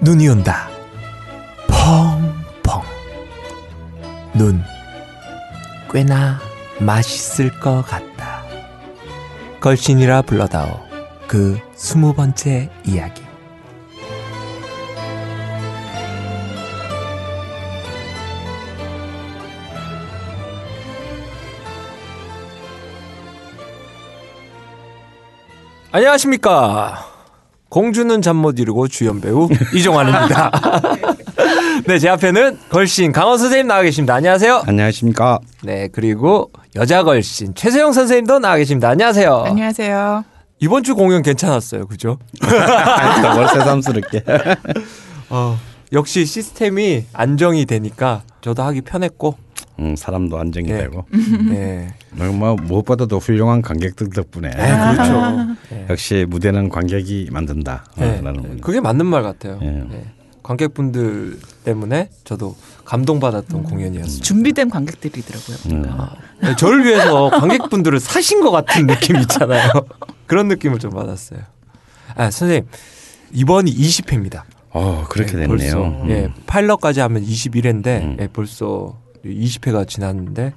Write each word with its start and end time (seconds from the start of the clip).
눈이 0.00 0.28
온다. 0.28 0.68
펑펑. 1.66 2.82
눈. 4.32 4.62
꽤나 5.92 6.38
맛있을 6.78 7.58
것 7.58 7.82
같다. 7.82 8.44
걸신이라 9.60 10.22
불러다오. 10.22 10.80
그 11.26 11.58
스무 11.74 12.14
번째 12.14 12.70
이야기. 12.84 13.22
안녕하십니까. 25.90 27.07
공주는 27.68 28.22
잠 28.22 28.36
못 28.36 28.58
이루고 28.58 28.88
주연 28.88 29.20
배우 29.20 29.48
이종환입니다. 29.74 30.50
네, 31.86 31.98
제 31.98 32.08
앞에는 32.08 32.58
걸신 32.70 33.12
강원 33.12 33.38
선생님 33.38 33.66
나와 33.66 33.82
계십니다. 33.82 34.14
안녕하세요. 34.14 34.62
안녕하십니까. 34.66 35.38
네, 35.62 35.88
그리고 35.92 36.50
여자 36.76 37.02
걸신 37.02 37.54
최세영 37.54 37.92
선생님도 37.92 38.38
나와 38.38 38.56
계십니다. 38.56 38.88
안녕하세요. 38.88 39.42
안녕하세요. 39.46 40.24
이번 40.60 40.82
주 40.82 40.94
공연 40.94 41.22
괜찮았어요. 41.22 41.86
그죠? 41.86 42.18
뭘 42.40 43.48
새삼스럽게. 43.48 44.24
어, 45.30 45.58
역시 45.92 46.26
시스템이 46.26 47.04
안정이 47.12 47.64
되니까 47.66 48.22
저도 48.40 48.62
하기 48.64 48.80
편했고. 48.82 49.36
음, 49.80 49.94
사람도 49.96 50.38
안정이 50.38 50.66
네. 50.66 50.78
되고. 50.78 51.04
네. 51.48 51.88
뭐 52.10 52.56
무엇보다도 52.56 53.18
훌륭한 53.18 53.62
관객들 53.62 54.10
덕분에 54.10 54.50
네, 54.50 54.56
그렇죠. 54.56 55.56
네. 55.70 55.86
역시 55.88 56.26
무대는 56.28 56.68
관객이 56.68 57.28
만든다. 57.30 57.84
네, 57.96 58.20
라는 58.20 58.60
그게 58.60 58.80
맞는 58.80 59.06
말 59.06 59.22
같아요. 59.22 59.58
예. 59.62 59.66
네. 59.66 60.04
관객분들 60.42 61.38
때문에 61.64 62.08
저도 62.24 62.56
감동받았던 62.86 63.64
공연이었습니다. 63.64 64.24
준비된 64.24 64.70
관객들이더라고요. 64.70 65.56
음. 65.66 65.84
네, 66.40 66.56
저를 66.56 66.86
위해서 66.86 67.28
관객분들을 67.28 68.00
사신 68.00 68.40
것 68.40 68.50
같은 68.50 68.86
느낌 68.86 69.16
있잖아요. 69.16 69.70
그런 70.26 70.48
느낌을 70.48 70.78
좀 70.78 70.90
받았어요. 70.92 71.40
아, 72.16 72.30
선생님, 72.30 72.66
이번이 73.32 73.70
20회입니다. 73.74 74.42
어, 74.70 75.04
그렇게 75.10 75.32
됐네요. 75.32 75.48
벌써, 75.48 75.84
음. 75.84 76.08
예, 76.08 76.32
파일럿까지 76.46 77.00
하면 77.00 77.22
21회인데, 77.24 77.86
음. 78.02 78.16
예, 78.20 78.28
벌써 78.28 78.96
20회가 79.24 79.86
지났는데, 79.88 80.52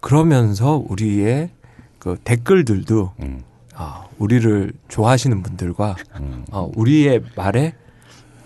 그러면서 0.00 0.82
우리의 0.88 1.50
그 1.98 2.16
댓글들도, 2.24 3.12
음. 3.20 3.42
아, 3.74 4.04
우리를 4.18 4.72
좋아하시는 4.88 5.42
분들과, 5.42 5.96
음. 6.20 6.44
어, 6.52 6.70
우리의 6.76 7.22
말에, 7.36 7.74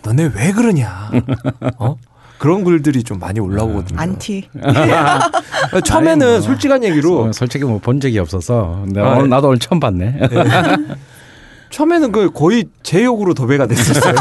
너네 0.02 0.30
왜 0.34 0.52
그러냐, 0.52 1.10
어? 1.78 1.96
그런 2.38 2.62
글들이 2.62 3.02
좀 3.02 3.18
많이 3.18 3.40
올라오거든요. 3.40 3.98
안티. 4.00 4.48
처음에는 5.84 6.24
아니, 6.26 6.32
뭐. 6.36 6.40
솔직한 6.40 6.84
얘기로 6.84 7.22
어, 7.24 7.32
솔직히 7.32 7.64
뭐 7.64 7.80
본 7.80 7.98
적이 8.00 8.20
없어서 8.20 8.84
내가 8.86 9.08
아, 9.08 9.12
오늘 9.14 9.22
네. 9.24 9.28
나도 9.30 9.48
오늘 9.48 9.58
처음 9.58 9.80
봤네. 9.80 10.20
처음에는 11.70 12.12
그 12.12 12.30
거의 12.30 12.66
제 12.84 13.04
욕으로 13.04 13.34
도배가 13.34 13.66
됐었어요. 13.66 14.14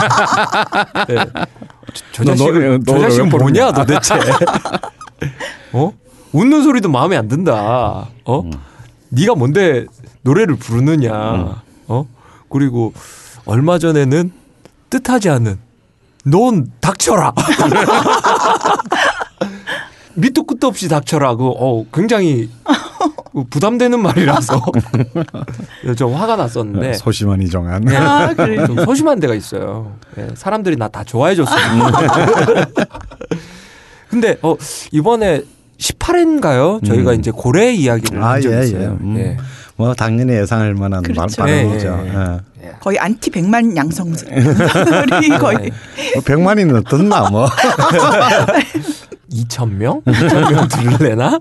네. 1.08 1.16
저, 1.94 2.04
저 2.12 2.24
너, 2.24 2.32
자식은 2.36 2.84
너, 2.86 2.92
저 2.92 2.92
너를 2.94 3.10
자식은 3.10 3.32
왜 3.32 3.38
뭐냐? 3.38 3.72
도대체? 3.72 4.16
어? 5.74 5.92
웃는 6.34 6.64
소리도 6.64 6.90
마음에 6.90 7.16
안 7.18 7.28
든다. 7.28 8.08
어? 8.26 8.40
음. 8.42 8.52
네가 9.10 9.36
뭔데 9.36 9.86
노래를 10.22 10.56
부르느냐? 10.58 11.62
어? 11.88 12.06
그리고 12.50 12.94
얼마 13.46 13.80
전에는 13.80 14.32
뜻하지 14.90 15.30
않은 15.30 15.58
넌 16.26 16.72
닥쳐라. 16.82 17.34
밑도 20.16 20.44
끝도 20.44 20.68
없이 20.68 20.90
닥쳐라고 20.90 21.56
어 21.58 21.86
굉장히 21.94 22.50
부담되는 23.52 24.02
말이라서 24.02 24.62
좀 25.96 26.14
화가 26.16 26.36
났었는데 26.36 26.94
소심한 26.96 27.42
이정한. 27.44 27.84
네. 27.84 27.96
아, 27.96 28.34
그래. 28.36 28.66
좀 28.66 28.84
소심한 28.84 29.20
데가 29.20 29.36
있어요. 29.36 29.94
예, 30.18 30.28
사람들이 30.36 30.76
나 30.76 30.88
다 30.88 31.04
좋아해 31.04 31.36
줬어요. 31.36 31.58
근데 34.10 34.38
어 34.42 34.56
이번에 34.92 35.44
18회인가요? 35.78 36.86
저희가 36.86 37.12
음. 37.12 37.20
이제 37.20 37.32
고래 37.32 37.72
이야기를 37.74 38.22
아, 38.24 38.32
한 38.32 38.42
적이 38.42 38.56
예, 38.56 38.64
있어요. 38.64 38.82
예. 38.82 38.86
음. 38.88 39.18
예. 39.18 39.38
뭐 39.76 39.94
당연히 39.94 40.34
예상할 40.34 40.74
만한 40.74 41.04
그렇죠. 41.04 41.44
말, 41.44 41.52
발언이죠. 41.62 41.88
예, 41.88 42.10
예, 42.10 42.14
예. 42.64 42.68
예. 42.68 42.72
거의 42.80 42.98
안티 42.98 43.30
백만 43.30 43.76
양성설이 43.76 44.32
거의 45.40 45.72
뭐 46.16 46.24
100만이는 46.24 46.88
듣나 46.90 47.30
뭐. 47.30 47.48
2천 49.32 49.74
명? 49.74 50.02
2천 50.02 50.52
명 50.52 50.68
들을래나? 50.68 51.40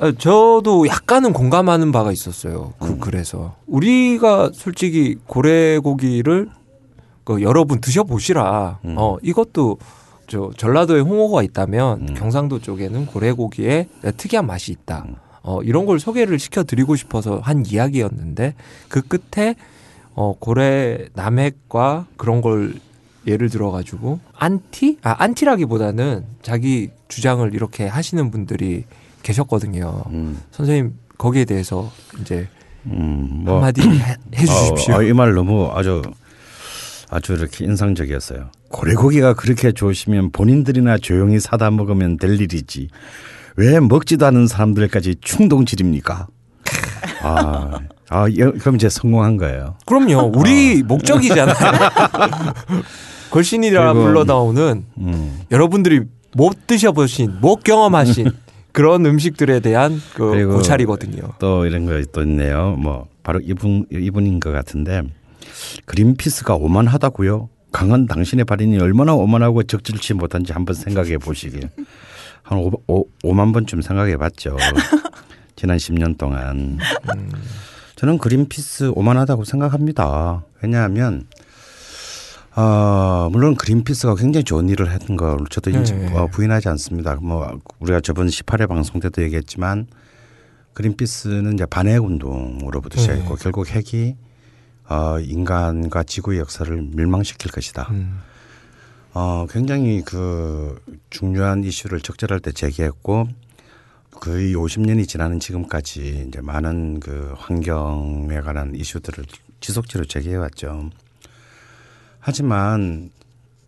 아, 0.00 0.12
저도 0.16 0.88
약간은 0.88 1.32
공감하는 1.32 1.92
바가 1.92 2.12
있었어요. 2.12 2.72
그 2.78 2.86
음. 2.86 2.98
그래서 3.00 3.56
우리가 3.66 4.50
솔직히 4.54 5.16
고래 5.26 5.78
고기를 5.78 6.48
그 7.24 7.42
여러분 7.42 7.80
드셔보시라. 7.80 8.78
음. 8.84 8.94
어 8.96 9.18
이것도 9.22 9.78
저 10.28 10.50
전라도에 10.56 11.00
홍어가 11.00 11.42
있다면 11.42 12.08
음. 12.10 12.14
경상도 12.14 12.60
쪽에는 12.60 13.06
고래고기에 13.06 13.88
특이한 14.16 14.46
맛이 14.46 14.72
있다. 14.72 15.04
음. 15.08 15.16
어 15.42 15.62
이런 15.62 15.86
걸 15.86 15.98
소개를 15.98 16.38
시켜드리고 16.38 16.94
싶어서 16.96 17.38
한 17.38 17.64
이야기였는데 17.66 18.54
그 18.88 19.00
끝에 19.00 19.54
어 20.14 20.34
고래 20.38 21.06
남핵과 21.14 22.06
그런 22.16 22.40
걸 22.42 22.74
예를 23.26 23.48
들어가지고 23.48 24.20
안티? 24.36 24.98
아 25.02 25.16
안티라기보다는 25.18 26.24
자기 26.42 26.90
주장을 27.08 27.52
이렇게 27.54 27.86
하시는 27.86 28.30
분들이 28.30 28.84
계셨거든요. 29.22 30.04
음, 30.08 30.40
선생님 30.50 30.94
거기에 31.16 31.44
대해서 31.44 31.90
이제 32.20 32.48
음, 32.86 33.42
뭐. 33.44 33.56
한마디 33.56 33.82
해, 33.82 34.16
해 34.34 34.46
주십시오. 34.46 34.96
어, 34.96 35.02
이말 35.02 35.34
너무 35.34 35.70
아주 35.72 36.02
아주 37.10 37.32
이렇게 37.34 37.64
인상적이었어요. 37.64 38.50
고래고기가 38.70 39.34
그렇게 39.34 39.72
좋으시면 39.72 40.30
본인들이나 40.32 40.98
조용히 40.98 41.40
사다 41.40 41.70
먹으면 41.70 42.18
될 42.18 42.40
일이지. 42.40 42.88
왜 43.56 43.80
먹지도 43.80 44.26
않은 44.26 44.46
사람들까지 44.46 45.16
충동질입니까? 45.20 46.26
아, 47.22 47.78
아 48.10 48.26
여- 48.38 48.52
그럼 48.52 48.76
이제 48.76 48.88
성공한 48.88 49.36
거예요. 49.36 49.76
그럼요. 49.86 50.32
우리 50.36 50.82
목적이잖아요. 50.82 51.54
걸신이라 53.30 53.92
그리고- 53.92 54.06
불러 54.06 54.24
나오는 54.24 54.84
음. 54.98 55.40
여러분들이 55.50 56.02
못 56.34 56.66
드셔보신, 56.66 57.38
못 57.40 57.62
경험하신 57.64 58.30
그런 58.72 59.04
음식들에 59.06 59.60
대한 59.60 60.00
그 60.14 60.46
고찰이거든요. 60.46 61.32
또 61.38 61.64
이런 61.66 61.86
거 61.86 62.00
또 62.12 62.22
있네요. 62.22 62.76
뭐 62.78 63.08
바로 63.22 63.40
이분 63.42 63.86
이분인 63.90 64.40
것 64.40 64.52
같은데 64.52 65.02
그린피스가 65.86 66.54
오만하다고요. 66.54 67.48
강한 67.72 68.06
당신의 68.06 68.44
발인이 68.44 68.78
얼마나 68.78 69.14
오만하고 69.14 69.62
적절치 69.62 70.14
못한지 70.14 70.52
한번 70.52 70.74
생각해 70.74 71.18
보시길. 71.18 71.68
한 72.42 72.58
오, 72.58 72.72
오, 72.86 73.04
5만 73.22 73.52
번쯤 73.52 73.82
생각해 73.82 74.16
봤죠. 74.16 74.56
지난 75.54 75.76
10년 75.76 76.16
동안. 76.16 76.78
저는 77.96 78.18
그린피스 78.18 78.92
오만하다고 78.94 79.44
생각합니다. 79.44 80.44
왜냐하면 80.62 81.26
어, 82.56 83.28
물론 83.30 83.54
그린피스가 83.54 84.16
굉장히 84.16 84.42
좋은 84.42 84.68
일을 84.68 84.90
했던 84.90 85.16
걸 85.16 85.38
저도 85.48 85.70
인지, 85.70 85.94
네. 85.94 86.12
어, 86.12 86.26
부인하지 86.26 86.68
않습니다. 86.70 87.14
뭐 87.16 87.60
우리가 87.78 88.00
저번 88.00 88.26
18회 88.26 88.68
방송 88.68 89.00
때도 89.00 89.22
얘기했지만 89.22 89.86
그린피스는 90.72 91.54
이제 91.54 91.66
반핵 91.66 92.02
운동으로부터 92.02 92.96
네. 92.96 93.02
시작했고 93.02 93.36
결국 93.36 93.68
핵이 93.68 94.16
어, 94.88 95.18
인간과 95.20 96.02
지구의 96.02 96.38
역사를 96.38 96.82
멸망시킬 96.94 97.50
것이다. 97.50 97.88
음. 97.90 98.20
어, 99.12 99.46
굉장히 99.50 100.02
그 100.04 100.80
중요한 101.10 101.64
이슈를 101.64 102.00
적절할 102.00 102.40
때 102.40 102.52
제기했고 102.52 103.28
거의 104.10 104.54
50년이 104.54 105.06
지나는 105.06 105.38
지금까지 105.38 106.26
이제 106.28 106.40
많은 106.40 107.00
그 107.00 107.34
환경에 107.36 108.40
관한 108.40 108.74
이슈들을 108.74 109.24
지속적으로 109.60 110.06
제기해 110.06 110.36
왔죠. 110.36 110.90
하지만 112.18 113.10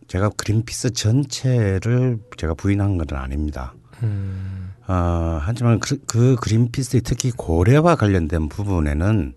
제가 0.08 0.30
그린피스 0.30 0.90
전체를 0.90 2.18
제가 2.36 2.54
부인한 2.54 2.98
건 2.98 3.16
아닙니다. 3.16 3.74
음. 4.02 4.72
어, 4.88 5.38
하지만 5.40 5.78
그, 5.78 5.98
그 6.06 6.36
그린피스의 6.36 7.02
특히 7.04 7.30
고래와 7.30 7.94
관련된 7.94 8.48
부분에는 8.48 9.34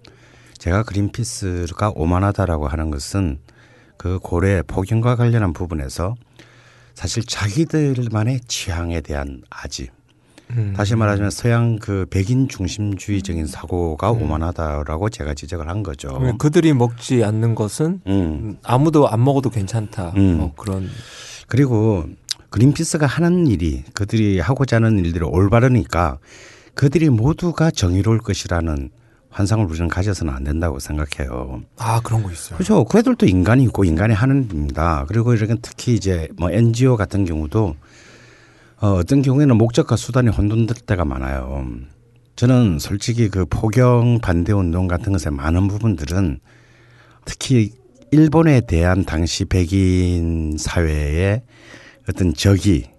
제가 0.64 0.84
그린피스가 0.84 1.92
오만하다라고 1.94 2.70
하는 2.70 2.90
것은 2.90 3.40
그 3.98 4.18
고래 4.24 4.62
폭염과 4.62 5.18
관련한 5.18 5.52
부분에서 5.52 6.16
사실 6.94 7.22
자기들만의 7.26 8.40
취향에 8.48 9.02
대한 9.02 9.42
아집 9.50 9.92
음. 10.52 10.74
다시 10.74 10.96
말하자면 10.96 11.32
서양 11.32 11.76
그 11.80 12.06
백인 12.10 12.48
중심주의적인 12.48 13.46
사고가 13.46 14.14
음. 14.14 14.22
오만하다라고 14.22 15.10
제가 15.10 15.34
지적을 15.34 15.68
한 15.68 15.84
거죠. 15.84 16.18
그들이 16.38 16.72
먹지 16.72 17.26
않는 17.26 17.56
것은 17.56 18.00
음. 18.08 18.14
음, 18.14 18.58
아무도 18.64 19.10
안 19.10 19.22
먹어도 19.22 19.50
괜찮다. 19.50 20.14
음. 20.16 20.38
뭐 20.38 20.54
그런 20.56 20.88
그리고 21.48 22.06
그린피스가 22.52 23.06
하는 23.06 23.48
일이 23.48 23.84
그들이 23.94 24.40
하고자 24.40 24.78
하는 24.78 25.04
일들이 25.04 25.26
올바르니까 25.26 26.20
그들이 26.74 27.10
모두가 27.10 27.70
정의로울 27.70 28.20
것이라는 28.20 28.92
환상을 29.34 29.66
우리는 29.66 29.88
가져서는 29.88 30.32
안 30.32 30.44
된다고 30.44 30.80
생각해요. 30.80 31.64
아 31.78 32.00
그런 32.02 32.22
거 32.22 32.32
있어요. 32.32 32.56
그렇죠. 32.56 32.84
그 32.86 33.00
애들도 33.00 33.26
인간이 33.26 33.64
있고 33.64 33.84
인간이 33.84 34.14
하는 34.14 34.46
일입니다. 34.46 35.06
그리고 35.08 35.34
이렇게 35.34 35.56
특히 35.62 35.96
이제 35.96 36.28
뭐 36.38 36.52
NGO 36.52 36.96
같은 36.96 37.26
경우도 37.26 37.76
어, 38.82 38.88
어떤 38.94 39.22
경우에는 39.24 39.58
목적과 39.58 39.96
수단이 39.96 40.30
혼돈될 40.30 40.78
때가 40.86 41.04
많아요. 41.04 41.66
저는 42.36 42.78
솔직히 42.80 43.30
그 43.30 43.46
포경 43.46 44.20
반대 44.22 44.54
운동 44.54 44.88
같은 44.88 45.14
것의 45.14 45.36
많은 45.36 45.68
부분들은 45.68 46.40
특히 47.26 47.72
일본에 48.12 48.62
대한 48.62 49.06
당시 49.06 49.46
백인 49.46 50.58
사회의 50.60 51.42
어떤 52.08 52.36
적이 52.36 52.92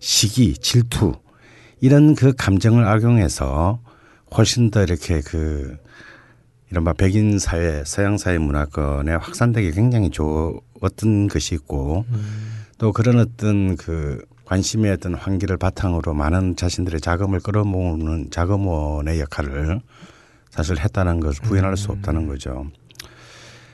시기, 0.00 0.54
질투 0.54 1.14
이런 1.80 2.14
그 2.14 2.34
감정을 2.34 2.84
악용해서 2.86 3.80
훨씬 4.36 4.70
더 4.70 4.82
이렇게 4.82 5.20
그 5.20 5.76
이른바 6.70 6.92
백인 6.92 7.38
사회, 7.38 7.82
서양 7.84 8.18
사회 8.18 8.38
문화권에 8.38 9.14
확산되기 9.14 9.72
굉장히 9.72 10.10
좋았던 10.10 11.28
것이 11.28 11.54
있고 11.54 12.04
또 12.76 12.92
그런 12.92 13.18
어떤 13.18 13.76
그 13.76 14.22
관심의 14.44 14.92
어떤 14.92 15.14
환기를 15.14 15.56
바탕으로 15.56 16.14
많은 16.14 16.56
자신들의 16.56 17.00
자금을 17.00 17.40
끌어모으는 17.40 18.30
자금원의 18.30 19.20
역할을 19.20 19.80
사실 20.50 20.78
했다는 20.78 21.20
것을 21.20 21.42
부인할 21.42 21.76
수 21.76 21.92
없다는 21.92 22.26
거죠. 22.26 22.66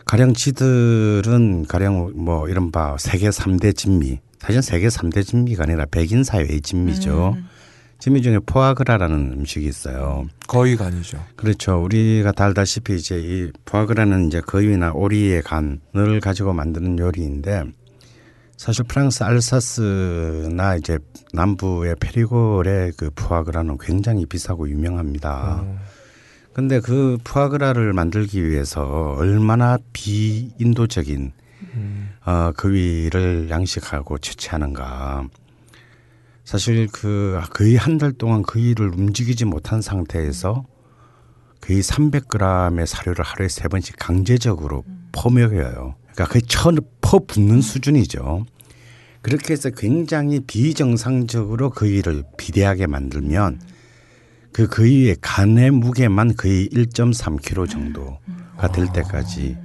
가령 0.05 0.35
지들은 0.35 1.67
가령 1.67 2.13
뭐 2.17 2.49
이른바 2.49 2.97
세계 2.99 3.31
삼대 3.31 3.73
진미 3.73 4.21
사실 4.39 4.63
세계 4.63 4.91
삼대 4.91 5.23
진미가 5.23 5.65
아니라 5.65 5.87
백인 5.87 6.25
사회의 6.25 6.61
진미죠. 6.61 7.37
진미 7.99 8.23
중에 8.23 8.39
포아그라라는 8.45 9.33
음식이 9.39 9.67
있어요. 9.67 10.27
거위 10.47 10.87
간이죠. 10.87 11.19
그렇죠. 11.37 11.83
우리가 11.83 12.33
다 12.33 12.45
알다시피 12.45 12.97
이제 12.97 13.19
이 13.19 13.51
포아그라는 13.65 14.27
이제 14.27 14.41
거위나 14.41 14.93
오리의 14.93 15.43
간을 15.43 16.21
가지고 16.21 16.53
만드는 16.53 16.99
요리인데 16.99 17.65
사실 18.57 18.85
프랑스 18.85 19.23
알사스나 19.23 20.77
이제 20.77 20.99
남부의 21.33 21.97
페리골의 22.01 22.93
그 22.97 23.11
푸아그라는 23.15 23.79
굉장히 23.79 24.27
비싸고 24.27 24.69
유명합니다. 24.69 25.61
어. 25.63 25.79
근데 26.53 26.79
그 26.79 27.19
푸아그라를 27.25 27.93
만들기 27.93 28.49
위해서 28.49 29.17
얼마나 29.19 29.77
비인도적인 29.93 31.33
음. 31.75 32.11
어, 32.25 32.53
거위를 32.57 33.51
양식하고 33.51 34.19
채취하는가. 34.19 35.29
사실 36.45 36.89
그 36.93 37.41
거의 37.51 37.77
한 37.77 37.99
달 37.99 38.13
동안 38.13 38.43
거위를 38.43 38.89
움직이지 38.89 39.45
못한 39.47 39.81
상태에서 39.81 40.65
거의 41.61 41.81
300g의 41.81 42.85
사료를 42.87 43.25
하루에 43.25 43.49
세 43.49 43.69
번씩 43.69 43.97
강제적으로 43.99 44.85
퍼먹여요. 45.13 45.95
그러니까 46.13 46.25
거의 46.27 46.43
천 46.43 46.77
퍼붓는 47.01 47.63
수준이죠. 47.63 48.45
그렇게 49.23 49.55
해서 49.55 49.71
굉장히 49.71 50.41
비정상적으로 50.41 51.71
거위를 51.71 52.25
비대하게 52.37 52.87
만들면 52.89 53.61
그 54.53 54.67
거위의 54.67 55.17
간의 55.23 55.71
무게만 55.71 56.37
거의 56.37 56.69
1.3kg 56.69 57.69
정도가 57.71 58.69
될 58.73 58.93
때까지 58.93 59.57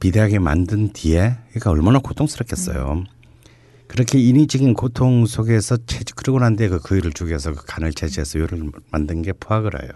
비대하게 0.00 0.40
만든 0.40 0.92
뒤에 0.92 1.36
그러니까 1.50 1.70
얼마나 1.70 2.00
고통스럽겠어요. 2.00 3.04
그렇게 3.88 4.18
인위적인 4.18 4.74
고통 4.74 5.26
속에서 5.26 5.76
채취 5.86 6.12
그러고 6.14 6.38
난 6.40 6.56
뒤에 6.56 6.68
그 6.68 6.78
거위를 6.80 7.12
죽여서 7.12 7.52
그 7.54 7.64
간을 7.66 7.92
채취해서 7.92 8.38
요리를 8.40 8.70
만든 8.90 9.22
게 9.22 9.32
푸아그라예요. 9.32 9.92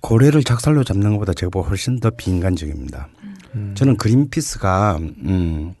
고래를 0.00 0.44
작살로 0.44 0.84
잡는 0.84 1.12
것보다 1.12 1.32
제가 1.32 1.60
훨씬 1.60 1.98
더 1.98 2.10
비인간적입니다. 2.10 3.08
저는 3.74 3.96
그린피스가 3.96 4.98
음 5.00 5.74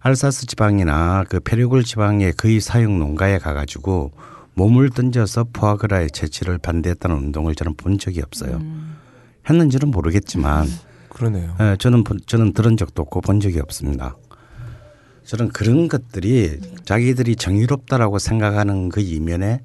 알사스 0.00 0.46
지방이나 0.46 1.24
그 1.28 1.38
페리골 1.40 1.84
지방의 1.84 2.32
거의 2.32 2.60
사육 2.60 2.90
농가에 2.98 3.38
가가지고 3.38 4.10
몸을 4.54 4.90
던져서 4.90 5.46
푸아그라의 5.52 6.10
채취를 6.10 6.58
반대했다는 6.58 7.16
운동을 7.16 7.54
저는 7.54 7.74
본 7.76 7.98
적이 7.98 8.22
없어요. 8.22 8.60
했는지는 9.48 9.90
모르겠지만 9.90 10.66
그러네요. 11.08 11.54
예, 11.60 11.76
저는 11.78 12.04
본- 12.04 12.20
저는 12.26 12.52
들은 12.52 12.76
적도 12.76 13.02
없고 13.02 13.20
본 13.20 13.40
적이 13.40 13.60
없습니다. 13.60 14.16
저는 15.30 15.50
그런 15.50 15.86
것들이 15.86 16.58
자기들이 16.84 17.36
정의롭다라고 17.36 18.18
생각하는 18.18 18.88
그 18.88 19.00
이면에 19.00 19.60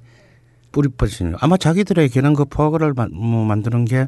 뿌리 0.72 0.90
퍼지는 0.90 1.34
아마 1.40 1.58
자기들에게는 1.58 2.36
그 2.36 2.46
포악을 2.46 2.94
뭐 2.94 3.46
만드는 3.46 3.86
게 3.86 4.08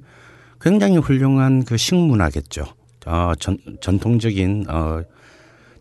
굉장히 0.61 0.97
훌륭한 0.97 1.65
그 1.65 1.75
식문화겠죠. 1.75 2.63
어, 3.07 3.31
전, 3.39 3.57
전통적인 3.81 4.65
어, 4.69 5.01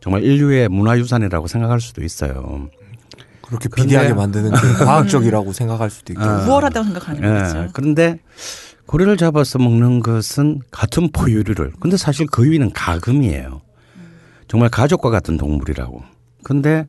정말 0.01 0.25
인류의 0.25 0.71
문화유산이라고 0.71 1.47
생각할 1.47 1.83
수도 1.83 2.03
있어요. 2.03 2.71
그렇게 3.43 3.69
비대하게 3.69 4.15
만드는 4.15 4.53
게 4.53 4.57
과학적이라고 4.83 5.53
생각할 5.53 5.91
수도 5.91 6.15
있고. 6.15 6.25
아. 6.25 6.47
우월하다고 6.47 6.85
생각하는 6.85 7.23
예. 7.23 7.43
거죠. 7.43 7.69
그런데 7.75 8.19
고래를 8.87 9.19
잡아서 9.19 9.59
먹는 9.59 10.01
것은 10.01 10.63
같은 10.71 11.11
포유류를. 11.13 11.73
근데 11.81 11.99
사실 11.99 12.27
거위는 12.27 12.73
가금이에요. 12.73 13.61
정말 14.49 14.69
가족과 14.69 15.11
같은 15.11 15.37
동물이라고. 15.37 16.03
근데 16.43 16.87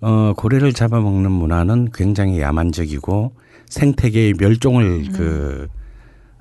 어 0.00 0.34
고래를 0.36 0.72
잡아먹는 0.72 1.30
문화는 1.30 1.88
굉장히 1.94 2.40
야만적이고 2.40 3.32
생태계의 3.68 4.34
멸종을 4.38 5.12
그 5.12 5.68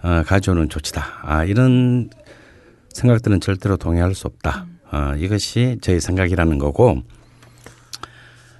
어, 0.03 0.23
가져오는 0.25 0.69
조치다. 0.69 1.03
아 1.23 1.43
이런 1.45 2.09
생각들은 2.93 3.39
절대로 3.39 3.77
동의할 3.77 4.13
수 4.13 4.27
없다. 4.27 4.67
어, 4.91 5.13
이것이 5.17 5.77
저희 5.81 5.99
생각이라는 5.99 6.59
거고. 6.59 7.01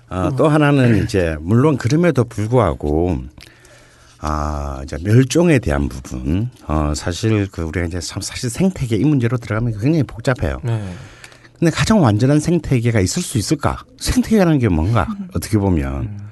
어, 0.09 0.29
또 0.37 0.47
하나는 0.47 1.03
이제 1.03 1.35
물론 1.39 1.77
그럼에도 1.77 2.23
불구하고 2.23 3.17
아, 4.19 4.81
이제 4.83 4.97
멸종에 5.03 5.59
대한 5.59 5.87
부분. 5.87 6.49
어, 6.67 6.93
사실 6.95 7.47
그 7.51 7.61
우리가 7.63 7.85
이제 7.85 7.99
참 7.99 8.21
사실 8.21 8.49
생태계 8.49 8.95
이 8.95 9.03
문제로 9.03 9.37
들어가면 9.37 9.73
굉장히 9.73 10.03
복잡해요. 10.03 10.57
네. 10.63 10.93
근데 11.57 11.71
가장 11.71 12.01
완전한 12.03 12.39
생태계가 12.39 12.99
있을 12.99 13.21
수 13.21 13.37
있을까? 13.37 13.83
생태계라는 13.99 14.59
게 14.59 14.67
뭔가 14.69 15.07
어떻게 15.35 15.57
보면. 15.57 16.25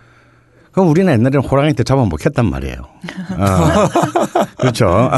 그럼 0.71 0.89
우리는 0.89 1.11
옛날에는 1.13 1.41
호랑이 1.47 1.73
때 1.73 1.83
잡아 1.83 2.03
먹혔단 2.05 2.49
말이에요. 2.49 2.77
어. 3.37 4.45
그렇죠. 4.59 5.11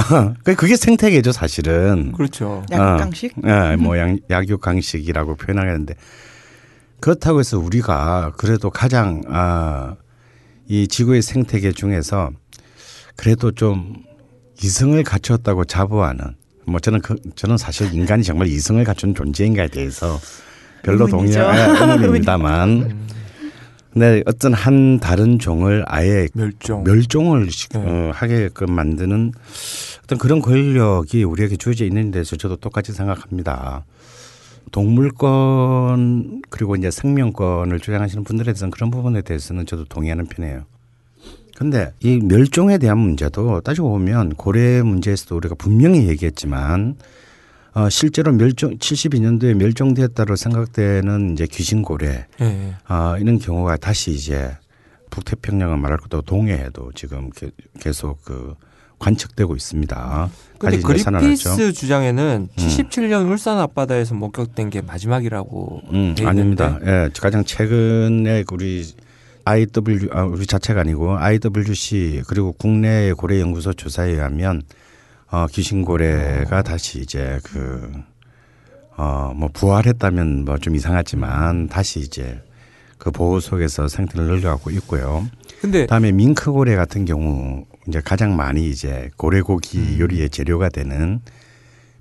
그- 0.43 0.55
그게 0.55 0.75
생태계죠, 0.75 1.31
사실은. 1.31 2.11
그렇죠. 2.11 2.63
약강식? 2.71 3.35
예, 3.45 3.75
뭐 3.77 3.97
양, 3.97 4.17
약육강식이라고 4.29 5.35
표현하겠는데 5.35 5.95
그렇다고 6.99 7.39
해서 7.39 7.57
우리가 7.57 8.33
그래도 8.37 8.69
가장 8.69 9.21
아, 9.29 9.95
이 10.67 10.87
지구의 10.87 11.21
생태계 11.21 11.71
중에서 11.71 12.31
그래도 13.15 13.51
좀 13.51 13.95
이성을 14.61 15.01
갖췄다고 15.03 15.63
자부하는 15.65 16.35
뭐 16.65 16.79
저는 16.79 17.01
그 17.01 17.15
저는 17.35 17.57
사실 17.57 17.93
인간이 17.93 18.23
정말 18.23 18.47
이성을 18.47 18.83
갖춘 18.83 19.13
존재인가에 19.15 19.67
대해서 19.67 20.19
별로. 20.83 21.07
동의하 21.07 21.93
의문입니다만 21.95 23.05
근데 23.93 24.21
어떤 24.25 24.53
한 24.53 24.99
다른 24.99 25.39
종을 25.39 25.83
아예 25.87 26.27
멸종. 26.33 26.83
멸종을 26.83 27.49
시- 27.49 27.69
네. 27.69 27.79
어, 27.79 28.11
하게끔 28.13 28.73
만드는 28.73 29.31
어떤 30.03 30.19
그런 30.19 30.41
권력이 30.41 31.23
우리에게 31.23 31.55
주어져 31.55 31.85
있는 31.85 32.11
데서 32.11 32.35
저도 32.35 32.57
똑같이 32.57 32.91
생각합니다. 32.91 33.85
동물권 34.71 36.41
그리고 36.49 36.75
이제 36.75 36.91
생명권을 36.91 37.79
주장하시는 37.79 38.23
분들에 38.25 38.45
대해서는 38.47 38.71
그런 38.71 38.91
부분에 38.91 39.21
대해서는 39.21 39.65
저도 39.65 39.85
동의하는 39.85 40.25
편이에요. 40.27 40.63
근데 41.55 41.93
이 42.01 42.17
멸종에 42.21 42.77
대한 42.77 42.97
문제도 42.97 43.61
따지고 43.61 43.89
보면 43.91 44.33
고래 44.35 44.81
문제에서도 44.81 45.35
우리가 45.37 45.55
분명히 45.55 46.07
얘기했지만 46.09 46.95
어, 47.73 47.89
실제로 47.89 48.31
멸종 48.33 48.77
72년도에 48.77 49.53
멸종되었다고 49.53 50.35
생각되는 50.35 51.31
이제 51.33 51.47
귀신고래 51.49 52.27
예, 52.41 52.45
예. 52.45 52.73
아, 52.85 53.17
이런 53.19 53.39
경우가 53.39 53.77
다시 53.77 54.11
이제 54.11 54.51
북태평양을 55.11 55.77
말할 55.77 55.97
것도 55.99 56.21
동해에도 56.21 56.91
지금 56.93 57.29
게- 57.31 57.51
계속 57.79 58.21
그 58.23 58.53
관측되고 58.99 59.55
있습니다. 59.55 60.29
근데. 60.57 60.77
그린피스 61.19 61.73
주장에는 61.73 62.47
77년 62.55 63.29
울산 63.29 63.59
앞바다에서 63.59 64.15
목격된 64.15 64.69
게 64.69 64.81
마지막이라고 64.81 65.81
음, 65.91 66.15
아닙니다. 66.23 66.79
예, 66.85 67.09
가장 67.19 67.43
최근에 67.43 68.43
우리 68.51 68.85
IW 69.45 70.09
아, 70.11 70.23
우리 70.23 70.45
자체가 70.45 70.81
아니고 70.81 71.17
IWC 71.17 72.23
그리고 72.27 72.51
국내 72.53 73.13
고래 73.13 73.39
연구소 73.39 73.73
조사에 73.73 74.11
의하면 74.11 74.63
어, 75.31 75.45
귀신고래가 75.47 76.61
다시 76.63 76.99
이제 76.99 77.39
그 77.43 77.91
어, 78.97 79.33
뭐 79.35 79.49
부활했다면 79.53 80.45
뭐 80.45 80.57
좀 80.57 80.75
이상하지만 80.75 81.67
다시 81.67 81.99
이제 81.99 82.41
그 82.97 83.11
보호 83.11 83.39
속에서 83.39 83.87
생태를 83.87 84.25
늘려가고 84.25 84.71
있고요. 84.71 85.27
근데 85.61 85.81
그다음에 85.81 86.11
밍크고래 86.11 86.75
같은 86.75 87.05
경우 87.05 87.65
이제 87.87 88.01
가장 88.01 88.35
많이 88.35 88.67
이제 88.69 89.11
고래고기 89.17 89.77
음. 89.77 89.97
요리의 89.99 90.29
재료가 90.29 90.69
되는 90.69 91.19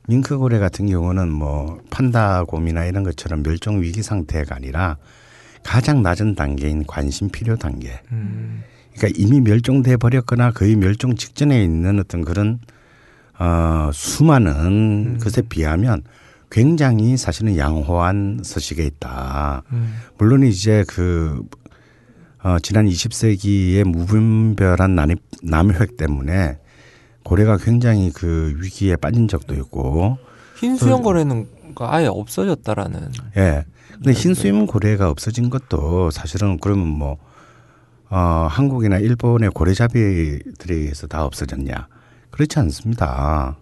밍크고래 0.07 0.59
같은 0.59 0.87
경우는 0.87 1.31
뭐 1.31 1.79
판다곰이나 1.91 2.85
이런 2.87 3.03
것처럼 3.05 3.43
멸종 3.43 3.83
위기 3.83 4.03
상태가 4.03 4.55
아니라 4.57 4.97
가장 5.65 6.03
낮은 6.03 6.37
단계인 6.37 6.85
관심 6.87 7.29
필요 7.29 7.57
단계. 7.57 8.01
음, 8.13 8.63
그러니까 8.95 9.19
이미 9.21 9.41
멸종돼 9.41 9.97
버렸거나 9.97 10.53
거의 10.53 10.77
멸종 10.77 11.17
직전에 11.17 11.63
있는 11.65 11.99
어떤 11.99 12.23
그런 12.23 12.61
어 13.39 13.91
수많은 13.93 14.55
음. 14.55 15.19
것에 15.21 15.43
비하면 15.43 16.03
굉장히 16.51 17.17
사실은 17.17 17.57
양호한 17.57 18.43
서식에 18.45 18.85
있다. 18.85 19.65
음, 19.73 19.97
물론 20.17 20.45
이제 20.45 20.85
그 20.87 21.43
어, 22.45 22.59
지난 22.63 22.87
20세기의 22.87 23.85
무분별한 23.85 24.95
난입, 24.95 25.19
남획 25.43 25.97
때문에 25.97 26.59
고래가 27.25 27.57
굉장히 27.57 28.13
그 28.13 28.55
위기에 28.61 28.97
빠진 28.97 29.29
적도 29.29 29.55
있고, 29.55 30.19
흰 30.57 30.77
수염 30.77 31.03
거래는 31.03 31.49
아예 31.79 32.07
없어졌다라는. 32.07 33.13
예. 33.39 33.65
근데 33.95 34.13
흰수염 34.13 34.67
고래가 34.67 35.09
없어진 35.11 35.51
것도 35.51 36.11
사실은 36.11 36.59
그러면 36.61 36.87
뭐, 36.89 37.19
어, 38.11 38.47
한국이나 38.51 38.99
일본의 38.99 39.51
고래잡이들에 39.51 40.75
의해서 40.75 41.07
다 41.07 41.25
없어졌냐? 41.25 41.89
그렇지 42.31 42.59
않습니다. 42.61 43.57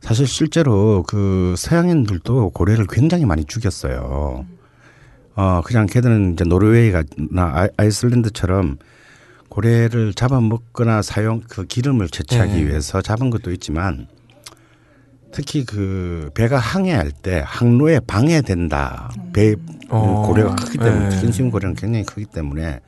사실 0.00 0.26
실제로 0.26 1.02
그 1.06 1.54
서양인들도 1.56 2.50
고래를 2.50 2.86
굉장히 2.90 3.24
많이 3.24 3.44
죽였어요. 3.44 4.44
어, 5.36 5.60
그냥 5.64 5.86
걔들은 5.86 6.34
이제 6.34 6.44
노르웨이나 6.44 7.02
아이- 7.34 7.68
아이슬란드처럼 7.76 8.78
고래를 9.48 10.14
잡아먹거나 10.14 11.02
사용 11.02 11.42
그 11.48 11.64
기름을 11.64 12.08
채취하기 12.08 12.52
네. 12.52 12.66
위해서 12.66 13.00
잡은 13.02 13.30
것도 13.30 13.50
있지만 13.52 14.08
특히 15.34 15.64
그 15.64 16.30
배가 16.32 16.58
항해할 16.58 17.10
때 17.10 17.42
항로에 17.44 17.98
방해된다. 18.06 19.10
배 19.32 19.56
어, 19.88 20.22
고래가 20.24 20.54
크기 20.54 20.78
때문에 20.78 21.08
네. 21.08 21.18
흰심 21.18 21.50
고래는 21.50 21.74
굉장히 21.74 22.04
크기 22.04 22.24
때문에 22.24 22.78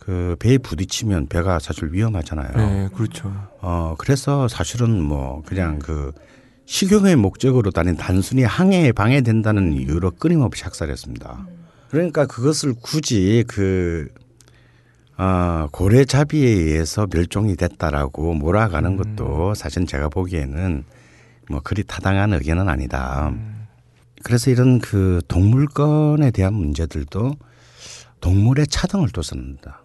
그 0.00 0.34
배에 0.40 0.58
부딪히면 0.58 1.28
배가 1.28 1.60
사실 1.60 1.92
위험하잖아요. 1.92 2.56
네, 2.56 2.88
그렇죠. 2.92 3.32
어 3.60 3.94
그래서 3.98 4.48
사실은 4.48 5.00
뭐 5.00 5.44
그냥 5.46 5.78
그 5.78 6.10
식용의 6.66 7.14
목적으로 7.14 7.70
다닌 7.70 7.96
단순히 7.96 8.42
항해에 8.42 8.90
방해된다는 8.90 9.74
이유로 9.74 10.12
끊임없이 10.18 10.64
학살했습니다. 10.64 11.46
그러니까 11.88 12.26
그것을 12.26 12.74
굳이 12.82 13.44
그 13.46 14.08
아, 15.16 15.68
고래 15.70 16.04
잡이에 16.04 16.48
의해서 16.48 17.06
멸종이 17.08 17.54
됐다라고 17.54 18.34
몰아가는 18.34 18.96
것도 18.96 19.54
사실 19.54 19.86
제가 19.86 20.08
보기에는 20.08 20.84
뭐 21.50 21.60
그리 21.62 21.82
타당한 21.84 22.32
의견은 22.32 22.68
아니다. 22.68 23.32
그래서 24.22 24.50
이런 24.50 24.78
그 24.78 25.20
동물권에 25.28 26.30
대한 26.30 26.54
문제들도 26.54 27.36
동물의 28.20 28.66
차등을 28.66 29.10
둬서는다. 29.10 29.82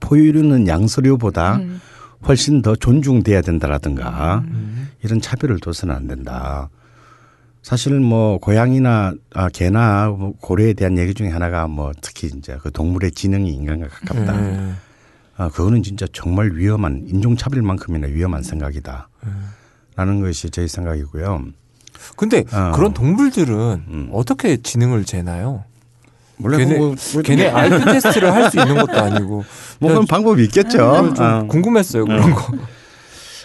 포유류는 0.00 0.66
양서류보다 0.66 1.56
음. 1.56 1.80
훨씬 2.26 2.62
더 2.62 2.76
존중돼야 2.76 3.40
된다라든가 3.40 4.44
음. 4.46 4.90
이런 5.02 5.20
차별을 5.20 5.58
둬서는 5.60 5.94
안 5.94 6.06
된다. 6.06 6.68
사실 7.62 7.98
뭐 8.00 8.38
고양이나 8.38 9.14
아, 9.34 9.48
개나 9.48 10.08
뭐 10.08 10.34
고래에 10.40 10.72
대한 10.72 10.98
얘기 10.98 11.12
중에 11.14 11.28
하나가 11.28 11.66
뭐 11.66 11.92
특히 12.00 12.28
이제 12.28 12.58
그 12.62 12.70
동물의 12.70 13.12
지능이 13.12 13.50
인간과 13.50 13.88
가깝다. 13.88 14.40
네. 14.40 14.72
아, 15.36 15.48
그거는 15.48 15.82
진짜 15.82 16.06
정말 16.12 16.52
위험한 16.54 17.04
인종차별만큼이나 17.06 18.08
위험한 18.08 18.42
생각이다. 18.42 19.08
라는 20.00 20.20
것이 20.22 20.48
제 20.48 20.66
생각이고요. 20.66 21.44
근데 22.16 22.44
어. 22.52 22.72
그런 22.74 22.94
동물들은 22.94 23.54
음. 23.88 24.08
어떻게 24.12 24.56
지능을 24.56 25.04
재나요? 25.04 25.64
원래 26.42 26.56
걔네- 26.64 26.78
뭐, 26.78 26.94
뭐, 27.12 27.22
걔네 27.22 27.48
IQ 27.50 27.84
테스트를 27.92 28.32
할 28.32 28.50
수 28.50 28.58
있는 28.58 28.76
것도 28.76 28.98
아니고. 28.98 29.44
뭐 29.78 29.90
그런 29.90 30.06
방법이 30.06 30.42
있겠죠. 30.44 30.78
좀 30.78 31.14
어. 31.18 31.46
궁금했어요 31.48 32.06
그런 32.06 32.34
거. 32.34 32.52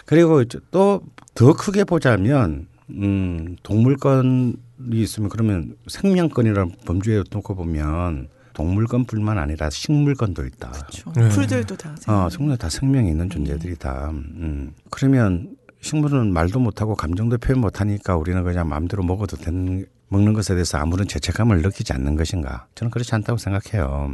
그리고 0.05 0.43
또 0.71 1.01
더 1.33 1.51
크게 1.51 1.83
보자면 1.83 2.67
음, 2.91 3.57
동물권이 3.63 4.53
있으면 4.93 5.27
그러면 5.27 5.75
생명권이라는 5.87 6.75
범주에 6.85 7.23
놓고 7.29 7.55
보면 7.55 8.29
동물권뿐만 8.53 9.37
아니라 9.37 9.69
식물권도 9.69 10.45
있다. 10.45 10.71
그렇죠. 10.71 11.11
네. 11.17 11.27
풀들도 11.27 11.75
다. 11.75 11.93
어, 12.07 12.29
생물 12.31 12.55
다 12.55 12.69
생명이 12.69 13.09
있는 13.09 13.29
존재들이다. 13.29 14.11
음. 14.11 14.71
그러면 14.89 15.49
식물은 15.89 16.33
말도 16.33 16.59
못하고 16.59 16.95
감정도 16.95 17.37
표현 17.37 17.61
못하니까 17.61 18.15
우리는 18.17 18.43
그냥 18.43 18.67
마음대로 18.67 19.03
먹어도 19.03 19.37
되는 19.37 19.85
먹는 20.09 20.33
것에 20.33 20.55
대해서 20.55 20.79
아무런 20.79 21.07
죄책감을 21.07 21.61
느끼지 21.61 21.93
않는 21.93 22.15
것인가? 22.15 22.65
저는 22.73 22.89
그렇지 22.89 23.13
않다고 23.13 23.37
생각해요. 23.37 24.09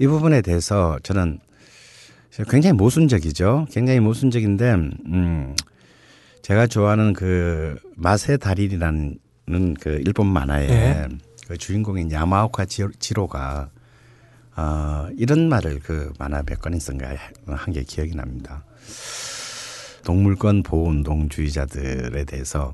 이 0.00 0.06
부분에 0.08 0.40
대해서 0.42 0.98
저는 1.04 1.38
굉장히 2.50 2.72
모순적이죠. 2.72 3.68
굉장히 3.70 4.00
모순적인데, 4.00 4.72
음, 4.72 5.54
제가 6.42 6.66
좋아하는 6.66 7.12
그 7.12 7.76
마세 7.94 8.36
달인이라는 8.36 9.18
그 9.80 10.02
일본 10.04 10.26
만화에 10.26 10.66
네. 10.66 11.08
그 11.46 11.56
주인공인 11.56 12.10
야마오카 12.10 12.64
지로- 12.64 12.90
지로가 12.98 13.70
어, 14.56 15.08
이런 15.16 15.48
말을 15.48 15.78
그 15.80 16.12
만화 16.18 16.42
몇 16.42 16.60
권인가 16.60 17.14
한 17.46 17.72
게 17.72 17.84
기억이 17.84 18.16
납니다. 18.16 18.64
동물권 20.06 20.62
보호 20.62 20.88
운동주의자들에 20.88 22.24
대해서 22.24 22.72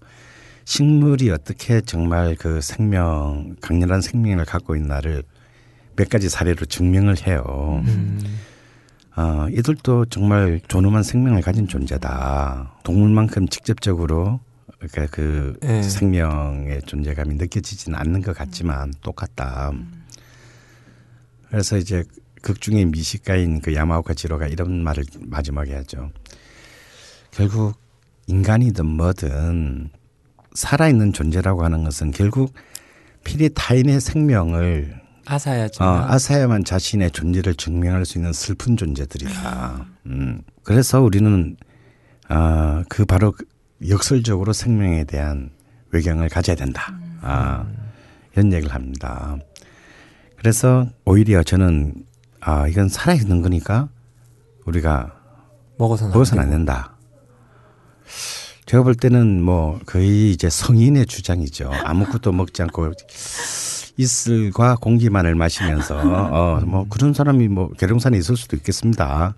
식물이 0.66 1.30
어떻게 1.30 1.80
정말 1.80 2.36
그 2.36 2.60
생명 2.60 3.56
강렬한 3.62 4.02
생명을 4.02 4.44
갖고 4.44 4.76
있나를 4.76 5.22
몇 5.96 6.10
가지 6.10 6.28
사례로 6.28 6.66
증명을 6.66 7.26
해요. 7.26 7.82
음. 7.86 8.20
어, 9.16 9.46
이들도 9.50 10.06
정말 10.06 10.60
존엄한 10.68 11.02
생명을 11.02 11.40
가진 11.40 11.66
존재다. 11.66 12.80
동물만큼 12.84 13.48
직접적으로 13.48 14.40
그러니까 14.78 15.06
그 15.10 15.56
네. 15.62 15.82
생명의 15.82 16.82
존재감이 16.82 17.34
느껴지지는 17.36 17.98
않는 17.98 18.20
것 18.20 18.36
같지만 18.36 18.92
똑같다. 19.00 19.72
그래서 21.48 21.78
이제 21.78 22.04
극 22.42 22.60
중에 22.60 22.84
미식가인 22.84 23.60
그 23.60 23.74
야마오카 23.74 24.12
지로가 24.14 24.48
이런 24.48 24.82
말을 24.82 25.04
마지막에 25.20 25.74
하죠. 25.76 26.10
결국 27.32 27.74
인간이든 28.26 28.86
뭐든 28.86 29.90
살아있는 30.54 31.12
존재라고 31.12 31.64
하는 31.64 31.82
것은 31.82 32.12
결국 32.12 32.52
필히 33.24 33.48
타인의 33.52 34.00
생명을 34.00 34.94
어, 34.94 35.02
아사야지만. 35.26 36.10
아사야만 36.10 36.64
자신의 36.64 37.10
존재를 37.12 37.54
증명할 37.54 38.04
수 38.04 38.18
있는 38.18 38.32
슬픈 38.32 38.76
존재들이다. 38.76 39.86
음. 40.06 40.42
그래서 40.62 41.00
우리는 41.00 41.56
아, 42.28 42.84
그 42.88 43.04
바로 43.04 43.32
그 43.32 43.44
역설적으로 43.88 44.52
생명에 44.52 45.04
대한 45.04 45.50
외경을 45.90 46.28
가져야 46.28 46.56
된다. 46.56 46.94
아, 47.20 47.66
이런 48.32 48.52
얘기를 48.52 48.74
합니다. 48.74 49.36
그래서 50.36 50.86
오히려 51.04 51.42
저는 51.42 51.94
아, 52.40 52.66
이건 52.68 52.88
살아있는 52.88 53.42
거니까 53.42 53.88
우리가 54.66 55.14
먹어서는 55.78 56.12
안 56.12 56.14
먹어서는 56.14 56.42
안 56.42 56.50
되고. 56.50 56.58
된다. 56.58 56.91
제가 58.66 58.82
볼 58.84 58.94
때는 58.94 59.42
뭐 59.42 59.80
거의 59.86 60.30
이제 60.30 60.48
성인의 60.48 61.06
주장이죠. 61.06 61.70
아무것도 61.84 62.32
먹지 62.32 62.62
않고 62.62 62.92
이슬과 63.98 64.76
공기만을 64.76 65.34
마시면서 65.34 65.96
어 65.96 66.60
뭐 66.64 66.86
그런 66.88 67.12
사람이 67.12 67.48
뭐 67.48 67.70
계룡산에 67.72 68.16
있을 68.18 68.36
수도 68.36 68.56
있겠습니다. 68.56 69.34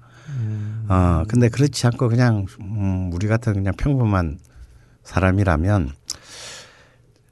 어 0.88 1.22
근데 1.28 1.48
그렇지 1.48 1.86
않고 1.86 2.08
그냥 2.08 2.46
음 2.60 3.10
우리 3.12 3.26
같은 3.26 3.54
그냥 3.54 3.72
평범한 3.76 4.38
사람이라면 5.02 5.92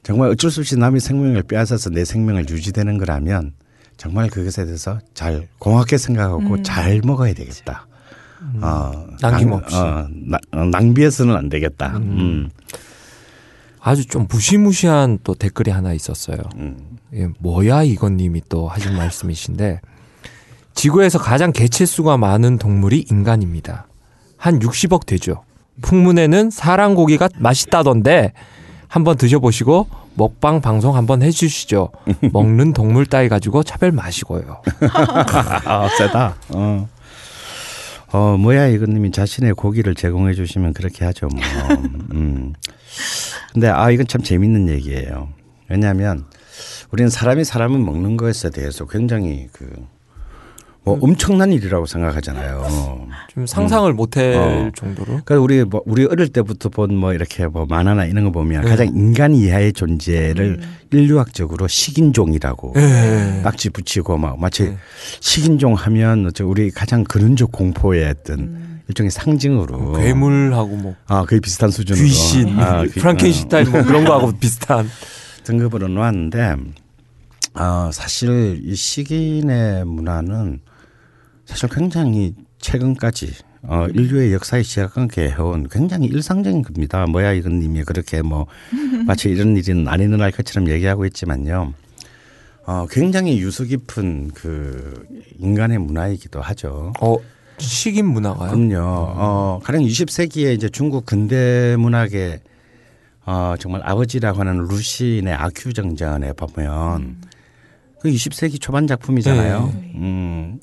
정말 0.02 0.30
어쩔 0.30 0.50
수 0.50 0.60
없이 0.60 0.76
남의 0.76 1.00
생명을 1.00 1.42
빼앗아서 1.44 1.90
내 1.90 2.04
생명을 2.04 2.48
유지되는 2.48 2.98
거라면 2.98 3.52
정말 3.96 4.28
그것에 4.30 4.64
대해서 4.64 4.98
잘 5.14 5.46
공학게 5.58 5.96
생각하고 5.98 6.62
잘 6.62 7.00
먹어야 7.04 7.34
되겠다. 7.34 7.86
어, 8.60 9.06
남김없이. 9.20 9.74
낭, 9.76 9.86
어, 9.86 10.08
나- 10.26 10.38
어, 10.52 10.64
낭비해서는 10.64 11.36
안 11.36 11.48
되겠다. 11.48 11.96
음. 11.96 12.50
아주 13.80 14.06
좀 14.06 14.26
무시무시한 14.30 15.18
또 15.24 15.34
댓글이 15.34 15.70
하나 15.70 15.92
있었어요. 15.92 16.38
음. 16.56 16.76
예, 17.14 17.28
뭐야 17.40 17.82
이건님이 17.82 18.42
또 18.48 18.68
하신 18.68 18.94
말씀이신데 18.96 19.80
지구에서 20.74 21.18
가장 21.18 21.52
개체수가 21.52 22.16
많은 22.16 22.58
동물이 22.58 23.06
인간입니다. 23.10 23.86
한 24.36 24.58
60억 24.60 25.04
되죠. 25.06 25.42
풍문에는 25.82 26.50
사람 26.50 26.94
고기가 26.94 27.28
맛있다던데 27.38 28.32
한번 28.88 29.16
드셔보시고 29.16 29.88
먹방 30.14 30.60
방송 30.60 30.96
한번 30.96 31.22
해주시죠. 31.22 31.88
먹는 32.32 32.72
동물 32.72 33.06
따위 33.06 33.28
가지고 33.28 33.62
차별 33.62 33.90
마시고요. 33.92 34.62
아, 35.64 35.88
세다. 35.98 36.36
어. 36.50 36.88
어, 38.12 38.36
뭐야, 38.36 38.66
이거님이 38.68 39.10
자신의 39.10 39.54
고기를 39.54 39.94
제공해 39.94 40.34
주시면 40.34 40.74
그렇게 40.74 41.04
하죠, 41.06 41.28
뭐. 41.28 41.40
음. 42.12 42.52
근데, 43.52 43.68
아, 43.68 43.90
이건 43.90 44.06
참 44.06 44.22
재밌는 44.22 44.68
얘기예요. 44.68 45.30
왜냐하면, 45.68 46.26
우리는 46.90 47.08
사람이 47.08 47.44
사람을 47.44 47.78
먹는 47.78 48.18
것에 48.18 48.50
대해서 48.50 48.86
굉장히 48.86 49.48
그, 49.52 49.66
뭐 50.84 50.98
엄청난 51.00 51.52
일이라고 51.52 51.86
생각하잖아요. 51.86 53.08
좀 53.32 53.46
상상을 53.46 53.92
못할 53.92 54.34
어. 54.34 54.70
정도로. 54.74 55.20
그러니까 55.24 55.38
우리 55.40 55.62
뭐 55.64 55.80
우리 55.86 56.04
어릴 56.06 56.28
때부터 56.28 56.68
본 56.70 56.92
뭐 56.92 57.12
이렇게 57.14 57.46
뭐 57.46 57.66
만화나 57.66 58.04
이런 58.04 58.24
거 58.24 58.32
보면 58.32 58.62
네. 58.62 58.68
가장 58.68 58.88
인간 58.88 59.32
이하의 59.34 59.72
존재를 59.74 60.60
인류학적으로 60.90 61.68
식인종이라고 61.68 62.74
예. 62.76 63.40
딱지 63.44 63.70
붙이고 63.70 64.18
막 64.18 64.38
마치 64.40 64.64
네. 64.64 64.76
식인종 65.20 65.74
하면 65.74 66.30
저 66.34 66.44
우리 66.46 66.70
가장 66.70 67.04
근원적 67.04 67.52
공포의 67.52 68.08
어떤 68.08 68.80
일종의 68.88 69.10
상징으로 69.12 69.92
괴물하고 69.92 70.76
뭐 70.76 70.96
아 71.06 71.24
거의 71.24 71.40
비슷한 71.40 71.70
수준으로 71.70 72.04
귀신, 72.04 72.58
아, 72.58 72.82
귀- 72.84 72.98
프랑켄슈타인 73.00 73.70
뭐 73.70 73.82
그런 73.84 74.04
거하고 74.04 74.32
비슷한. 74.32 74.80
어, 74.80 74.88
등급으로 75.44 75.86
놓았는데 75.88 76.56
어, 77.54 77.90
사실 77.92 78.60
이 78.64 78.74
식인의 78.74 79.84
문화는 79.84 80.60
사실 81.44 81.68
굉장히 81.68 82.34
최근까지 82.58 83.32
어, 83.64 83.86
인류의 83.92 84.32
역사에 84.32 84.62
시작하게 84.62 85.30
해온 85.30 85.68
굉장히 85.68 86.08
일상적인 86.08 86.62
겁니다. 86.62 87.06
뭐야 87.06 87.32
이건 87.32 87.60
님이 87.60 87.84
그렇게 87.84 88.22
뭐 88.22 88.46
마치 89.06 89.28
이런 89.30 89.56
일은 89.56 89.86
안 89.88 90.00
일어날 90.00 90.30
것처럼 90.32 90.68
얘기하고 90.68 91.06
있지만요. 91.06 91.74
어, 92.64 92.86
굉장히 92.90 93.38
유서 93.38 93.64
깊은 93.64 94.32
그 94.34 95.06
인간의 95.38 95.78
문화이기도 95.78 96.40
하죠. 96.40 96.92
어 97.00 97.16
식인 97.58 98.06
문화가요? 98.06 98.50
그럼요. 98.50 98.76
어, 98.80 99.60
가령 99.62 99.82
20세기에 99.82 100.54
이제 100.54 100.68
중국 100.68 101.06
근대 101.06 101.76
문학의 101.78 102.40
어, 103.24 103.54
정말 103.58 103.82
아버지라고 103.84 104.40
하는 104.40 104.66
루신의 104.66 105.32
아큐정전에 105.32 106.32
보면 106.32 107.16
그 108.00 108.08
20세기 108.08 108.60
초반 108.60 108.88
작품이잖아요. 108.88 109.72
음, 109.94 110.60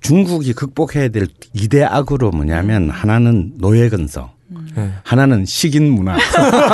중국이 0.00 0.52
극복해야 0.52 1.08
될 1.08 1.26
이대 1.52 1.82
악으로 1.84 2.30
뭐냐면 2.30 2.90
하나는 2.90 3.52
노예 3.58 3.88
근성, 3.88 4.30
예. 4.76 4.92
하나는 5.04 5.44
식인 5.44 5.90
문화. 5.90 6.16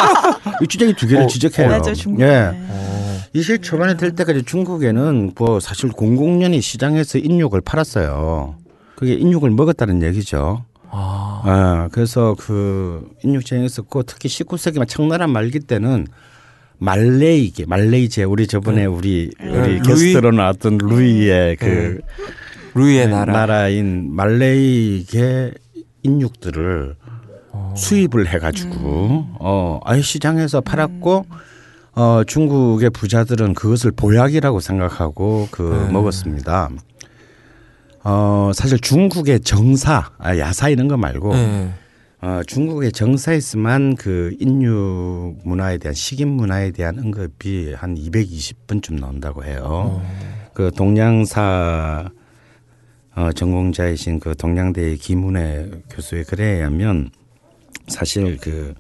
이 0.63 0.67
주장이 0.67 0.95
두 0.95 1.07
개를 1.07 1.25
어, 1.25 1.27
지적해요. 1.27 1.69
맞아 1.69 1.93
중국. 1.93 2.21
예. 2.23 2.53
어. 2.55 2.97
20 3.33 3.63
초반에 3.63 3.97
될 3.97 4.15
때까지 4.15 4.45
중국에는 4.45 5.33
뭐 5.37 5.61
사실 5.61 5.91
공공연히 5.91 6.61
시장에서 6.61 7.19
인육을 7.19 7.61
팔았어요. 7.61 8.55
그게 8.95 9.13
인육을 9.15 9.51
먹었다는 9.51 10.03
얘기죠. 10.05 10.65
아. 10.91 11.43
아, 11.45 11.89
그래서 11.93 12.35
그 12.39 13.07
인육쟁이 13.23 13.67
있었고 13.67 14.05
특히 14.05 14.29
19세기만 14.29 14.89
청나라 14.89 15.27
말기 15.27 15.61
때는 15.61 16.07
말레이계, 16.79 17.67
말레이제 17.67 18.25
우리 18.25 18.47
저번에 18.47 18.85
우리 18.85 19.31
우리 19.41 19.79
루이? 19.79 19.83
게스트로 19.83 20.31
나왔던 20.33 20.79
루이의 20.79 21.57
그 21.57 22.01
루이의 22.77 23.09
나라. 23.09 23.69
인 23.69 24.15
말레이계 24.15 25.53
인육들을 26.03 26.97
어. 27.53 27.75
수입을 27.75 28.29
해가지고 28.29 29.27
어 29.41 29.81
아예 29.85 30.03
시장에서 30.03 30.61
팔았고 30.61 31.27
어 31.95 32.23
중국의 32.27 32.91
부자들은 32.91 33.55
그것을 33.55 33.93
보약이라고 33.93 34.61
생각하고 34.61 35.49
그 35.51 35.87
네. 35.87 35.93
먹었습니다. 35.93 36.69
어 38.05 38.51
사실 38.55 38.79
중국의 38.79 39.41
정사, 39.41 40.11
아, 40.19 40.37
야사 40.37 40.69
이런 40.69 40.87
거 40.87 40.99
말고 40.99 41.35
예. 41.35 41.71
어, 42.21 42.41
중국의 42.47 42.93
정사에서만 42.93 43.97
그 43.97 44.35
인류 44.39 45.35
문화에 45.45 45.79
대한 45.79 45.95
식인 45.95 46.29
문화에 46.29 46.73
대한 46.73 46.99
언급이 46.99 47.73
한 47.75 47.95
220분쯤 47.95 49.01
나온다고 49.01 49.45
해요. 49.45 50.03
그 50.55 50.71
동양사 50.77 52.11
어, 53.17 53.33
전공자이신 53.33 54.21
그 54.21 54.37
동양대 54.37 54.95
김은혜 54.97 55.71
교수의 55.91 56.25
글에 56.25 56.45
의하면 56.45 57.11
사실 57.89 58.37
그 58.39 58.75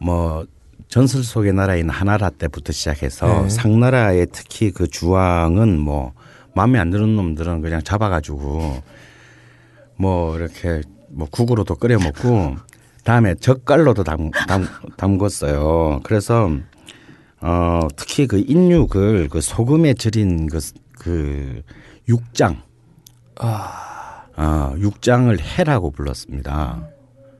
뭐 0.00 0.46
전설 0.88 1.22
속의 1.22 1.52
나라인 1.52 1.88
하나라 1.88 2.30
때부터 2.30 2.72
시작해서 2.72 3.42
네. 3.42 3.48
상나라의 3.48 4.26
특히 4.32 4.72
그 4.72 4.88
주왕은 4.88 5.78
뭐 5.78 6.12
마음에 6.54 6.78
안 6.78 6.90
드는 6.90 7.14
놈들은 7.14 7.60
그냥 7.60 7.82
잡아가지고 7.82 8.82
뭐 9.96 10.36
이렇게 10.36 10.80
뭐 11.10 11.28
국으로도 11.30 11.76
끓여 11.76 11.98
먹고 11.98 12.56
다음에 13.04 13.34
젓갈로도 13.36 14.04
담, 14.04 14.30
담, 14.30 14.66
담궜어요. 14.96 16.02
그래서 16.02 16.50
어 17.40 17.88
특히 17.94 18.26
그 18.26 18.42
인육을 18.46 19.28
그 19.28 19.40
소금에 19.40 19.94
절인 19.94 20.48
그, 20.48 20.58
그 20.98 21.62
육장 22.08 22.62
아. 23.40 24.24
어, 24.36 24.74
육장을 24.78 25.38
해라고 25.40 25.90
불렀습니다. 25.90 26.88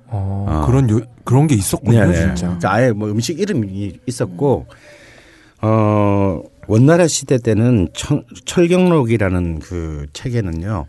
어, 0.06 0.46
어. 0.48 0.66
그런 0.66 0.90
요, 0.90 1.00
그런 1.24 1.46
게 1.46 1.54
있었군요, 1.54 2.12
진짜. 2.12 2.46
그러니까 2.46 2.72
아예 2.72 2.90
뭐 2.90 3.08
음식 3.08 3.38
이름이 3.38 4.00
있었고 4.06 4.66
어 5.62 6.42
원나라 6.66 7.06
시대 7.06 7.38
때는 7.38 7.88
철, 7.94 8.24
철경록이라는 8.44 9.60
그 9.60 10.06
책에는요. 10.12 10.86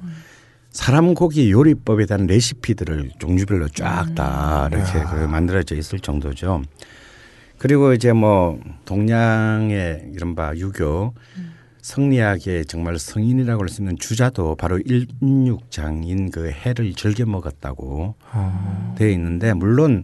사람 0.71 1.13
고기 1.13 1.51
요리법에 1.51 2.05
대한 2.05 2.27
레시피들을 2.27 3.11
종류별로 3.19 3.67
쫙 3.69 4.15
다 4.15 4.69
이렇게 4.71 5.03
그 5.03 5.25
만들어져 5.27 5.75
있을 5.75 5.99
정도죠. 5.99 6.61
그리고 7.57 7.93
이제 7.93 8.11
뭐 8.13 8.59
동양의 8.85 10.11
이른바 10.13 10.55
유교 10.55 11.13
성리학의 11.81 12.65
정말 12.65 12.97
성인이라고 12.99 13.61
할 13.63 13.69
수 13.69 13.81
있는 13.81 13.97
주자도 13.97 14.55
바로 14.55 14.79
일육장인 14.79 16.29
그 16.31 16.49
해를 16.51 16.93
즐겨 16.93 17.25
먹었다고 17.25 18.15
어. 18.33 18.95
되어 18.97 19.09
있는데 19.09 19.53
물론 19.53 20.03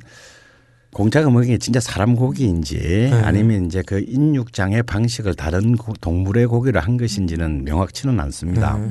공자가 0.93 1.29
먹은 1.29 1.47
게 1.47 1.57
진짜 1.57 1.79
사람 1.79 2.15
고기인지 2.15 3.09
아니면 3.23 3.65
이제 3.67 3.83
그 3.85 3.99
인육장의 4.07 4.83
방식을 4.83 5.35
다른 5.35 5.75
고- 5.75 5.93
동물의 6.01 6.47
고기로 6.47 6.79
한 6.79 6.97
것인지는 6.97 7.63
명확치는 7.65 8.19
않습니다. 8.19 8.77
네. 8.77 8.89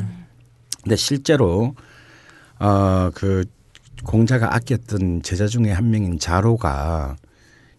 근데 0.85 0.95
실제로 0.97 1.75
어그 2.59 3.45
공자가 4.05 4.55
아꼈던 4.55 5.23
제자 5.23 5.47
중에 5.49 5.73
한 5.73 5.91
명인 5.91 6.19
자로가 6.19 7.17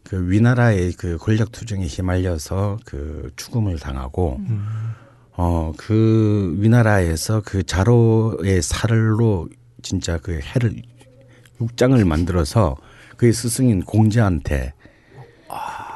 그 0.03 0.29
위나라의 0.29 0.93
그 0.93 1.17
권력 1.17 1.51
투쟁에 1.51 1.85
휘말려서 1.85 2.79
그 2.85 3.31
죽음을 3.35 3.77
당하고 3.79 4.39
어 5.37 5.71
그 5.77 6.55
위나라에서 6.57 7.41
그 7.45 7.63
자로의 7.63 8.61
살로 8.61 9.47
진짜 9.81 10.17
그 10.17 10.39
해를 10.39 10.81
육장을 11.61 12.03
만들어서 12.03 12.75
그의 13.17 13.33
스승인 13.33 13.83
공자한테 13.83 14.73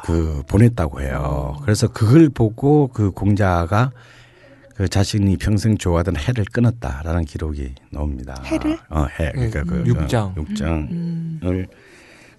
그 0.06 0.44
보냈다고 0.48 1.02
해요. 1.02 1.58
그래서 1.62 1.88
그걸 1.88 2.30
보고 2.30 2.88
그 2.88 3.12
공자가 3.12 3.92
그 4.76 4.88
자신이 4.88 5.38
평생 5.38 5.78
좋아하던 5.78 6.18
해를 6.18 6.46
끊었다라는 6.46 7.26
기록이 7.26 7.76
나옵니다. 7.92 8.42
해를? 8.46 8.80
어, 8.90 9.06
해. 9.20 9.32
그러니까 9.34 9.64
그 9.64 9.84
육장. 9.86 10.28
어, 10.30 10.34
육장을 10.38 11.68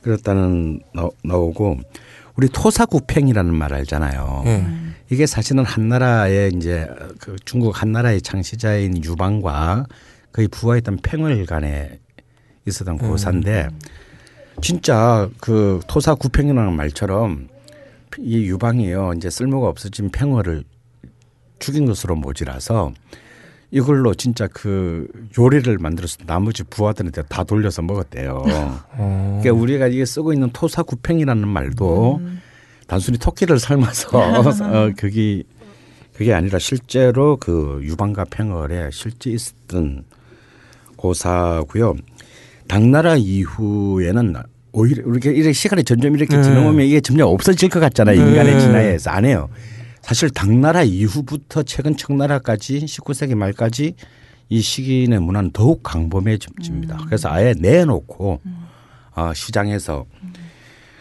그랬다는 0.00 0.80
나, 0.92 1.08
나오고 1.22 1.78
우리 2.36 2.48
토사구팽이라는 2.48 3.54
말 3.54 3.74
알잖아요. 3.74 4.42
예. 4.46 4.66
이게 5.10 5.26
사실은 5.26 5.64
한나라의 5.64 6.52
이제 6.54 6.88
그 7.18 7.36
중국 7.44 7.80
한나라의 7.80 8.22
창시자인 8.22 9.04
유방과 9.04 9.86
그의 10.30 10.48
부하였던 10.48 10.98
팽을 11.02 11.44
간에 11.44 12.00
있었던 12.66 12.96
고사인데 12.96 13.68
진짜 14.62 15.28
그 15.40 15.80
토사 15.86 16.14
구팽이라는 16.14 16.72
말처럼 16.74 17.48
이 18.18 18.44
유방이요 18.46 19.14
이제 19.16 19.28
쓸모가 19.28 19.68
없어진 19.68 20.10
팽어를 20.10 20.64
죽인 21.58 21.86
것으로 21.86 22.16
모지라서 22.16 22.92
이걸로 23.72 24.14
진짜 24.14 24.46
그 24.52 25.08
요리를 25.36 25.78
만들어서 25.78 26.18
나머지 26.26 26.62
부하들한테 26.62 27.22
다 27.22 27.42
돌려서 27.42 27.80
먹었대요. 27.80 28.44
어. 28.46 29.40
그러니까 29.40 29.62
우리가 29.62 29.86
이게 29.88 30.04
쓰고 30.04 30.34
있는 30.34 30.50
토사구팽이라는 30.52 31.48
말도 31.48 32.20
단순히 32.86 33.16
토끼를 33.16 33.58
삶아서 33.58 34.08
어, 34.20 34.92
거기 34.98 35.44
그 35.48 35.62
그게 36.12 36.34
아니라 36.34 36.58
실제로 36.58 37.38
그 37.38 37.80
유방과 37.82 38.26
팽월에 38.30 38.90
실제 38.92 39.30
있었던 39.30 40.04
고사고요. 40.96 41.96
당나라 42.68 43.16
이후에는 43.16 44.34
오히려 44.72 45.02
이렇게 45.02 45.32
이렇게 45.32 45.52
시간이 45.54 45.84
점점 45.84 46.14
이렇게 46.14 46.36
네. 46.36 46.42
지나오면 46.42 46.84
이게 46.86 47.00
점점 47.00 47.28
없어질 47.28 47.70
것 47.70 47.80
같잖아요. 47.80 48.22
네. 48.22 48.30
인간의 48.30 48.60
진화에서 48.60 49.10
안 49.10 49.24
해요. 49.24 49.48
사실 50.02 50.30
당나라 50.30 50.82
이후부터 50.82 51.62
최근 51.62 51.96
청나라까지 51.96 52.80
19세기 52.80 53.34
말까지 53.34 53.94
이 54.48 54.60
시기의 54.60 55.18
문화는 55.18 55.52
더욱 55.52 55.82
강범해집니다. 55.82 56.98
그래서 57.06 57.30
아예 57.30 57.54
내놓고 57.58 58.40
어, 59.14 59.32
시장에서 59.34 60.04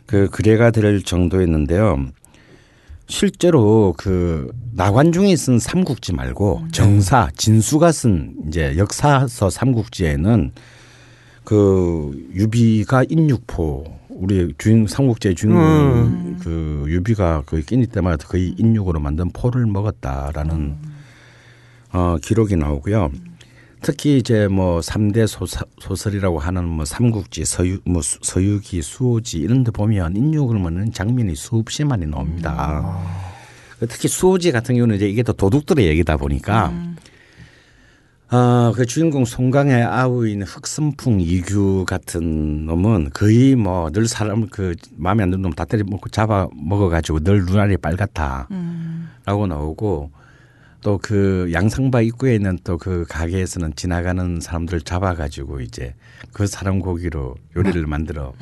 그 0.06 0.30
거래가 0.30 0.72
될 0.72 1.02
정도였는데요. 1.02 2.08
실제로 3.08 3.94
그 3.98 4.52
나관중이 4.74 5.36
쓴 5.36 5.60
삼국지 5.60 6.14
말고 6.14 6.68
정사 6.72 7.30
진수가 7.36 7.92
쓴 7.92 8.36
이제 8.48 8.76
역사서 8.78 9.50
삼국지에는 9.50 10.52
그 11.44 12.30
유비가 12.34 13.04
인육포 13.10 14.01
우리 14.22 14.54
주인 14.60 14.86
삼국지의 14.86 15.34
주인공 15.34 16.38
그 16.42 16.86
유비가 16.88 17.42
그 17.48 17.62
끼니 17.62 17.88
때마다 17.88 18.28
거의 18.28 18.54
인육으로 18.58 19.00
만든 19.00 19.30
포를 19.32 19.66
먹었다라는 19.66 20.76
어 21.92 22.18
기록이 22.22 22.56
나오고요. 22.56 23.12
특히 23.82 24.18
이제 24.18 24.48
뭐 24.48 24.80
3대 24.80 25.26
소사, 25.26 25.62
소설이라고 25.80 26.38
하는 26.38 26.66
뭐 26.66 26.86
삼국지, 26.86 27.46
서유, 27.46 27.80
뭐 27.84 28.04
수- 28.04 28.20
서유기, 28.22 28.84
수호지 28.84 29.40
이런 29.40 29.64
데 29.64 29.72
보면 29.72 30.16
인육을 30.16 30.60
먹는 30.60 30.92
장면이 30.94 31.34
수없이 31.36 31.84
많이 31.84 32.06
나옵니다. 32.06 33.00
특히 33.80 34.08
수호지 34.08 34.52
같은 34.52 34.76
경우는 34.76 34.98
이제 34.98 35.10
이게 35.10 35.24
또 35.24 35.34
도둑들의 35.34 35.84
얘기다 35.88 36.18
보니까 36.18 36.72
어, 38.32 38.72
그 38.74 38.86
주인공 38.86 39.26
송강의 39.26 39.84
아우인 39.84 40.44
흑선풍 40.44 41.20
이규 41.20 41.86
같은 41.86 42.66
놈은 42.66 43.10
거의 43.14 43.56
뭐 43.56 43.90
늘 43.92 44.08
사람 44.08 44.48
그 44.48 44.74
마음에 44.96 45.24
안 45.24 45.32
드는 45.32 45.42
놈 45.42 45.52
다 45.52 45.66
때려 45.66 45.84
먹고 45.86 46.08
잡아 46.10 46.48
먹어가지고 46.56 47.20
늘 47.22 47.44
눈알이 47.46 47.76
빨갛다. 47.78 48.48
라고 49.26 49.48
나오고 49.48 50.12
또 50.82 50.98
그 50.98 51.50
양상바 51.52 52.02
입구에 52.02 52.36
있는 52.36 52.58
또 52.64 52.78
그 52.78 53.06
가게에서는 53.10 53.74
지나가는 53.76 54.40
사람들 54.40 54.82
잡아가지고 54.82 55.60
이제 55.60 55.94
그 56.32 56.48
사람 56.48 56.80
고기로 56.80 57.36
요리를 57.58 57.86
만들어 57.86 58.34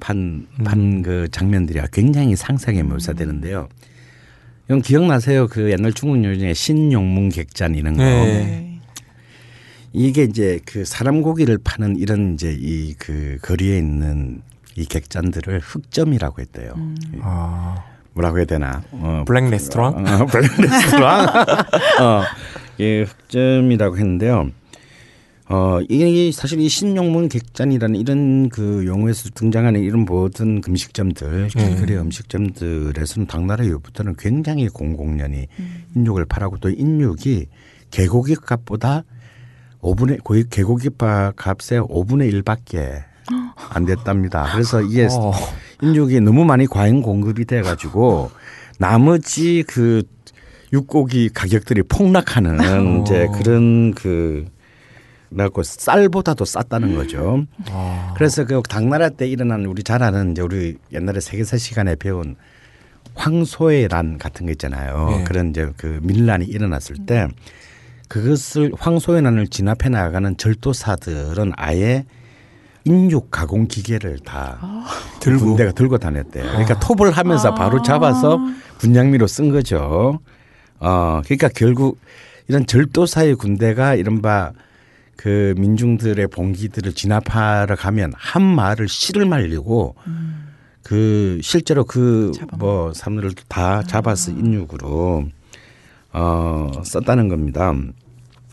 판 0.00 0.46
판그 0.64 1.28
장면들이 1.32 1.80
굉장히 1.92 2.36
상상에 2.36 2.84
묘사되는데요. 2.84 3.68
이건 4.66 4.80
기억나세요? 4.80 5.48
그 5.48 5.70
옛날 5.72 5.92
중국 5.92 6.22
요리 6.24 6.38
중에 6.38 6.54
신용문 6.54 7.30
객잔 7.30 7.74
이런 7.74 7.94
거. 7.96 8.02
네. 8.04 8.77
네. 9.92 10.00
이게 10.00 10.24
이제 10.24 10.60
그 10.64 10.84
사람 10.84 11.22
고기를 11.22 11.58
파는 11.62 11.96
이런 11.96 12.34
이제 12.34 12.56
이 12.58 12.94
그 12.98 13.38
거리에 13.42 13.78
있는 13.78 14.42
이 14.76 14.84
객잔들을 14.86 15.60
흑점이라고 15.60 16.40
했대요. 16.40 16.72
아, 17.20 17.76
뭐라고 18.14 18.38
해야 18.38 18.44
되나? 18.46 18.82
어, 18.92 19.24
블랙 19.26 19.48
레스토랑? 19.50 20.06
어, 20.06 20.26
블랙 20.26 20.50
레스토랑. 20.60 21.28
어, 22.00 22.22
예, 22.80 23.02
흑점이라고 23.02 23.96
했는데요. 23.98 24.50
어, 25.50 25.78
이게 25.88 26.30
사실 26.30 26.60
이 26.60 26.68
신용문 26.68 27.28
객잔이라는 27.30 27.96
이런 27.98 28.48
그 28.50 28.84
용어에서 28.86 29.30
등장하는 29.34 29.80
이런 29.82 30.04
모든 30.04 30.60
음식점들, 30.68 31.48
길거리 31.48 31.96
음식점들에서는 31.96 33.26
당나라 33.26 33.64
이후부터는 33.64 34.14
굉장히 34.18 34.68
공공연히 34.68 35.46
인육을 35.96 36.26
팔고 36.26 36.58
또 36.58 36.68
인육이 36.68 37.46
개고기 37.90 38.34
값보다 38.34 39.04
5분의 39.82 40.22
거의 40.24 40.44
개고기 40.48 40.90
바- 40.90 41.32
값의 41.36 41.82
5분의 41.82 42.32
1밖에 42.42 43.02
안 43.70 43.84
됐답니다. 43.84 44.48
그래서 44.52 44.80
이게 44.82 45.06
어. 45.10 45.32
인육이 45.82 46.20
너무 46.20 46.44
많이 46.44 46.66
과잉 46.66 47.02
공급이 47.02 47.44
돼 47.44 47.62
가지고 47.62 48.30
나머지 48.78 49.64
그 49.66 50.02
육고기 50.72 51.30
가격들이 51.30 51.82
폭락하는 51.84 53.02
이제 53.02 53.26
그런 53.38 53.92
그 53.94 54.46
뭐라고 55.30 55.62
쌀보다도 55.62 56.44
쌌다는 56.44 56.94
거죠. 56.94 57.44
아. 57.70 58.14
그래서 58.16 58.44
그 58.46 58.62
당나라 58.68 59.08
때 59.10 59.26
일어난 59.28 59.64
우리 59.66 59.82
잘 59.82 60.02
아는 60.02 60.32
이제 60.32 60.42
우리 60.42 60.76
옛날에 60.92 61.20
세계사 61.20 61.58
시간에 61.58 61.96
배운 61.96 62.36
황소해란 63.14 64.18
같은 64.18 64.46
거 64.46 64.52
있잖아요. 64.52 65.18
예. 65.20 65.24
그런 65.24 65.50
이제 65.50 65.70
그 65.76 65.98
밀란이 66.02 66.46
일어났을 66.46 66.96
때 67.06 67.28
그것을 68.08 68.72
황소해난을 68.78 69.48
진압해 69.48 69.88
나가는 69.90 70.36
절도사들은 70.36 71.52
아예 71.56 72.04
인육 72.84 73.30
가공 73.30 73.66
기계를 73.68 74.18
다 74.20 74.58
들고. 75.20 75.44
군대가 75.44 75.72
들고 75.72 75.98
다녔대요. 75.98 76.44
그러니까 76.44 76.78
톱을 76.80 77.10
하면서 77.10 77.54
바로 77.54 77.82
잡아서 77.82 78.38
군량미로 78.78 79.26
쓴 79.26 79.50
거죠. 79.50 80.20
어, 80.80 81.20
그러니까 81.24 81.48
결국 81.54 81.98
이런 82.46 82.64
절도사의 82.66 83.34
군대가 83.34 83.94
이른바 83.94 84.52
그 85.16 85.52
민중들의 85.58 86.28
봉기들을 86.28 86.92
진압하러 86.94 87.74
가면 87.76 88.12
한 88.16 88.40
마을을 88.42 88.88
씨를 88.88 89.26
말리고 89.26 89.96
그 90.82 91.40
실제로 91.42 91.84
그 91.84 92.30
뭐 92.56 92.94
사람들을 92.94 93.32
다 93.48 93.82
잡아서 93.82 94.30
인육으로 94.30 95.26
어 96.12 96.70
썼다는 96.84 97.28
겁니다. 97.28 97.74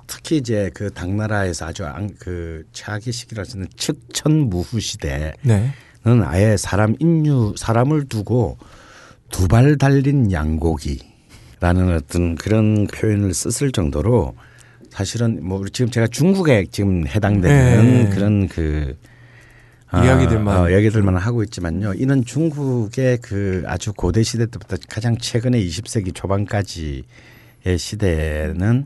특히 0.08 0.38
이제 0.38 0.70
그 0.74 0.92
당나라에서 0.92 1.66
아주 1.68 1.86
안- 1.86 2.14
그 2.20 2.64
최악의 2.74 3.12
시기라고 3.14 3.50
하는 3.52 3.68
측천 3.76 4.50
무후 4.50 4.80
시대는 4.80 5.32
네. 5.44 5.72
아예 6.24 6.56
사람 6.58 6.96
인류 7.00 7.54
사람을 7.58 8.06
두고 8.06 8.58
두 9.32 9.48
발 9.48 9.78
달린 9.78 10.32
양고기라는 10.32 11.96
어떤 11.96 12.36
그런 12.36 12.88
표현을 12.88 13.34
썼을 13.34 13.72
정도로 13.72 14.36
사실은 14.92 15.40
뭐 15.44 15.66
지금 15.74 15.92
제가 15.92 16.08
중국에 16.08 16.68
지금 16.72 17.06
해당되는 17.08 18.04
네. 18.06 18.10
그런 18.16 18.48
그 18.48 18.96
아, 19.90 20.04
이야기들만. 20.06 20.58
어, 20.62 20.70
이야기들만 20.70 21.18
하고 21.18 21.44
있지만요. 21.44 21.94
이는 21.96 22.24
중국의 22.26 23.20
그 23.22 23.64
아주 23.66 23.94
고대 23.94 24.24
시대 24.24 24.46
때부터 24.46 24.78
가장 24.90 25.18
최근에 25.18 25.60
20세기 25.60 26.14
초반까지의 26.14 27.04
시대에는 27.78 28.86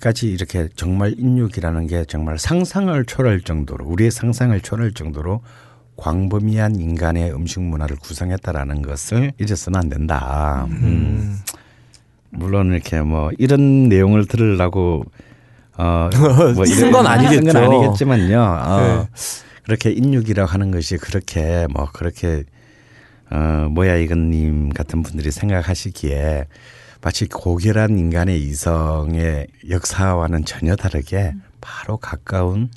까지 0.00 0.28
이렇게 0.28 0.68
정말 0.74 1.14
인육이라는 1.16 1.86
게 1.86 2.04
정말 2.06 2.38
상상을 2.38 3.04
초월할 3.04 3.42
정도로 3.42 3.86
우리의 3.86 4.10
상상을 4.10 4.58
초월할 4.60 4.92
정도로 4.92 5.42
광범위한 5.96 6.76
인간의 6.76 7.32
음식 7.32 7.60
문화를 7.60 7.96
구성했다라는 7.96 8.82
것을 8.82 9.32
잊어서는 9.40 9.78
안 9.80 9.88
된다. 9.88 10.66
음. 10.70 11.38
물론 12.30 12.72
이렇게 12.72 13.00
뭐 13.00 13.30
이런 13.38 13.88
내용을 13.88 14.26
들으려고 14.26 15.04
어, 15.78 16.10
쓴건 16.66 17.06
아니겠죠. 17.06 17.52
쓴건 17.52 17.56
아니겠지만요. 17.56 18.40
어, 18.40 18.80
네. 18.80 19.08
그렇게 19.62 19.90
인육이라고 19.90 20.48
하는 20.50 20.70
것이 20.70 20.96
그렇게 20.96 21.66
뭐 21.70 21.88
그렇게 21.92 22.44
어, 23.30 23.68
뭐야 23.70 23.96
이건님 23.96 24.70
같은 24.70 25.02
분들이 25.02 25.30
생각하시기에 25.30 26.46
마치 27.02 27.26
고결한 27.26 27.98
인간의 27.98 28.40
이성의 28.42 29.46
역사와는 29.68 30.44
전혀 30.44 30.74
다르게 30.76 31.34
바로 31.60 31.96
가까운 31.96 32.70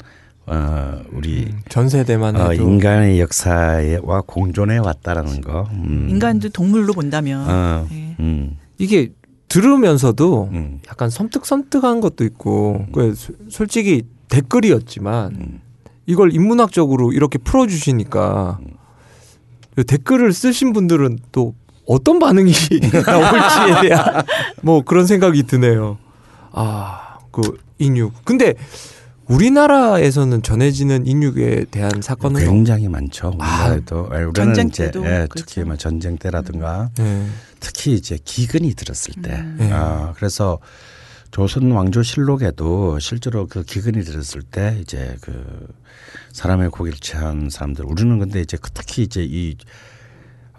어, 0.46 1.02
우리 1.12 1.54
전 1.70 1.90
세대만 1.90 2.36
어, 2.36 2.50
해도 2.52 2.64
인간의 2.64 3.20
역사와 3.20 4.22
공존해 4.26 4.78
왔다라는 4.80 5.42
거. 5.42 5.68
음. 5.72 6.08
인간도 6.10 6.50
동물로 6.50 6.94
본다면 6.94 7.48
어, 7.48 7.88
예. 7.92 8.16
음, 8.20 8.58
이게 8.80 9.12
들으면서도 9.48 10.50
음. 10.52 10.80
약간 10.90 11.10
섬뜩섬뜩한 11.10 12.02
것도 12.02 12.24
있고 12.26 12.86
그 12.94 13.14
소- 13.16 13.34
솔직히 13.50 14.04
댓글이었지만 14.30 15.32
음. 15.36 15.62
이걸 16.08 16.34
인문학적으로 16.34 17.14
이렇게 17.14 17.38
풀어주시니까 17.38 18.60
그 19.76 19.84
댓글을 19.84 20.34
쓰신 20.34 20.74
분들은 20.74 21.20
또 21.32 21.54
어떤 21.90 22.20
반응이 22.20 22.54
나올지에 23.04 23.90
대한 23.90 24.24
뭐 24.62 24.84
그런 24.84 25.08
생각이 25.08 25.42
드네요. 25.44 25.98
아, 26.52 27.18
그 27.32 27.58
인육. 27.80 28.14
근데 28.26 28.54
우리나라에서는 29.26 30.44
전해지는 30.44 31.08
인육에 31.08 31.66
대한 31.72 31.92
사건은 32.02 32.46
굉장히 32.46 32.88
많죠. 32.88 33.30
우리나라에도 33.30 34.08
예, 34.12 34.18
우리는 34.18 34.34
전쟁 34.34 34.68
이제 34.68 34.86
때도 34.86 35.04
예, 35.04 35.28
그렇죠. 35.28 35.34
특히 35.36 35.64
뭐 35.64 35.78
전쟁 35.78 36.18
때라든가 36.18 36.92
네. 36.96 37.26
특히 37.60 37.94
이제 37.94 38.20
기근이 38.24 38.76
들었을 38.76 39.16
때, 39.24 39.44
네. 39.58 39.72
아, 39.72 40.14
그래서 40.16 40.60
조선 41.32 41.72
왕조실록에도 41.72 43.00
실제로 43.00 43.48
그 43.48 43.64
기근이 43.64 44.04
들었을 44.04 44.44
때 44.44 44.78
이제 44.80 45.16
그 45.22 45.68
사람의 46.34 46.70
고기를 46.70 47.00
취한 47.00 47.50
사람들 47.50 47.86
우리는 47.86 48.20
근데 48.20 48.42
이제 48.42 48.58
그 48.62 48.70
특히 48.72 49.04
이제 49.04 49.24
이 49.24 49.56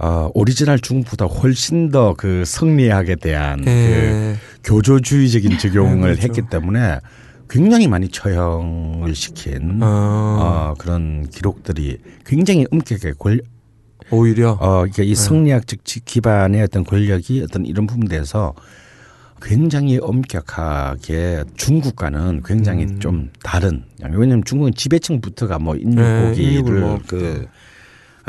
어, 0.02 0.30
오리지널 0.34 0.78
중국보다 0.78 1.26
훨씬 1.26 1.90
더 1.90 2.14
그 2.16 2.44
성리학에 2.46 3.16
대한 3.16 3.64
예. 3.66 4.34
그 4.62 4.72
교조주의적인 4.72 5.58
적용을 5.58 6.16
그렇죠. 6.16 6.22
했기 6.22 6.42
때문에 6.48 6.98
굉장히 7.48 7.86
많이 7.88 8.08
처형을 8.08 9.14
시킨 9.14 9.82
어, 9.82 9.86
어, 9.86 10.74
그런 10.78 11.28
기록들이 11.28 11.98
굉장히 12.24 12.64
엄격하게 12.70 13.14
권, 13.18 13.40
오히려 14.10 14.56
어, 14.60 14.86
네. 14.86 15.04
이 15.04 15.14
성리학적 15.14 15.84
지- 15.84 16.04
기반의 16.04 16.62
어떤 16.62 16.84
권력이 16.84 17.42
어떤 17.42 17.66
이런 17.66 17.86
부분에서 17.86 18.54
굉장히 19.42 19.98
엄격하게 20.00 21.44
중국과는 21.56 22.42
굉장히 22.44 22.84
음. 22.84 23.00
좀 23.00 23.30
다른. 23.42 23.84
왜냐하면 24.02 24.42
중국은 24.44 24.72
지배층부터가 24.74 25.58
뭐 25.58 25.74
네, 25.74 25.80
인육을 25.82 26.34
인육고기를 26.38 26.80
뭐그 26.80 27.46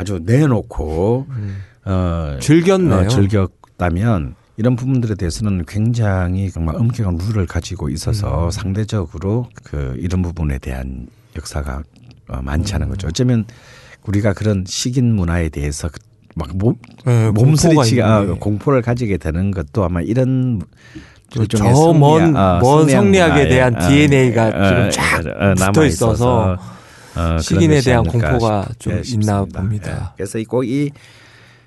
아주 0.02 0.20
내놓고 0.24 1.26
음. 1.30 1.56
어, 1.84 2.36
즐겼네요. 2.40 3.00
어, 3.00 3.08
즐겼다면 3.08 4.34
이런 4.56 4.76
부분들에 4.76 5.14
대해서는 5.14 5.64
굉장히 5.66 6.50
정말 6.50 6.76
엄격한 6.76 7.16
룰을 7.16 7.46
가지고 7.46 7.88
있어서 7.88 8.46
음. 8.46 8.50
상대적으로 8.50 9.48
그 9.64 9.94
이런 9.98 10.22
부분에 10.22 10.58
대한 10.58 11.06
역사가 11.36 11.82
어, 12.28 12.40
많지 12.42 12.72
음. 12.72 12.76
않은 12.76 12.88
거죠. 12.90 13.08
어쩌면 13.08 13.44
우리가 14.06 14.32
그런 14.34 14.64
식인 14.66 15.14
문화에 15.14 15.48
대해서 15.48 15.88
그막 16.34 16.56
몸, 16.56 16.74
예, 17.06 17.26
공포가 17.34 17.44
몸서리치가 17.44 18.26
게. 18.26 18.32
공포를 18.32 18.82
가지게 18.82 19.16
되는 19.16 19.50
것도 19.50 19.84
아마 19.84 20.00
이런 20.00 20.60
일종의 21.34 21.74
저 21.74 21.92
먼- 21.94 22.32
성리학, 22.34 22.62
어, 22.62 22.64
성리학 22.64 23.02
성리학에 23.02 23.48
대한 23.48 23.76
어, 23.76 23.88
DNA가 23.88 24.46
어, 24.48 24.50
지금 24.68 24.90
쫙 24.90 25.26
어, 25.26 25.50
어, 25.50 25.54
붙어 25.54 25.86
있어서 25.86 26.58
어, 27.16 27.38
식인에 27.38 27.74
것이 27.76 27.84
대한 27.86 28.04
공포가 28.04 28.66
싶- 28.68 28.80
좀 28.80 28.92
예, 28.92 28.96
있나 28.96 29.02
싶습니다. 29.04 29.60
봅니다. 29.60 29.90
예. 30.12 30.16
그래서 30.16 30.38
이꼭이 30.38 30.90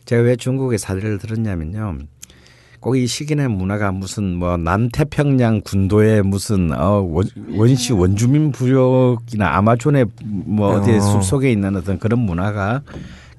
제가 0.06 0.22
왜 0.24 0.36
중국의 0.36 0.78
사례를 0.80 1.18
들었냐면요. 1.20 2.00
꼭 2.80 2.96
이 2.98 3.08
식인의 3.08 3.48
문화가 3.50 3.92
무슨 3.92 4.36
뭐 4.36 4.58
남태평양 4.58 5.62
군도의 5.62 6.22
무슨 6.22 6.72
어 6.72 7.00
원- 7.02 7.26
원시 7.56 7.94
원주민 7.94 8.52
부족이나 8.52 9.56
아마존의 9.58 10.06
뭐 10.24 10.68
어. 10.70 10.76
어디에 10.80 11.00
숲 11.00 11.24
속에 11.24 11.52
있는 11.52 11.76
어떤 11.76 11.98
그런 11.98 12.20
문화가 12.20 12.82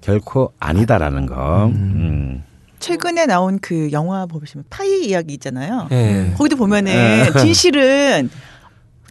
결코 0.00 0.52
아니다라는 0.58 1.26
거. 1.26 1.66
음. 1.66 2.42
최근에 2.80 3.26
나온 3.26 3.58
그 3.60 3.90
영화 3.92 4.26
보시면 4.26 4.64
파이 4.68 5.04
이야기 5.06 5.34
있잖아요. 5.34 5.86
예. 5.92 6.32
거기도 6.36 6.56
보면은 6.56 7.32
진실은 7.38 8.28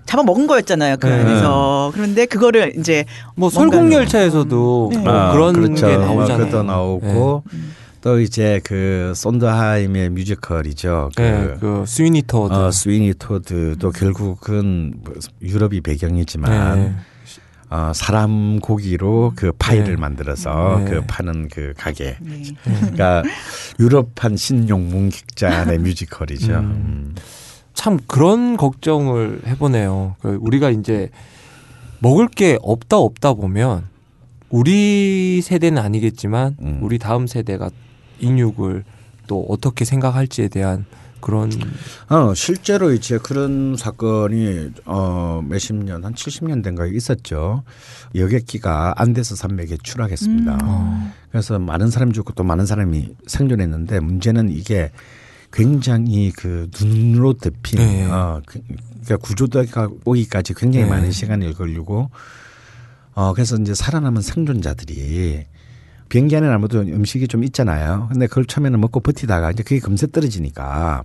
잡아 0.05 0.23
먹은 0.23 0.47
거였잖아요 0.47 0.97
그 0.97 1.07
네. 1.07 1.13
안에서 1.21 1.91
그런데 1.93 2.25
그거를 2.25 2.73
이제 2.77 3.05
뭐 3.35 3.49
설국열차에서도 3.49 4.89
네. 4.93 4.97
뭐 4.99 5.11
아, 5.11 5.31
그런 5.31 5.53
그렇죠. 5.53 5.87
게뭐 5.87 6.05
나오잖아요. 6.05 6.45
그것도 6.45 6.63
나오고 6.63 7.43
또 8.01 8.19
이제 8.19 8.61
그 8.63 9.13
손더하임의 9.15 10.09
뮤지컬이죠. 10.09 11.09
그, 11.15 11.23
예, 11.23 11.57
그 11.59 11.85
스위니 11.87 12.21
토드. 12.21 12.53
어, 12.53 12.69
스위니 12.69 13.15
토드도 13.15 13.89
결국은 13.89 14.93
뭐 15.03 15.15
유럽이 15.41 15.81
배경이지만 15.81 16.77
예. 16.77 16.93
어, 17.71 17.91
사람 17.95 18.59
고기로 18.59 19.33
그 19.35 19.51
파이를 19.57 19.95
네. 19.95 19.95
만들어서 19.95 20.81
네. 20.85 20.91
그 20.91 21.01
파는 21.07 21.47
그 21.49 21.73
가게. 21.75 22.15
네. 22.21 22.43
그러니까 22.63 23.23
유럽판 23.79 24.37
신용문객잔의 24.37 25.79
뮤지컬이죠. 25.79 26.53
음. 26.53 27.15
음. 27.85 27.97
참 27.97 27.99
그런 28.07 28.57
걱정을 28.57 29.41
해보네요. 29.45 30.15
그 30.19 30.39
우리가 30.41 30.71
이제 30.71 31.09
먹을 31.99 32.27
게 32.27 32.57
없다 32.63 32.97
없다 32.97 33.33
보면 33.33 33.85
우리 34.49 35.41
세대는 35.43 35.79
아니겠지만 35.81 36.57
음. 36.61 36.79
우리 36.81 36.97
다음 36.97 37.27
세대가 37.27 37.69
인육을 38.19 38.83
또 39.27 39.45
어떻게 39.49 39.85
생각할지에 39.85 40.47
대한 40.47 40.85
그런 41.19 41.51
어, 42.09 42.33
실제로 42.35 42.91
이제 42.91 43.17
그런 43.17 43.75
사건이 43.77 44.71
어, 44.85 45.43
몇십 45.47 45.75
년, 45.75 46.05
한 46.05 46.13
70년 46.13 46.63
된가에 46.63 46.89
있었죠. 46.89 47.63
여객기가 48.15 48.93
안데스 48.97 49.35
산맥에 49.35 49.77
추락했습니다. 49.83 50.53
음. 50.53 50.59
어, 50.63 51.11
그래서 51.31 51.59
많은 51.59 51.89
사람이 51.89 52.13
죽고 52.13 52.33
또 52.33 52.43
많은 52.43 52.65
사람이 52.65 53.15
생존했는데 53.27 53.99
문제는 53.99 54.49
이게 54.49 54.91
굉장히 55.55 56.31
그 56.31 56.69
눈으로 56.79 57.33
덮인 57.33 57.77
네. 57.77 58.05
어, 58.05 58.41
그- 58.45 58.59
그러니까 59.05 59.17
구조대가 59.17 59.89
오기까지 60.03 60.53
굉장히 60.53 60.85
네. 60.85 60.89
많은 60.91 61.11
시간이 61.11 61.53
걸리고 61.53 62.09
어 63.13 63.33
그래서 63.33 63.55
이제 63.55 63.73
살아남은 63.73 64.21
생존자들이 64.21 65.45
비행기 66.09 66.35
안에 66.35 66.47
아무도 66.47 66.81
음식이 66.81 67.27
좀 67.29 67.43
있잖아요. 67.45 68.07
근데 68.11 68.27
그걸 68.27 68.45
처음에는 68.45 68.79
먹고 68.81 68.99
버티다가 68.99 69.51
이제 69.51 69.63
그게 69.63 69.79
금세 69.79 70.07
떨어지니까 70.07 71.03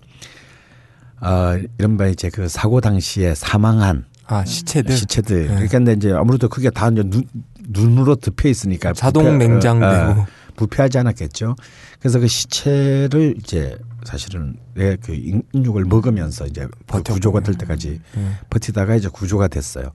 어 1.20 1.54
이른바 1.78 2.06
이제 2.08 2.28
그 2.30 2.48
사고 2.48 2.80
당시에 2.80 3.34
사망한 3.34 4.06
아 4.26 4.44
시체들 4.44 4.96
시체들. 4.96 5.46
네. 5.48 5.66
그러니까 5.68 5.92
이제 5.92 6.12
아무래도 6.12 6.48
그게 6.48 6.70
다 6.70 6.88
이제 6.88 7.02
눈, 7.04 7.22
눈으로 7.68 8.16
덮여 8.16 8.48
있으니까 8.48 8.92
자동 8.94 9.24
부패- 9.24 9.46
냉장되고 9.48 10.20
어, 10.20 10.22
어, 10.22 10.26
부패하지 10.56 10.98
않았겠죠. 10.98 11.54
그래서 12.00 12.18
그 12.18 12.26
시체를 12.26 13.36
이제 13.38 13.78
사실은 14.04 14.56
내그 14.74 15.12
인육을 15.52 15.84
먹으면서 15.84 16.46
이제 16.46 16.66
그. 16.86 17.02
구조가 17.02 17.40
될 17.40 17.54
때까지 17.56 18.00
네. 18.14 18.32
버티다가 18.48 18.96
이제 18.96 19.08
구조가 19.08 19.48
됐어요. 19.48 19.92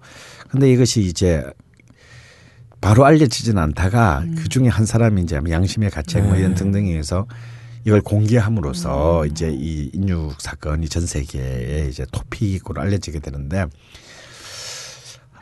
근데 0.49 0.71
이것이 0.71 1.01
이제 1.01 1.43
바로 2.79 3.05
알려지진 3.05 3.57
않다가 3.57 4.23
그 4.37 4.47
중에 4.47 4.67
한 4.67 4.85
사람이 4.85 5.23
이제 5.23 5.39
양심의 5.49 5.89
가책 5.89 6.25
뭐 6.25 6.35
이런 6.37 6.53
네. 6.53 6.55
등등에서 6.55 7.25
이걸 7.83 8.01
공개함으로써 8.01 9.25
이제 9.25 9.51
이 9.51 9.89
인육 9.93 10.39
사건이 10.39 10.87
전 10.89 11.05
세계에 11.05 11.87
이제 11.89 12.05
토픽으로 12.11 12.81
알려지게 12.81 13.19
되는데 13.19 13.65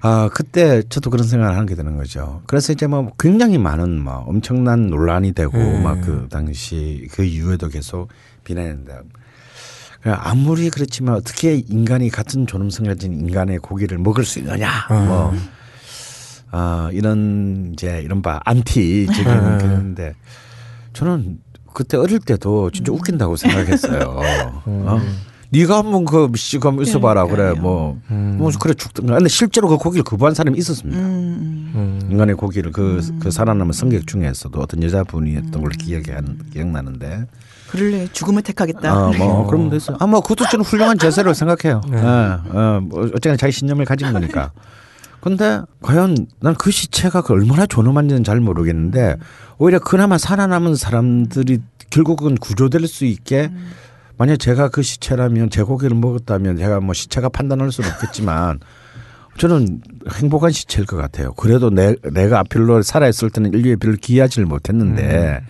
아 0.06 0.30
그때 0.34 0.84
저도 0.90 1.10
그런 1.10 1.26
생각을 1.26 1.58
하게 1.58 1.76
되는 1.76 1.96
거죠. 1.96 2.42
그래서 2.46 2.74
이제 2.74 2.88
뭐 2.88 3.10
굉장히 3.18 3.58
많은 3.58 4.02
뭐 4.02 4.16
엄청난 4.28 4.88
논란이 4.88 5.32
되고 5.32 5.58
네. 5.58 5.82
막그 5.82 6.28
당시 6.30 7.08
그 7.14 7.24
이후에도 7.24 7.70
계속 7.70 8.10
비난했는데 8.44 9.00
그냥 10.02 10.20
아무리 10.22 10.70
그렇지만 10.70 11.16
어떻게 11.16 11.56
인간이 11.56 12.10
같은 12.10 12.46
존엄성을 12.46 12.94
가진 12.94 13.14
인간의 13.14 13.60
고기를 13.60 13.98
먹을 13.98 14.26
수 14.26 14.40
있느냐 14.40 14.70
뭐 14.90 15.34
아, 16.52 16.90
이런 16.92 17.72
이제 17.72 18.02
이런 18.04 18.22
바 18.22 18.42
안티 18.44 19.08
지금 19.08 19.32
음. 19.32 19.58
그런데 19.58 20.16
저는 20.92 21.40
그때 21.74 21.96
어릴 21.96 22.20
때도 22.20 22.72
진짜 22.72 22.92
웃긴다고 22.92 23.38
생각했어요. 23.38 24.20
어? 24.66 25.02
네가 25.54 25.78
한번 25.78 26.04
그 26.06 26.28
미시감 26.32 26.82
있어봐라 26.82 27.28
그래. 27.28 27.54
뭐, 27.54 28.00
음. 28.10 28.36
뭐 28.40 28.50
그래 28.60 28.74
죽든가. 28.74 29.14
근데 29.14 29.30
실제로 29.30 29.68
그 29.68 29.78
고기를 29.78 30.04
거부한 30.04 30.34
사람이 30.34 30.58
있었습니다. 30.58 31.00
음, 31.00 31.72
음. 31.76 32.08
인간의 32.10 32.36
고기를 32.36 32.72
그, 32.72 33.02
그 33.20 33.30
살아남은 33.30 33.72
성객 33.72 34.08
중에서도 34.08 34.60
어떤 34.60 34.82
여자분이 34.82 35.36
했던 35.36 35.62
걸 35.62 35.72
기억하는 35.72 36.40
기억나는데. 36.52 37.28
그럴래 37.70 38.08
죽음을 38.12 38.42
택하겠다. 38.42 38.92
아, 38.92 39.12
뭐 39.18 39.46
그러면 39.48 39.70
됐어요. 39.70 39.98
아, 40.00 40.08
뭐 40.08 40.22
그것도 40.22 40.46
저는 40.50 40.66
훌륭한 40.66 40.98
제세로 40.98 41.34
생각해요. 41.34 41.82
예, 41.92 41.98
어, 41.98 42.80
뭐 42.84 43.02
어쨌거나 43.06 43.38
자기 43.38 43.52
신념을 43.52 43.86
가진 43.86 44.12
거니까. 44.12 44.52
근데 45.22 45.62
과연 45.82 46.28
난 46.42 46.54
그 46.56 46.70
시체가 46.70 47.22
그 47.22 47.34
얼마나 47.34 47.66
존엄한지는 47.66 48.24
잘 48.24 48.40
모르겠는데 48.42 49.18
오히려 49.58 49.80
그나마 49.80 50.18
살아남은 50.18 50.76
사람들이 50.76 51.60
결국은 51.90 52.36
구조될 52.36 52.88
수 52.88 53.06
있게 53.06 53.52
만약 54.18 54.38
제가 54.38 54.70
그 54.70 54.82
시체라면 54.82 55.50
제 55.50 55.64
고기를 55.64 55.96
먹었다면 55.98 56.58
제가 56.58 56.80
뭐 56.80 56.94
시체가 56.94 57.30
판단할 57.30 57.72
수는 57.72 57.90
없겠지만 57.92 58.60
저는 59.38 59.82
행복한 60.14 60.52
시체일 60.52 60.86
것 60.86 60.96
같아요. 60.96 61.34
그래도 61.34 61.70
내, 61.72 61.96
내가 62.12 62.44
별로 62.44 62.82
살아있을 62.82 63.32
때는 63.32 63.54
인류에 63.54 63.78
별로 63.78 63.96
기여하지를 64.00 64.46
못했는데 64.46 65.42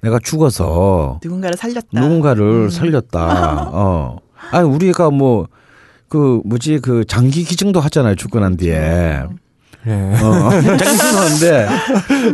내가 0.00 0.18
죽어서 0.18 1.20
누군가를 1.22 1.56
살렸다. 1.56 2.00
누군가를 2.00 2.70
살렸다. 2.70 3.70
어. 3.72 4.18
아니 4.50 4.68
우리가 4.68 5.10
뭐 5.10 5.46
그 6.10 6.42
뭐지 6.44 6.80
그 6.80 7.04
장기 7.06 7.44
기증도 7.44 7.80
하잖아요 7.80 8.16
죽고 8.16 8.40
난 8.40 8.56
뒤에. 8.56 9.22
예. 9.86 9.92
어, 9.92 10.50
장기 10.50 10.84
기증하는데 10.84 11.68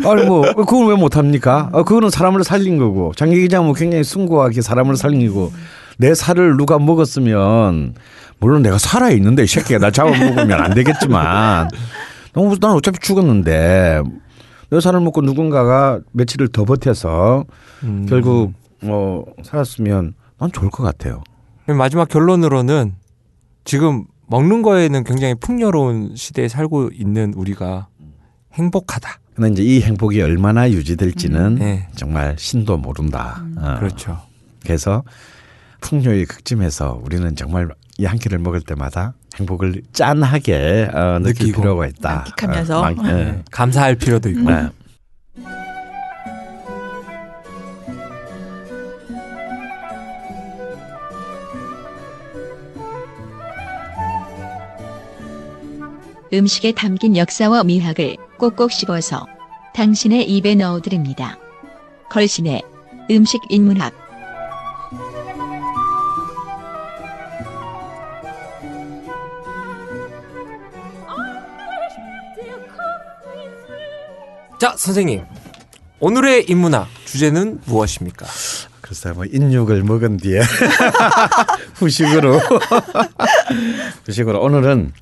아니 0.04 0.24
뭐 0.26 0.42
그걸 0.54 0.88
왜 0.88 0.94
못합니까? 0.96 1.70
어, 1.72 1.84
그거는 1.84 2.10
사람을 2.10 2.42
살린 2.44 2.78
거고 2.78 3.12
장기 3.16 3.40
기증은 3.40 3.72
굉장히 3.74 4.02
숭고하게 4.04 4.62
사람을 4.62 4.96
살린 4.96 5.28
거고 5.28 5.52
내 5.98 6.14
살을 6.14 6.56
누가 6.56 6.78
먹었으면 6.78 7.94
물론 8.38 8.62
내가 8.62 8.78
살아 8.78 9.10
있는데 9.10 9.44
이 9.44 9.46
새끼가 9.46 9.78
나 9.78 9.90
잡아먹으면 9.90 10.52
안 10.52 10.74
되겠지만 10.74 11.70
너무 12.32 12.58
난 12.58 12.72
어차피 12.72 12.98
죽었는데 12.98 14.02
내 14.70 14.80
살을 14.80 15.00
먹고 15.00 15.22
누군가가 15.22 16.00
며칠을 16.12 16.48
더 16.48 16.64
버텨서 16.64 17.44
음. 17.84 18.06
결국 18.08 18.52
뭐 18.80 19.24
살았으면 19.42 20.14
난 20.38 20.52
좋을 20.52 20.70
것 20.70 20.82
같아요. 20.82 21.22
마지막 21.66 22.08
결론으로는 22.08 22.94
지금 23.64 24.04
먹는 24.28 24.62
거에는 24.62 25.04
굉장히 25.04 25.34
풍요로운 25.34 26.14
시대에 26.16 26.48
살고 26.48 26.90
있는 26.94 27.32
우리가 27.36 27.88
행복하다. 28.54 29.20
근데 29.34 29.50
이제 29.50 29.62
이 29.62 29.82
행복이 29.82 30.20
얼마나 30.22 30.70
유지될지는 30.70 31.56
네. 31.56 31.88
정말 31.94 32.36
신도 32.38 32.78
모른다. 32.78 33.44
어. 33.58 33.76
그렇죠. 33.78 34.18
그래서 34.62 35.04
풍요의 35.80 36.24
극점에서 36.26 37.00
우리는 37.04 37.34
정말 37.36 37.68
이 37.98 38.04
한 38.04 38.18
끼를 38.18 38.38
먹을 38.38 38.60
때마다 38.60 39.14
행복을 39.38 39.80
짠하게 39.92 40.90
어, 40.92 41.18
느낄. 41.22 41.52
필요가 41.54 41.86
있다. 41.86 42.24
만끽하면서. 42.36 42.78
어, 42.78 42.82
만- 42.82 42.96
예. 43.06 43.12
네. 43.12 43.42
감사할 43.50 43.94
필요도 43.96 44.28
있고. 44.30 44.50
네. 44.50 44.68
음식에 56.32 56.72
담긴 56.72 57.16
역사와 57.16 57.64
미학을 57.64 58.16
꼭꼭 58.38 58.72
씹어서 58.72 59.26
당신의 59.74 60.28
입에 60.30 60.54
넣어드립니다. 60.54 61.38
걸신의 62.10 62.62
음식 63.10 63.40
인문학 63.48 64.06
자, 74.58 74.74
선생님. 74.74 75.22
오늘의 76.00 76.46
인문학 76.48 76.88
주제는 77.04 77.60
무엇입니까? 77.66 78.24
글쎄 78.86 79.10
뭐 79.12 79.24
인육을 79.24 79.82
먹은 79.82 80.16
뒤에 80.18 80.40
후식으로 81.74 82.38
후식으로 84.06 84.40
오늘은 84.40 84.92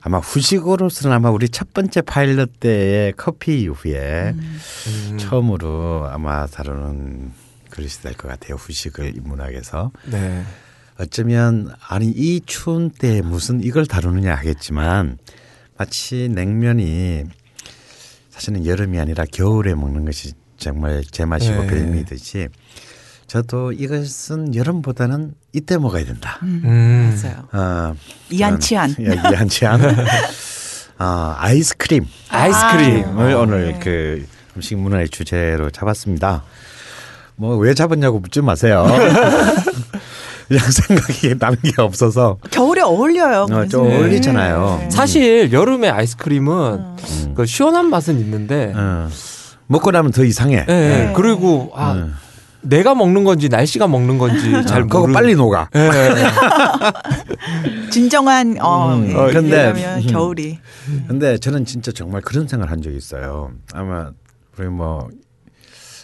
아마 0.00 0.18
후식으로서는 0.18 1.14
아마 1.16 1.30
우리 1.30 1.48
첫 1.48 1.74
번째 1.74 2.02
파일럿 2.02 2.60
때의 2.60 3.14
커피 3.16 3.62
이후에 3.62 4.34
음. 4.36 5.16
처음으로 5.18 6.08
아마 6.10 6.46
다루는 6.46 7.32
그릇이 7.70 7.90
될 8.02 8.14
것 8.14 8.28
같아요. 8.28 8.54
후식을 8.56 9.16
인문학에서 9.16 9.90
네. 10.06 10.44
어쩌면 11.00 11.72
아니 11.88 12.06
이 12.08 12.40
추운 12.46 12.90
때 12.90 13.22
무슨 13.22 13.62
이걸 13.62 13.86
다루느냐 13.86 14.34
하겠지만 14.36 15.18
마치 15.76 16.28
냉면이 16.28 17.24
사실은 18.30 18.66
여름이 18.66 19.00
아니라 19.00 19.24
겨울에 19.32 19.74
먹는 19.74 20.04
것이 20.04 20.32
정말 20.58 21.02
제맛이고 21.02 21.62
네. 21.62 21.66
별미듯이 21.66 22.48
저도 23.36 23.72
이것은 23.72 24.54
여름보다는 24.54 25.32
이때 25.54 25.78
먹어야 25.78 26.04
된다. 26.04 26.38
음. 26.42 27.18
맞아요. 27.24 27.48
어, 27.50 27.94
이한치한. 28.28 28.94
예, 29.00 29.04
이한치한. 29.14 29.80
어, 30.98 31.34
아이스크림. 31.38 32.04
아이스크림을 32.28 33.30
을 33.30 33.34
오늘 33.36 33.78
그 33.80 34.26
음식 34.54 34.76
문화의 34.76 35.08
주제로 35.08 35.70
잡았습니다. 35.70 36.42
뭐 37.36 37.56
왜 37.56 37.72
잡았냐고 37.72 38.18
묻지 38.20 38.42
마세요. 38.42 38.84
그냥 40.48 40.70
생각이 40.70 41.34
나는 41.38 41.56
게 41.62 41.72
없어서 41.80 42.36
겨울에 42.50 42.82
어울려요. 42.82 43.44
어, 43.44 43.66
좀 43.66 43.84
그래서. 43.84 43.98
어울리잖아요. 43.98 44.76
네. 44.82 44.90
사실 44.90 45.50
여름에 45.54 45.88
아이스크림은 45.88 46.52
음. 46.74 47.34
그 47.34 47.46
시원한 47.46 47.88
맛은 47.88 48.20
있는데 48.20 48.74
어. 48.76 49.08
먹고 49.68 49.90
나면 49.90 50.10
더 50.10 50.22
이상해. 50.22 50.66
예, 50.68 50.72
예. 50.74 51.04
네. 51.06 51.12
그리고 51.16 51.72
아 51.74 51.92
음. 51.94 52.14
내가 52.62 52.94
먹는 52.94 53.24
건지 53.24 53.48
날씨가 53.48 53.88
먹는 53.88 54.18
건지 54.18 54.50
잘 54.66 54.82
어, 54.82 54.84
그거 54.84 55.00
모르는 55.00 55.14
빨리 55.14 55.34
녹아. 55.34 55.68
예, 55.74 55.80
예. 55.80 55.90
진정한 57.90 58.56
어, 58.60 58.94
음, 58.96 59.10
예, 59.10 59.14
어, 59.14 59.26
근데- 59.32 59.70
음. 59.72 60.06
겨울이 60.06 60.58
근데 61.08 61.38
저는 61.38 61.64
진짜 61.64 61.92
정말 61.92 62.22
그런 62.22 62.46
생각을 62.48 62.70
한 62.70 62.80
적이 62.82 62.96
있어요. 62.96 63.52
아마 63.74 64.10
우리 64.58 64.68
뭐 64.68 65.08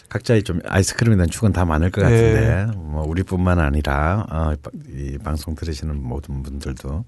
각자의 0.09 0.43
좀 0.43 0.59
아이스크림에 0.67 1.15
대한 1.15 1.29
추억은 1.29 1.53
다 1.53 1.65
많을 1.65 1.91
것 1.91 2.01
같은데 2.01 2.67
뭐 2.75 3.05
우리뿐만 3.07 3.59
아니라 3.59 4.25
어, 4.29 4.53
이 4.89 5.17
방송 5.23 5.55
들으시는 5.55 6.01
모든 6.01 6.41
분들도 6.43 7.05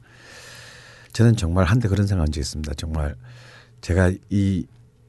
저는 1.14 1.36
정말 1.36 1.66
한때 1.66 1.88
그런 1.90 2.08
생각한 2.08 2.32
적이 2.32 2.40
있습니다. 2.42 2.74
정말 2.78 3.16
제가 3.82 4.12
이 4.30 4.66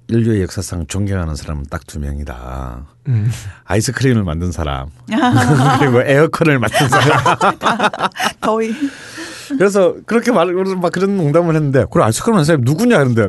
인류의 0.09 0.43
역사상 0.43 0.87
존경하는 0.87 1.35
사람은 1.37 1.65
딱 1.71 1.83
두 1.87 1.99
명이다. 1.99 2.87
음. 3.09 3.31
아이스크림을 3.65 4.23
만든 4.25 4.53
사람 4.53 4.89
그리고 5.81 6.03
에어컨을 6.03 6.59
만든 6.59 6.89
사람. 6.89 7.37
더위 8.41 8.75
그래서 9.59 9.97
그렇게 10.07 10.33
말, 10.33 10.53
그래서 10.53 10.77
막 10.77 10.93
그런 10.93 11.17
농담을 11.17 11.55
했는데, 11.55 11.85
그래 11.91 12.05
아이스크림 12.05 12.37
한 12.37 12.45
사람이 12.45 12.65
누구냐 12.65 12.99
그런데 12.99 13.29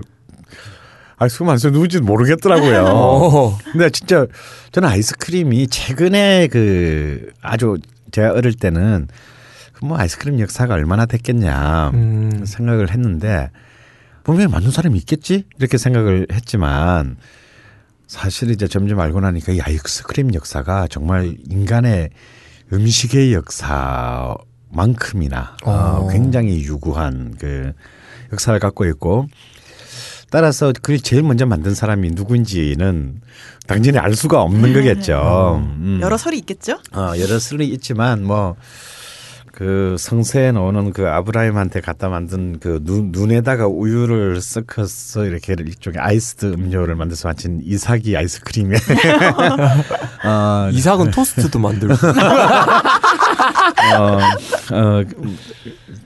아이스크림 1.18 1.50
한 1.50 1.58
사람이 1.58 1.74
누군지 1.76 2.00
모르겠더라고요. 2.00 2.84
어. 2.88 3.58
근데 3.72 3.90
진짜 3.90 4.26
저는 4.72 4.90
아이스크림이 4.90 5.68
최근에 5.68 6.48
그 6.52 7.32
아주 7.42 7.78
제가 8.12 8.32
어릴 8.34 8.54
때는 8.54 9.08
그뭐 9.74 9.98
아이스크림 9.98 10.40
역사가 10.40 10.76
얼마나 10.76 11.06
됐겠냐 11.06 11.92
음. 11.94 12.44
생각을 12.46 12.92
했는데 12.92 13.50
분명히 14.24 14.52
만든 14.52 14.72
사람이 14.72 14.98
있겠지 15.00 15.44
이렇게 15.58 15.78
생각을 15.78 16.28
했지만 16.32 17.18
사실 18.08 18.52
이제 18.52 18.68
점점 18.68 19.00
알고 19.00 19.20
나니까 19.22 19.54
이 19.54 19.62
아이스크림 19.62 20.34
역사가 20.34 20.88
정말 20.90 21.36
인간의 21.50 22.10
음식의 22.72 23.34
역사만큼이나 23.34 24.38
어, 25.64 25.72
어. 25.72 26.08
굉장히 26.12 26.64
유구한 26.64 27.36
그 27.40 27.74
역사를 28.32 28.58
갖고 28.60 28.86
있고 28.86 29.28
따라서 30.30 30.72
그걸 30.74 31.00
제일 31.00 31.22
먼저 31.22 31.46
만든 31.46 31.76
사람이 31.76 32.10
누구인지는 32.12 33.22
당연히 33.68 34.00
알 34.00 34.16
수가 34.16 34.42
없는 34.42 34.74
거겠죠. 34.74 35.64
음. 35.80 36.00
여러 36.02 36.18
설이 36.18 36.40
있겠죠? 36.40 36.80
어, 36.92 37.14
여러 37.20 37.38
설이 37.38 37.68
있지만 37.68 38.24
뭐 38.24 38.56
그 39.54 39.96
성서에 40.00 40.52
나오는 40.52 40.92
그 40.92 41.08
아브라함한테 41.08 41.80
갖다 41.80 42.10
만든 42.10 42.58
그 42.60 42.80
눈, 42.84 43.12
눈에다가 43.12 43.68
우유를 43.68 44.42
섞어서 44.42 45.26
이렇게 45.26 45.54
일종의 45.54 46.00
아이스드 46.00 46.48
음료를 46.48 46.96
만들어서 46.96 47.28
마친 47.28 47.62
이삭이 47.64 48.18
아이스크림에 48.18 48.76
어, 50.26 50.70
이삭은 50.74 51.12
토스트도 51.12 51.60
만들고 51.60 51.94
어, 53.94 54.20
어, 54.76 55.04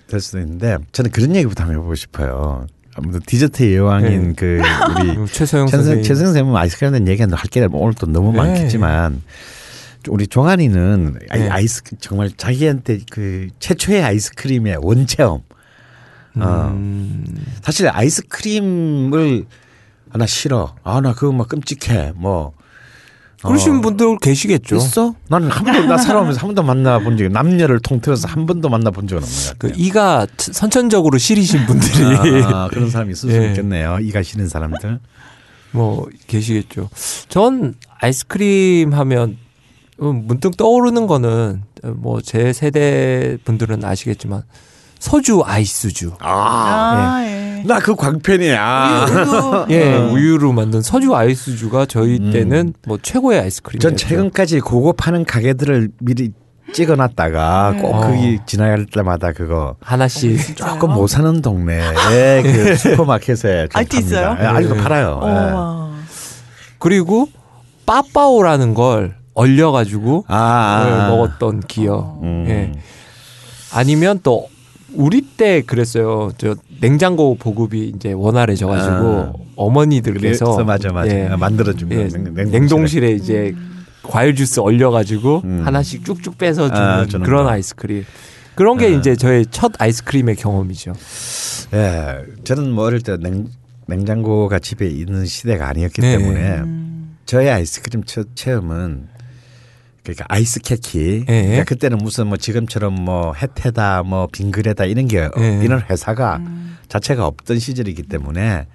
될 0.08 0.20
수도 0.20 0.40
있는데 0.40 0.78
저는 0.92 1.12
그런 1.12 1.34
얘기부터 1.34 1.64
한번 1.64 1.78
해보고 1.78 1.96
싶어요. 1.96 2.68
아무튼 2.96 3.22
디저트의 3.26 3.78
여왕인 3.78 4.28
네. 4.28 4.34
그 4.36 4.62
우리 5.00 5.26
최선, 5.32 5.68
선생님 5.68 6.04
최선 6.04 6.26
선생님은 6.26 6.60
아이스크림에 6.60 6.92
대한 6.92 7.08
얘기는 7.08 7.34
할게 7.34 7.66
오늘 7.72 7.94
또 7.94 8.08
너무 8.08 8.34
네. 8.34 8.40
많겠지만 8.40 9.22
우리 10.10 10.28
아이- 11.30 11.42
네. 11.42 11.50
아이스 11.50 11.82
정말 12.00 12.32
자기한테 12.36 13.00
그 13.12 13.48
최초의 13.60 14.04
아이스크림의 14.04 14.78
원체험. 14.82 15.42
어. 16.40 16.72
음. 16.76 17.26
사실 17.64 17.88
아이스크림을 17.90 19.46
아, 20.14 20.18
나 20.18 20.26
싫어. 20.26 20.76
아 20.84 21.02
나 21.02 21.14
그거 21.14 21.32
막 21.34 21.48
끔찍해. 21.50 22.14
뭐 22.16 22.54
그러신 23.44 23.78
어, 23.78 23.82
분들 23.82 24.18
계시겠죠. 24.20 24.78
있어? 24.78 25.14
나는 25.30 25.50
한 25.50 25.64
번도 25.64 25.86
나 25.86 25.98
살아오면서 25.98 26.40
한 26.40 26.48
번도 26.48 26.64
만나본 26.64 27.18
적이 27.18 27.30
남녀를 27.30 27.80
통틀어서 27.82 28.28
한 28.28 28.46
번도 28.48 28.68
만나본 28.70 29.08
적은 29.08 29.22
없는 29.24 29.44
것그 29.54 29.68
같아요. 29.70 29.84
이가 29.84 30.26
트- 30.38 30.54
선천적으로 30.54 31.18
시리신 31.18 31.66
분들이 31.68 32.04
아, 32.46 32.68
그런 32.70 32.90
사람이 32.90 33.12
있을 33.12 33.30
수 33.32 33.38
예. 33.38 33.50
있겠네요. 33.50 34.00
이가 34.02 34.24
싫은 34.24 34.48
사람들. 34.48 35.00
뭐 35.72 36.08
계시겠죠. 36.28 36.90
전 37.30 37.76
아이스크림 38.00 38.94
하면 38.94 39.30
음, 39.32 39.38
문득 40.00 40.56
떠오르는 40.58 41.08
거는 41.08 41.64
뭐 41.96 42.22
제 42.22 42.54
세대 42.54 43.38
분들은 43.46 43.84
아시겠지만 43.84 44.44
소주 45.00 45.44
아이스주. 45.46 46.14
아, 46.20 47.22
예. 47.24 47.64
나그 47.66 47.96
광팬이야. 47.96 49.06
우유도 49.08 49.66
예, 49.70 49.96
우유로 49.96 50.54
만든 50.54 50.82
소주 50.82 51.16
아이스주가 51.16 51.86
저희 51.86 52.18
음. 52.18 52.32
때는 52.32 52.74
뭐 52.88 52.98
최고의 53.02 53.40
아이스크림. 53.42 53.80
전 53.80 53.96
최근까지 53.96 54.60
그거 54.62 54.94
파는 54.94 55.26
가게들을 55.26 55.90
미리 56.00 56.32
찍어놨다가 56.74 57.72
네. 57.76 57.82
꼭 57.82 57.96
어. 57.96 58.02
거기 58.02 58.40
지나갈 58.46 58.86
때마다 58.88 59.32
그거 59.34 59.76
하나씩 59.82 60.58
조금 60.58 60.94
못 60.94 61.08
사는 61.08 61.42
동네에 61.42 62.42
그 62.42 62.76
슈퍼마켓에 62.76 63.68
좀 63.70 63.80
아직도 63.80 63.96
팝니다. 63.98 64.00
있어요? 64.00 64.38
예, 64.42 64.46
아직도 64.46 64.76
네. 64.76 64.82
팔아요. 64.84 65.20
어, 65.22 65.30
예. 65.30 65.52
와. 65.54 65.90
그리고 66.80 67.30
빠빠오라는 67.86 68.74
걸 68.74 69.16
얼려가지고 69.38 70.26
아, 70.28 70.36
아, 70.36 70.86
네, 70.86 70.92
아. 70.92 71.10
먹었던 71.10 71.60
기억. 71.62 72.20
음. 72.24 72.46
예. 72.50 72.72
아니면 73.72 74.20
또 74.24 74.50
우리 74.94 75.22
때 75.22 75.62
그랬어요. 75.62 76.32
저 76.38 76.56
냉장고 76.82 77.36
보급이 77.36 77.94
이제 77.96 78.14
원활해져가지고 78.14 78.94
아. 78.96 79.34
어머니들께서 79.56 80.64
맞아 80.64 80.92
맞아 80.92 81.10
예, 81.16 81.28
만들어준 81.30 81.90
거 81.90 81.96
예, 81.96 82.04
냉동실에. 82.08 82.46
냉동실에 82.52 83.12
이제 83.12 83.54
과일 84.02 84.36
주스 84.36 84.60
얼려가지고 84.60 85.42
음. 85.44 85.62
하나씩 85.64 86.04
쭉쭉 86.04 86.38
빼서 86.38 86.70
주는 86.70 86.82
아, 86.82 87.06
그런 87.24 87.46
거. 87.46 87.52
아이스크림. 87.52 88.06
그런 88.56 88.78
게 88.80 88.86
아. 88.86 88.90
이제 88.90 89.16
저의 89.16 89.46
첫 89.52 89.74
아이스크림의 89.80 90.36
경험이죠. 90.38 90.94
예, 91.74 92.22
저는 92.44 92.72
뭐 92.72 92.86
어릴 92.86 93.02
때 93.02 93.18
냉, 93.18 93.48
냉장고가 93.86 94.58
집에 94.58 94.88
있는 94.88 95.28
시대가 95.28 95.68
아니었기 95.68 96.02
네. 96.02 96.18
때문에 96.18 96.58
음. 96.60 97.18
저의 97.28 97.52
아이스크림 97.52 98.04
처, 98.06 98.24
체험은 98.34 99.10
그러니까 100.14 100.26
아이스 100.30 100.60
케키. 100.62 101.26
예. 101.28 101.42
그러니까 101.42 101.64
그때는 101.66 101.98
무슨 101.98 102.28
뭐 102.28 102.38
지금처럼 102.38 102.94
뭐 102.94 103.34
혜태다 103.34 104.04
뭐 104.04 104.28
빙그레다 104.32 104.86
이런 104.86 105.08
게 105.08 105.30
예. 105.38 105.60
이런 105.64 105.82
회사가 105.90 106.42
자체가 106.88 107.26
없던 107.26 107.60
시절이기 107.60 108.04
때문에 108.04 108.68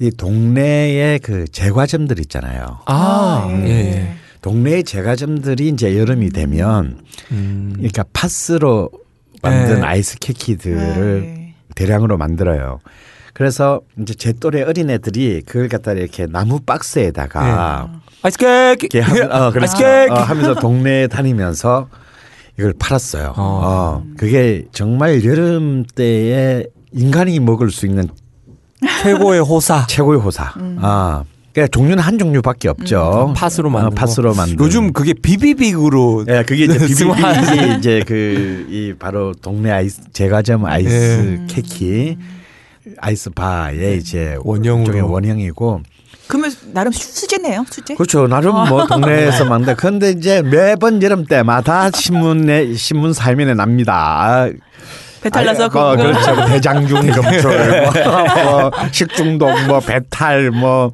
이 0.00 0.10
동네에 0.10 1.18
그 1.22 1.46
제과점들 1.48 2.20
있잖아요. 2.20 2.80
아, 2.86 2.94
아, 2.94 3.48
예. 3.50 3.68
예. 3.68 3.70
예. 3.70 4.14
동네의 4.42 4.84
제과점들이 4.84 5.68
이제 5.68 5.98
여름이 5.98 6.30
되면 6.30 7.00
음. 7.32 7.72
그러니까 7.74 8.04
파스로 8.12 8.90
만든 9.42 9.80
네. 9.80 9.86
아이스 9.86 10.18
케키들을 10.18 11.20
네. 11.22 11.54
대량으로 11.74 12.16
만들어요. 12.18 12.80
그래서 13.32 13.80
이제 14.00 14.14
제 14.14 14.32
또래 14.32 14.62
어린애들이 14.62 15.42
그걸 15.46 15.68
갖다 15.68 15.92
이렇게 15.92 16.26
나무 16.26 16.60
박스에다가 16.60 18.00
아이스 18.22 18.38
케이크. 18.38 18.88
이렇게 18.92 19.22
어, 19.22 19.50
그래서, 19.52 19.76
아이스 19.76 19.76
케이크. 19.76 20.12
어, 20.12 20.16
하면서 20.16 20.54
동네에 20.54 21.06
다니면서 21.08 21.88
이걸 22.58 22.74
팔았어요. 22.78 23.34
어. 23.36 23.60
어, 23.64 24.04
그게 24.16 24.64
정말 24.72 25.24
여름 25.24 25.84
때에 25.94 26.64
인간이 26.92 27.38
먹을 27.40 27.70
수 27.70 27.86
있는 27.86 28.08
최고의 29.02 29.40
호사. 29.40 29.86
최고의 29.88 30.18
호사. 30.20 30.52
아, 30.80 31.22
그러니까 31.52 31.70
종류는 31.72 31.98
한 32.02 32.18
종류밖에 32.18 32.68
없죠. 32.68 33.32
팥으로 33.36 33.68
어, 33.68 33.70
만든 33.72 33.90
거. 33.90 33.94
팥으로 33.94 34.34
만든. 34.34 34.56
요즘 34.58 34.92
그게 34.92 35.12
비비빅으로 35.14 36.24
예, 36.28 36.42
그게 36.44 36.64
이제. 36.64 36.78
비비빅이 36.86 37.78
이제 37.78 38.02
그 38.06 38.66
이 38.70 38.92
바로 38.98 39.32
동네 39.32 39.70
아이스 39.70 40.02
제과점 40.12 40.64
아이스 40.66 41.38
예. 41.42 41.46
케키 41.46 42.16
아이스 42.98 43.30
바의 43.30 43.98
이제 43.98 44.36
원형으로. 44.40 45.10
원형이고 45.10 45.82
그러면 46.26 46.50
나름 46.72 46.92
수- 46.92 47.12
수제네요, 47.20 47.64
수제. 47.70 47.94
그렇죠. 47.94 48.26
나름 48.26 48.54
뭐 48.68 48.86
동네에서 48.86 49.44
만든. 49.46 49.74
근데 49.76 50.10
이제 50.10 50.42
매번 50.42 51.02
여름 51.02 51.24
때마다 51.26 51.90
신문에 51.90 52.74
신문 52.74 53.12
사면에 53.12 53.54
납니다. 53.54 54.46
배탈 55.22 55.44
나서 55.44 55.64
아, 55.64 55.66
어, 55.66 55.68
그거. 55.70 55.96
그렇죠. 55.96 56.34
뭐 56.34 56.46
대장균 56.46 57.10
검출, 57.10 57.82
뭐, 57.82 57.92
뭐 58.44 58.70
식중독, 58.92 59.66
뭐 59.66 59.80
배탈, 59.80 60.50
뭐 60.52 60.92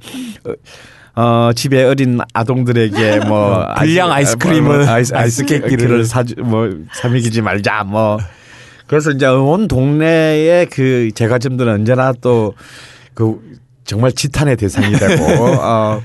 어, 1.17 1.51
집에 1.55 1.85
어린 1.85 2.19
아동들에게 2.33 3.21
뭐 3.27 3.67
불량 3.79 4.11
아이스- 4.11 4.31
아이스크림을, 4.37 4.85
뭐, 4.85 4.89
아이스, 4.95 5.15
아이스 5.15 5.45
케이크를. 5.45 6.05
사주 6.05 6.35
뭐 6.39 6.69
사먹이지 6.93 7.41
말자 7.43 7.85
뭐 7.85 8.19
그래서 8.87 9.11
이제 9.13 9.27
온 9.27 9.69
동네의 9.69 10.67
그 10.67 11.11
제과점들은 11.15 11.73
언제나 11.73 12.13
또그 12.13 13.41
정말 13.85 14.13
지탄의 14.13 14.57
대상이 14.57 14.93
되고 14.97 15.25
어 15.61 16.03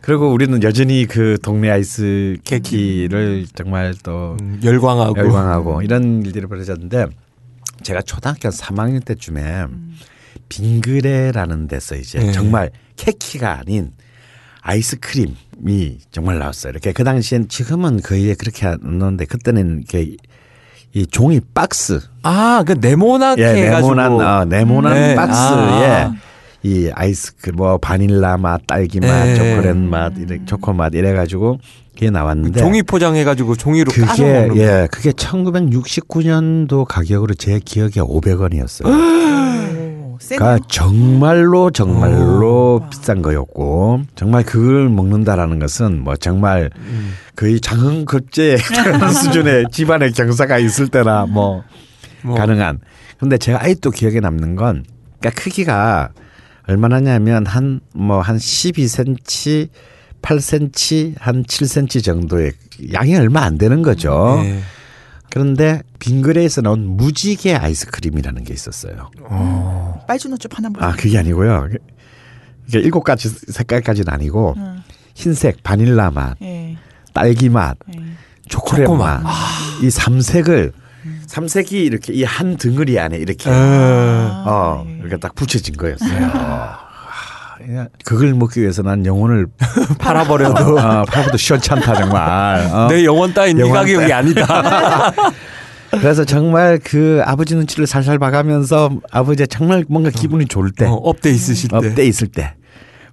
그리고 0.00 0.32
우리는 0.32 0.62
여전히 0.62 1.06
그 1.06 1.38
동네 1.42 1.70
아이스 1.70 2.36
케이크를 2.44 3.46
정말 3.54 3.94
또 4.02 4.36
음, 4.40 4.60
열광하고. 4.64 5.18
열광하고 5.18 5.82
이런 5.82 6.24
일들이 6.24 6.46
벌어졌는데 6.46 7.06
제가 7.82 8.02
초등학교 8.02 8.48
한 8.48 8.52
3학년 8.52 9.04
때쯤에 9.04 9.66
빙그레라는 10.48 11.68
데서 11.68 11.96
이제 11.96 12.18
네. 12.18 12.32
정말 12.32 12.70
케키가 12.96 13.58
아닌 13.58 13.92
아이스크림이 14.62 15.98
정말 16.10 16.38
나왔어요. 16.38 16.70
이렇게 16.70 16.92
그 16.92 17.04
당시엔 17.04 17.48
지금은 17.48 18.00
거의 18.02 18.34
그렇게 18.34 18.66
안 18.66 18.78
넣는데 18.82 19.24
그때는 19.26 19.84
이렇게 19.88 20.16
이 20.92 21.06
종이 21.06 21.40
박스 21.54 22.00
아, 22.22 22.64
그 22.66 22.72
네모나게 22.72 23.42
예. 23.42 23.70
네모난 23.70 24.12
어, 24.12 24.44
네모난 24.44 24.94
네. 24.94 25.14
박스에 25.14 25.86
아. 25.86 26.14
이 26.62 26.90
아이스크림 26.94 27.56
뭐 27.56 27.78
바닐라 27.78 28.36
맛, 28.36 28.66
딸기 28.66 29.00
맛, 29.00 29.24
네. 29.24 29.34
초콜릿 29.34 29.76
맛, 29.76 30.12
이래 30.18 30.38
초코 30.44 30.72
맛 30.72 30.94
이래 30.94 31.12
가지고 31.14 31.58
그게 31.94 32.10
나왔는데 32.10 32.60
종이 32.60 32.82
포장해 32.82 33.24
가지고 33.24 33.56
종이로 33.56 33.90
까서 33.92 34.22
그게 34.22 34.32
먹는 34.32 34.48
거. 34.48 34.56
예, 34.58 34.88
그게 34.90 35.10
1969년도 35.12 36.84
가격으로 36.86 37.34
제 37.34 37.60
기억에 37.64 37.92
500원이었어요. 37.92 38.86
오, 38.86 40.18
세네요. 40.20 40.38
그러니까 40.38 40.58
정말로 40.68 41.70
정말로 41.70 42.82
비싼 42.90 43.22
거였고 43.22 44.02
정말 44.14 44.44
그걸 44.44 44.88
먹는다라는 44.88 45.58
것은 45.58 46.02
뭐 46.04 46.16
정말 46.16 46.70
음. 46.76 47.12
거의 47.36 47.60
장흥급제에 47.60 48.56
달하는 48.56 49.08
수준의 49.12 49.66
집안의 49.72 50.12
경사가 50.12 50.58
있을 50.58 50.88
때나 50.88 51.26
뭐, 51.26 51.64
뭐. 52.22 52.34
가능한. 52.34 52.80
근데 53.18 53.36
제가 53.38 53.62
아직도 53.62 53.90
기억에 53.90 54.20
남는 54.20 54.56
건 54.56 54.84
그러니까 55.20 55.42
크기가 55.42 56.10
얼마나냐면 56.70 57.46
한 57.46 57.80
뭐 57.94 58.20
한 58.22 58.36
12cm 58.36 59.68
8cm 60.22 61.14
한 61.18 61.44
7cm 61.44 62.04
정도의 62.04 62.52
양이 62.92 63.16
얼마 63.16 63.42
안 63.42 63.58
되는 63.58 63.82
거죠. 63.82 64.40
네. 64.42 64.60
그런데 65.30 65.82
빙그레에서 65.98 66.60
나온 66.60 66.86
무지개 66.86 67.54
아이스크림이라는 67.54 68.44
게 68.44 68.52
있었어요. 68.54 69.10
빨주노초 70.06 70.48
하나 70.52 70.68
먹아 70.70 70.92
그게 70.96 71.18
아니고요. 71.18 71.68
이게 72.68 72.78
일곱 72.80 73.02
가지 73.04 73.28
색깔까지는 73.28 74.12
아니고 74.12 74.54
음. 74.56 74.82
흰색 75.14 75.62
바닐라 75.62 76.10
맛, 76.10 76.36
예. 76.42 76.76
딸기 77.12 77.48
맛, 77.48 77.76
예. 77.94 78.00
초콜릿 78.48 78.86
초코 78.86 78.96
맛. 78.96 79.22
맛. 79.22 79.32
이 79.82 79.90
삼색을 79.90 80.72
삼색이 81.34 81.84
이렇게 81.84 82.12
이 82.12 82.24
한 82.24 82.56
덩어리 82.56 82.98
안에 82.98 83.16
이렇게 83.16 83.48
어. 83.50 83.52
어 83.54 84.84
예. 84.88 84.98
이렇게 85.00 85.16
딱 85.18 85.34
붙여진 85.36 85.76
거였어요. 85.76 86.30
아, 86.34 86.78
그걸 88.04 88.34
먹기 88.34 88.60
위해서 88.60 88.82
난 88.82 89.06
영혼을 89.06 89.46
팔아버려도 89.98 90.78
어, 90.78 91.04
팔아도 91.04 91.36
시원찮다 91.36 91.94
정말. 91.94 92.68
어. 92.72 92.88
내 92.88 93.04
영원 93.04 93.32
따윈 93.32 93.58
이 93.58 93.60
영원 93.60 93.74
가격이 93.84 94.12
아니다. 94.12 95.12
그래서 95.92 96.24
정말 96.24 96.80
그 96.82 97.20
아버지 97.24 97.54
눈치를 97.54 97.86
살살 97.86 98.18
봐가면서 98.18 98.90
아버지 99.12 99.46
정말 99.46 99.84
뭔가 99.88 100.10
기분이 100.10 100.46
좋을 100.46 100.72
때 100.72 100.86
어, 100.86 100.94
up돼 100.94 101.30
있으실 101.30 101.68
때. 101.70 101.76
up돼 101.76 102.06
있을 102.06 102.26
때 102.28 102.54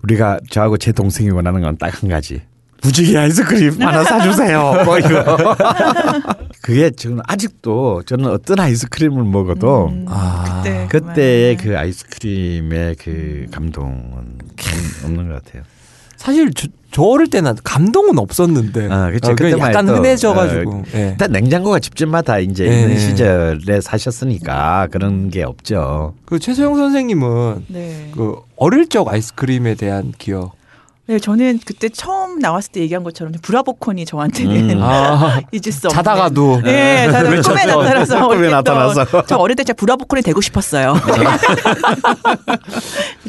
우리가 0.03 0.39
저하고 0.49 0.77
제 0.77 0.91
동생이 0.91 1.29
원하는 1.29 1.61
건 1.61 1.77
딱 1.77 2.01
한 2.01 2.09
가지. 2.09 2.41
무지개 2.83 3.17
아이스크림 3.17 3.81
하나 3.81 4.03
사주세요. 4.03 4.83
뭐 4.85 4.99
이거. 4.99 5.37
그게 6.61 6.89
저는 6.91 7.19
아직도 7.25 8.03
저는 8.05 8.27
어떤 8.27 8.59
아이스크림을 8.59 9.23
먹어도 9.23 9.91
아, 10.07 10.61
그때 10.63 10.87
그때의. 10.89 11.57
그 11.57 11.77
아이스크림의 11.77 12.95
그 12.95 13.45
감동은 13.51 14.37
없는 15.03 15.27
것 15.29 15.43
같아요. 15.43 15.63
사실 16.17 16.51
저, 16.53 16.67
저 16.91 17.03
어릴 17.03 17.29
때는 17.29 17.55
감동은 17.63 18.17
없었는데. 18.17 18.87
아, 18.91 19.11
그쵸. 19.11 19.31
어, 19.31 19.35
그때만 19.35 19.69
약간 19.69 19.87
해도, 19.87 19.97
흔해져가지고. 19.97 20.83
예. 20.95 21.09
일단 21.11 21.31
냉장고가 21.31 21.79
집집마다 21.79 22.39
이제 22.39 22.65
네. 22.67 22.81
있는 22.81 22.99
시절에 22.99 23.81
사셨으니까 23.81 24.87
그런 24.91 25.29
게 25.29 25.43
없죠. 25.43 26.15
그 26.25 26.39
최소영 26.39 26.75
선생님은 26.75 27.65
네. 27.67 28.11
그 28.15 28.37
어릴 28.55 28.89
적 28.89 29.07
아이스크림에 29.07 29.75
대한 29.75 30.11
기억. 30.17 30.56
네, 31.07 31.19
저는 31.19 31.59
그때 31.65 31.87
처음 31.87 32.39
나왔을 32.39 32.71
때 32.73 32.81
얘기한 32.81 33.01
것처럼 33.03 33.31
브라보콘이 33.41 34.05
저한테는 34.05 34.71
음. 34.71 34.79
아, 34.83 35.39
잊을 35.53 35.71
수 35.71 35.87
없는. 35.87 35.95
자다가도. 35.95 36.61
네, 36.63 37.05
자다가 37.05 37.29
그렇죠. 37.29 37.49
꿈에 37.51 37.65
나타나서 37.65 38.27
꿈에 38.27 38.49
나타나서. 38.49 39.05
또저 39.05 39.35
어릴 39.37 39.55
때 39.55 39.63
진짜 39.63 39.73
브라보콘이 39.73 40.21
되고 40.21 40.41
싶었어요. 40.41 40.95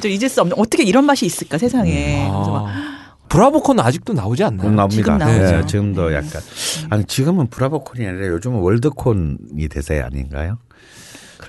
저 0.02 0.08
잊을 0.08 0.28
수 0.28 0.40
없는 0.40 0.56
어떻게 0.58 0.82
이런 0.82 1.04
맛이 1.04 1.26
있을까 1.26 1.58
세상에. 1.58 2.28
그래서 2.30 2.50
막 2.50 2.66
아, 2.68 2.98
브라보콘 3.28 3.78
아직도 3.78 4.12
나오지 4.12 4.44
않나요? 4.44 4.60
그럼 4.62 4.76
나옵니다. 4.76 5.02
지금 5.02 5.18
나오죠. 5.18 5.56
네, 5.56 5.66
지금도 5.66 6.14
약간 6.14 6.42
아니 6.90 7.04
지금은 7.04 7.48
브라보콘이 7.48 8.06
아니라 8.06 8.26
요즘은 8.28 8.60
월드콘이 8.60 9.68
대세 9.70 10.00
아닌가요? 10.00 10.58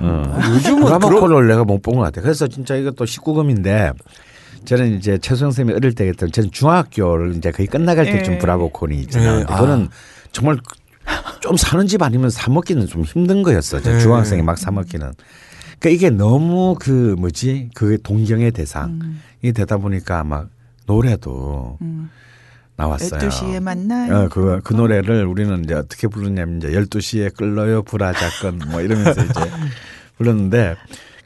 어. 0.02 0.40
요즘은 0.54 0.84
그런 0.86 1.00
브라보콘을 1.00 1.48
내가 1.48 1.64
못 1.64 1.82
본 1.82 1.96
것 1.96 2.02
같아. 2.02 2.22
그래서 2.22 2.48
진짜 2.48 2.76
이것도 2.76 3.06
19금인데 3.06 3.94
저는 4.66 4.98
이제 4.98 5.18
최수영 5.18 5.52
선생님이 5.52 5.76
어릴 5.76 5.96
때 5.96 6.08
했던 6.08 6.32
저는 6.32 6.52
중학교를 6.52 7.36
이제 7.38 7.52
거의 7.52 7.68
끝나갈 7.68 8.06
때쯤 8.06 8.34
예. 8.34 8.38
브라보콘이 8.38 9.00
있잖아요. 9.02 9.30
예, 9.30 9.38
근데 9.40 9.54
아. 9.54 9.56
그거는 9.56 9.90
정말 10.32 10.58
좀 11.42 11.58
사는 11.58 11.86
집 11.88 12.02
아니면 12.02 12.30
사 12.30 12.52
먹기는 12.52 12.86
좀 12.88 13.04
힘든 13.04 13.42
거였어. 13.44 13.82
저 13.82 13.96
예. 13.96 14.00
중학생이 14.00 14.42
막 14.42 14.58
사 14.58 14.72
먹기는. 14.72 15.12
그러니까 15.80 15.90
이게 15.90 16.10
너무 16.10 16.76
그 16.80 17.16
뭐지 17.18 17.70
그 17.74 18.02
동경의 18.02 18.52
대상이 18.52 19.54
되다 19.56 19.78
보니까 19.78 20.24
막 20.24 20.50
노래도 20.86 21.78
음. 21.82 22.10
나왔어요. 22.76 23.20
12시에 23.20 23.60
만나요. 23.62 24.16
어, 24.16 24.30
그, 24.30 24.62
그 24.64 24.74
노래를 24.74 25.26
우리는 25.26 25.64
이제 25.64 25.74
어떻게 25.74 26.08
부르냐면 26.08 26.58
이제 26.58 26.70
12시에 26.70 27.36
끌러요 27.36 27.84
불화자건 27.84 28.62
뭐 28.72 28.82
이러면서 28.82 29.22
이제 29.24 29.34
불렀는데 30.18 30.76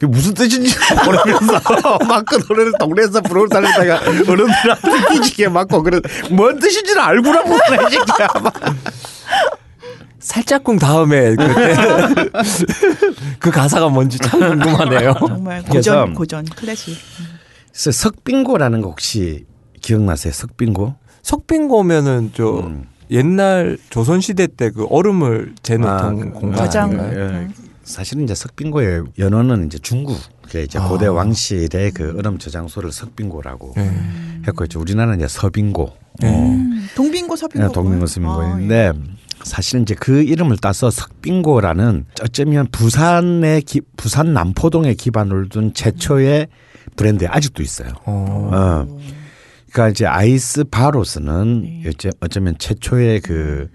그게 0.04 0.08
무슨 0.08 0.34
뜻인지 0.34 0.76
모르면서 1.06 1.62
막그 2.08 2.44
노래를 2.50 2.74
동네에서 2.80 3.22
부르고 3.22 3.48
다니다가 3.48 4.02
어른들한테 4.28 5.08
삐지게 5.12 5.48
맞고 5.50 5.82
그래 5.84 6.00
뭔 6.32 6.60
뜻인지는 6.60 7.02
알고나 7.02 7.42
이 7.42 7.92
새끼야 7.92 8.28
막. 8.44 8.54
살짝쿵 10.20 10.80
다음에 10.80 11.36
그때 11.36 11.76
그 13.40 13.52
가사가 13.52 13.90
뭔지 13.90 14.18
참 14.20 14.40
궁금하네요. 14.40 15.14
정말 15.28 15.64
그래서 15.70 15.92
고전 16.06 16.14
고전 16.14 16.46
클래식. 16.46 16.98
그래서 17.72 17.92
석빙고라는 17.92 18.82
거 18.82 18.90
혹시 18.90 19.46
기억나세요? 19.82 20.32
석빙고? 20.34 20.96
석빙고면은 21.24 22.32
저 22.36 22.60
음. 22.60 22.88
옛날 23.12 23.78
조선 23.90 24.22
시대 24.22 24.48
때 24.48 24.70
그 24.72 24.86
얼음을 24.90 25.54
재놓던 25.62 25.92
아, 26.00 26.40
공간 26.40 26.52
가장- 26.60 26.90
아닌가요? 26.92 27.20
예. 27.20 27.48
사실은 27.84 28.24
이제 28.24 28.34
석빙고의 28.34 29.04
연원은 29.20 29.66
이제 29.68 29.78
중국의 29.78 30.66
이제 30.66 30.80
아. 30.80 30.88
고대 30.88 31.08
왕실의 31.08 31.92
그 31.92 32.16
얼음 32.18 32.38
저장소를 32.38 32.92
석빙고라고 32.92 33.74
네. 33.76 33.92
했고 34.48 34.64
이제 34.66 34.80
우리나라는 34.80 35.18
이제 35.20 35.28
서빙고. 35.28 35.94
네. 36.20 36.28
어. 36.30 36.32
음, 36.50 36.88
동빙고 36.96 37.36
서빙고. 37.36 37.68
네, 37.68 37.74
동민고 37.74 38.04
아, 38.04 38.08
서빙고인데 38.08 38.94
사실 39.44 39.82
이제 39.82 39.96
그 39.96 40.22
이름을 40.24 40.58
따서 40.58 40.90
석빙고라는 40.90 42.06
어쩌면 42.22 42.68
부산의 42.72 43.64
기, 43.64 43.82
부산 43.98 44.34
남포동에 44.34 44.94
기반을 44.94 45.50
둔 45.50 45.74
최초의 45.74 46.48
브랜드 46.96 47.26
아직도 47.28 47.62
있어요. 47.64 47.90
어. 48.06 48.50
어. 48.54 49.00
그러니까 49.72 49.90
이제 49.90 50.06
아이스 50.06 50.64
바로스는 50.66 51.84
어째- 51.88 52.12
어쩌면 52.22 52.56
최초의 52.60 53.20
그, 53.22 53.70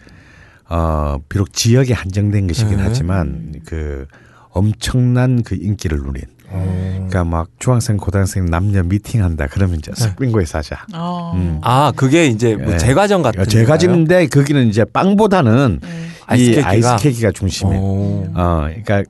어, 0.68 1.18
비록 1.28 1.52
지역에 1.52 1.94
한정된 1.94 2.46
것이긴 2.46 2.76
네. 2.76 2.82
하지만 2.82 3.54
그 3.64 4.06
엄청난 4.50 5.42
그 5.42 5.56
인기를 5.60 5.98
누린. 5.98 6.24
어. 6.50 6.94
그러니까 6.94 7.24
막 7.24 7.48
중학생, 7.58 7.96
고등학생 7.96 8.46
남녀 8.46 8.82
미팅한다. 8.82 9.48
그러면 9.48 9.78
이제 9.78 9.92
석빙고에서 9.94 10.58
하자. 10.58 10.86
어. 10.94 11.32
음. 11.34 11.60
아 11.62 11.92
그게 11.94 12.26
이제 12.26 12.56
뭐 12.56 12.72
네. 12.72 12.78
제과점 12.78 13.22
같은 13.22 13.44
건가요? 13.44 13.78
지는데 13.78 14.26
거기는 14.26 14.66
이제 14.68 14.84
빵보다는 14.84 15.80
네. 15.82 16.36
이 16.36 16.60
아이스케이크가? 16.60 17.32
중심에. 17.32 17.70
어. 17.74 18.24
어, 18.34 18.60
그러니까 18.62 19.02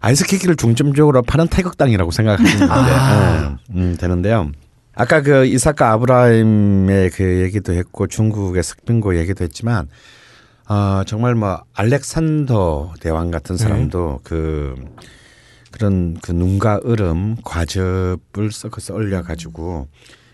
아이스케이크를 0.00 0.56
중점적으로 0.56 1.22
파는 1.22 1.48
태극당이라고 1.48 2.10
생각하시면 2.10 2.70
아. 2.70 3.58
네, 3.68 3.74
음, 3.78 3.96
되는데요. 3.98 4.50
아까 4.94 5.22
그 5.22 5.46
이사카 5.46 5.92
아브라함의 5.92 7.10
그 7.10 7.42
얘기도 7.42 7.72
했고 7.72 8.06
중국의 8.06 8.62
석빙고 8.62 9.16
얘기도 9.16 9.44
했지만 9.44 9.88
어, 10.72 11.04
정말 11.04 11.34
뭐 11.34 11.62
알렉산더 11.74 12.94
대왕 13.00 13.30
같은 13.30 13.56
사람도 13.58 14.20
그 14.24 14.74
그런 15.70 16.16
그 16.22 16.32
눈과 16.32 16.80
얼음 16.84 17.36
과즙을 17.44 18.50
섞어서 18.52 18.94
얼려 18.94 19.22
가지고 19.22 19.88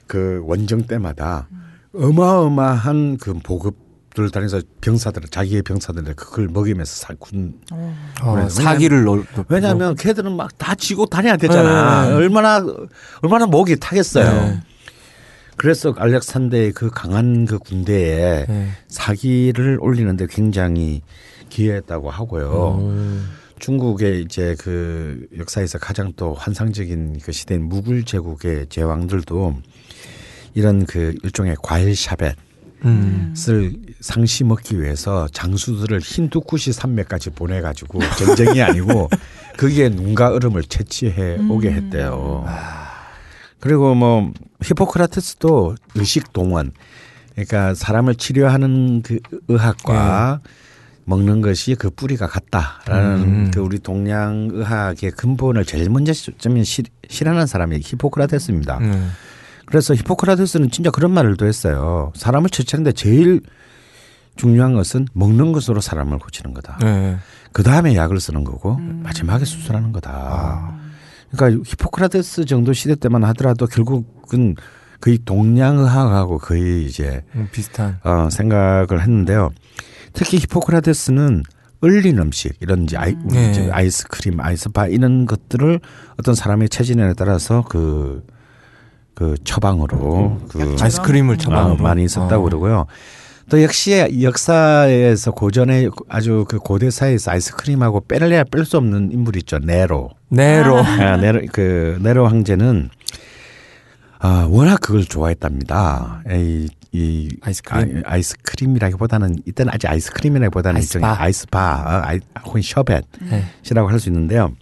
그 0.07 0.41
원정 0.47 0.83
때마다 0.87 1.49
어마어마한 1.93 3.17
그 3.19 3.35
보급들 3.43 4.31
다니면서 4.31 4.61
병사들 4.81 5.23
자기의 5.29 5.63
병사들 5.63 6.05
그걸 6.15 6.47
먹이면서 6.49 6.95
살군 6.95 7.55
어. 7.73 7.95
어, 8.23 8.33
그래요. 8.35 8.49
사기를 8.49 9.05
넣 9.05 9.19
왜냐하면 9.49 9.97
걔들은 9.97 10.37
막 10.37 10.57
다 10.57 10.75
지고 10.77 11.07
다녀야 11.07 11.37
되잖아. 11.37 12.09
네. 12.09 12.15
얼마나 12.15 12.65
얼마나 13.23 13.47
목이 13.47 13.77
타겠어요. 13.81 14.25
네. 14.31 14.61
그래서 15.59 15.93
알렉산더의 15.97 16.73
그 16.73 16.89
강한 16.91 17.45
그 17.45 17.59
군대에 17.59 18.47
네. 18.47 18.69
사기를 18.87 19.79
올리는데 19.81 20.27
굉장히 20.31 21.03
기여했다고 21.49 22.11
하고요. 22.11 22.51
어. 22.53 23.23
중국의 23.59 24.23
이제 24.23 24.55
그 24.61 25.27
역사에서 25.37 25.79
가장 25.79 26.13
또 26.17 26.33
환상적인 26.33 27.19
그 27.23 27.33
시대인 27.33 27.65
무굴 27.69 28.05
제국의 28.05 28.69
제왕들도 28.69 29.57
이런 30.55 30.87
그 30.87 31.15
일종의 31.25 31.57
과일 31.61 31.97
샤벳 31.97 32.37
음. 32.85 33.35
을 33.49 33.73
상시 34.01 34.45
먹기 34.45 34.81
위해서 34.81 35.27
장수들을 35.33 35.99
힌두쿠시 35.99 36.73
산맥까지 36.73 37.31
보내가지고 37.31 37.99
전쟁이 38.17 38.63
아니고 38.63 39.09
거기에 39.59 39.89
눈과 39.89 40.29
얼음을 40.29 40.63
채취해 40.63 41.39
오게 41.51 41.73
했대요. 41.73 42.45
그리고 43.61 43.95
뭐 43.95 44.33
히포크라테스도 44.63 45.75
의식 45.95 46.33
동원, 46.33 46.73
그러니까 47.33 47.75
사람을 47.75 48.15
치료하는 48.15 49.03
그 49.03 49.19
의학과 49.49 50.41
먹는 51.05 51.41
것이 51.41 51.75
그 51.75 51.89
뿌리가 51.91 52.27
같다라는 52.27 53.23
음. 53.23 53.51
그 53.53 53.61
우리 53.61 53.79
동양 53.79 54.49
의학의 54.53 55.13
근본을 55.13 55.65
제일 55.65 55.89
먼저 55.91 56.13
좀 56.13 56.63
실- 56.65 56.85
실현한 57.09 57.47
사람이 57.47 57.81
히포크라테스입니다. 57.83 58.79
음. 58.79 59.11
그래서 59.65 59.95
히포크라테스는 59.95 60.71
진짜 60.71 60.91
그런 60.91 61.13
말을 61.13 61.37
또 61.37 61.47
했어요. 61.47 62.13
사람을 62.15 62.51
처치하는데 62.51 62.93
제일 62.93 63.41
중요한 64.37 64.75
것은 64.75 65.07
먹는 65.15 65.53
것으로 65.53 65.81
사람을 65.81 66.19
고치는 66.19 66.55
거다. 66.55 66.79
네. 66.83 67.17
그 67.53 67.63
다음에 67.63 67.97
약을 67.97 68.21
쓰는 68.21 68.45
거고 68.45 68.77
마지막에 68.79 69.45
수술하는 69.45 69.93
거다. 69.93 70.75
그러니까 71.31 71.63
히포크라테스 71.65 72.45
정도 72.45 72.73
시대 72.73 72.95
때만 72.95 73.25
하더라도 73.25 73.67
결국은 73.67 74.57
거의 75.01 75.19
동양의학하고 75.25 76.39
거의 76.39 76.85
이제 76.85 77.23
음, 77.35 77.49
비슷한. 77.53 77.99
어, 78.05 78.29
생각을 78.31 79.01
했는데요. 79.01 79.51
특히 80.13 80.39
히포크라테스는 80.39 81.43
얼린 81.81 82.19
음식 82.19 82.57
이런 82.61 82.85
이제 82.85 82.97
아이, 82.97 83.15
우리 83.25 83.35
네. 83.35 83.71
아이스크림, 83.71 84.41
아이스바 84.41 84.89
이런 84.89 85.27
것들을 85.27 85.81
어떤 86.19 86.35
사람의 86.35 86.69
체질에 86.71 87.13
따라서 87.17 87.63
그, 87.69 88.27
그 89.15 89.37
처방으로 89.45 90.41
그 90.49 90.77
아이스크림을 90.81 91.37
아, 91.37 91.39
처방으로 91.39 91.77
많이 91.83 92.05
있었다고 92.05 92.43
어. 92.43 92.49
그러고요. 92.49 92.87
또 93.49 93.63
역시 93.63 94.21
역사에서 94.23 95.31
고전에 95.31 95.89
아주 96.09 96.45
그 96.49 96.59
고대사에서 96.59 97.31
아이스크림하고 97.31 98.03
뺄래야 98.03 98.45
뺄 98.45 98.65
수 98.65 98.77
없는 98.77 99.11
인물이 99.13 99.39
있죠. 99.41 99.59
네로. 99.59 100.11
네로. 100.29 100.77
아, 100.79 101.17
네로 101.17 101.43
그 101.53 101.99
네로 102.03 102.27
황제는 102.27 102.91
아, 104.19 104.47
워낙 104.51 104.81
그걸 104.81 105.05
좋아했답니다. 105.05 106.23
이, 106.31 106.69
이 106.93 107.29
아이스크림? 107.41 108.03
아, 108.05 108.17
이스크림이라기보다는 108.17 109.37
이때는 109.47 109.73
아직 109.73 109.89
아이스크림이라기보다는 109.89 110.77
아이스바. 110.77 111.17
아이스바, 111.23 111.59
아, 111.61 112.03
아이, 112.05 112.21
혹은 112.45 112.61
셔벳이라고 112.61 113.05
네. 113.31 113.45
할수 113.73 114.09
있는데요. 114.09 114.53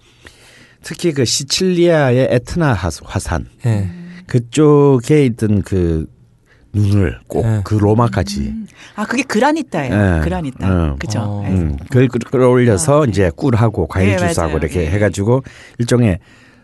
특히 0.82 1.12
그 1.12 1.24
시칠리아의 1.24 2.28
에트나 2.30 2.72
화산 2.72 3.48
네. 3.64 3.90
그쪽에 4.26 5.24
있던 5.24 5.62
그 5.62 6.06
눈을 6.76 7.18
꼭 7.26 7.44
네. 7.46 7.60
그 7.64 7.74
로마까지 7.74 8.54
아 8.96 9.04
그게 9.06 9.22
granita예요. 9.22 9.94
네. 10.16 10.20
granita. 10.22 10.68
음. 10.68 10.96
그죠. 10.98 11.20
어. 11.20 11.42
네. 11.42 11.50
음, 11.50 11.76
그걸 11.90 12.08
끌- 12.08 12.20
끌어올려서 12.20 13.06
이제 13.06 13.30
꿀하고 13.34 13.86
과일 13.88 14.10
네, 14.10 14.16
주스하고 14.18 14.52
맞아요. 14.52 14.58
이렇게 14.58 14.80
네. 14.80 14.90
해가지고 14.90 15.42
일종의 15.78 16.18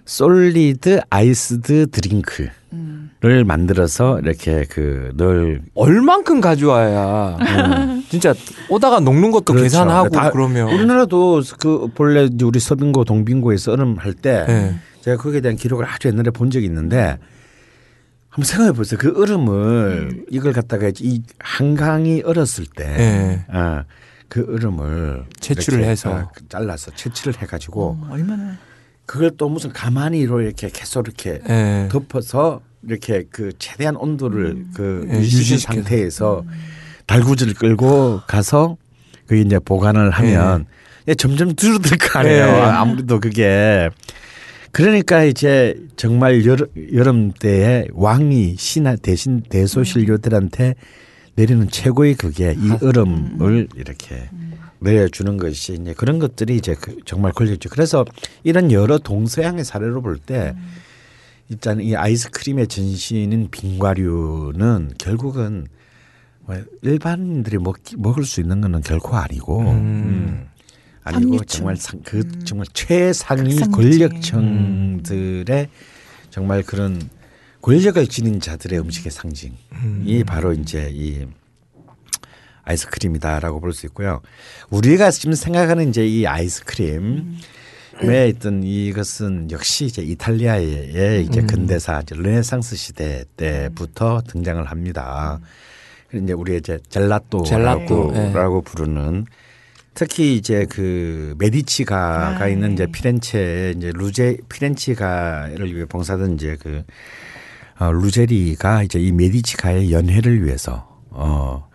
solid 0.04 1.00
iced 1.10 1.86
drink를 1.90 2.50
음. 2.72 3.10
만들어서 3.46 4.18
이렇게 4.20 4.64
그 4.68 5.12
늘 5.16 5.62
얼만큼 5.74 6.40
가져와야 6.40 7.36
음, 7.40 8.04
진짜 8.08 8.34
오다가 8.68 9.00
녹는 9.00 9.30
것도 9.30 9.52
그렇죠. 9.52 9.62
계산하고 9.62 10.08
다- 10.10 10.30
그러면 10.30 10.68
우리나라도 10.72 11.42
그 11.58 11.88
본래 11.94 12.28
우리 12.42 12.58
서빙고 12.60 13.04
동빙고에서 13.04 13.72
얼음 13.72 13.96
할때 13.98 14.44
네. 14.48 14.74
제가 15.02 15.16
거기에 15.22 15.40
대한 15.40 15.56
기록을 15.56 15.86
아주 15.88 16.08
옛날에 16.08 16.30
본 16.30 16.50
적이 16.50 16.66
있는데 16.66 17.18
한번 18.32 18.44
생각해 18.46 18.72
보세요. 18.72 18.98
그 18.98 19.12
얼음을 19.20 20.24
이걸 20.30 20.54
갖다가 20.54 20.90
이 21.00 21.22
한강이 21.38 22.22
얼었을 22.22 22.64
때 22.74 22.84
네. 22.86 23.44
어, 23.48 23.84
그 24.28 24.46
얼음을 24.48 25.26
채취를 25.38 25.84
해서. 25.84 26.10
어, 26.10 26.30
잘라서 26.48 26.92
채취를 26.92 27.34
해가지고 27.42 27.98
어, 28.00 28.08
얼마나 28.10 28.56
그걸 29.04 29.32
또 29.36 29.50
무슨 29.50 29.70
가만히로 29.70 30.40
이렇게 30.40 30.70
계속 30.72 31.06
이렇게 31.06 31.40
네. 31.46 31.88
덮어서 31.92 32.62
이렇게 32.84 33.24
그 33.30 33.52
최대한 33.58 33.96
온도를 33.96 34.64
그 34.74 35.04
네, 35.06 35.18
유지시킨 35.18 35.20
유지시켜서. 35.20 35.74
상태에서 35.74 36.44
달구지를 37.06 37.52
끌고 37.52 38.22
가서 38.26 38.78
그 39.26 39.36
이제 39.36 39.58
보관을 39.58 40.10
하면 40.10 40.64
예, 41.06 41.14
점점 41.14 41.54
줄어들 41.54 41.98
거 41.98 42.20
아니에요. 42.20 42.46
네. 42.46 42.60
아무래도 42.62 43.20
그게 43.20 43.90
그러니까 44.72 45.22
이제 45.24 45.78
정말 45.96 46.44
여름, 46.46 46.66
여름 46.94 47.32
때에 47.32 47.86
왕이 47.92 48.56
신하 48.56 48.96
대신 48.96 49.42
대소신료들한테 49.42 50.74
내리는 51.34 51.68
최고의 51.68 52.14
그게 52.14 52.54
이 52.58 52.70
얼음을 52.82 53.68
이렇게 53.76 54.28
내려주는 54.80 55.36
것이 55.36 55.74
이제 55.74 55.94
그런 55.94 56.18
것들이 56.18 56.56
이제 56.56 56.74
그 56.74 56.96
정말 57.04 57.32
걸렸죠. 57.32 57.68
그래서 57.70 58.04
이런 58.42 58.72
여러 58.72 58.98
동서양의 58.98 59.64
사례로 59.64 60.02
볼때 60.02 60.54
일단 61.48 61.80
이 61.80 61.94
아이스크림의 61.94 62.66
전신인 62.68 63.48
빙과류는 63.50 64.92
결국은 64.98 65.66
뭐 66.40 66.56
일반인들이 66.82 67.58
먹 67.58 67.76
먹을 67.98 68.24
수 68.24 68.40
있는 68.40 68.60
거는 68.60 68.80
결코 68.80 69.16
아니고 69.16 69.60
음. 69.60 70.48
아니고 71.04 71.30
상류층. 71.38 71.46
정말 71.46 71.76
상, 71.76 72.00
그 72.04 72.44
정말 72.44 72.66
최상위 72.72 73.56
각상층. 73.56 73.70
권력층들의 73.72 75.68
정말 76.30 76.62
그런 76.62 77.08
권력을 77.60 78.06
지닌 78.06 78.40
자들의 78.40 78.78
음식의 78.80 79.12
상징이 79.12 80.24
바로 80.24 80.52
이제 80.52 80.90
이 80.92 81.26
아이스크림이다라고 82.64 83.60
볼 83.60 83.72
수 83.72 83.86
있고요. 83.86 84.20
우리가 84.70 85.10
지금 85.10 85.34
생각하는 85.34 85.88
이제 85.88 86.06
이 86.06 86.26
아이스크림 86.26 87.36
왜 88.04 88.28
있던 88.28 88.62
이것은 88.62 89.50
역시 89.50 89.84
이제 89.86 90.02
이탈리아의 90.02 91.24
이제 91.24 91.40
음. 91.40 91.46
근대사 91.46 92.00
이제 92.00 92.14
르네상스 92.14 92.76
시대 92.76 93.24
때부터 93.36 94.22
등장을 94.26 94.64
합니다. 94.64 95.40
이제 96.14 96.32
우리 96.32 96.56
이제 96.56 96.78
젤라또라고 96.88 97.44
젤라또, 97.44 98.12
예. 98.14 98.32
라고 98.32 98.62
부르는 98.62 99.26
특히 99.94 100.36
이제 100.36 100.66
그 100.68 101.34
메디치가가 101.38 102.38
아, 102.40 102.48
있는 102.48 102.72
이제 102.72 102.86
네. 102.86 102.92
피렌체 102.92 103.74
이제 103.76 103.92
루제 103.94 104.38
피렌치가를 104.48 105.74
위해 105.74 105.84
봉사하던 105.84 106.34
이제 106.34 106.56
그 106.60 106.82
어, 107.78 107.92
루제리가 107.92 108.84
이제 108.84 108.98
이 108.98 109.12
메디치가의 109.12 109.92
연회를 109.92 110.44
위해서 110.44 111.00
어 111.10 111.68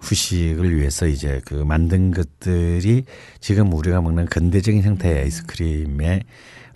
후식을 0.00 0.76
위해서 0.76 1.06
이제 1.06 1.40
그 1.44 1.54
만든 1.54 2.10
것들이 2.10 3.04
지금 3.40 3.72
우리가 3.72 4.00
먹는 4.00 4.26
근대적인 4.26 4.82
형태의 4.82 5.20
아이스크림의 5.22 6.22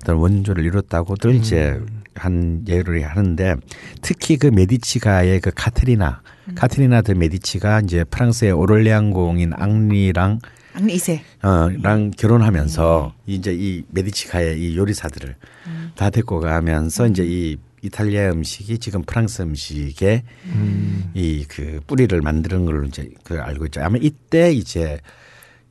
어떤 0.02 0.16
원조를 0.16 0.64
이뤘다고들 0.66 1.34
이제 1.34 1.80
한 2.14 2.64
예를 2.68 3.02
하는데 3.02 3.56
특히 4.02 4.36
그 4.36 4.48
메디치가의 4.48 5.40
그 5.40 5.50
카테리나 5.54 6.22
카테리나 6.54 7.02
드 7.02 7.12
메디치가 7.12 7.80
이제 7.80 8.04
프랑스의 8.04 8.52
오를레앙 8.52 9.10
공인 9.10 9.52
앙리랑 9.54 10.40
앙리 10.74 10.94
이세. 10.94 11.22
어랑 11.42 12.10
결혼하면서 12.16 13.14
이제 13.26 13.54
이 13.54 13.84
메디치가의 13.90 14.60
이 14.60 14.76
요리사들을 14.76 15.36
다 15.94 16.10
데리고 16.10 16.40
가면서 16.40 17.06
이제 17.06 17.24
이 17.24 17.56
이탈리아 17.82 18.30
음식이 18.32 18.78
지금 18.78 19.02
프랑스 19.02 19.42
음식의 19.42 20.22
음. 20.46 21.10
이그 21.14 21.80
뿌리를 21.86 22.18
만드는 22.20 22.64
걸로 22.64 22.84
이제 22.86 23.10
그 23.22 23.38
알고 23.38 23.66
있죠. 23.66 23.82
아마 23.82 23.98
이때 24.00 24.52
이제 24.52 24.98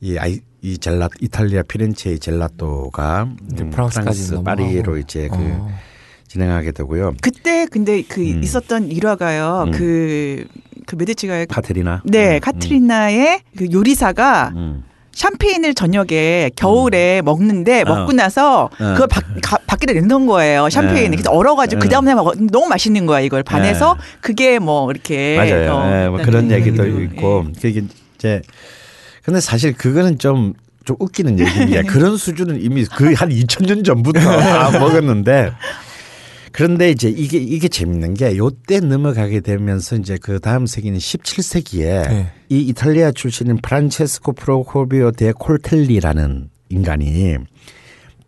이 0.00 0.16
아이 0.16 0.40
이 0.62 0.78
젤라 0.78 1.08
이탈리아 1.20 1.62
피렌체의 1.62 2.18
젤라또가 2.20 3.24
음, 3.24 3.70
프랑스까지 3.70 4.28
프랑스. 4.28 4.42
파리로 4.42 4.96
이제 4.98 5.28
그 5.28 5.36
어. 5.36 5.70
진행하게 6.28 6.72
되고요. 6.72 7.14
그때 7.20 7.66
근데 7.66 8.02
그 8.02 8.20
음. 8.20 8.42
있었던 8.42 8.90
일화가요. 8.90 9.64
음. 9.66 9.70
그, 9.72 10.46
그 10.86 10.96
메디치가의 10.96 11.46
카테리나. 11.46 12.02
네, 12.06 12.36
음, 12.36 12.40
카트리나의 12.40 13.40
그 13.56 13.68
요리사가 13.70 14.52
음. 14.56 14.84
샴페인을 15.14 15.74
저녁에 15.74 16.50
겨울에 16.56 17.22
먹는데 17.22 17.82
어. 17.82 17.84
먹고 17.84 18.12
나서 18.12 18.64
어. 18.64 18.92
그걸 18.94 19.06
밖, 19.06 19.24
가- 19.42 19.58
밖에 19.66 19.92
내놓은 19.92 20.26
거예요. 20.26 20.68
샴페인을. 20.68 21.10
네. 21.10 21.16
그래서 21.16 21.30
얼어가지고 21.30 21.80
그 21.80 21.86
네. 21.86 21.90
다음날 21.92 22.14
먹어 22.16 22.32
너무 22.50 22.66
맛있는 22.68 23.06
거야 23.06 23.20
이걸 23.20 23.42
반해서 23.42 23.94
네. 23.94 24.00
그게 24.20 24.58
뭐 24.58 24.90
이렇게 24.90 25.36
맞아요. 25.36 25.72
어, 25.74 26.02
예, 26.04 26.08
뭐 26.08 26.18
그런 26.22 26.48
네. 26.48 26.56
얘기도 26.56 26.86
예. 27.00 27.04
있고 27.04 27.46
그게 27.60 27.82
이제 28.18 28.42
근데 29.22 29.40
사실 29.40 29.72
그거는 29.72 30.18
좀좀 30.18 30.54
웃기는 30.98 31.36
게 31.36 31.44
그런 31.88 32.16
수준은 32.16 32.60
이미 32.62 32.84
그한 32.84 33.30
2000년 33.30 33.84
전부터 33.84 34.20
다 34.20 34.70
먹었는데 34.78 35.52
그런데 36.54 36.92
이제 36.92 37.08
이게 37.08 37.38
이게 37.38 37.66
재밌는 37.66 38.14
게 38.14 38.36
요때 38.36 38.78
넘어가게 38.78 39.40
되면서 39.40 39.96
이제 39.96 40.16
그 40.22 40.38
다음 40.38 40.66
세기는 40.66 40.96
17세기에 40.96 42.08
네. 42.08 42.32
이 42.48 42.60
이탈리아 42.68 43.10
출신인 43.10 43.56
프란체스코 43.56 44.34
프로코비오 44.34 45.10
데 45.10 45.32
콜텔리라는 45.32 46.50
인간이 46.68 47.38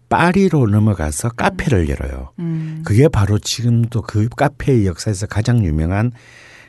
파리로 0.09 0.67
넘어가서 0.67 1.29
카페를 1.31 1.89
열어요. 1.89 2.33
음. 2.41 2.83
그게 2.85 3.07
바로 3.07 3.39
지금도 3.39 4.03
그 4.03 4.29
카페의 4.29 4.87
역사에서 4.87 5.27
가장 5.27 5.65
유명한 5.65 6.11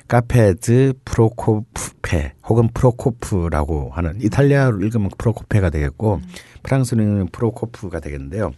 카페드 0.08 0.94
프로코페 1.06 2.34
혹은 2.48 2.70
프로코프라고 2.72 3.90
하는 3.96 4.22
이탈리아로 4.22 4.80
읽으면 4.82 5.10
프로코페가 5.18 5.72
되겠고 5.72 6.22
프랑스로 6.62 7.02
읽으면 7.02 7.30
프로코프가 7.32 8.00
되겠는데요. 8.00 8.52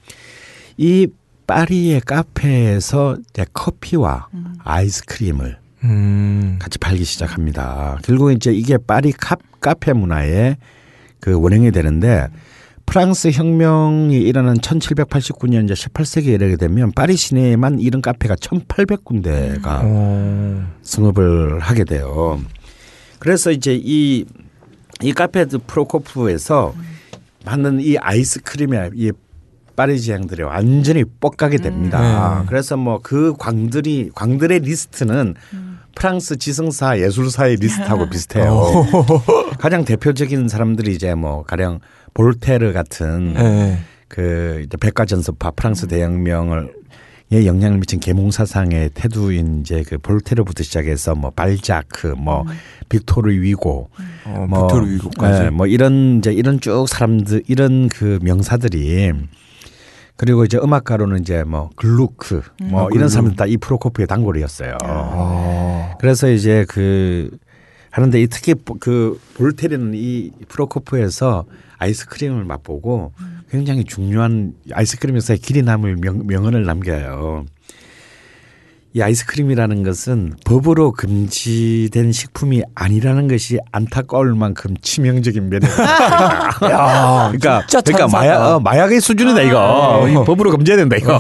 이 0.76 1.08
파리의 1.50 2.02
카페에서 2.02 3.18
이제 3.28 3.44
커피와 3.54 4.28
아이스크림을 4.60 5.58
음. 5.84 6.60
같이 6.62 6.78
팔기 6.78 7.04
시작합니다. 7.04 7.98
결국 8.04 8.32
이제 8.32 8.54
이게 8.54 8.78
파리 8.78 9.12
카, 9.12 9.36
카페 9.60 9.94
문화의 9.94 10.58
그 11.20 11.40
원행이 11.42 11.72
되는데 11.72 12.28
프랑스 12.86 13.32
혁명이 13.32 14.16
일어난 14.16 14.58
1789년 14.58 15.64
이제 15.64 15.74
18세기에 15.74 16.36
이르게 16.36 16.56
되면 16.56 16.92
파리 16.92 17.16
시내에만 17.16 17.80
이런 17.80 18.04
카페가 18.04 18.36
1,800군데가 18.36 19.66
어. 19.86 20.68
성업을 20.84 21.62
하게 21.62 21.84
돼요. 21.84 22.40
그래서 23.18 23.50
이제 23.50 23.76
이, 23.76 24.24
이 25.02 25.14
카페드 25.14 25.58
프로코프에서 25.66 26.76
만든 27.44 27.80
이 27.80 27.98
아이스크림의 27.98 28.92
이 28.94 29.12
Parisien들이 29.80 30.44
완전히 30.44 31.06
뻑가게 31.06 31.58
됩니다. 31.58 32.40
네. 32.42 32.46
그래서 32.50 32.76
뭐 32.76 33.00
그 33.02 33.34
광들이 33.40 34.12
광들의 34.14 34.60
리스트는 34.60 35.36
프랑스 35.96 36.38
지성사 36.38 37.00
예술사의 37.00 37.56
리스트하고 37.56 38.10
비슷해요. 38.12 38.86
가장 39.58 39.86
대표적인 39.86 40.50
사람들이 40.50 40.92
이제 40.92 41.16
뭐 41.16 41.44
가령 41.44 41.80
볼테르 42.14 42.74
같은 42.74 43.34
네. 43.36 43.80
그 44.10 44.64
이제 44.66 44.76
백과전서파 44.76 45.52
프랑스 45.52 45.88
대혁명을 45.88 46.74
에 47.32 47.46
영향을 47.46 47.78
미친 47.78 48.00
계몽 48.00 48.32
사상의 48.32 48.90
태두인 48.96 49.62
이제 49.62 49.84
그 49.88 50.00
볼테르부터 50.00 50.64
시작해서 50.64 51.14
뭐 51.14 51.30
발자크, 51.30 52.16
뭐 52.18 52.44
빅토르 52.90 53.32
위고, 53.32 53.92
어, 54.26 54.48
뭐, 54.50 54.66
빅토르 54.66 54.90
위고까지. 54.90 55.44
예, 55.46 55.50
뭐 55.52 55.68
이런 55.68 56.18
이제 56.18 56.34
이런 56.34 56.60
쭉 56.60 56.88
사람들 56.90 57.44
이런 57.48 57.88
그 57.88 58.18
명사들이 58.24 59.14
그리고 60.20 60.44
이제 60.44 60.58
음악가로는 60.58 61.22
이제 61.22 61.46
뭐 61.46 61.70
글루크, 61.78 62.42
뭐 62.66 62.88
아, 62.88 62.90
이런. 62.94 63.08
사람들 63.08 63.38
다 63.38 63.46
이 63.46 63.56
프로코프의 63.56 64.06
단골이었어요. 64.06 64.78
어. 64.84 65.96
그래서 66.00 66.30
이제 66.30 66.66
그 66.68 67.30
하는데 67.90 68.22
이 68.22 68.28
특히 68.28 68.54
그 68.82 69.18
볼테르는 69.36 69.94
이 69.96 70.32
프로코프에서 70.50 71.46
아이스크림을 71.78 72.44
맛보고 72.44 73.14
굉장히 73.50 73.86
중요한 73.86 74.54
아이스크림에서의 74.74 75.40
길이 75.40 75.62
남을 75.64 75.96
명, 75.96 76.28
명언을 76.28 76.66
남겨요. 76.66 77.46
이 78.94 79.02
아이스크림이라는 79.02 79.84
것은 79.84 80.34
법으로 80.46 80.94
금지된 80.94 82.12
식품이 82.12 82.64
아니라는 82.74 83.28
것이 83.28 83.60
안타까울 83.72 84.34
만큼 84.36 84.76
치명적인 84.82 85.50
면이 85.50 85.66
있다. 85.66 86.50
그러니까 86.58 87.66
그러니까. 87.68 88.08
마약 88.08 88.42
어, 88.42 88.60
마약의 88.60 89.00
수준이다 89.00 89.42
이거 89.42 90.04
아. 90.06 90.10
이 90.10 90.14
법으로 90.14 90.52
금지해야 90.52 90.78
된다 90.78 90.96
이거 90.98 91.20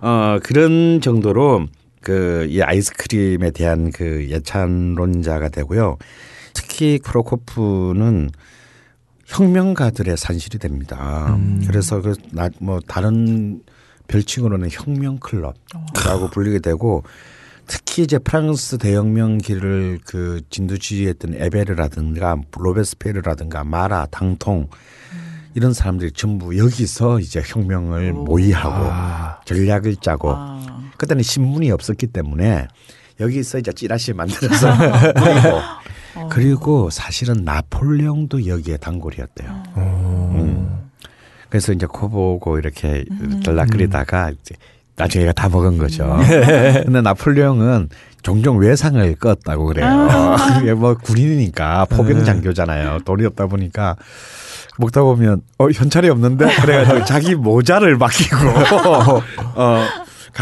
어 0.00 0.38
그런 0.42 1.00
정도로 1.00 1.66
그 2.00 2.46
이 2.48 2.62
아이스크림에 2.62 3.50
대한 3.50 3.90
그 3.90 4.28
예찬론자가 4.30 5.48
되고요. 5.50 5.96
특히 6.54 6.98
크로코프는 6.98 8.30
혁명가들의 9.26 10.16
산실이 10.16 10.58
됩니다. 10.58 11.36
음. 11.38 11.62
그래서 11.66 12.00
그뭐 12.00 12.80
다른 12.86 13.60
별칭으로는 14.08 14.68
혁명 14.70 15.18
클럽이라고 15.18 16.30
불리게 16.32 16.58
되고 16.58 17.04
특히 17.66 18.02
이제 18.02 18.18
프랑스 18.18 18.78
대혁명 18.78 19.38
길을 19.38 20.00
그 20.04 20.40
진두지휘했던 20.50 21.34
에베르라든가 21.34 22.36
로베스페르라든가 22.56 23.62
마라, 23.62 24.06
당통 24.10 24.68
이런 25.54 25.74
사람들이 25.74 26.12
전부 26.12 26.56
여기서 26.56 27.20
이제 27.20 27.42
혁명을 27.44 28.12
오. 28.12 28.24
모의하고 28.24 28.74
아. 28.90 29.40
전략을 29.44 29.96
짜고 29.96 30.32
아. 30.34 30.90
그때는 30.96 31.22
신문이 31.22 31.70
없었기 31.70 32.08
때문에 32.08 32.68
여기서 33.20 33.58
이제 33.58 33.72
찌라시 33.72 34.12
만들어서 34.14 34.72
뿌리고 35.14 35.58
어. 36.14 36.28
그리고 36.30 36.90
사실은 36.90 37.44
나폴레옹도 37.44 38.46
여기에 38.46 38.78
단골이었대요. 38.78 39.62
어. 39.74 39.97
음. 41.48 41.50
그래서 41.50 41.72
이제 41.72 41.86
코 41.86 42.08
보고 42.08 42.58
이렇게 42.58 43.04
들락거리다가 43.42 44.30
이제 44.30 44.54
나중에 44.96 45.22
얘가 45.22 45.32
다 45.32 45.48
먹은 45.48 45.78
거죠. 45.78 46.18
근데 46.84 47.00
나폴레옹은 47.00 47.88
종종 48.22 48.58
외상을 48.58 49.14
껐다고 49.14 49.66
그래요. 49.68 50.36
이게 50.60 50.74
뭐 50.74 50.94
군인이니까 50.94 51.86
포병 51.86 52.24
장교잖아요. 52.24 53.00
돈이 53.04 53.24
없다 53.26 53.46
보니까 53.46 53.96
먹다 54.76 55.02
보면 55.02 55.42
어 55.58 55.68
현찰이 55.70 56.08
없는데 56.08 56.54
그래가지고 56.60 57.04
자기 57.04 57.34
모자를 57.34 57.96
맡기고 57.98 58.36
어 59.54 59.82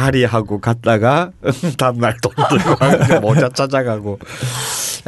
가리하고 0.01 0.61
갔다가 0.61 1.30
다음날 1.78 2.16
돈 2.20 2.32
들고 2.51 3.20
모자 3.26 3.49
찾아가고 3.49 4.18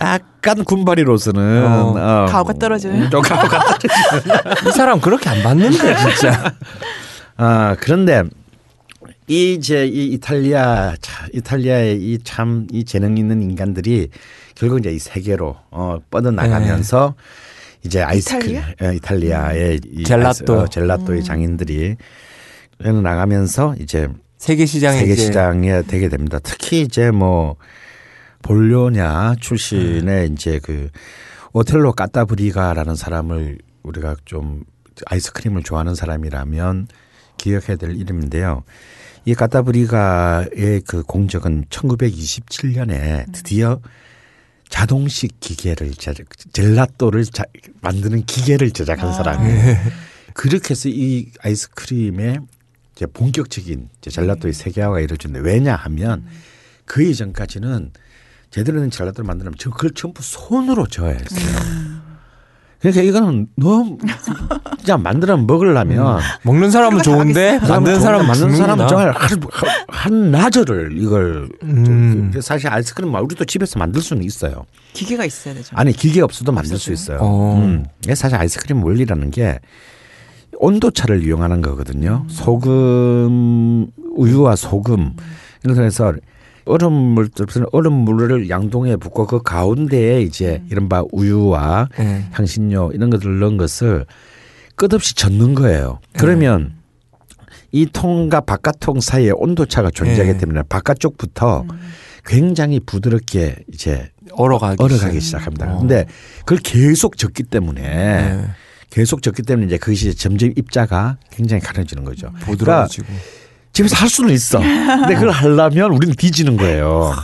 약간 0.01 0.65
군바리로서는 0.65 1.65
어, 1.67 1.91
어, 1.91 2.27
가오가. 2.27 2.53
좀 3.11 3.21
가오가 3.21 3.69
떨어지는 3.69 4.69
이 4.69 4.73
사람 4.73 4.99
그렇게 5.01 5.29
안 5.29 5.43
받는데 5.43 5.77
진짜. 5.97 6.55
아 7.37 7.77
그런데 7.79 8.23
이 9.27 9.53
이제 9.55 9.87
이 9.87 10.07
이탈리아 10.15 10.95
차- 11.03 11.27
이탈리아의 11.35 11.97
이 12.01 12.19
참 12.25 12.67
이 12.73 12.85
재능 12.85 13.19
있는 13.19 13.43
인간들이 13.43 14.09
결국 14.55 14.79
이제 14.79 14.91
이 14.91 14.99
세계로 14.99 15.57
어 15.71 15.99
뻗어 16.11 16.31
나가면서 16.31 17.15
이제 17.85 18.03
아이스크림 18.03 18.57
이탈리아? 18.57 18.75
예, 18.91 18.97
이탈리아의 18.97 19.81
이 19.93 20.05
젤라또. 20.05 20.29
아이스- 20.29 20.51
어, 20.51 20.67
젤라또의 20.69 21.25
장인들이 21.25 21.97
나가면서 22.79 23.75
이제 23.81 24.09
세계 24.39 24.67
시장에 24.67 25.01
세계 25.01 25.17
시장에 25.17 25.83
되게 25.83 26.09
됩니다. 26.09 26.39
특히 26.43 26.83
이제 26.83 27.11
뭐 27.11 27.57
볼로냐 28.43 29.35
출신의 29.41 30.05
네. 30.05 30.29
이제 30.33 30.61
그 30.63 30.91
오텔로 31.53 31.93
까따브리가라는 31.93 32.95
사람을 32.95 33.59
우리가 33.83 34.17
좀 34.25 34.63
아이스크림을 35.07 35.63
좋아하는 35.65 35.95
사람이라면 35.95 36.89
기억해야 37.37 37.77
될 37.77 37.97
이름인데요. 37.97 38.63
이 39.25 39.35
까따브리가의 39.35 40.83
그 40.87 41.03
공적은 41.03 41.67
1927년에 41.69 43.33
드디어 43.33 43.81
자동식 44.69 45.41
기계를 45.41 45.93
제작, 45.95 46.27
젤라또를 46.53 47.25
자, 47.25 47.45
만드는 47.81 48.25
기계를 48.25 48.71
제작한 48.71 49.09
아. 49.09 49.13
사람이에요. 49.13 49.77
그렇게 50.35 50.71
해서 50.71 50.89
이 50.89 51.31
아이스크림의 51.41 52.39
이제 52.99 53.07
본격적인 53.07 53.91
이제 54.01 54.11
젤라또의 54.11 54.53
세계화가 54.53 54.99
이루어졌는데 54.99 55.49
왜냐하면 55.49 56.25
그 56.85 57.05
이전까지는 57.05 57.93
제대로 58.51 58.81
된 58.81 58.91
젤라또를 58.91 59.25
만들려면 59.25 59.55
저 59.57 59.71
그걸 59.71 59.93
전부 59.93 60.21
손으로 60.21 60.89
저어야 60.89 61.13
했어요. 61.13 61.99
그러니까 62.81 63.03
이거는 63.03 63.47
너무 63.55 63.99
진짜 64.79 64.97
만들어 64.97 65.37
먹으려면 65.37 66.19
먹는 66.43 66.73
사람은 66.73 67.03
좋은데 67.03 67.61
만드는 67.61 68.01
사람은 68.01 68.27
만드는 68.27 68.57
사람은. 68.57 68.89
정말 68.89 69.13
한, 69.13 69.41
한 69.89 70.31
나절을 70.33 70.99
이걸 70.99 71.49
음. 71.63 72.33
그 72.33 72.41
사실 72.41 72.69
아이스크림 72.69 73.15
우리도 73.15 73.45
집에서 73.45 73.79
만들 73.79 74.01
수는 74.01 74.25
있어요. 74.25 74.65
기계가 74.93 75.25
있어야 75.25 75.55
되죠. 75.55 75.71
아니 75.77 75.93
기계 75.93 76.21
없어도 76.21 76.51
만들 76.51 76.79
수 76.79 76.91
없어도요? 76.91 77.17
있어요. 77.17 77.19
어. 77.21 77.57
음. 77.59 77.85
사실 78.15 78.37
아이스크림 78.37 78.83
원리라는 78.83 79.31
게 79.31 79.61
온도차를 80.59 81.25
이용하는 81.25 81.63
거거든요. 81.63 82.25
소금 82.29 83.89
우유와 84.17 84.57
소금 84.57 85.15
이렇게 85.65 85.83
해서 85.83 86.13
얼음물 86.65 87.31
얼음물을 87.73 88.51
양동이에 88.51 88.97
붓고 88.97 89.27
그 89.27 89.43
가운데에 89.43 90.21
이제 90.23 90.63
이른바 90.71 91.03
우유와 91.13 91.89
예. 91.99 92.25
향신료 92.33 92.93
이런 92.93 93.11
것들을 93.11 93.39
넣은 93.39 93.57
것을 93.57 94.05
끝없이 94.77 95.15
젓는 95.15 95.55
거예요. 95.55 96.01
그러면 96.13 96.75
이 97.73 97.87
통과 97.87 98.41
바깥 98.41 98.81
통 98.81 99.01
사이에 99.01 99.31
온도차가 99.31 99.91
존재하기 99.91 100.33
네. 100.33 100.39
때문에 100.39 100.63
바깥쪽부터 100.69 101.65
굉장히 102.25 102.81
부드럽게 102.81 103.57
이제 103.73 104.11
얼어가기, 104.33 104.83
얼어가기 104.83 105.21
시작. 105.21 105.41
시작합니다. 105.41 105.75
어. 105.75 105.79
근데 105.81 106.07
그걸 106.41 106.59
계속 106.59 107.17
젓기 107.17 107.45
때문에 107.45 107.83
예. 107.83 108.45
계속 108.91 109.23
젓기 109.23 109.43
때문에 109.43 109.67
이제 109.67 109.79
그것이 109.79 110.15
점점 110.15 110.53
입자가 110.57 111.19
굉장히 111.31 111.63
가려지는 111.63 112.05
거죠. 112.05 112.29
그러니까 112.29 112.47
부드러워지고. 112.47 113.07
집에서 113.73 113.97
할 113.97 114.09
수는 114.09 114.33
있어. 114.35 114.59
근데 114.59 115.15
그걸 115.15 115.31
하려면 115.31 115.93
우리는 115.93 116.15
뒤지는 116.15 116.57
거예요. 116.57 117.15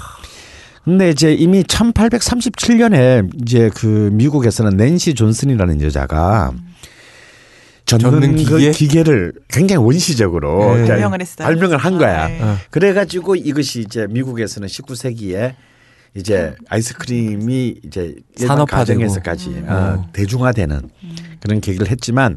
근데 0.84 1.10
이제 1.10 1.32
이미 1.32 1.62
1837년에 1.62 3.42
이제 3.42 3.70
그 3.74 4.10
미국에서는 4.12 4.76
낸시 4.76 5.14
존슨이라는 5.14 5.80
여자가 5.80 6.52
젓는, 7.86 8.10
젓는 8.10 8.44
그 8.44 8.58
기계? 8.58 8.70
기계를 8.70 9.32
굉장히 9.48 9.82
원시적으로 9.82 10.76
네. 10.76 10.86
발명을 10.86 11.20
했어요. 11.20 11.46
발명을 11.46 11.78
한 11.78 11.98
거야. 11.98 12.24
아, 12.24 12.28
네. 12.28 12.38
어. 12.42 12.56
그래가지고 12.70 13.36
이것이 13.36 13.80
이제 13.80 14.06
미국에서는 14.08 14.68
19세기에 14.68 15.54
이제 16.14 16.54
아이스크림이 16.68 17.80
이제 17.84 18.14
일반 18.38 18.58
산업화되고. 18.58 19.00
가정에서까지 19.00 19.48
음. 19.50 19.68
어, 19.68 19.74
어. 19.74 20.08
대중화되는 20.12 20.90
그런 21.40 21.60
계기를 21.60 21.90
했지만 21.90 22.36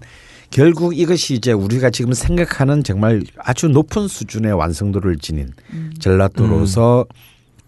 결국 0.49 0.97
이것이 0.97 1.35
이제 1.35 1.51
우리가 1.51 1.89
지금 1.89 2.13
생각하는 2.13 2.83
정말 2.83 3.23
아주 3.37 3.67
높은 3.67 4.07
수준의 4.07 4.53
완성도를 4.53 5.17
지닌 5.17 5.51
젤라또로서 5.99 7.05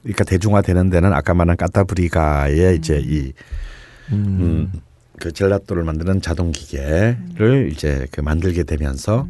그러니까 0.02 0.24
대중화되는 0.24 0.90
데는 0.90 1.14
아까 1.14 1.34
말한 1.34 1.58
까타브리가의 1.58 2.78
이제 2.78 3.04
이 3.06 3.34
음, 4.12 4.72
그 5.20 5.32
젤라또를 5.32 5.84
만드는 5.84 6.22
자동 6.22 6.52
기계를 6.52 7.70
이제 7.72 8.08
그 8.12 8.22
만들게 8.22 8.64
되면서 8.64 9.28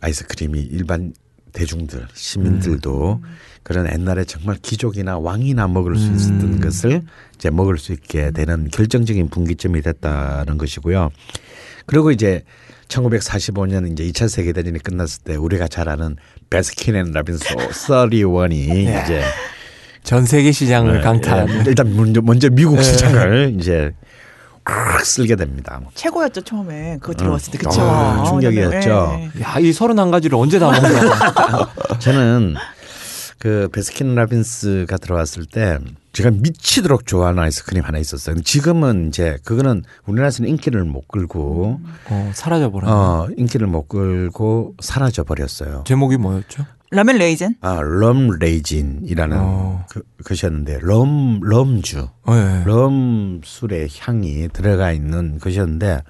아이스크림이 0.00 0.60
일반 0.60 1.12
대중들 1.58 2.06
시민들도 2.14 3.20
그런 3.64 3.92
옛날에 3.92 4.24
정말 4.24 4.56
귀족이나 4.62 5.18
왕이나 5.18 5.66
먹을 5.66 5.96
수 5.96 6.12
있었던 6.12 6.40
음. 6.40 6.60
것을 6.60 7.02
이제 7.34 7.50
먹을 7.50 7.78
수 7.78 7.92
있게 7.92 8.30
되는 8.30 8.68
결정적인 8.70 9.28
분기점이 9.28 9.82
됐다는 9.82 10.56
것이고요. 10.56 11.10
그리고 11.86 12.12
이제 12.12 12.44
1945년 12.86 13.92
이제 13.92 14.04
2차 14.04 14.28
세계 14.28 14.52
대전이 14.52 14.78
끝났을 14.78 15.24
때 15.24 15.36
우리가 15.36 15.66
잘 15.68 15.88
아는 15.88 16.16
베스킨 16.48 16.94
앤 16.94 17.10
라빈스 17.10 17.44
31이 17.44 18.54
이제 19.02 19.22
전 20.04 20.24
세계 20.24 20.52
시장을 20.52 20.98
예, 20.98 21.00
강타한. 21.00 21.48
예, 21.48 21.62
일단 21.66 21.94
먼저, 21.94 22.22
먼저 22.22 22.48
미국 22.48 22.76
네. 22.76 22.82
시장을 22.82 23.56
이제 23.58 23.92
꽉 24.68 25.04
쓸게 25.04 25.36
됩니다. 25.36 25.80
최고였죠 25.94 26.42
처음에 26.42 26.98
그거 27.00 27.14
들어왔을 27.14 27.52
때 27.52 27.58
그쵸. 27.58 27.80
아, 27.80 28.22
충격이었죠. 28.24 29.16
네, 29.16 29.30
네. 29.34 29.42
야, 29.42 29.58
이 29.58 29.72
서른 29.72 29.98
한 29.98 30.10
가지를 30.10 30.36
언제 30.36 30.58
다 30.58 30.70
먹냐. 30.70 31.98
저는 31.98 32.54
그 33.38 33.68
베스킨 33.72 34.14
라빈스가 34.14 34.98
들어왔을 34.98 35.46
때 35.46 35.78
제가 36.12 36.30
미치도록 36.32 37.06
좋아하는 37.06 37.42
아이스크림 37.44 37.82
하나 37.84 37.98
있었어요. 37.98 38.34
근데 38.34 38.44
지금은 38.44 39.08
이제 39.08 39.38
그거는 39.44 39.84
우리나라에서는 40.06 40.50
인기를 40.50 40.84
못 40.84 41.08
끌고 41.08 41.80
어, 42.10 42.30
사라져 42.34 42.70
버렸네. 42.70 42.92
어 42.92 43.28
인기를 43.38 43.66
못 43.68 43.88
끌고 43.88 44.74
사라져 44.80 45.24
버렸어요. 45.24 45.84
제목이 45.86 46.16
뭐였죠? 46.18 46.66
rum 46.90 47.18
raisin. 47.18 47.56
아, 47.60 47.80
rum 47.82 48.30
raisin이라는 48.38 49.36
어. 49.38 49.84
그, 49.90 50.02
것이었는데 50.24 50.78
럼 50.80 51.40
럼주 51.42 52.08
어, 52.26 52.34
예. 52.34 52.62
럼 52.64 53.40
술의 53.44 53.88
향이 53.98 54.48
들어가 54.52 54.92
있는 54.92 55.38
것이었는데 55.38 56.02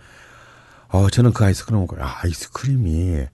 어 0.90 1.10
저는 1.10 1.32
그 1.32 1.44
아이스크림 1.44 1.80
먹고 1.80 1.96
아, 2.00 2.20
아이스크림이 2.22 3.24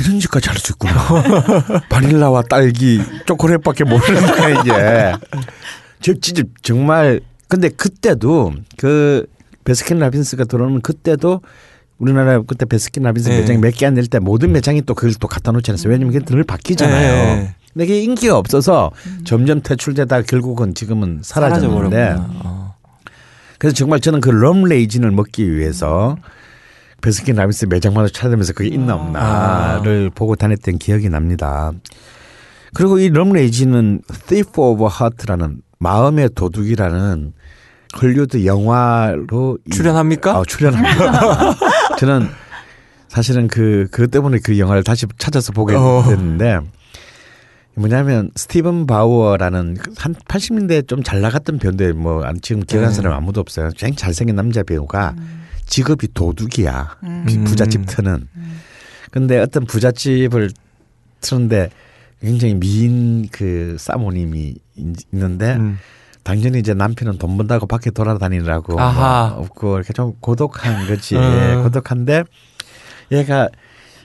이런 0.00 0.20
짓까지 0.20 0.48
할 0.48 0.58
수 0.58 0.72
있구나. 0.72 0.94
바닐라와 1.90 2.42
딸기, 2.42 3.00
초콜릿밖에 3.26 3.84
모르는데 3.84 4.60
이게. 4.60 5.12
저 6.00 6.14
진짜 6.20 6.42
정말 6.62 7.20
근데 7.48 7.68
그때도 7.68 8.54
그 8.76 9.26
베스킨 9.64 9.98
라빈스가 9.98 10.44
들어오는 10.44 10.80
그때도 10.80 11.42
우리나라 11.98 12.40
그때 12.42 12.64
베스킨 12.64 13.02
라빈스 13.02 13.28
네. 13.28 13.40
매장이 13.40 13.58
몇개안될때 13.58 14.20
모든 14.20 14.52
매장이 14.52 14.82
또 14.82 14.94
그걸 14.94 15.14
또 15.14 15.28
갖다 15.28 15.52
놓지 15.52 15.70
않았어요. 15.70 15.92
왜냐면 15.92 16.12
그게 16.12 16.24
늘 16.24 16.44
바뀌잖아요. 16.44 17.12
네. 17.36 17.54
근데 17.72 17.84
이게 17.84 18.02
인기가 18.02 18.36
없어서 18.38 18.92
점점 19.24 19.60
퇴출되다 19.62 20.22
결국은 20.22 20.74
지금은 20.74 21.20
사라졌는데. 21.22 22.16
어. 22.44 22.74
그래서 23.58 23.74
정말 23.74 24.00
저는 24.00 24.20
그 24.20 24.30
rum 24.30 24.50
raisin을 24.50 25.10
먹기 25.10 25.52
위해서 25.56 26.16
베스킨 27.00 27.36
라빈스 27.36 27.66
매장마다 27.66 28.08
찾아다니면서 28.08 28.52
그게 28.52 28.68
있나 28.68 28.94
없나를 28.94 30.10
보고 30.14 30.36
다녔던 30.36 30.78
기억이 30.78 31.08
납니다. 31.08 31.72
그리고 32.74 32.98
이 32.98 33.08
럼레이진은 33.08 34.02
Thief 34.26 34.60
of 34.60 34.84
Heart라는 34.84 35.62
마음의 35.78 36.30
도둑이라는 36.34 37.32
헐리우드 38.00 38.44
영화로 38.44 39.58
이- 39.66 39.70
출연합니까? 39.70 40.36
아, 40.36 40.42
출연합니다. 40.46 41.54
저는 41.98 42.28
사실은 43.08 43.48
그 43.48 43.88
그것 43.90 44.10
때문에 44.10 44.38
그 44.44 44.58
영화를 44.58 44.84
다시 44.84 45.06
찾아서 45.18 45.52
보게 45.52 45.74
어. 45.74 46.04
됐는데 46.06 46.58
뭐냐면 47.74 48.30
스티븐 48.34 48.86
바우어라는 48.86 49.76
한 49.96 50.14
80년대 50.14 50.86
좀 50.88 51.02
잘 51.02 51.20
나갔던 51.20 51.58
배우인데 51.58 51.92
뭐 51.92 52.24
안- 52.24 52.40
지금 52.42 52.62
기억하는 52.62 52.90
네. 52.92 52.96
사람 52.96 53.12
아무도 53.14 53.40
없어요. 53.40 53.68
굉장히 53.70 53.94
잘생긴 53.96 54.36
남자 54.36 54.62
배우가 54.62 55.14
직업이 55.66 56.08
도둑이야. 56.12 56.96
음. 57.04 57.44
부잣집 57.46 57.86
트는. 57.86 58.26
근데 59.10 59.38
어떤 59.38 59.64
부잣집을 59.64 60.50
트는데 61.20 61.70
굉장히 62.20 62.54
미인 62.54 63.28
그 63.30 63.76
사모님이 63.78 64.56
있- 64.76 64.96
있는데 65.12 65.54
음. 65.56 65.78
당연히 66.28 66.58
이제 66.58 66.74
남편은 66.74 67.16
돈 67.16 67.38
번다고 67.38 67.66
밖에 67.66 67.90
돌아다니느라고 67.90 68.78
아하. 68.78 69.30
뭐 69.30 69.44
없고 69.44 69.76
이렇게 69.76 69.94
좀 69.94 70.12
고독한 70.20 70.86
거지. 70.86 71.16
음. 71.16 71.62
고독한데 71.62 72.24
얘가 73.12 73.48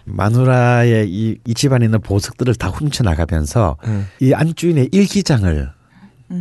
마누라의 0.05 1.09
이, 1.09 1.37
이 1.45 1.53
집안에 1.53 1.83
있는 1.83 1.99
보석들을 1.99 2.55
다 2.55 2.69
훔쳐 2.69 3.03
나가면서 3.03 3.75
음. 3.83 4.07
이 4.21 4.31
안주인의 4.31 4.87
일기장을 4.93 5.69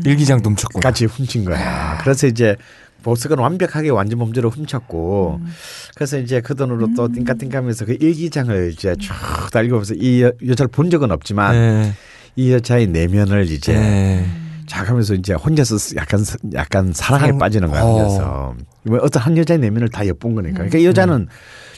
일기장 0.04 0.38
훔쳤구나. 0.44 0.80
같이 0.80 1.06
훔친 1.06 1.44
거야. 1.44 1.98
그래서 2.00 2.28
이제 2.28 2.54
보석은 3.02 3.38
완벽하게 3.38 3.88
완전 3.90 4.20
범죄로 4.20 4.50
훔쳤고 4.50 5.40
그래서 5.96 6.16
이제 6.16 6.40
그 6.40 6.54
돈으로 6.54 6.94
또 6.94 7.08
띵까띵까하면서 7.12 7.86
그 7.86 7.96
일기장을 8.00 8.70
이제 8.72 8.94
쭉 9.00 9.12
달고면서 9.50 9.94
이 9.94 10.22
여, 10.22 10.30
여자를 10.46 10.68
본 10.68 10.90
적은 10.90 11.10
없지만 11.10 11.54
네. 11.56 11.92
이 12.36 12.52
여자의 12.52 12.86
내면을 12.86 13.50
이제 13.50 13.72
네. 13.72 14.41
자가면서 14.76 15.12
이제 15.14 15.34
혼자서 15.34 15.76
약간 15.96 16.24
사- 16.24 16.38
약간 16.54 16.92
사랑에 16.94 17.28
상- 17.32 17.38
빠지는 17.38 17.68
거야 17.70 17.82
어. 17.82 17.98
혼자서 17.98 18.54
뭐 18.84 18.98
어떤 19.02 19.22
한 19.22 19.36
여자의 19.36 19.60
내면을 19.60 19.90
다 19.90 20.06
엿본 20.06 20.34
거니까 20.34 20.54
그러니까 20.54 20.78
이 20.78 20.86
여자는 20.86 21.28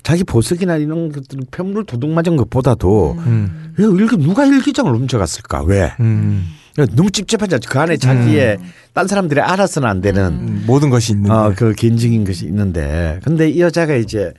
자기 0.04 0.22
보석이나 0.22 0.76
이런 0.76 1.10
것들 1.10 1.40
편물 1.50 1.84
도둑 1.86 2.10
맞은 2.10 2.36
것보다도 2.36 3.16
음. 3.18 3.74
왜 3.76 3.84
일기 3.86 4.16
누가 4.18 4.46
일기장을 4.46 4.92
훔쳐갔을까 4.92 5.62
왜 5.64 5.92
음. 5.98 6.46
너무 6.94 7.10
찝찝하지 7.10 7.56
않죠 7.56 7.68
그 7.68 7.80
안에 7.80 7.96
자기의 7.96 8.58
딴 8.92 9.08
사람들이 9.08 9.40
알아서는 9.40 9.88
안 9.88 10.00
되는 10.00 10.22
음, 10.32 10.64
모든 10.66 10.88
것이 10.90 11.12
있는데. 11.12 11.32
어, 11.32 11.52
그 11.56 11.72
개인적인 11.74 12.24
것이 12.24 12.46
있는데 12.46 13.18
근데 13.24 13.50
이 13.50 13.60
여자가 13.60 13.94
이제 13.96 14.32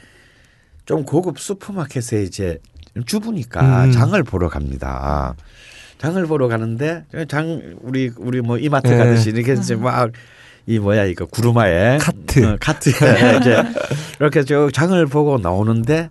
좀 0.86 1.04
고급 1.04 1.40
슈퍼마켓에 1.40 2.24
이제 2.24 2.60
주부니까 3.06 3.86
음. 3.86 3.92
장을 3.92 4.22
보러 4.24 4.48
갑니다. 4.48 5.36
장을 5.98 6.26
보러 6.28 6.48
가는데 6.48 7.06
장 7.28 7.62
우리 7.82 8.12
우리 8.18 8.42
뭐 8.42 8.58
이마트 8.58 8.88
네. 8.90 8.98
가듯이 8.98 9.30
이렇게 9.30 9.54
이제 9.54 9.76
막 9.76 10.12
이 10.68 10.80
뭐야 10.80 11.04
이거 11.06 11.28
구루마에 11.28 12.00
카트. 12.00 12.44
어, 12.44 12.58
카트에 12.60 12.92
이제 13.40 13.64
이렇게 14.20 14.44
저 14.44 14.68
장을 14.72 15.06
보고 15.06 15.38
나오는데 15.38 16.10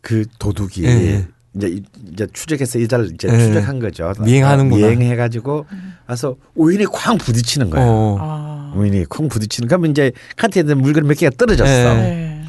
그 0.00 0.24
도둑이 0.38 0.82
네. 0.86 1.26
이제 1.56 1.66
이- 1.68 1.82
이제 2.12 2.28
추적해서 2.32 2.78
이자를 2.78 3.10
이제 3.12 3.26
네. 3.26 3.38
추적한 3.48 3.80
거죠. 3.80 4.12
미행하는구나. 4.20 4.86
미행해 4.86 5.16
가지고 5.16 5.66
와서 6.06 6.36
오인에 6.54 6.84
쾅 6.84 7.18
부딪히는 7.18 7.70
거예요. 7.70 7.88
어. 7.88 8.16
아. 8.20 8.72
오인이 8.76 9.04
쿵 9.06 9.28
부딪히는 9.28 9.66
그러면 9.66 9.90
이제 9.90 10.12
카트에 10.36 10.60
있는 10.60 10.78
물건 10.78 11.08
몇 11.08 11.14
개가 11.18 11.34
떨어졌어. 11.36 11.94
네. 11.94 12.00
네. 12.02 12.44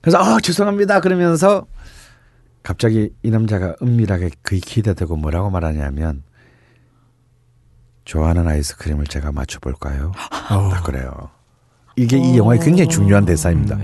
그래서 0.00 0.16
아 0.18 0.38
죄송합니다 0.40 1.00
그러면서 1.00 1.66
갑자기 2.72 3.08
이 3.22 3.30
남자가 3.30 3.74
은밀하게 3.80 4.28
그의 4.42 4.60
기대되고 4.60 5.16
뭐라고 5.16 5.48
말하냐면 5.48 6.22
좋아하는 8.04 8.46
아이스크림을 8.46 9.06
제가 9.06 9.32
맞춰볼까요? 9.32 10.12
어. 10.50 10.68
딱 10.68 10.84
그래요. 10.84 11.30
이게 11.96 12.18
이 12.18 12.36
영화의 12.36 12.60
굉장히 12.60 12.86
중요한 12.90 13.24
대사입니다. 13.24 13.78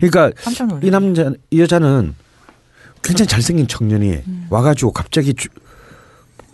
그러니까 0.00 0.32
깜짝 0.42 0.66
놀랐네. 0.66 0.84
이 0.84 0.90
남자 0.90 1.30
이 1.52 1.60
여자는 1.60 2.16
굉장히 3.04 3.28
잘생긴 3.28 3.68
청년이 3.68 4.24
와가지고 4.50 4.90
갑자기 4.90 5.32
주- 5.34 5.48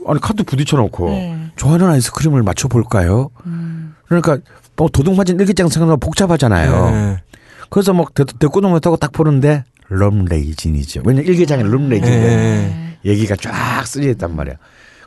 아니 0.07 0.20
카드 0.20 0.43
부딪혀놓고 0.45 1.09
네. 1.09 1.51
좋아하는 1.57 1.89
아이스크림을 1.89 2.43
맞춰볼까요? 2.43 3.31
음. 3.47 3.95
그러니까 4.05 4.37
뭐 4.76 4.91
도둑 4.93 5.14
맞은 5.16 5.41
일기장 5.41 5.68
생각하면 5.70 5.99
복잡하잖아요. 5.99 6.91
네. 6.91 7.22
그래서 7.70 7.95
막 7.95 8.12
대- 8.12 8.24
대꾸도 8.24 8.68
못하고 8.68 8.99
딱 8.99 9.12
보는데 9.12 9.64
럼레이진이죠. 9.91 11.03
왜냐 11.05 11.20
면 11.20 11.28
일기장에 11.28 11.62
럼레이진 11.62 12.11
네. 12.11 12.97
얘기가 13.05 13.36
쫙 13.36 13.86
쓰여 13.86 14.09
있단 14.11 14.34
말이야. 14.34 14.55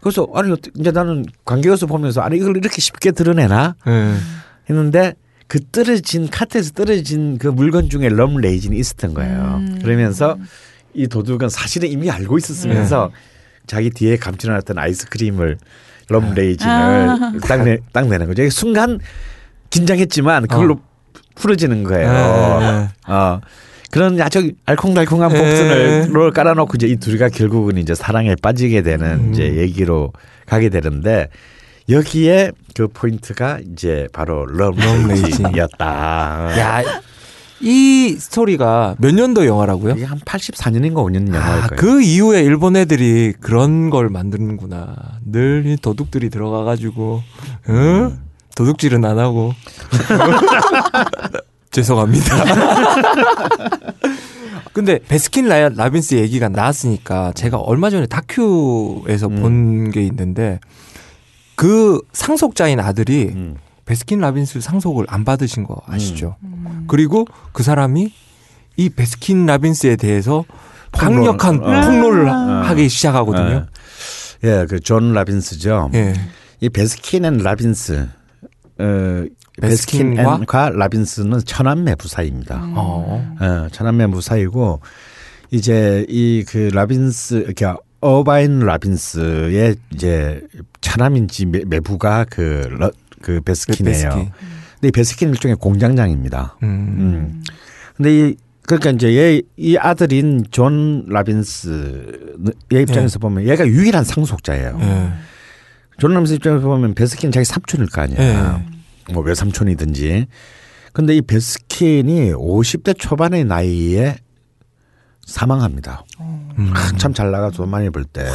그래서 0.02 0.28
아니 0.36 0.54
이제 0.78 0.92
나는 0.92 1.26
관객에서 1.46 1.88
보면서 1.88 2.22
아니 2.22 2.38
이걸 2.38 2.58
이렇게 2.58 2.82
쉽게 2.82 3.12
드러내나 3.12 3.76
네. 3.86 4.16
했는데 4.70 5.14
그 5.48 5.60
떨어진 5.72 6.30
카트에서 6.30 6.72
떨어진 6.72 7.38
그 7.38 7.48
물건 7.48 7.90
중에 7.90 8.10
럼레이진이 8.10 8.78
있었던 8.78 9.14
거예요. 9.14 9.62
음. 9.62 9.80
그러면서 9.82 10.38
이 10.94 11.08
도둑은 11.08 11.50
사실은 11.50 11.90
이미 11.90 12.12
알고 12.12 12.38
있었으면서 12.38 13.12
자기 13.66 13.90
뒤에 13.90 14.18
감춰놨던 14.18 14.78
아이스크림을 14.78 15.58
럼레이진을 16.10 16.72
아. 16.72 17.34
딱, 17.48 17.64
내, 17.64 17.78
딱 17.94 18.08
내는 18.10 18.28
거죠. 18.28 18.50
순간 18.50 19.00
긴장했지만 19.70 20.48
그걸로 20.48 20.80
풀어지는 21.36 21.84
거예요. 21.84 22.60
네. 22.60 22.90
어. 23.08 23.40
그런 23.94 24.20
아주 24.22 24.52
알콩달콩한 24.66 25.32
네. 25.32 25.38
복선을 25.40 26.32
깔아놓고 26.32 26.74
이제 26.78 26.88
이 26.88 26.96
둘이가 26.96 27.30
결국은 27.30 27.78
이제 27.78 27.94
사랑에 27.94 28.34
빠지게 28.42 28.82
되는 28.82 29.06
음. 29.28 29.32
이제 29.32 29.56
얘기로 29.58 30.14
가게 30.48 30.70
되는데 30.70 31.28
여기에 31.90 32.54
그 32.76 32.88
포인트가 32.88 33.60
이제 33.72 34.08
바로 34.12 34.48
럼레이진이었다. 34.48 35.86
야, 36.58 36.82
이 37.62 38.16
스토리가 38.18 38.96
몇 38.98 39.14
년도 39.14 39.46
영화라고요? 39.46 39.94
이게 39.94 40.06
한 40.06 40.18
84년인가 40.22 40.96
5년 40.96 41.28
영화일 41.28 41.64
아, 41.64 41.68
거예요. 41.68 41.76
그 41.78 42.02
이후에 42.02 42.42
일본 42.42 42.76
애들이 42.76 43.34
그런 43.40 43.92
걸 43.92 44.10
만드는구나. 44.10 44.96
늘 45.24 45.66
이 45.68 45.78
도둑들이 45.80 46.32
들어가가지고, 46.32 47.22
응? 47.70 48.18
도둑질은 48.56 49.06
안 49.06 49.20
하고. 49.20 49.54
죄송합니다. 51.74 52.44
근데 54.74 55.00
베스킨 55.08 55.48
라빈스 55.48 56.16
얘기가 56.16 56.50
나왔으니까 56.50 57.32
제가 57.34 57.58
얼마 57.58 57.90
전에 57.90 58.08
다큐에서 58.08 59.28
음. 59.28 59.42
본게 59.42 60.02
있는데 60.06 60.60
그 61.56 62.02
상속자인 62.14 62.80
아들이 62.80 63.32
음. 63.36 63.58
베스킨 63.86 64.20
라빈스 64.20 64.62
상속을 64.62 65.06
안 65.10 65.26
받으신 65.26 65.66
거 65.66 65.80
아시죠? 65.86 66.38
음. 66.44 66.86
그리고 66.88 67.26
그 67.52 67.62
사람이 67.62 68.12
이 68.78 68.90
베스킨 68.90 69.46
라빈스에 69.46 69.98
대해서 69.98 70.46
폭로를- 70.92 70.98
강력한 71.38 71.64
어. 71.64 71.82
폭로를 71.88 72.30
아. 72.30 72.64
하기 72.70 72.90
시작하거든요. 72.90 73.68
예, 74.46 74.66
그 74.68 74.80
존 74.80 75.14
라빈스죠. 75.14 75.92
예. 75.94 76.14
이 76.62 76.70
베스킨 76.70 77.26
앤 77.26 77.38
라빈스 77.38 78.08
어 78.80 79.24
베스킨 79.62 80.16
베스킨과? 80.16 80.70
라빈스는 80.72 81.40
처남 81.46 81.96
매부 81.96 82.19
사입니다. 82.19 82.62
어. 82.76 83.36
어, 83.40 83.68
처남 83.72 84.08
매부 84.08 84.44
사이고 84.44 84.80
이제 85.52 86.06
이 86.10 86.44
그 86.48 86.70
라빈스 86.74 87.40
그러니까 87.54 87.78
어바인 88.02 88.60
라빈스의 88.60 89.76
이제 89.94 90.42
차남인지 90.82 91.46
매- 91.46 91.64
매부가 91.66 92.26
그, 92.30 92.68
러, 92.72 92.92
그 93.22 93.40
베스킨이에요. 93.42 93.94
베스킨. 94.10 94.32
근데 94.74 94.88
이 94.88 94.92
베스킨 94.92 95.30
일종의 95.30 95.56
공장장입니다. 95.58 96.58
음. 96.64 96.68
음. 96.70 97.44
근데 97.96 98.30
이 98.30 98.36
그러니까 98.66 98.90
이제 98.92 99.16
얘 99.16 99.42
이 99.58 99.78
아들인 99.78 100.44
존 100.52 101.06
라빈스의 101.08 102.82
입장에서 102.82 103.20
보면 103.20 103.48
얘가 103.48 103.66
유일한 103.68 104.04
상속자예요. 104.04 104.78
예. 104.82 105.10
존 106.00 106.14
라빈스 106.14 106.34
입장에서 106.34 106.66
보면 106.68 106.96
베스킨 106.96 107.32
자기 107.32 107.46
삼촌일 107.46 107.88
거 107.90 108.02
아니야. 108.02 108.18
예. 108.20 108.66
뭐 109.12 109.24
외삼촌이든지. 109.24 110.28
근데 110.94 111.16
이 111.16 111.22
베스킨이 111.22 112.34
50대 112.34 112.98
초반의 112.98 113.46
나이에 113.46 114.16
사망합니다. 115.26 116.04
음. 116.20 116.72
한참 116.76 117.14
잘 117.14 117.32
나가서 117.32 117.58
돈 117.58 117.70
많이 117.70 117.90
벌 117.90 118.04
때. 118.04 118.26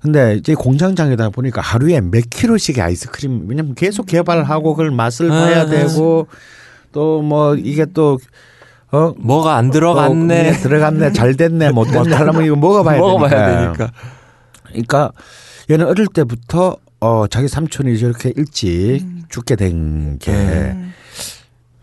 근데 0.00 0.34
이제 0.34 0.54
공장장이다 0.54 1.30
보니까 1.30 1.60
하루에 1.60 2.00
몇 2.00 2.24
킬로씩의 2.28 2.82
아이스크림 2.82 3.44
왜냐면 3.48 3.74
계속 3.74 4.06
개발하고 4.06 4.74
그걸 4.74 4.90
맛을 4.90 5.28
봐야 5.28 5.60
아, 5.62 5.66
되고 5.66 6.26
또 6.92 7.22
뭐 7.22 7.54
이게 7.54 7.86
또 7.86 8.18
어, 8.90 9.14
뭐가 9.16 9.56
안 9.56 9.68
어, 9.68 9.70
들어갔네. 9.70 10.42
네, 10.42 10.52
들어갔네 10.58 11.12
잘 11.12 11.34
됐네 11.36 11.70
못 11.70 11.84
됐네 11.84 12.14
하려면 12.14 12.44
이거 12.44 12.56
먹어봐야 12.56 12.98
먹어봐야 13.00 13.30
되니까. 13.30 13.72
되니까. 13.72 13.92
그러니까 14.64 15.12
얘는 15.70 15.86
어릴 15.86 16.06
때부터 16.08 16.76
어 17.04 17.26
자기 17.26 17.48
삼촌이 17.48 17.98
저렇게 17.98 18.32
일찍 18.36 19.04
죽게 19.28 19.56
된게 19.56 20.30
음. 20.30 20.92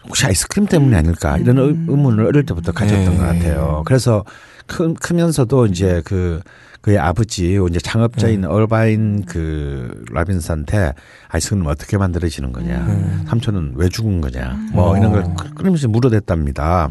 혹시 0.08 0.26
아이스크림 0.26 0.66
때문이 0.66 0.96
아닐까 0.96 1.38
이런 1.38 1.58
의- 1.58 1.66
의문을 1.90 2.26
어릴 2.26 2.46
때부터 2.46 2.72
가졌던 2.72 3.10
네. 3.12 3.18
것 3.18 3.24
같아요. 3.24 3.84
그래서 3.86 4.24
크, 4.66 4.94
크면서도 4.94 5.66
이제 5.66 6.02
그 6.06 6.40
그의 6.80 6.98
아버지 6.98 7.60
이제 7.70 7.80
창업자인 7.80 8.46
얼바인 8.46 9.26
그 9.26 10.06
라빈스한테 10.14 10.94
아이스크림 11.28 11.66
어떻게 11.68 11.98
만들어지는 11.98 12.54
거냐, 12.54 12.78
음. 12.88 13.26
삼촌은 13.28 13.74
왜 13.76 13.90
죽은 13.90 14.22
거냐, 14.22 14.58
뭐 14.72 14.92
어. 14.94 14.98
이런 14.98 15.12
걸 15.12 15.26
그러면서 15.56 15.90
물어댔답니다. 15.90 16.90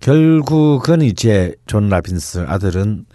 결국은 0.00 1.00
이제 1.00 1.54
존 1.66 1.88
라빈스 1.88 2.44
아들은 2.46 3.06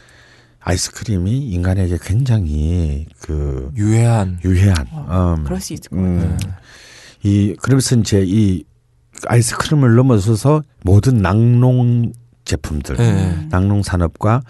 아이스크림이 0.59 1.47
인간에게 1.47 1.97
굉장히 2.01 3.05
그 3.21 3.71
유해한. 3.75 4.39
유해한, 4.43 4.85
어, 4.91 5.35
음, 5.37 5.43
그럴 5.43 5.59
수 5.59 5.73
있을 5.73 5.89
것 5.89 5.95
같아요. 5.95 6.21
음, 6.21 6.37
이 7.23 7.55
그러면서 7.61 7.95
이제 7.95 8.23
이 8.25 8.63
아이스크림을 9.27 9.95
넘어서서 9.95 10.61
모든 10.83 11.17
낙농 11.17 12.13
제품들, 12.45 12.99
예. 12.99 13.47
낙농 13.49 13.83
산업과 13.83 14.41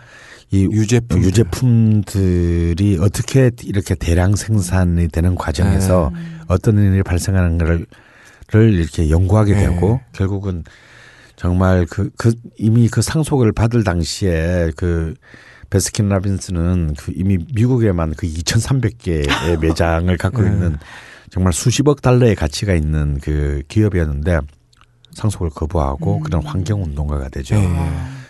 이 0.52 0.64
유제품. 0.64 1.22
유제품들이 1.24 2.98
어떻게 3.00 3.52
이렇게 3.64 3.94
대량 3.96 4.36
생산이 4.36 5.10
되는 5.10 5.36
과정에서 5.36 6.12
어떤 6.48 6.78
일이 6.80 7.04
발생하는 7.04 7.58
것을 7.58 7.86
를 8.52 8.74
이렇게 8.74 9.12
연구하게 9.12 9.54
네. 9.54 9.68
되고 9.68 10.00
결국은 10.12 10.64
정말 11.36 11.86
그, 11.88 12.10
그 12.18 12.34
이미 12.58 12.88
그 12.90 13.02
상속을 13.02 13.52
받을 13.52 13.84
당시에 13.84 14.72
그 14.76 15.14
베스킨 15.70 16.10
라빈스는 16.10 16.96
그 16.98 17.12
이미 17.16 17.38
미국에만 17.54 18.14
그 18.16 18.28
2,300개의 18.28 19.28
매장을 19.62 20.16
갖고 20.18 20.42
네. 20.42 20.50
있는 20.50 20.78
정말 21.30 21.54
수십억 21.54 22.02
달러의 22.02 22.36
가치가 22.36 22.74
있는 22.74 23.20
그 23.22 23.62
기업이었는데 23.68 24.40
상속을 25.14 25.50
거부하고 25.52 26.20
그런 26.22 26.44
환경 26.44 26.84
운동가가 26.84 27.30
되죠. 27.30 27.56
예. 27.56 27.70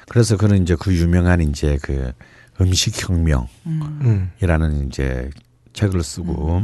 그래서 0.09 0.37
그는 0.37 0.61
이제 0.63 0.75
그 0.79 0.93
유명한 0.93 1.41
이제 1.41 1.77
그 1.81 2.11
음식 2.59 3.09
혁명이라는 3.09 3.47
음. 4.01 4.87
이제 4.87 5.29
책을 5.73 6.03
쓰고 6.03 6.63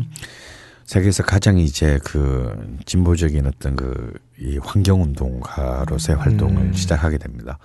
세계에서 0.86 1.24
가장 1.24 1.58
이제 1.58 2.00
그 2.04 2.78
진보적인 2.86 3.46
어떤 3.48 3.76
그 3.76 4.14
이 4.38 4.58
환경 4.62 5.02
운동가로서의 5.02 6.20
활동을 6.20 6.62
음. 6.64 6.74
시작하게 6.74 7.18
됩니다. 7.18 7.58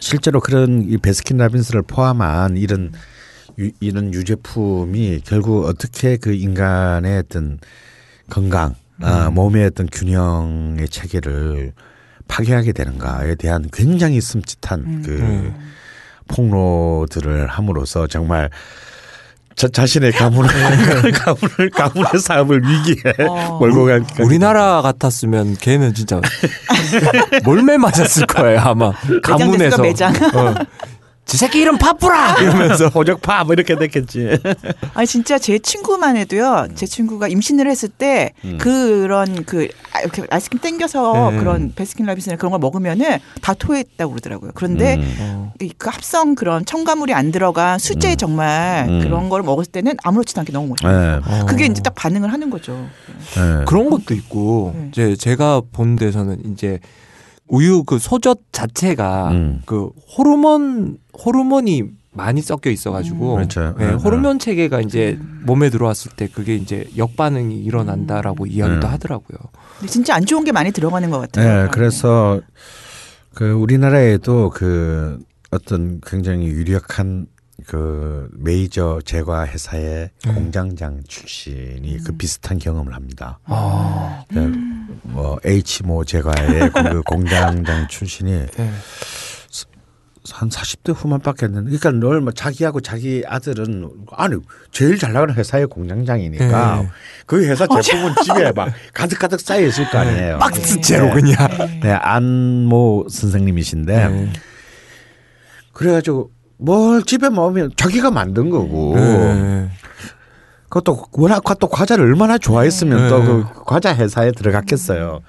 실제로 0.00 0.40
그런 0.40 0.82
이 0.88 0.96
베스킨 0.98 1.36
라빈스를 1.36 1.82
포함한 1.82 2.56
이런 2.56 2.92
유, 3.58 3.70
이런 3.80 4.12
유제품이 4.12 5.20
결국 5.24 5.66
어떻게 5.66 6.16
그 6.16 6.32
인간의 6.32 7.18
어떤 7.18 7.58
건강, 8.28 8.74
아, 9.00 9.30
몸의 9.30 9.66
어떤 9.66 9.86
균형의 9.86 10.88
체계를 10.88 11.72
파괴하게 12.28 12.72
되는가에 12.72 13.34
대한 13.34 13.68
굉장히 13.72 14.20
슴짓한 14.20 15.02
그 15.02 15.18
음. 15.18 15.54
폭로들을 16.28 17.48
함으로써 17.48 18.06
정말 18.06 18.50
저 19.60 19.68
자신의 19.68 20.12
가문을 20.16 20.48
가문을 21.12 21.68
가문의 21.68 22.18
사업을 22.18 22.62
위기에 22.62 23.26
어. 23.28 23.58
몰고 23.60 23.84
갈 23.84 24.02
우리나라 24.20 24.80
같았으면 24.80 25.58
걔는 25.58 25.92
진짜 25.92 26.18
몰매 27.44 27.76
맞았을 27.76 28.24
거예요 28.24 28.58
아마 28.60 28.90
가문에서 29.22 29.82
매장. 29.82 30.14
어. 30.34 30.54
지 31.30 31.36
새끼 31.36 31.60
이름 31.60 31.78
파뿌라 31.78 32.40
이러면서 32.40 32.88
호적파 32.92 33.44
뭐 33.44 33.52
이렇게 33.52 33.76
됐겠지. 33.76 34.36
아니 34.94 35.06
진짜 35.06 35.38
제 35.38 35.60
친구만 35.60 36.16
해도요. 36.16 36.66
제 36.74 36.86
친구가 36.86 37.28
임신을 37.28 37.70
했을 37.70 37.88
때 37.88 38.32
음. 38.44 38.58
그런 38.60 39.44
그 39.44 39.68
아, 39.92 40.00
이렇게 40.00 40.24
아이스크림 40.28 40.60
땡겨서 40.60 41.30
네. 41.30 41.36
그런 41.38 41.72
베스킨 41.76 42.06
라빈스나 42.06 42.34
그런 42.34 42.50
걸 42.50 42.58
먹으면은 42.58 43.18
다 43.42 43.54
토했다고 43.54 44.10
그러더라고요. 44.10 44.50
그런데 44.56 44.96
음. 44.96 45.16
어. 45.20 45.52
이- 45.60 45.70
그 45.78 45.88
합성 45.88 46.34
그런 46.34 46.64
첨가물이 46.66 47.14
안 47.14 47.30
들어간 47.30 47.78
수제 47.78 48.16
정말 48.16 48.88
음. 48.88 49.00
그런 49.00 49.28
걸 49.28 49.44
먹었을 49.44 49.70
때는 49.70 49.94
아무렇지도 50.02 50.40
않게 50.40 50.50
너무 50.50 50.66
멋있어요. 50.70 51.20
네. 51.20 51.44
그게 51.46 51.62
어. 51.62 51.66
이제 51.68 51.80
딱 51.80 51.94
반응을 51.94 52.32
하는 52.32 52.50
거죠. 52.50 52.88
네. 53.36 53.64
그런 53.68 53.88
것도 53.88 54.14
있고 54.14 54.72
네. 54.76 54.88
이제 54.90 55.14
제가 55.14 55.62
본 55.72 55.94
데서는 55.94 56.52
이제 56.52 56.80
우유 57.50 57.82
그 57.84 57.98
소젖 57.98 58.38
자체가 58.52 59.30
음. 59.32 59.62
그 59.66 59.90
호르몬 60.16 60.98
호르몬이 61.12 61.84
많이 62.12 62.42
섞여 62.42 62.70
있어가지고 62.70 63.34
그렇죠. 63.36 63.74
네, 63.78 63.88
네, 63.88 63.92
호르몬 63.92 64.38
체계가 64.38 64.80
이제 64.80 65.18
몸에 65.42 65.70
들어왔을 65.70 66.12
때 66.16 66.28
그게 66.28 66.54
이제 66.54 66.88
역반응이 66.96 67.56
일어난다라고 67.56 68.46
이야기도 68.46 68.80
네. 68.80 68.86
하더라고요. 68.86 69.38
근데 69.78 69.92
진짜 69.92 70.14
안 70.14 70.26
좋은 70.26 70.44
게 70.44 70.52
많이 70.52 70.72
들어가는 70.72 71.10
것 71.10 71.18
같아요. 71.20 71.64
네, 71.64 71.68
그래서 71.70 72.40
그 73.34 73.52
우리나라에도 73.52 74.50
그 74.50 75.18
어떤 75.50 76.00
굉장히 76.04 76.46
유력한 76.46 77.26
그 77.66 78.28
메이저 78.32 79.00
제과 79.04 79.46
회사의 79.46 80.10
음. 80.26 80.34
공장장 80.34 81.02
출신이 81.06 81.98
그 82.04 82.12
비슷한 82.16 82.58
경험을 82.58 82.94
합니다. 82.94 83.38
아, 83.44 84.24
네, 84.30 84.46
뭐 85.02 85.38
H모 85.44 86.04
제과의 86.04 86.70
그 86.72 87.02
공장장 87.02 87.88
출신이 87.88 88.46
네. 88.46 88.70
한 90.32 90.48
40대 90.50 90.94
후반밖에 90.94 91.46
안 91.46 91.52
됐는데 91.54 91.76
그러니까 91.78 92.06
늘 92.06 92.20
뭐 92.20 92.30
자기하고 92.32 92.80
자기 92.80 93.24
아들은 93.26 93.90
아니 94.12 94.36
제일 94.70 94.98
잘 94.98 95.12
나가는 95.12 95.34
회사의 95.34 95.66
공장장이니까 95.66 96.82
네. 96.82 96.88
그 97.26 97.44
회사 97.46 97.66
제품은 97.66 98.14
집에 98.22 98.52
막 98.52 98.70
가득가득 98.92 99.40
쌓여 99.40 99.66
있을 99.66 99.90
거 99.90 99.98
아니에요. 99.98 100.38
박스째로 100.38 101.06
네. 101.06 101.12
그냥. 101.14 101.80
네, 101.82 101.90
안모 101.92 103.06
선생님이신데 103.10 104.08
네. 104.08 104.32
그래가지고 105.72 106.30
뭘 106.60 107.02
집에 107.02 107.30
먹으면 107.30 107.72
자기가 107.76 108.10
만든 108.10 108.50
거고 108.50 108.94
네. 108.94 109.70
그것도 110.68 111.06
워낙 111.12 111.42
또 111.58 111.66
과자를 111.66 112.04
얼마나 112.04 112.38
좋아했으면 112.38 112.98
네. 112.98 113.08
또그 113.08 113.64
과자 113.64 113.94
회사에 113.94 114.32
들어갔겠어요. 114.32 115.20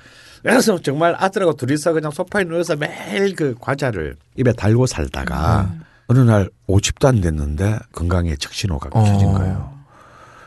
그래서 0.43 0.79
정말 0.82 1.15
아들하고 1.17 1.53
둘이서 1.53 1.93
그냥 1.93 2.11
소파에 2.11 2.43
누워서 2.43 2.75
매일 2.75 3.36
그 3.36 3.55
과자를 3.59 4.17
입에 4.38 4.53
달고 4.53 4.88
살다가 4.88 5.71
어느 6.07 6.19
날 6.19 6.49
50도 6.67 7.07
안 7.07 7.21
됐는데 7.21 7.79
건강에 7.93 8.36
적신호가 8.36 8.89
어. 8.91 9.03
켜진 9.03 9.34
거예요. 9.34 9.71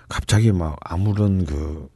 갑자기 0.08 0.52
막 0.52 0.76
아무런 0.80 1.46
그 1.46 1.88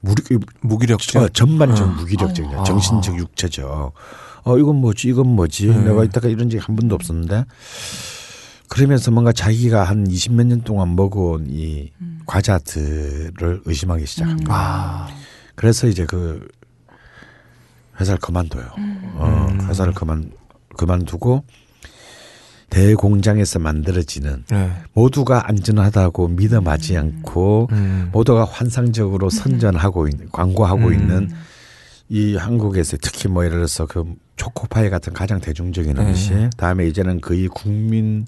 무리 0.00 0.22
무기력증. 0.60 1.20
어, 1.20 1.28
전반적 1.28 1.88
어. 1.88 1.90
무기력증이야. 1.92 2.60
아. 2.60 2.64
정신적 2.64 3.18
육체적. 3.18 3.92
어 4.44 4.56
이건 4.58 4.76
뭐지 4.76 5.08
이건 5.08 5.26
뭐지 5.26 5.66
네. 5.66 5.84
내가 5.84 6.04
이따가 6.04 6.28
이런 6.28 6.48
적이 6.48 6.62
한 6.64 6.76
번도 6.76 6.94
없었는데 6.94 7.44
그러면서 8.68 9.10
뭔가 9.10 9.32
자기가 9.32 9.84
한 9.84 10.06
20몇 10.06 10.46
년 10.46 10.62
동안 10.62 10.94
먹어온 10.94 11.46
이 11.48 11.90
과자들을 12.26 13.62
의심하기 13.64 14.06
시작한 14.06 14.44
거야. 14.44 14.56
아, 14.56 15.08
그래서 15.54 15.86
이제 15.86 16.04
그 16.04 16.46
회사를 17.98 18.20
그만둬요. 18.20 18.68
어, 19.14 19.48
음. 19.50 19.68
회사를 19.68 19.92
그만 19.94 20.30
그만두고 20.76 21.44
대공장에서 22.70 23.58
만들어지는 23.58 24.44
네. 24.50 24.72
모두가 24.92 25.48
안전하다고 25.48 26.28
믿어마지 26.28 26.96
않고 26.96 27.68
음. 27.72 28.10
모두가 28.12 28.44
환상적으로 28.44 29.30
선전하고 29.30 30.06
있는 30.08 30.28
광고하고 30.30 30.88
음. 30.88 30.94
있는 30.94 31.30
이 32.08 32.36
한국에서 32.36 32.96
특히 33.00 33.28
뭐 33.28 33.44
예를 33.44 33.58
들어서 33.58 33.86
그 33.86 34.14
초코파이 34.36 34.88
같은 34.90 35.12
가장 35.12 35.40
대중적인 35.40 35.94
네. 35.94 36.02
음식 36.02 36.50
다음에 36.56 36.86
이제는 36.86 37.20
거의 37.20 37.48
국민 37.48 38.26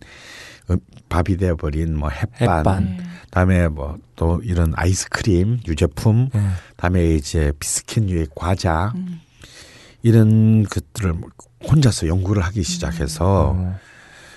음, 0.71 0.79
밥이 1.09 1.37
되어버린 1.37 1.97
뭐 1.97 2.11
햇반, 2.11 2.59
햇반. 2.59 2.99
다음에 3.31 3.69
뭐 3.69 3.99
또 4.21 4.39
이런 4.45 4.75
아이스크림 4.77 5.61
유제품 5.67 6.29
네. 6.35 6.41
다음에 6.77 7.15
이제 7.15 7.55
비스킷류의 7.59 8.27
과자 8.35 8.93
이런 10.03 10.63
것들을 10.65 11.15
뭐 11.15 11.31
혼자서 11.67 12.07
연구를 12.07 12.43
하기 12.45 12.63
시작해서 12.63 13.55
어. 13.57 13.77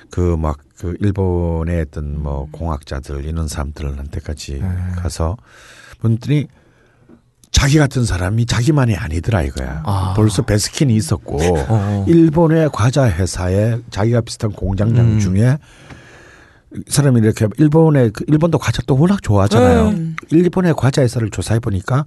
그막그 0.09 0.95
일본의 1.01 1.81
어떤 1.81 2.23
뭐 2.23 2.47
공학자들 2.53 3.25
이런 3.25 3.49
사람들한테까지 3.49 4.59
네. 4.61 4.69
가서 4.95 5.35
분들이 5.99 6.47
자기 7.53 7.77
같은 7.77 8.03
사람이 8.03 8.45
자기만이 8.45 8.95
아니더라 8.97 9.43
이거야. 9.43 9.83
아. 9.85 10.13
벌써 10.17 10.41
베스킨이 10.41 10.93
있었고 10.95 11.37
어. 11.69 12.05
일본의 12.09 12.69
과자 12.73 13.09
회사에 13.09 13.77
자기가 13.89 14.19
비슷한 14.21 14.51
공장장 14.51 15.05
음. 15.13 15.19
중에 15.19 15.57
사람이 16.87 17.21
이렇게 17.21 17.47
일본의 17.57 18.09
그 18.11 18.25
일본도 18.27 18.57
과자 18.57 18.81
또 18.85 18.97
워낙 18.99 19.21
좋아하잖아요. 19.21 19.91
네. 19.91 20.15
일본의 20.31 20.73
과자 20.75 21.03
회사를 21.03 21.29
조사해 21.29 21.59
보니까 21.61 22.05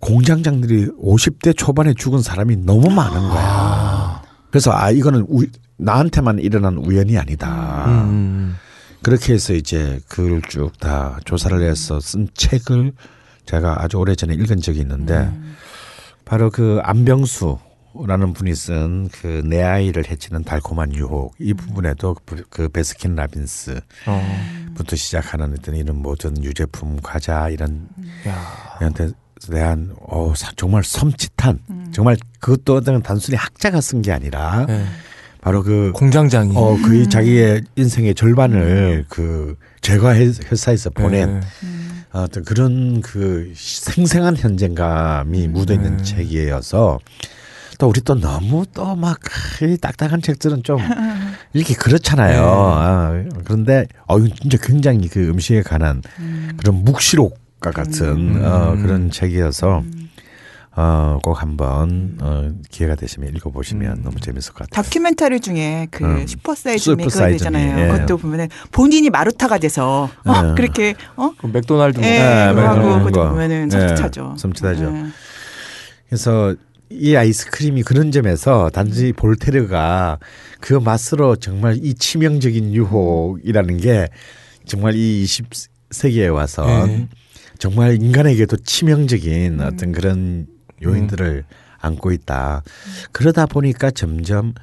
공장장들이 0.00 0.88
50대 1.00 1.56
초반에 1.56 1.92
죽은 1.94 2.22
사람이 2.22 2.56
너무 2.56 2.90
많은 2.90 3.20
거야. 3.28 3.42
아. 3.46 4.22
그래서 4.50 4.72
아 4.72 4.90
이거는 4.90 5.26
우, 5.28 5.44
나한테만 5.76 6.38
일어난 6.38 6.76
우연이 6.78 7.18
아니다. 7.18 7.84
음. 7.86 8.56
그렇게 9.02 9.34
해서 9.34 9.52
이제 9.54 10.00
그걸 10.08 10.42
쭉 10.48 10.72
다 10.80 11.18
조사를 11.24 11.62
해서 11.62 12.00
쓴 12.00 12.28
책을 12.34 12.92
제가 13.46 13.82
아주 13.82 13.98
오래전에 13.98 14.34
읽은 14.34 14.60
적이 14.60 14.80
있는데 14.80 15.30
바로 16.24 16.50
그 16.50 16.80
안병수 16.82 17.58
라는 18.06 18.32
분이 18.32 18.54
쓴 18.54 19.08
그 19.10 19.42
내 19.44 19.62
아이를 19.62 20.08
해치는 20.08 20.44
달콤한 20.44 20.94
유혹 20.94 21.34
이 21.40 21.52
부분에도 21.54 22.14
그- 22.24 22.44
그 22.48 22.68
베스킨 22.68 23.16
라빈스부터 23.16 23.82
어. 24.06 24.94
시작하는 24.94 25.56
어떤 25.58 25.74
이런 25.74 25.96
모든 26.00 26.40
유제품 26.42 26.98
과자 27.02 27.48
이런 27.48 27.88
야. 28.28 28.32
한테 28.78 29.10
대한 29.50 29.92
어 30.06 30.32
사- 30.36 30.52
정말 30.54 30.82
섬찟한 30.84 31.92
정말 31.92 32.16
그것도 32.38 32.76
어떤 32.76 33.02
단순히 33.02 33.36
학자가 33.36 33.80
쓴 33.80 34.02
게 34.02 34.12
아니라 34.12 34.66
네. 34.66 34.84
바로 35.40 35.62
그 35.64 35.90
공장장이. 35.94 36.54
어, 36.56 36.76
거의 36.84 37.08
자기의 37.08 37.62
인생의 37.74 38.14
절반을 38.14 39.06
그 39.08 39.56
제과 39.80 40.14
회- 40.14 40.26
회사에서 40.52 40.90
보낸 40.90 41.40
네. 41.40 41.46
어떤 42.12 42.44
그런 42.44 43.00
그 43.00 43.52
생생한 43.54 44.36
현장감이 44.36 45.48
묻어 45.48 45.74
있는 45.74 45.96
네. 45.96 46.02
책이어서 46.02 46.98
또 47.78 47.88
우리 47.88 48.00
또 48.02 48.14
너무 48.14 48.66
또 48.74 48.94
막 48.94 49.18
딱딱한 49.80 50.20
책들은 50.20 50.62
좀 50.64 50.78
읽기 51.54 51.74
그렇잖아요. 51.74 52.40
네. 52.40 52.46
아, 52.46 53.24
그런데 53.44 53.86
어 54.06 54.18
이건 54.18 54.32
진짜 54.40 54.58
굉장히 54.60 55.08
그 55.08 55.28
음식에 55.28 55.62
관한 55.62 56.02
그런 56.58 56.84
묵시록과 56.84 57.70
같은 57.70 58.36
음. 58.36 58.42
어, 58.44 58.76
그런 58.76 59.10
책이어서 59.10 59.82
어, 60.76 61.18
꼭 61.22 61.42
한번 61.42 62.16
어, 62.20 62.52
기회가 62.70 62.94
되시면 62.94 63.34
읽어보시면 63.36 63.98
음. 63.98 64.02
너무 64.04 64.20
재밌을 64.20 64.52
것 64.52 64.68
같아요. 64.68 64.82
다큐멘터리 64.82 65.40
중에 65.40 65.88
그 65.90 66.04
음. 66.04 66.26
Super 66.26 66.62
Size 66.62 66.90
Me 66.90 67.02
Super 67.02 67.04
그거 67.04 67.10
사이즈 67.10 67.36
있잖아요. 67.36 67.74
Me, 67.74 67.82
예. 67.82 67.88
그것도 67.88 68.18
보면은 68.18 68.48
본인이 68.70 69.10
마루타가 69.10 69.58
돼서 69.58 70.08
어, 70.24 70.42
네. 70.42 70.54
그렇게 70.54 70.94
어그 71.16 71.48
맥도날드 71.48 72.00
예, 72.00 72.02
네, 72.02 72.52
그거 72.54 72.68
하고 72.68 72.98
그것도 72.98 73.10
거. 73.10 73.28
보면은 73.30 73.68
예, 73.72 73.76
섬찟하죠. 73.76 74.36
섬찟하죠. 74.36 74.96
예. 74.96 75.06
그래서 76.08 76.54
이 76.88 77.16
아이스크림이 77.16 77.82
그런 77.82 78.12
점에서 78.12 78.70
단지 78.70 79.12
볼테르가 79.12 80.18
그 80.60 80.74
맛으로 80.74 81.36
정말 81.36 81.78
이 81.82 81.94
치명적인 81.94 82.74
유혹이라는 82.74 83.76
게 83.78 84.08
정말 84.66 84.94
이 84.94 85.22
20, 85.22 85.46
세계에 85.90 86.28
와서 86.28 86.86
네. 86.86 87.08
정말 87.58 88.00
인간에게도 88.00 88.56
치명적인 88.58 89.60
음. 89.60 89.66
어떤 89.66 89.92
그런 89.92 90.46
요인들을 90.82 91.44
안고 91.80 92.12
있다. 92.12 92.62
그러다 93.12 93.46
보니까 93.46 93.90
점점 93.90 94.54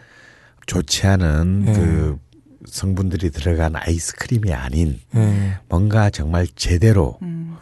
좋지 0.66 1.08
않은 1.08 1.66
네. 1.66 1.74
그 1.74 2.18
성분들이 2.66 3.32
들어간 3.32 3.76
아이스크림이 3.76 4.54
아닌 4.54 5.00
예. 5.16 5.58
뭔가 5.70 6.10
정말 6.10 6.48
제대로 6.56 7.18
음. 7.22 7.56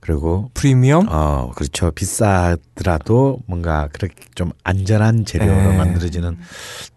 그리고 0.00 0.50
프리미엄? 0.54 1.06
어 1.10 1.52
그렇죠 1.54 1.90
비싸더라도 1.90 3.40
뭔가 3.46 3.88
그렇게 3.92 4.14
좀 4.34 4.52
안전한 4.64 5.24
재료로 5.24 5.52
네. 5.70 5.76
만들어지는 5.76 6.38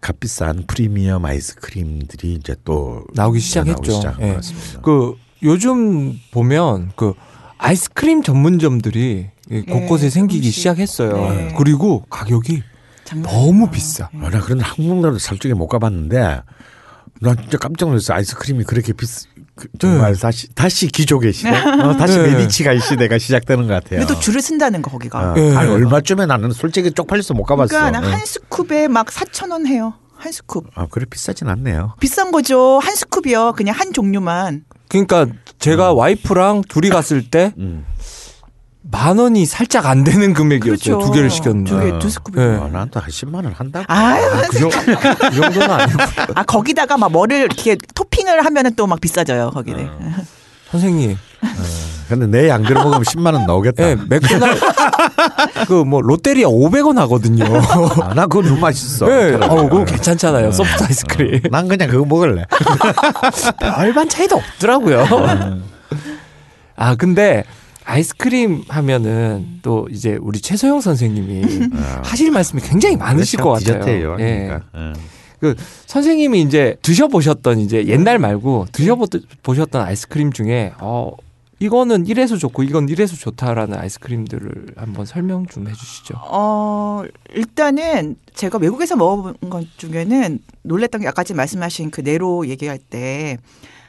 값비싼 0.00 0.64
프리미엄 0.66 1.24
아이스크림들이 1.24 2.34
이제 2.34 2.56
또 2.64 3.04
나오기 3.14 3.40
시작했죠. 3.40 3.72
나오기 3.72 3.90
시작한 3.90 4.22
예. 4.22 4.28
것 4.30 4.36
같습니다. 4.36 4.80
그 4.82 5.16
요즘 5.42 6.18
보면 6.30 6.92
그 6.96 7.14
아이스크림 7.58 8.22
전문점들이 8.22 9.26
이 9.26 9.31
곳곳에 9.68 10.10
생기기 10.10 10.42
조금씩. 10.42 10.54
시작했어요. 10.54 11.30
네. 11.34 11.54
그리고 11.56 12.04
가격이 12.10 12.62
너무. 13.22 13.70
비싸. 13.70 14.08
네. 14.14 14.26
아, 14.26 14.30
나 14.30 14.40
그런 14.40 14.60
한국 14.60 15.00
나라도 15.00 15.18
살쪽에 15.18 15.54
못 15.54 15.68
가봤는데 15.68 16.42
나 17.20 17.34
진짜 17.34 17.58
깜짝 17.58 17.86
놀랐어 17.88 18.14
아이스크림이 18.14 18.64
그렇게 18.64 18.92
비싸 18.92 19.26
그 19.54 19.68
정말 19.78 20.16
다시 20.16 20.48
다시 20.54 20.86
기족의 20.88 21.32
시대 21.34 21.50
어, 21.50 21.96
다시 21.96 22.18
네. 22.18 22.30
메디치가의 22.34 22.80
시대가 22.80 23.18
시작되는 23.18 23.66
것 23.66 23.74
같아요. 23.74 24.00
근데 24.00 24.14
또 24.14 24.18
줄을 24.18 24.40
쓴다는 24.40 24.80
거 24.80 24.90
거기가. 24.90 25.32
어, 25.32 25.34
네. 25.34 25.54
아니, 25.54 25.70
얼마쯤에 25.70 26.24
나는 26.26 26.52
솔직히 26.52 26.90
쪽팔려서 26.90 27.34
못 27.34 27.44
가봤어. 27.44 27.68
그러니까 27.68 27.98
어. 27.98 28.10
한 28.10 28.20
스쿱에 28.20 28.88
막 28.88 29.08
4천 29.08 29.50
원 29.52 29.66
해요. 29.66 29.94
한 30.16 30.32
스쿱. 30.32 30.64
아 30.74 30.86
그래 30.90 31.04
비싸진 31.08 31.48
않네요. 31.48 31.94
비싼 32.00 32.32
거죠. 32.32 32.78
한 32.78 32.94
스쿱이요. 32.94 33.54
그냥 33.54 33.74
한 33.76 33.92
종류만. 33.92 34.64
그러니까 34.88 35.26
제가 35.58 35.92
와이프랑 35.92 36.62
둘이 36.68 36.88
갔을 36.88 37.28
때 37.28 37.52
음. 37.58 37.84
만 38.92 39.18
원이 39.18 39.46
살짝 39.46 39.86
안 39.86 40.04
되는 40.04 40.34
금액이었어요. 40.34 40.98
두 41.00 41.10
개를 41.10 41.30
시켰는데. 41.30 41.70
두 41.70 41.80
개, 41.80 41.90
어. 41.90 41.98
두 41.98 42.08
스쿱이. 42.08 42.36
네. 42.36 42.56
어, 42.58 42.68
난또 42.70 43.00
한 43.00 43.08
10만 43.10 43.36
원 43.36 43.46
한다고. 43.52 43.86
아유, 43.88 44.22
그, 44.50 44.58
정, 44.58 44.70
그 44.70 45.30
정도는 45.34 45.70
아니고. 45.70 45.98
아 46.36 46.42
거기다가 46.44 46.98
막 46.98 47.10
뭐를 47.10 47.38
이렇게 47.38 47.76
토핑을 47.94 48.44
하면은 48.44 48.74
또 48.76 48.86
막 48.86 49.00
비싸져요 49.00 49.50
거기는. 49.50 49.88
선생님, 50.70 51.16
근데 52.08 52.26
내 52.26 52.48
양대로 52.48 52.82
먹으면 52.82 53.02
10만 53.02 53.34
원 53.34 53.46
나오겠다. 53.46 53.82
예, 53.90 53.96
맥도날 54.08 54.56
그뭐 55.68 56.00
롯데리아 56.02 56.48
500원 56.48 56.96
하거든요. 56.96 57.44
아, 58.02 58.14
난 58.14 58.28
그거 58.28 58.42
너무 58.46 58.58
맛있어. 58.60 59.06
예, 59.10 59.32
차라리. 59.32 59.44
어, 59.52 59.68
그거 59.68 59.84
괜찮잖아요. 59.84 60.50
소프트 60.52 60.84
아이스크림. 60.84 61.34
어, 61.44 61.48
난 61.50 61.68
그냥 61.68 61.88
그거 61.90 62.04
먹을래. 62.06 62.44
별반 63.60 64.08
차이도 64.08 64.36
없더라고요. 64.36 65.02
음. 65.02 65.64
아, 66.76 66.94
근데 66.94 67.44
아이스크림 67.84 68.64
하면은 68.68 69.60
또 69.62 69.88
이제 69.90 70.18
우리 70.20 70.40
최소영 70.40 70.80
선생님이 70.80 71.70
하실 72.04 72.30
말씀이 72.30 72.62
굉장히 72.62 72.96
많으실 72.96 73.40
것 73.40 73.50
같아요. 73.50 73.76
어. 73.76 73.84
디저트예요. 73.84 74.16
예. 74.20 74.46
그러니까. 74.46 74.62
예. 74.76 74.92
그 75.40 75.56
선생님이 75.86 76.42
이제 76.42 76.76
드셔보셨던 76.82 77.58
이제 77.58 77.86
옛날 77.86 78.20
말고 78.20 78.66
드셔보셨던 78.70 79.82
아이스크림 79.82 80.32
중에 80.32 80.72
어 80.78 81.12
이거는 81.58 82.06
이래서 82.06 82.36
좋고 82.36 82.62
이건 82.62 82.88
이래서 82.88 83.16
좋다라는 83.16 83.76
아이스크림들을 83.76 84.74
한번 84.76 85.04
설명 85.04 85.46
좀 85.46 85.68
해주시죠. 85.68 86.14
어 86.28 87.02
일단은 87.34 88.16
제가 88.34 88.58
외국에서 88.58 88.94
먹어본 88.94 89.50
것 89.50 89.66
중에는 89.78 90.38
놀랬던 90.62 91.00
게 91.00 91.08
아까 91.08 91.24
전에 91.24 91.36
말씀하신 91.36 91.90
그 91.90 92.02
네로 92.02 92.46
얘기할 92.48 92.78
때 92.78 93.38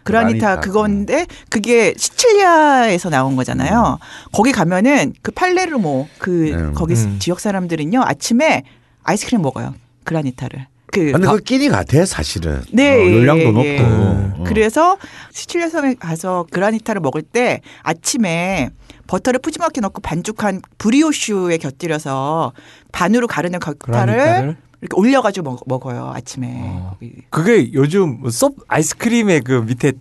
그라니타 0.04 0.40
그라니타. 0.40 0.62
그건데 0.62 1.26
그게 1.50 1.94
시칠리아에서 1.98 3.10
나온 3.10 3.36
거잖아요. 3.36 4.00
거기 4.32 4.52
가면은 4.52 5.14
그 5.22 5.32
팔레르모 5.32 6.08
그 6.18 6.52
음. 6.52 6.74
거기 6.74 6.94
음. 6.96 7.18
지역 7.20 7.40
사람들은요 7.40 8.02
아침에 8.04 8.64
아이스크림 9.04 9.42
먹어요 9.42 9.74
그라니타를. 10.04 10.68
그 10.88 11.12
근데 11.12 11.28
그 11.28 11.38
끼니 11.40 11.70
같아 11.70 12.06
사실은. 12.06 12.62
네, 12.72 12.92
어, 12.94 13.00
열량도 13.00 13.44
예, 13.44 13.52
높고. 13.52 13.66
예. 13.66 13.80
어. 13.82 14.44
그래서 14.46 14.98
시칠리아 15.32 15.70
섬에 15.70 15.96
가서 15.96 16.46
그라니타를 16.52 17.02
먹을 17.02 17.24
때 17.24 17.62
아침에 17.82 18.70
버터를 19.08 19.40
푸짐하게 19.40 19.82
넣고 19.82 20.02
반죽한 20.02 20.62
브리오슈에 20.78 21.58
곁들여서 21.58 22.54
반으로 22.92 23.28
가르는 23.28 23.60
그라니타를 23.60 24.56
이렇게 24.84 24.96
올려가지고 25.00 25.50
먹, 25.50 25.64
먹어요 25.66 26.12
아침에. 26.14 26.60
어. 26.62 26.98
그게 27.30 27.72
요즘 27.74 28.20
뭐섭 28.20 28.56
아이스크림의 28.68 29.42
그 29.42 29.64
밑에 29.66 29.94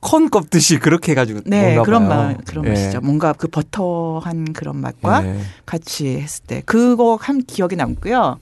탁컨 0.00 0.30
껍듯이 0.30 0.78
그렇게 0.78 1.12
해가지고 1.12 1.40
네 1.44 1.78
그런. 1.84 2.08
맛 2.08 2.42
그런 2.46 2.64
예. 2.64 2.70
맛이죠. 2.70 3.00
뭔가 3.02 3.34
그 3.34 3.46
버터한 3.46 4.54
그런 4.54 4.78
맛과 4.78 5.26
예. 5.26 5.40
같이 5.66 6.16
했을 6.18 6.44
때 6.46 6.62
그거 6.64 7.18
한 7.20 7.42
기억이 7.42 7.76
남고요. 7.76 8.38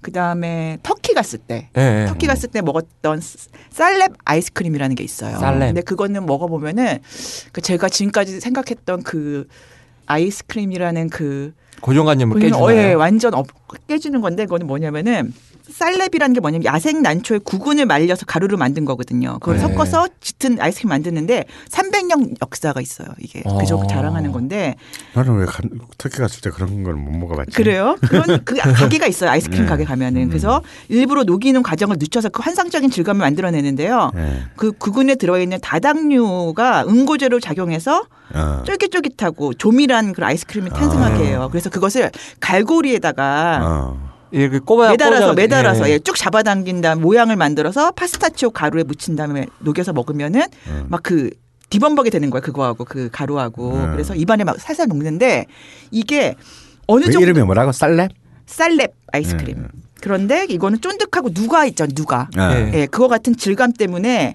그 0.00 0.10
다음에 0.12 0.78
터키 0.82 1.14
갔을 1.14 1.38
때 1.38 1.70
예, 1.76 2.02
예. 2.02 2.06
터키 2.06 2.26
갔을 2.26 2.48
때 2.48 2.60
먹었던 2.60 3.20
쌀렙 3.70 4.12
아이스크림이라는 4.24 4.96
게 4.96 5.04
있어요. 5.04 5.38
쌀렙. 5.38 5.68
근데 5.68 5.82
그거는 5.82 6.26
먹어보면은 6.26 6.98
그 7.52 7.60
제가 7.60 7.88
지금까지 7.88 8.40
생각했던 8.40 9.04
그 9.04 9.46
아이스크림이라는 10.06 11.10
그 11.10 11.52
고정관념을 11.80 12.40
깨주나요? 12.40 12.64
어, 12.64 12.72
예, 12.72 12.92
완전 12.92 13.34
업, 13.34 13.46
깨지는 13.86 14.20
건데 14.20 14.44
그거는 14.44 14.66
뭐냐면은 14.66 15.32
쌀렙이라는 15.70 16.32
게 16.34 16.40
뭐냐면 16.40 16.64
야생 16.64 17.02
난초의 17.02 17.40
구근을 17.44 17.86
말려서 17.86 18.26
가루를 18.26 18.56
만든 18.58 18.84
거거든요. 18.84 19.38
그걸 19.40 19.56
네. 19.56 19.60
섞어서 19.60 20.08
짙은 20.20 20.60
아이스크림 20.60 20.88
만드는데 20.88 21.44
300년 21.70 22.34
역사가 22.42 22.80
있어요. 22.80 23.08
이게 23.20 23.42
어. 23.44 23.58
그저 23.58 23.82
자랑하는 23.88 24.32
건데 24.32 24.74
나는 25.14 25.36
왜 25.36 25.44
가, 25.46 25.62
터키 25.98 26.16
갔을 26.18 26.40
때 26.40 26.50
그런 26.50 26.82
걸 26.84 26.94
못 26.98 27.12
먹어봤지? 27.16 27.52
그래요? 27.56 27.96
그런 28.08 28.44
그 28.44 28.54
가게가 28.58 29.06
있어요. 29.06 29.30
아이스크림 29.30 29.62
네. 29.62 29.68
가게 29.68 29.84
가면은 29.84 30.22
음. 30.22 30.28
그래서 30.28 30.62
일부러 30.88 31.22
녹이는 31.24 31.62
과정을 31.62 31.96
늦춰서 32.00 32.28
그 32.28 32.42
환상적인 32.42 32.90
질감을 32.90 33.20
만들어내는데요. 33.20 34.10
예. 34.16 34.42
그 34.56 34.72
구근에 34.72 35.14
들어있는 35.14 35.58
다당류가 35.60 36.84
응고제로 36.88 37.40
작용해서 37.40 38.06
어. 38.34 38.62
쫄깃쫄깃하고 38.66 39.54
조밀한 39.54 40.12
그런 40.12 40.30
아이스크림을 40.30 40.70
탄생하게 40.70 41.24
해요. 41.24 41.48
그래서 41.50 41.70
그것을 41.70 42.10
갈고리에다가 42.40 43.60
어. 43.62 44.07
이렇게 44.30 44.58
꼽아 44.58 44.90
매달아서 44.90 45.32
꽂아- 45.32 45.36
매달아서 45.36 45.88
예. 45.88 45.94
예, 45.94 45.98
쭉 45.98 46.16
잡아당긴 46.16 46.80
다음 46.80 47.00
모양을 47.00 47.36
만들어서 47.36 47.92
파스타치오 47.92 48.50
가루에 48.50 48.82
묻힌 48.82 49.16
다음에 49.16 49.46
녹여서 49.60 49.92
먹으면은 49.92 50.42
음. 50.68 50.86
막그 50.88 51.30
디범벅이 51.70 52.10
되는 52.10 52.30
거예요. 52.30 52.42
그거하고 52.42 52.84
그 52.84 53.08
가루하고 53.12 53.72
음. 53.74 53.92
그래서 53.92 54.14
입안에 54.14 54.44
막 54.44 54.58
살살 54.58 54.88
녹는데 54.88 55.46
이게 55.90 56.34
어느 56.86 57.04
그 57.04 57.12
정도 57.12 57.26
이름이 57.26 57.42
뭐라고? 57.44 57.72
쌀렙? 57.72 58.10
쌀렙 58.46 58.92
아이스크림. 59.12 59.58
음. 59.58 59.68
그런데 60.00 60.46
이거는 60.48 60.80
쫀득하고 60.80 61.30
누가 61.34 61.64
있죠, 61.66 61.86
누가. 61.86 62.28
아. 62.36 62.54
네. 62.54 62.70
예, 62.74 62.86
그거 62.86 63.08
같은 63.08 63.36
질감 63.36 63.72
때문에 63.72 64.34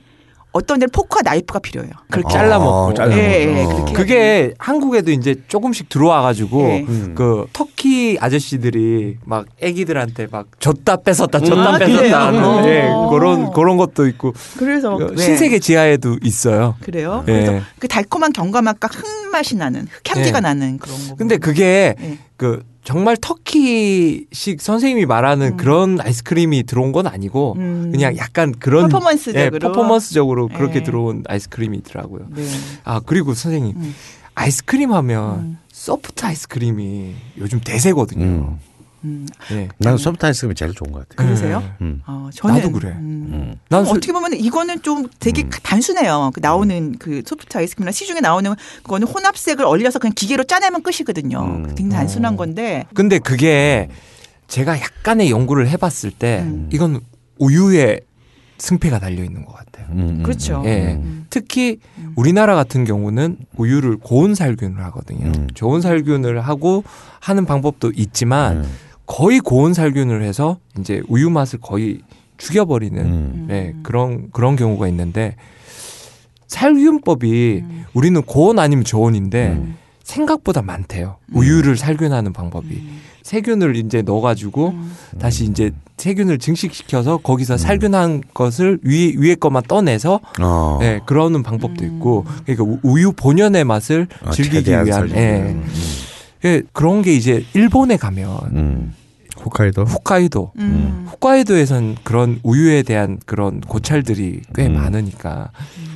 어떤 0.53 0.77
데는 0.79 0.91
포크와 0.91 1.21
나이프가 1.23 1.59
필요해요. 1.59 1.91
그렇게 2.09 2.31
잘라 2.31 2.59
먹고. 2.59 2.93
잘라 2.93 3.17
예, 3.17 3.41
예, 3.41 3.63
먹고. 3.63 3.75
그렇게 3.75 3.93
그게 3.93 4.53
한국에도 4.59 5.11
이제 5.11 5.35
조금씩 5.47 5.89
들어와 5.89 6.21
가지고 6.21 6.61
예. 6.69 6.85
음. 6.87 7.13
그 7.15 7.47
터키 7.51 8.17
아저씨들이 8.21 9.17
막 9.25 9.47
애기들한테 9.61 10.27
막 10.31 10.47
줬다 10.59 10.97
뺏었다 10.97 11.39
줬다 11.39 11.73
아, 11.75 11.77
뺏었다? 11.79 12.27
하는 12.27 12.43
어. 12.43 12.65
예, 12.67 12.87
그런 13.09 13.51
그런 13.51 13.77
것도 13.77 14.07
있고 14.07 14.33
그래서 14.57 14.95
그 14.95 15.15
네. 15.15 15.23
신세계 15.23 15.57
지하에도 15.59 16.17
있어요. 16.21 16.75
그래요. 16.81 17.23
예. 17.27 17.31
그래서 17.33 17.65
그 17.79 17.87
달콤한 17.87 18.31
견과맛과 18.31 18.89
흙 18.91 19.31
맛이 19.31 19.55
나는 19.55 19.87
흙향기가 19.89 20.37
예. 20.37 20.41
나는 20.41 20.77
그런 20.77 20.95
거. 21.09 21.15
근데 21.15 21.37
그게 21.37 21.95
예. 21.99 22.17
그 22.37 22.61
정말 22.83 23.15
터키식 23.15 24.61
선생님이 24.61 25.05
말하는 25.05 25.53
음. 25.53 25.57
그런 25.57 26.01
아이스크림이 26.01 26.63
들어온 26.63 26.91
건 26.91 27.07
아니고 27.07 27.55
음. 27.57 27.89
그냥 27.91 28.17
약간 28.17 28.51
그런 28.51 28.89
퍼포먼스적으로. 28.89 29.55
예, 29.55 29.59
퍼포먼스적으로 29.59 30.47
그렇게 30.49 30.79
예. 30.79 30.83
들어온 30.83 31.23
아이스크림이더라고요. 31.27 32.27
네. 32.35 32.43
아 32.83 32.99
그리고 32.99 33.33
선생님 33.33 33.75
음. 33.75 33.95
아이스크림 34.35 34.91
하면 34.91 35.39
음. 35.39 35.57
소프트 35.71 36.25
아이스크림이 36.25 37.13
요즘 37.37 37.61
대세거든요. 37.61 38.57
음. 39.03 39.25
음. 39.51 39.55
예. 39.57 39.67
나는 39.79 39.97
소프트 39.97 40.25
아이스크림이 40.25 40.55
제일 40.55 40.73
좋은 40.73 40.91
것 40.91 41.07
같아. 41.07 41.23
그러세요? 41.23 41.61
예. 41.63 41.71
음. 41.85 42.01
어, 42.07 42.29
저는 42.33 42.55
나도 42.55 42.71
그래. 42.71 42.89
음. 42.89 43.29
음. 43.33 43.55
난 43.69 43.85
솔- 43.85 43.97
어떻게 43.97 44.11
보면 44.13 44.33
이거는 44.33 44.81
좀 44.81 45.07
되게 45.19 45.43
음. 45.43 45.49
단순해요. 45.63 46.31
그 46.33 46.39
나오는 46.39 46.95
그 46.97 47.21
소프트 47.25 47.57
아이스크림이나 47.57 47.91
시중에 47.91 48.19
나오는 48.21 48.53
그거는 48.83 49.07
혼합색을 49.07 49.65
얼려서 49.65 49.99
그냥 49.99 50.13
기계로 50.15 50.43
짜내면 50.45 50.83
끝이거든요. 50.83 51.39
음. 51.43 51.63
굉장히 51.75 51.91
단순한 51.91 52.35
건데 52.37 52.85
근데 52.93 53.19
그게 53.19 53.89
제가 54.47 54.79
약간의 54.79 55.31
연구를 55.31 55.67
해봤을 55.69 56.11
때 56.17 56.41
음. 56.43 56.69
이건 56.71 56.99
우유에 57.39 57.99
승패가 58.59 58.99
달려 58.99 59.23
있는 59.23 59.43
것 59.45 59.53
같아요. 59.53 59.87
음, 59.91 59.99
음, 60.19 60.23
그렇죠. 60.23 60.61
음. 60.61 60.65
예. 60.65 60.93
음. 60.93 61.25
특히 61.29 61.79
음. 61.97 62.13
우리나라 62.15 62.55
같은 62.55 62.85
경우는 62.85 63.37
우유를 63.57 63.97
고온 63.97 64.35
살균을 64.35 64.81
하거든요. 64.85 65.25
음. 65.35 65.47
저온 65.55 65.81
살균을 65.81 66.39
하고 66.41 66.83
하는 67.19 67.45
방법도 67.45 67.91
있지만 67.95 68.57
음. 68.57 68.69
거의 69.05 69.39
고온 69.39 69.73
살균을 69.73 70.23
해서 70.23 70.57
이제 70.79 71.01
우유 71.07 71.29
맛을 71.29 71.59
거의 71.61 71.99
죽여버리는 72.37 72.97
음. 73.05 73.45
네, 73.47 73.73
그런 73.83 74.29
그런 74.31 74.55
경우가 74.55 74.87
있는데 74.87 75.35
살균법이 76.47 77.61
음. 77.63 77.85
우리는 77.93 78.21
고온 78.21 78.59
아니면 78.59 78.85
저온인데 78.85 79.49
음. 79.53 79.75
생각보다 80.03 80.61
많대요. 80.61 81.17
우유를 81.33 81.77
살균하는 81.77 82.33
방법이. 82.33 82.75
음. 82.75 82.99
세균을 83.23 83.77
이제 83.77 84.01
넣어가지고 84.01 84.69
음. 84.69 84.93
다시 85.17 85.45
이제 85.45 85.71
세균을 85.97 86.39
증식시켜서 86.39 87.17
거기서 87.17 87.55
살균한 87.57 88.21
것을 88.33 88.79
위에 88.83 89.13
위에 89.15 89.35
것만 89.35 89.63
떠내서 89.67 90.19
어. 90.41 90.77
네, 90.81 90.99
그러는 91.05 91.41
방법도 91.41 91.85
음. 91.85 91.95
있고 91.95 92.25
그러니까 92.45 92.63
우- 92.65 92.79
우유 92.83 93.13
본연의 93.13 93.63
맛을 93.63 94.07
아, 94.25 94.31
즐기기 94.31 94.71
위한. 94.71 95.09
예. 95.15 95.37
음. 95.55 95.63
예, 96.45 96.61
그런 96.73 97.01
게 97.01 97.13
이제 97.13 97.45
일본에 97.53 97.97
가면 97.97 98.39
음. 98.53 98.93
홋카이도. 99.43 99.83
홋카이도 99.83 100.51
음. 100.59 101.07
홋카이도에선 101.11 101.97
그런 102.03 102.39
우유에 102.43 102.83
대한 102.83 103.19
그런 103.25 103.61
고찰들이 103.61 104.41
꽤 104.55 104.67
음. 104.67 104.73
많으니까 104.75 105.51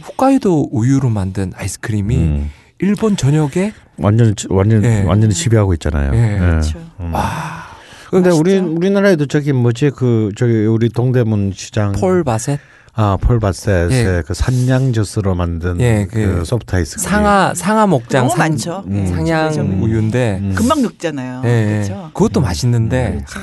홋카이도 0.07 0.69
우유로 0.72 1.10
만든 1.10 1.52
아이스크림이 1.56 2.15
음. 2.15 2.49
일본 2.80 3.15
전역에 3.18 3.74
완전 3.98 4.34
완전 4.49 4.84
예. 4.84 5.03
완전히 5.03 5.34
지배하고 5.34 5.74
있잖아요. 5.76 6.11
예. 6.14 6.34
예. 6.36 6.40
그렇죠. 6.40 6.80
음. 6.99 7.14
와 7.14 7.68
근데 8.10 8.30
우리. 8.30 8.57
우리나라에도 8.57 9.26
저기 9.26 9.52
뭐지 9.52 9.91
그 9.91 10.32
저기 10.38 10.65
우리 10.65 10.88
동대문 10.90 11.52
시장 11.53 11.91
폴 11.94 12.24
바셋 12.24 12.60
아 12.99 13.15
폴 13.22 13.40
바셋의 13.40 13.91
예. 13.91 14.24
그 14.26 14.34
산양 14.34 14.91
주스로 14.91 15.36
만든 15.36 15.80
예, 15.80 16.07
그, 16.10 16.40
그 16.40 16.45
소프트 16.45 16.76
아이스크림. 16.76 17.07
상하 17.07 17.53
상하 17.53 17.86
목장 17.86 18.22
너무 18.24 18.30
상- 18.32 18.40
많죠. 18.40 18.84
음. 18.88 19.14
음. 19.15 19.84
우유인데 19.84 20.40
음. 20.41 20.53
금방 20.56 20.82
녹잖아요. 20.82 21.44
예, 21.45 21.49
예. 21.49 21.86
그렇죠. 21.86 22.10
그것도 22.14 22.41
맛있는데 22.41 23.24
그렇죠. 23.28 23.40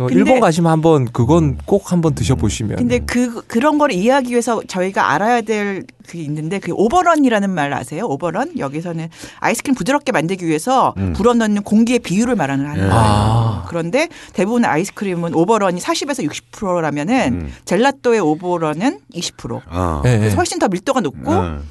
어, 0.00 0.06
근데- 0.06 0.18
일본 0.18 0.40
가시면 0.40 0.72
한번 0.72 1.04
그건 1.12 1.58
꼭 1.66 1.92
한번 1.92 2.14
드셔보시면 2.14 2.76
근데 2.76 3.00
그 3.00 3.42
그런 3.46 3.76
거를 3.76 3.94
이해하기 3.94 4.30
위해서 4.30 4.62
저희가 4.66 5.12
알아야 5.12 5.42
될 5.42 5.84
그게 6.06 6.22
있는데 6.22 6.58
그 6.58 6.72
오버런이라는 6.72 7.50
말 7.50 7.72
아세요? 7.74 8.06
오버런 8.06 8.58
여기서는 8.58 9.08
아이스크림 9.40 9.74
부드럽게 9.74 10.10
만들기 10.12 10.46
위해서 10.46 10.94
음. 10.96 11.12
불어넣는 11.12 11.62
공기의 11.62 11.98
비율을 11.98 12.34
말하는 12.34 12.64
하는 12.66 12.84
예. 12.84 12.88
거예요. 12.88 12.94
아. 13.04 13.64
그런데 13.68 14.08
대부분 14.32 14.64
아이스크림은 14.64 15.34
오버런이 15.34 15.80
40에서 15.80 16.26
60%라면은 16.28 17.32
음. 17.32 17.52
젤라또의 17.66 18.20
오버런은 18.20 19.00
20%. 19.14 19.60
아. 19.68 20.02
예, 20.06 20.14
예. 20.14 20.18
그래서 20.18 20.36
훨씬 20.36 20.58
더 20.58 20.68
밀도가 20.68 21.00
높고 21.00 21.30
음. 21.32 21.62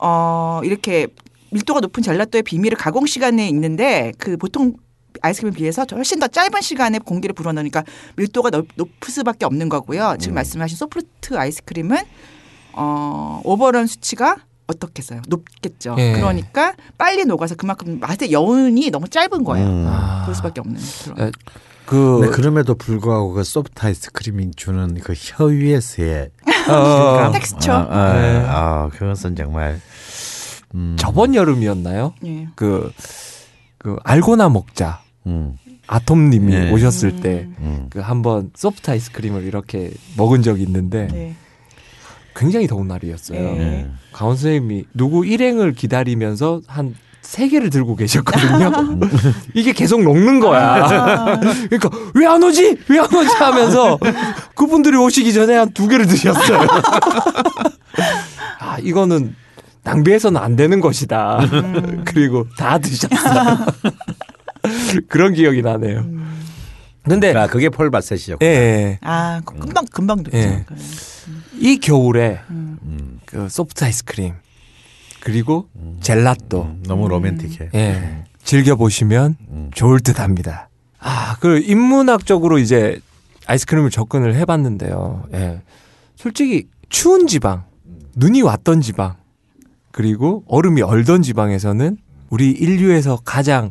어 0.00 0.60
이렇게 0.64 1.06
밀도가 1.50 1.80
높은 1.80 2.02
젤라또의 2.02 2.42
비밀을 2.42 2.76
가공 2.76 3.06
시간에 3.06 3.48
있는데 3.48 4.12
그 4.18 4.36
보통 4.36 4.74
아이스크림에 5.22 5.54
비해서 5.56 5.84
훨씬 5.92 6.18
더 6.18 6.26
짧은 6.26 6.60
시간에 6.62 6.98
공기를 6.98 7.34
불어넣으니까 7.34 7.84
밀도가 8.16 8.50
높, 8.50 8.66
높을 8.76 9.10
수밖에 9.12 9.44
없는 9.46 9.68
거고요. 9.68 10.16
지금 10.18 10.32
음. 10.32 10.36
말씀하신 10.36 10.76
소프트 10.76 11.36
아이스크림은 11.38 11.96
어 12.74 13.40
오버런 13.44 13.86
수치가 13.86 14.36
어떻겠어요? 14.66 15.22
높겠죠. 15.28 15.96
예. 15.98 16.12
그러니까 16.12 16.74
빨리 16.98 17.24
녹아서 17.24 17.54
그만큼 17.54 17.98
맛의 18.00 18.30
여운이 18.32 18.90
너무 18.90 19.08
짧은 19.08 19.42
거예요. 19.44 19.66
음. 19.66 19.86
아. 19.88 20.22
그럴 20.24 20.34
수밖에 20.34 20.60
없는 20.60 20.80
그런. 21.04 21.26
예. 21.28 21.32
그 21.86 22.18
근데 22.20 22.36
그럼에도 22.36 22.74
불구하고 22.74 23.32
그 23.32 23.44
소프트 23.44 23.86
아이스크림이 23.86 24.50
주는 24.56 24.94
그 25.00 25.14
혀 25.16 25.44
위에서의 25.46 26.30
어, 26.68 27.30
텍스처. 27.32 27.72
아, 27.72 27.86
아, 27.88 28.12
네. 28.12 28.44
아, 28.46 28.88
그것은 28.92 29.34
정말 29.36 29.80
음, 30.74 30.96
저번 30.98 31.34
여름이었나요? 31.34 32.12
예. 32.26 32.48
그, 32.54 32.92
그 33.78 33.96
알고나 34.04 34.50
먹자 34.50 35.00
음, 35.28 35.54
아톰님이 35.86 36.52
네. 36.52 36.72
오셨을 36.72 37.10
음. 37.10 37.20
때 37.20 37.46
음. 37.60 37.86
그 37.90 38.00
한번 38.00 38.50
소프트 38.56 38.90
아이스크림을 38.90 39.44
이렇게 39.44 39.90
먹은 40.16 40.42
적이 40.42 40.62
있는데 40.64 41.08
네. 41.12 41.34
굉장히 42.34 42.66
더운 42.66 42.88
날이었어요. 42.88 43.38
네. 43.40 43.60
예. 43.60 43.90
강원 44.12 44.36
선생님이 44.36 44.84
누구 44.94 45.24
일행을 45.26 45.72
기다리면서 45.74 46.62
한 46.66 46.94
세 47.20 47.46
개를 47.48 47.68
들고 47.68 47.94
계셨거든요. 47.96 48.70
이게 49.52 49.74
계속 49.74 50.02
녹는 50.02 50.40
거야. 50.40 50.82
아, 50.82 51.38
그러니까 51.68 51.90
왜 52.14 52.24
안 52.24 52.42
오지? 52.42 52.78
왜 52.88 52.98
안 52.98 53.04
오지? 53.14 53.34
하면서 53.34 53.98
그분들이 54.54 54.96
오시기 54.96 55.34
전에 55.34 55.54
한 55.56 55.68
두 55.74 55.88
개를 55.88 56.06
드셨어요. 56.06 56.58
아 58.60 58.78
이거는 58.80 59.34
낭비해서는 59.82 60.40
안 60.40 60.56
되는 60.56 60.80
것이다. 60.80 61.40
음. 61.52 62.02
그리고 62.06 62.46
다 62.56 62.78
드셨어요. 62.78 63.58
그런 65.08 65.32
기억이 65.34 65.62
나네요. 65.62 66.00
음. 66.00 66.24
근데 67.02 67.34
아, 67.34 67.46
그게 67.46 67.68
폴 67.70 67.90
바셋이었고. 67.90 68.44
예, 68.44 68.48
예. 68.48 68.98
아, 69.02 69.40
그 69.44 69.54
금방 69.54 69.86
금방 69.90 70.18
녹죠. 70.18 70.36
예. 70.36 70.64
그래. 70.66 70.78
이 71.58 71.78
겨울에 71.80 72.40
음. 72.50 72.78
음, 72.82 73.20
그 73.24 73.48
소프트 73.48 73.84
아이스크림 73.84 74.34
그리고 75.20 75.68
젤라또 76.00 76.62
음, 76.62 76.82
너무 76.86 77.08
로맨틱해. 77.08 77.70
예 77.74 78.24
즐겨 78.44 78.76
보시면 78.76 79.36
음. 79.50 79.70
좋을 79.74 80.00
듯합니다. 80.00 80.68
아 81.00 81.36
그 81.40 81.60
인문학적으로 81.60 82.58
이제 82.58 83.00
아이스크림을 83.46 83.90
접근을 83.90 84.34
해봤는데요. 84.36 85.28
예 85.34 85.62
솔직히 86.16 86.66
추운 86.88 87.26
지방, 87.26 87.64
눈이 88.16 88.42
왔던 88.42 88.80
지방 88.80 89.16
그리고 89.92 90.44
얼음이 90.46 90.82
얼던 90.82 91.22
지방에서는 91.22 91.96
우리 92.30 92.50
인류에서 92.50 93.20
가장 93.24 93.70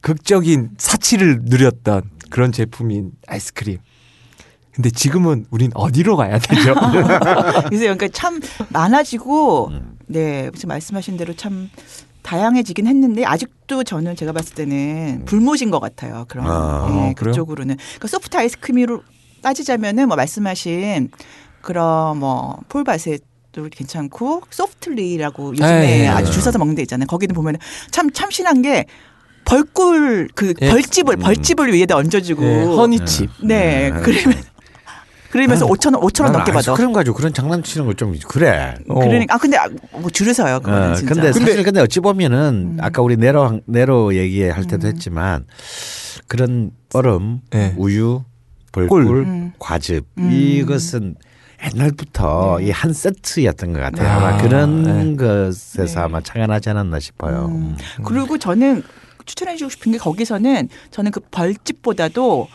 극적인 0.00 0.70
사치를 0.78 1.40
누렸던 1.44 2.10
그런 2.30 2.52
제품인 2.52 3.12
아이스크림. 3.26 3.78
근데 4.72 4.88
지금은 4.88 5.46
우린 5.50 5.70
어디로 5.74 6.16
가야 6.16 6.38
되죠? 6.38 6.74
그래서 7.68 7.84
그러니까 7.84 8.08
참 8.08 8.40
많아지고 8.70 9.68
음. 9.68 9.98
네 10.06 10.50
지금 10.54 10.68
말씀하신 10.68 11.16
대로 11.16 11.34
참 11.34 11.68
다양해지긴 12.22 12.86
했는데 12.86 13.24
아직도 13.24 13.84
저는 13.84 14.16
제가 14.16 14.32
봤을 14.32 14.54
때는 14.54 15.24
불모진 15.26 15.70
것 15.70 15.80
같아요. 15.80 16.24
그런 16.28 16.46
아, 16.46 16.88
네, 16.88 17.14
그래요? 17.14 17.32
그쪽으로는 17.32 17.76
그러니까 17.76 18.08
소프트 18.08 18.36
아이스크림으로 18.36 19.02
따지자면은 19.42 20.08
뭐 20.08 20.16
말씀하신 20.16 21.10
그런 21.62 22.18
뭐 22.18 22.58
폴바셋 22.68 23.30
도 23.52 23.68
괜찮고 23.68 24.42
소프트리라고 24.48 25.50
요즘에 25.50 25.80
네. 25.80 26.08
아주 26.08 26.30
줄 26.30 26.40
서서 26.40 26.56
먹는 26.60 26.76
데 26.76 26.82
있잖아요. 26.82 27.08
거기는 27.08 27.34
보면 27.34 27.56
참 27.90 28.08
참신한 28.12 28.62
게 28.62 28.86
벌꿀 29.50 30.28
그 30.34 30.54
예. 30.60 30.70
벌집을 30.70 31.16
음. 31.16 31.18
벌집을 31.18 31.72
위에다 31.72 31.96
얹어주고 31.96 32.44
예, 32.44 32.62
허니칩. 32.62 33.30
네 33.44 33.90
음. 33.90 34.02
그러면 34.02 34.42
그러면서 35.30 35.66
5천 35.66 35.94
원 35.94 36.04
5천 36.04 36.24
원 36.24 36.32
넘게 36.32 36.52
받아. 36.52 36.70
아이스크림 36.70 36.92
가지고 36.92 37.16
그런 37.16 37.32
장난치는 37.32 37.86
거좀 37.86 38.16
그래. 38.28 38.74
어. 38.88 39.00
그러니까 39.00 39.34
아 39.34 39.38
근데 39.38 39.56
아, 39.56 39.68
뭐 39.92 40.08
줄을 40.10 40.34
서요. 40.34 40.60
그거는 40.60 40.92
어, 40.92 40.94
진짜. 40.94 41.14
근데 41.14 41.32
사실 41.32 41.62
근데 41.62 41.80
어찌 41.80 42.00
보면은 42.00 42.74
음. 42.74 42.78
아까 42.80 43.02
우리 43.02 43.16
네로 43.16 43.60
네로 43.66 44.14
얘기할 44.14 44.66
때도 44.66 44.86
했지만 44.86 45.46
그런 46.28 46.70
얼음, 46.94 47.40
네. 47.50 47.74
우유, 47.76 48.22
벌꿀, 48.72 49.18
음. 49.18 49.52
과즙 49.58 50.06
음. 50.18 50.30
이것은 50.32 51.16
옛날부터 51.64 52.60
이한 52.60 52.92
세트였던 52.92 53.72
것 53.72 53.80
같아요. 53.80 54.06
네. 54.06 54.10
아마 54.12 54.34
아, 54.34 54.42
그런 54.42 55.16
것에서 55.16 55.84
네. 55.84 56.00
아마 56.00 56.20
착안하지 56.20 56.70
않았나 56.70 56.98
싶어요. 57.00 57.46
음. 57.46 57.76
그리고 58.04 58.38
저는 58.38 58.82
추천해주고 59.30 59.70
싶은 59.70 59.92
게 59.92 59.98
거기서는 59.98 60.68
저는 60.90 61.10
그 61.12 61.20
벌집보다도 61.30 62.48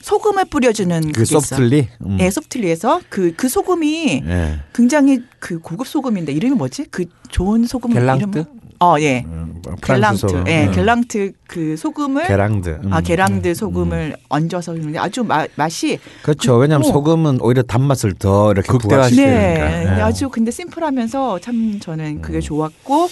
소금을 0.00 0.46
뿌려주는 0.46 1.12
그. 1.12 1.24
소프트리, 1.24 1.88
음. 2.04 2.16
네, 2.16 2.30
소프트리에서 2.30 3.00
그 3.08 3.32
그 3.36 3.48
소금이 3.48 4.22
예. 4.26 4.60
굉장히 4.74 5.22
그 5.38 5.60
고급 5.60 5.86
소금인데 5.86 6.32
이름이 6.32 6.56
뭐지? 6.56 6.86
그 6.90 7.04
좋은 7.28 7.64
소금 7.64 7.92
겔랑트? 7.92 8.38
이름? 8.38 8.60
어, 8.82 8.96
예. 8.98 9.24
음, 9.24 9.62
프랑스 9.80 9.86
겔랑트. 9.86 10.18
소금. 10.18 10.48
예, 10.48 10.66
음. 10.66 10.72
겔랑트 10.72 11.32
그 11.46 11.76
소금을 11.76 12.26
게랑드. 12.26 12.80
음. 12.82 12.92
아 12.92 13.00
게랑드 13.00 13.54
소금을 13.54 14.16
얹어서 14.28 14.74
주는데 14.74 14.98
아주 14.98 15.22
마, 15.22 15.46
맛이 15.54 16.00
그렇죠. 16.22 16.56
왜냐하면 16.56 16.88
어. 16.88 16.92
소금은 16.92 17.40
오히려 17.40 17.62
단맛을 17.62 18.14
더 18.14 18.50
이렇게 18.50 18.66
극대화시키니까. 18.66 19.30
부각시키니까. 19.30 19.68
네, 19.78 19.84
근데 19.86 20.02
아주 20.02 20.28
근데 20.30 20.50
심플하면서 20.50 21.38
참 21.38 21.78
저는 21.80 22.22
그게 22.22 22.40
좋았고, 22.40 23.08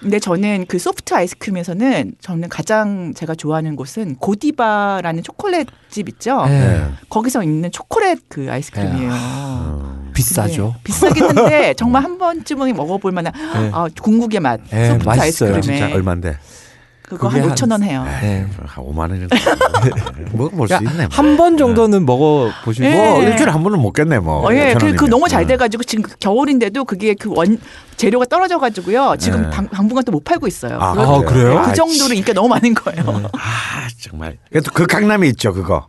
근데 0.00 0.18
저는 0.18 0.66
그 0.68 0.78
소프트 0.78 1.14
아이스크림에서는 1.14 2.12
저는 2.20 2.48
가장 2.50 3.14
제가 3.14 3.34
좋아하는 3.34 3.74
곳은 3.74 4.16
고디바라는 4.16 5.22
초콜릿 5.22 5.68
집 5.88 6.08
있죠. 6.10 6.44
예. 6.48 6.50
네. 6.50 6.84
거기서 7.08 7.42
있는 7.42 7.70
초콜릿 7.72 8.28
그 8.28 8.46
아이스크림이에요. 8.50 9.87
음. 10.18 10.20
비싸죠. 10.20 10.74
네, 10.76 10.80
비싸긴 10.84 11.24
한데 11.24 11.74
정말 11.78 12.02
한 12.04 12.18
번쯤은 12.18 12.74
먹어볼 12.74 13.12
만한 13.12 13.32
네. 13.34 13.70
아, 13.72 13.86
궁극의 14.02 14.40
맛 14.40 14.60
네, 14.70 14.88
소프트 14.88 15.04
맛있어요. 15.06 15.22
아이스크림에 15.54 15.60
진짜 15.60 15.94
얼마인데? 15.94 16.38
그거 17.02 17.28
한 17.28 17.40
한- 17.40 17.54
5천 17.54 17.70
원 17.72 17.82
해요. 17.82 18.04
네. 18.20 18.44
한 18.66 18.84
5만 18.84 18.98
원 18.98 19.28
정도. 19.28 19.36
먹어볼 20.36 20.68
수 20.68 20.74
있네. 20.74 21.06
뭐. 21.06 21.08
한번 21.10 21.56
정도는 21.56 22.04
먹어 22.04 22.50
보시고 22.64 22.86
예. 22.86 22.94
뭐 22.94 23.22
일주일에 23.22 23.50
한 23.50 23.62
번은 23.62 23.80
먹겠네 23.80 24.18
뭐. 24.18 24.46
어, 24.46 24.52
예, 24.54 24.74
그, 24.74 24.78
5,000원이면. 24.88 24.96
그 24.98 25.04
너무 25.06 25.26
잘 25.26 25.42
음. 25.44 25.46
돼가지고 25.46 25.84
지금 25.84 26.04
겨울인데도 26.20 26.84
그게 26.84 27.14
그 27.14 27.30
원 27.30 27.58
재료가 27.96 28.26
떨어져가지고요. 28.26 29.16
지금 29.18 29.42
네. 29.42 29.50
당, 29.50 29.68
당분간 29.68 30.04
또 30.04 30.12
못 30.12 30.22
팔고 30.22 30.46
있어요. 30.48 30.78
아, 30.80 30.92
그래요? 31.22 31.62
그 31.64 31.70
아, 31.70 31.72
정도로 31.72 32.12
인기가 32.12 32.32
너무 32.34 32.48
많은 32.48 32.74
거예요. 32.74 33.02
아 33.32 33.88
정말. 34.00 34.36
그래도 34.50 34.70
그 34.74 34.84
강남에 34.86 35.28
있죠 35.28 35.54
그거. 35.54 35.86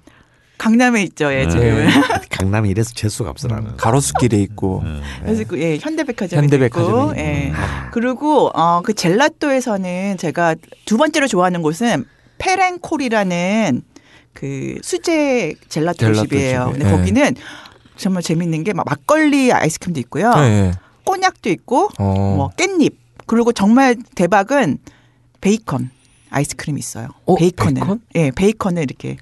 강남에 0.59 1.01
있죠, 1.03 1.31
예, 1.33 1.45
네. 1.45 1.49
지금은. 1.49 1.87
강남이 2.29 2.69
이래서 2.69 2.91
재수가 2.93 3.29
없어 3.31 3.47
나는. 3.47 3.75
가로수길에 3.77 4.37
있고 4.43 4.81
음. 4.85 5.01
그래서 5.23 5.43
그, 5.47 5.59
예, 5.59 5.77
현대백화점에 5.77 6.41
현대백화점이 6.43 6.87
있고, 7.11 7.17
예. 7.17 7.47
있고. 7.47 7.55
그리고 7.91 8.51
어, 8.53 8.81
그 8.83 8.93
젤라또에서는 8.93 10.17
제가 10.17 10.55
두 10.85 10.97
번째로 10.97 11.27
좋아하는 11.27 11.61
곳은 11.63 12.05
펠앤콜이라는 12.37 13.81
그 14.33 14.77
수제 14.83 15.55
젤라또 15.69 15.97
젤라또 15.97 16.21
집이에요. 16.27 16.65
집이, 16.73 16.79
근데 16.79 16.93
예. 16.93 16.97
거기는 16.97 17.35
정말 17.97 18.21
재밌는 18.23 18.63
게 18.63 18.73
막 18.73 18.85
막걸리 18.85 19.51
아이스크림도 19.51 19.99
있고요. 20.01 20.33
네. 20.35 20.71
꼬냑도 21.05 21.49
있고 21.49 21.89
어. 21.97 22.35
뭐 22.37 22.49
깻잎 22.55 22.93
그리고 23.25 23.51
정말 23.51 23.95
대박은 24.15 24.77
베이컨 25.41 25.89
아이스크림이 26.29 26.79
있어요. 26.79 27.07
어, 27.25 27.35
베이컨을 27.35 27.73
베이컨? 27.75 28.01
예 28.15 28.31
베이컨을 28.31 28.83
이렇게 28.83 29.17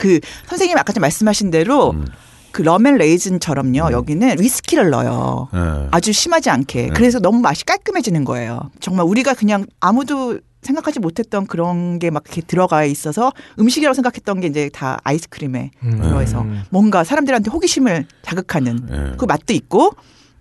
그 0.00 0.18
선생님 0.48 0.78
아까 0.78 0.92
전 0.94 1.02
말씀하신 1.02 1.50
대로 1.50 1.90
음. 1.90 2.06
그 2.52 2.62
러멜 2.62 2.96
레이즌처럼요 2.96 3.92
여기는 3.92 4.40
위스키를 4.40 4.90
넣어요. 4.90 5.48
예. 5.54 5.88
아주 5.92 6.12
심하지 6.12 6.48
않게 6.50 6.82
네. 6.86 6.88
그래서 6.88 7.20
너무 7.20 7.40
맛이 7.40 7.64
깔끔해지는 7.66 8.24
거예요. 8.24 8.70
정말 8.80 9.06
우리가 9.06 9.34
그냥 9.34 9.66
아무도 9.78 10.40
생각하지 10.62 11.00
못했던 11.00 11.46
그런 11.46 11.98
게 11.98 12.10
막 12.10 12.24
이렇게 12.26 12.40
들어가 12.42 12.84
있어서 12.84 13.30
음식이라고 13.58 13.94
생각했던 13.94 14.40
게 14.40 14.48
이제 14.48 14.68
다 14.72 14.98
아이스크림에 15.04 15.70
음. 15.84 16.02
들어해서 16.02 16.44
뭔가 16.70 17.04
사람들한테 17.04 17.50
호기심을 17.50 18.06
자극하는 18.22 18.88
예. 18.90 19.16
그 19.16 19.26
맛도 19.26 19.52
있고 19.52 19.92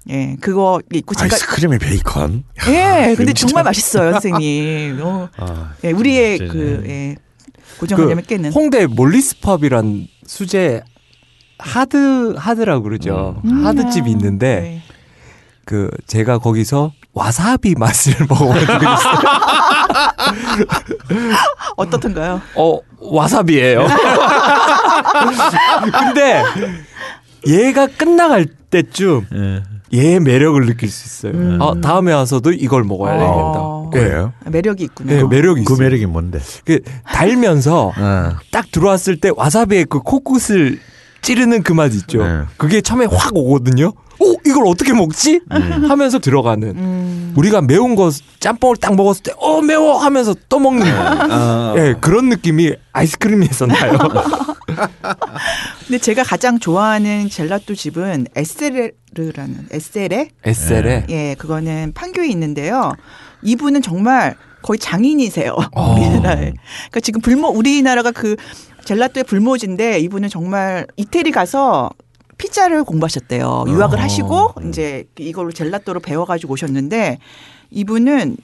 예 0.10 0.36
그거 0.42 0.82
있고 0.94 1.14
제가 1.14 1.36
아이스크림에 1.36 1.78
베이컨. 1.78 2.44
예, 2.70 3.14
근데 3.16 3.34
진짜. 3.34 3.48
정말 3.48 3.64
맛있어요, 3.66 4.14
선생님. 4.14 5.00
어, 5.04 5.30
아, 5.38 5.74
예, 5.84 5.92
우리의 5.92 6.38
진짜. 6.40 6.54
그 6.54 6.84
예, 6.88 7.16
고정관념을 7.80 8.24
깨는. 8.24 8.52
홍대 8.54 8.86
몰리스펍이란 8.88 10.08
수제 10.26 10.84
하드 11.58 12.36
하드라고 12.38 12.84
그러죠. 12.84 13.42
음. 13.46 13.66
하드집이 13.66 14.10
있는데 14.12 14.60
네. 14.62 14.82
그 15.66 15.90
제가 16.08 16.38
거기서 16.40 16.94
와사비 17.14 17.76
맛을 17.78 18.14
먹어본 18.30 18.66
적이 18.66 18.86
있어요. 18.86 19.20
어떻던가요? 21.76 22.42
어 22.56 22.80
와사비예요. 23.00 23.88
근데 26.00 26.44
얘가 27.48 27.88
끝나갈 27.88 28.46
때쯤 28.46 29.26
예. 29.34 29.64
얘의 29.94 30.20
매력을 30.20 30.66
느낄 30.66 30.90
수 30.90 31.06
있어요. 31.28 31.40
음. 31.40 31.62
아, 31.62 31.74
다음에 31.82 32.14
와서도 32.14 32.52
이걸 32.52 32.84
먹어야 32.84 33.16
어. 33.16 33.90
되겠다. 33.92 34.08
그래요? 34.10 34.34
매력이 34.46 34.84
있군요. 34.84 35.14
네, 35.16 35.24
매력이 35.24 35.64
그 35.64 35.74
있어요. 35.74 35.84
매력이 35.86 36.06
뭔데? 36.06 36.40
그 36.66 36.80
달면서 37.06 37.88
어. 37.98 38.36
딱 38.52 38.72
들어왔을 38.72 39.20
때 39.20 39.32
와사비의 39.36 39.86
그 39.86 40.00
코끝을 40.00 40.80
찌르는 41.22 41.64
그 41.64 41.74
맛 41.74 41.94
있죠. 41.96 42.24
네. 42.26 42.44
그게 42.58 42.82
처음에 42.82 43.06
확 43.10 43.36
오거든요. 43.36 43.94
오 44.22 44.36
이걸 44.46 44.66
어떻게 44.68 44.94
먹지? 44.94 45.40
하면서 45.50 46.20
들어가는. 46.20 46.68
음, 46.70 47.34
우리가 47.38 47.62
매운 47.62 47.96
거 47.96 48.12
짬뽕을 48.40 48.78
딱 48.78 48.96
먹었을 48.96 49.24
때 49.24 49.32
어 49.38 49.62
매워 49.62 49.98
하면서 49.98 50.36
또 50.50 50.60
먹는 50.60 50.86
거. 50.86 51.34
어. 51.36 51.76
예, 51.78 51.96
그런 52.02 52.30
느낌이 52.30 52.74
아이스크림에서 52.92 53.66
나요. 53.68 53.98
근데 55.88 55.98
제가 56.00 56.24
가장 56.24 56.60
좋아하는 56.60 57.30
젤라또 57.30 57.76
집은 57.76 58.28
에세레르라는 58.36 59.68
에세레. 59.72 60.30
에셀에 60.46 61.06
예, 61.10 61.36
그거는 61.38 61.94
판교에 61.94 62.28
있는데요. 62.30 62.94
이분은 63.42 63.82
정말 63.82 64.36
거의 64.62 64.78
장인이세요. 64.80 65.56
어. 65.76 65.94
우리나라에. 65.96 66.54
그러니까 66.90 67.00
지금 67.02 67.22
불모 67.22 67.48
우리나라가 67.50 68.12
그 68.12 68.36
젤라또의 68.86 69.24
불모지인데 69.26 70.00
이분은 70.00 70.30
정말 70.30 70.88
이태리 70.98 71.32
가서 71.32 71.90
피자를 72.40 72.84
공부하셨대요. 72.84 73.66
유학을 73.68 74.00
어. 74.00 74.02
하시고 74.02 74.54
이제 74.68 75.04
이걸로 75.20 75.52
젤라또를 75.52 76.02
배워가지고 76.02 76.54
오셨는데 76.54 77.20
이분은 77.70 78.38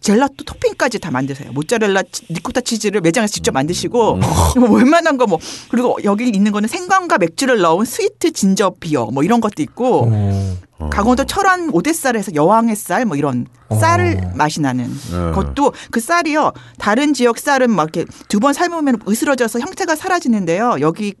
젤라또 0.00 0.44
토핑까지 0.44 0.98
다 0.98 1.10
만드세요. 1.10 1.50
모짜렐라 1.52 2.02
치- 2.12 2.26
리코타 2.28 2.60
치즈를 2.60 3.00
매장에서 3.00 3.32
직접 3.32 3.52
만드시고 3.52 4.16
뭐 4.60 4.70
웬만한 4.70 5.16
거 5.16 5.24
뭐 5.26 5.38
그리고 5.70 5.96
여기 6.04 6.28
있는 6.28 6.52
거는 6.52 6.68
생강과 6.68 7.16
맥주를 7.18 7.58
넣은 7.60 7.86
sweet 7.86 8.30
ginger 8.32 8.74
beer 8.80 9.06
뭐 9.06 9.22
이런 9.22 9.40
것도 9.40 9.62
있고 9.62 10.10
어. 10.12 10.90
강원도 10.90 11.24
철원 11.24 11.70
오대쌀에서 11.70 12.34
여왕의 12.34 12.76
쌀 12.76 13.06
뭐 13.06 13.16
이런 13.16 13.46
어. 13.70 13.76
쌀 13.76 14.32
맛이 14.36 14.60
나는 14.60 14.90
어. 15.14 15.32
것도 15.34 15.72
그 15.90 16.00
쌀이요 16.00 16.52
다른 16.78 17.14
지역 17.14 17.38
쌀은 17.38 17.70
막 17.70 17.84
이렇게 17.96 18.04
두 18.28 18.40
번 18.40 18.52
삶으면 18.52 18.98
으스러져서 19.08 19.60
형태가 19.60 19.96
사라지는데요 19.96 20.76
여기 20.80 21.14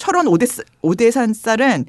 철원 0.00 0.26
오대 0.26 0.46
오대산 0.82 1.34
쌀은 1.34 1.84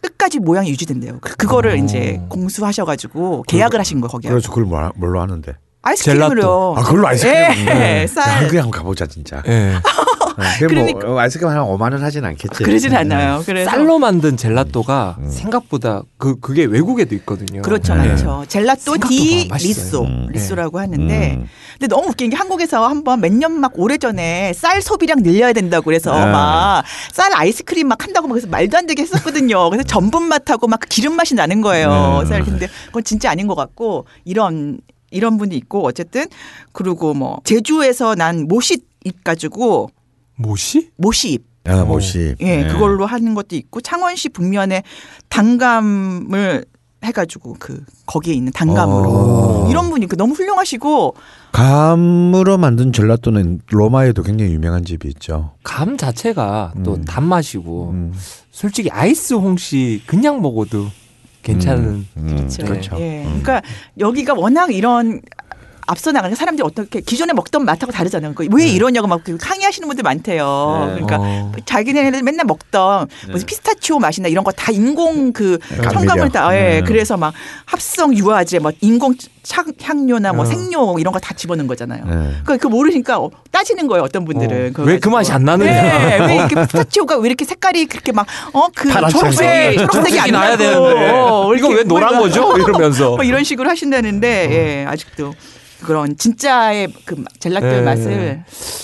끝까지 0.00 0.38
모양이 0.38 0.70
유지된대요. 0.70 1.18
그- 1.20 1.36
그거를 1.36 1.72
어. 1.72 1.74
이제 1.76 2.20
공수하셔가지고 2.28 3.42
계약을 3.48 3.78
하신 3.80 4.00
거 4.00 4.08
거기에 4.08 4.30
그래서 4.30 4.48
그걸 4.48 4.64
뭐, 4.64 4.90
뭘로 4.96 5.20
하는데? 5.20 5.52
아이스크림으로요. 5.82 6.30
젤라또. 6.34 6.74
아, 6.78 6.82
그걸로 6.82 7.06
아이스크림. 7.08 7.34
예. 7.68 8.06
쌀. 8.08 8.28
야, 8.28 8.36
한국에 8.38 8.58
한번 8.58 8.70
가보자 8.78 9.06
진짜. 9.06 9.42
예. 9.46 9.74
그래 10.58 10.68
그러니까- 10.68 11.06
뭐 11.06 11.18
아이스크림 11.20 11.50
한 11.50 11.58
5만 11.62 11.92
원 11.92 12.02
하진 12.02 12.24
않겠지. 12.24 12.62
그러진 12.62 12.94
않아요. 12.94 13.42
그래서 13.46 13.70
쌀로 13.70 13.98
만든 13.98 14.36
젤라또가 14.36 15.16
생각보다 15.28 16.02
그 16.18 16.38
그게 16.40 16.64
외국에도 16.64 17.14
있거든요. 17.16 17.62
그렇죠, 17.62 17.94
예. 17.94 17.98
많죠. 17.98 18.44
젤라또 18.48 18.80
생각보다 18.92 19.08
di. 19.08 19.48
riso, 19.68 20.02
음. 20.04 20.28
riso라고 20.30 20.78
하는데, 20.78 21.36
음. 21.38 21.48
근데 21.78 21.86
너무 21.94 22.08
웃긴 22.08 22.30
게 22.30 22.36
한국에서 22.36 22.86
한번 22.86 23.20
몇 23.20 23.32
년 23.32 23.52
막 23.60 23.72
오래 23.76 23.96
전에 23.98 24.52
쌀 24.54 24.80
소비량 24.82 25.22
늘려야 25.22 25.52
된다고 25.52 25.84
그래서 25.84 26.12
네. 26.12 26.26
막쌀 26.32 27.32
아이스크림 27.34 27.88
막 27.88 28.02
한다고 28.04 28.28
막 28.28 28.34
그래서 28.34 28.48
말도 28.48 28.76
안 28.78 28.86
되게 28.86 29.02
했었거든요. 29.02 29.68
그래서 29.70 29.84
전분 29.86 30.24
맛하고 30.24 30.68
막 30.68 30.80
기름 30.88 31.14
맛이 31.16 31.34
나는 31.34 31.60
거예요. 31.60 32.20
네. 32.22 32.28
쌀 32.28 32.44
근데 32.44 32.68
그건 32.86 33.04
진짜 33.04 33.30
아닌 33.30 33.46
것 33.46 33.54
같고 33.54 34.06
이런 34.24 34.78
이런 35.10 35.38
분이 35.38 35.56
있고 35.56 35.86
어쨌든 35.86 36.26
그리고 36.72 37.14
뭐 37.14 37.38
제주에서 37.44 38.14
난 38.14 38.46
모시 38.48 38.78
잎 39.04 39.22
가지고 39.22 39.88
모시? 40.36 40.90
모시 40.96 41.32
잎 41.32 41.44
아, 41.68 41.84
모시. 41.84 42.36
예, 42.40 42.64
그걸로 42.64 43.06
하는 43.06 43.34
것도 43.34 43.56
있고 43.56 43.80
창원시 43.80 44.28
북면에 44.28 44.82
단감을 45.28 46.64
해가지고 47.04 47.56
그 47.58 47.84
거기에 48.06 48.34
있는 48.34 48.52
단감으로 48.52 49.10
오. 49.66 49.66
이런 49.70 49.90
분이 49.90 50.06
그 50.06 50.16
너무 50.16 50.34
훌륭하시고 50.34 51.14
감으로 51.52 52.58
만든 52.58 52.92
젤라또는 52.92 53.60
로마에도 53.68 54.22
굉장히 54.22 54.52
유명한 54.52 54.84
집이 54.84 55.08
있죠. 55.08 55.52
감 55.62 55.96
자체가 55.96 56.74
또 56.84 56.94
음. 56.94 57.04
단맛이고 57.04 57.90
음. 57.90 58.12
솔직히 58.50 58.90
아이스 58.90 59.34
홍시 59.34 60.02
그냥 60.06 60.40
먹어도 60.40 60.88
괜찮은 61.42 62.06
음. 62.16 62.36
그렇죠. 62.36 62.64
그렇죠. 62.64 62.96
예, 62.98 63.24
음. 63.24 63.40
그러니까 63.42 63.62
여기가 63.98 64.34
워낙 64.34 64.74
이런 64.74 65.20
앞서 65.86 66.10
나가는 66.12 66.34
사람들이 66.34 66.66
어떻게 66.66 67.00
기존에 67.00 67.32
먹던 67.32 67.64
맛하고 67.64 67.92
다르잖아요. 67.92 68.34
그러니까 68.34 68.56
왜 68.56 68.66
이러냐고 68.68 69.06
막그 69.06 69.38
항의하시는 69.40 69.86
분들 69.88 70.02
많대요. 70.02 70.84
네. 70.88 71.04
그러니까 71.04 71.16
어. 71.20 71.52
자기네는 71.64 72.24
맨날 72.24 72.44
먹던 72.46 73.08
무슨 73.30 73.46
피스타치오 73.46 73.98
맛이나 73.98 74.28
이런 74.28 74.42
거 74.44 74.50
다 74.56 74.72
인공 74.72 75.32
그. 75.32 75.58
첨가물 75.92 76.30
다 76.30 76.54
예. 76.56 76.80
음. 76.80 76.84
그래서 76.86 77.16
막 77.16 77.32
합성 77.66 78.16
유화제 78.16 78.58
뭐 78.58 78.72
인공 78.80 79.14
착- 79.42 79.66
향료나 79.80 80.32
뭐 80.32 80.42
어. 80.42 80.46
생료 80.46 80.98
이런 80.98 81.12
거 81.12 81.20
다 81.20 81.34
집어넣은 81.34 81.66
거잖아요. 81.68 82.04
네. 82.04 82.32
그, 82.44 82.58
그 82.58 82.66
모르니까 82.66 83.18
어, 83.18 83.30
따지는 83.52 83.86
거예요. 83.86 84.02
어떤 84.04 84.24
분들은. 84.24 84.74
어, 84.78 84.82
왜그 84.82 85.08
맛이 85.08 85.30
안 85.32 85.44
나느냐. 85.44 85.70
네, 85.70 86.18
왜 86.26 86.34
이렇게 86.36 86.54
피스타치오가 86.56 87.16
왜 87.18 87.28
이렇게 87.28 87.44
색깔이 87.44 87.86
그렇게 87.86 88.10
막 88.12 88.26
어그 88.52 88.88
파랗지 88.88 89.16
초록색 89.18 89.48
않게. 89.48 89.76
초록색이 89.86 90.20
안 90.20 90.30
나야 90.30 90.56
되는데 90.56 91.10
어, 91.12 91.54
이거 91.56 91.68
왜 91.68 91.84
노란 91.84 92.14
뭐 92.16 92.22
거죠? 92.24 92.56
이러면서 92.58 93.14
뭐 93.16 93.22
이런 93.24 93.44
식으로 93.44 93.68
하신다는데 93.70 94.26
예, 94.50 94.86
아직도 94.88 95.32
그런 95.86 96.16
진짜의 96.16 96.92
그 97.04 97.22
젤라또의 97.38 97.76
예. 97.78 97.80
맛을 97.80 98.42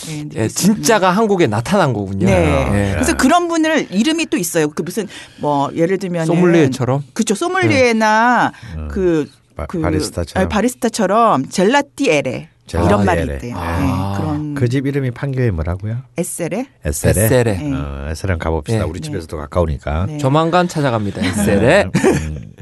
예, 0.08 0.24
예, 0.36 0.48
수 0.48 0.54
진짜가 0.54 1.10
한국에 1.10 1.46
나타난 1.46 1.92
거군요. 1.92 2.26
네. 2.26 2.90
예. 2.90 2.92
그래서 2.94 3.16
그런 3.16 3.48
분을 3.48 3.88
이름이 3.90 4.26
또 4.26 4.36
있어요. 4.36 4.70
그 4.70 4.82
무슨 4.82 5.08
뭐 5.40 5.70
예를 5.74 5.98
들면 5.98 6.26
소믈리에처럼 6.26 7.02
그쵸 7.12 7.34
소믈리에나 7.34 8.52
음. 8.76 8.88
그, 8.88 9.28
바- 9.56 9.66
그 9.66 9.80
바리스타처럼. 9.80 10.44
아, 10.44 10.48
바리스타처럼 10.48 11.48
젤라띠에레 11.48 12.48
이런 12.72 13.04
말이 13.04 13.20
젤라띠에레. 13.26 13.34
있대요. 13.36 13.56
아. 13.58 13.80
네, 13.80 14.20
그런 14.20 14.54
그 14.54 14.68
집 14.68 14.86
이름이 14.86 15.10
판교에 15.10 15.50
뭐라고요? 15.50 15.98
에세레. 16.16 16.66
에셀에 16.84 17.42
네. 17.42 17.72
어, 17.74 18.06
에셀에 18.10 18.36
가봅시다. 18.38 18.84
네. 18.84 18.84
우리 18.88 19.00
집에서도 19.00 19.36
가까우니까. 19.36 20.06
네. 20.06 20.18
조만간 20.18 20.68
찾아갑니다. 20.68 21.20
에셀에 21.20 21.86
음. 21.94 22.52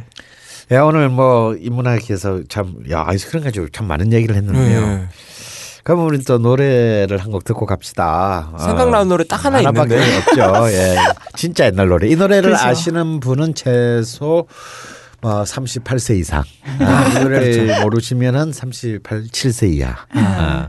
야 0.73 0.83
오늘 0.85 1.09
뭐 1.09 1.55
인문학에서 1.57 2.43
참 2.49 2.77
야 2.91 3.05
아이스크림 3.07 3.43
가지고 3.45 3.69
참 3.71 3.87
많은 3.89 4.13
얘기를 4.13 4.37
했는데요. 4.37 4.81
예. 4.81 5.09
그럼 5.83 6.05
우리 6.07 6.23
또 6.23 6.39
노래를 6.39 7.19
한 7.19 7.33
곡 7.33 7.45
듣고 7.45 7.67
갑시다. 7.67 8.53
생각나는 8.59 9.09
노래 9.09 9.25
딱 9.25 9.45
하나 9.45 9.61
있는데. 9.61 9.99
없죠. 10.19 10.69
예. 10.71 10.97
진짜 11.37 11.67
옛날 11.67 11.89
노래. 11.89 12.09
이 12.09 12.15
노래를 12.17 12.51
그렇죠. 12.51 12.65
아시는 12.65 13.19
분은 13.21 13.55
최소 13.55 14.47
어, 15.23 15.43
38세 15.43 16.17
이상. 16.19 16.45
아, 16.79 17.09
이 17.09 17.23
노래를 17.23 17.81
모르시면은 17.83 18.53
38, 18.53 19.25
7세 19.25 19.73
이하. 19.73 19.97
아. 20.15 20.69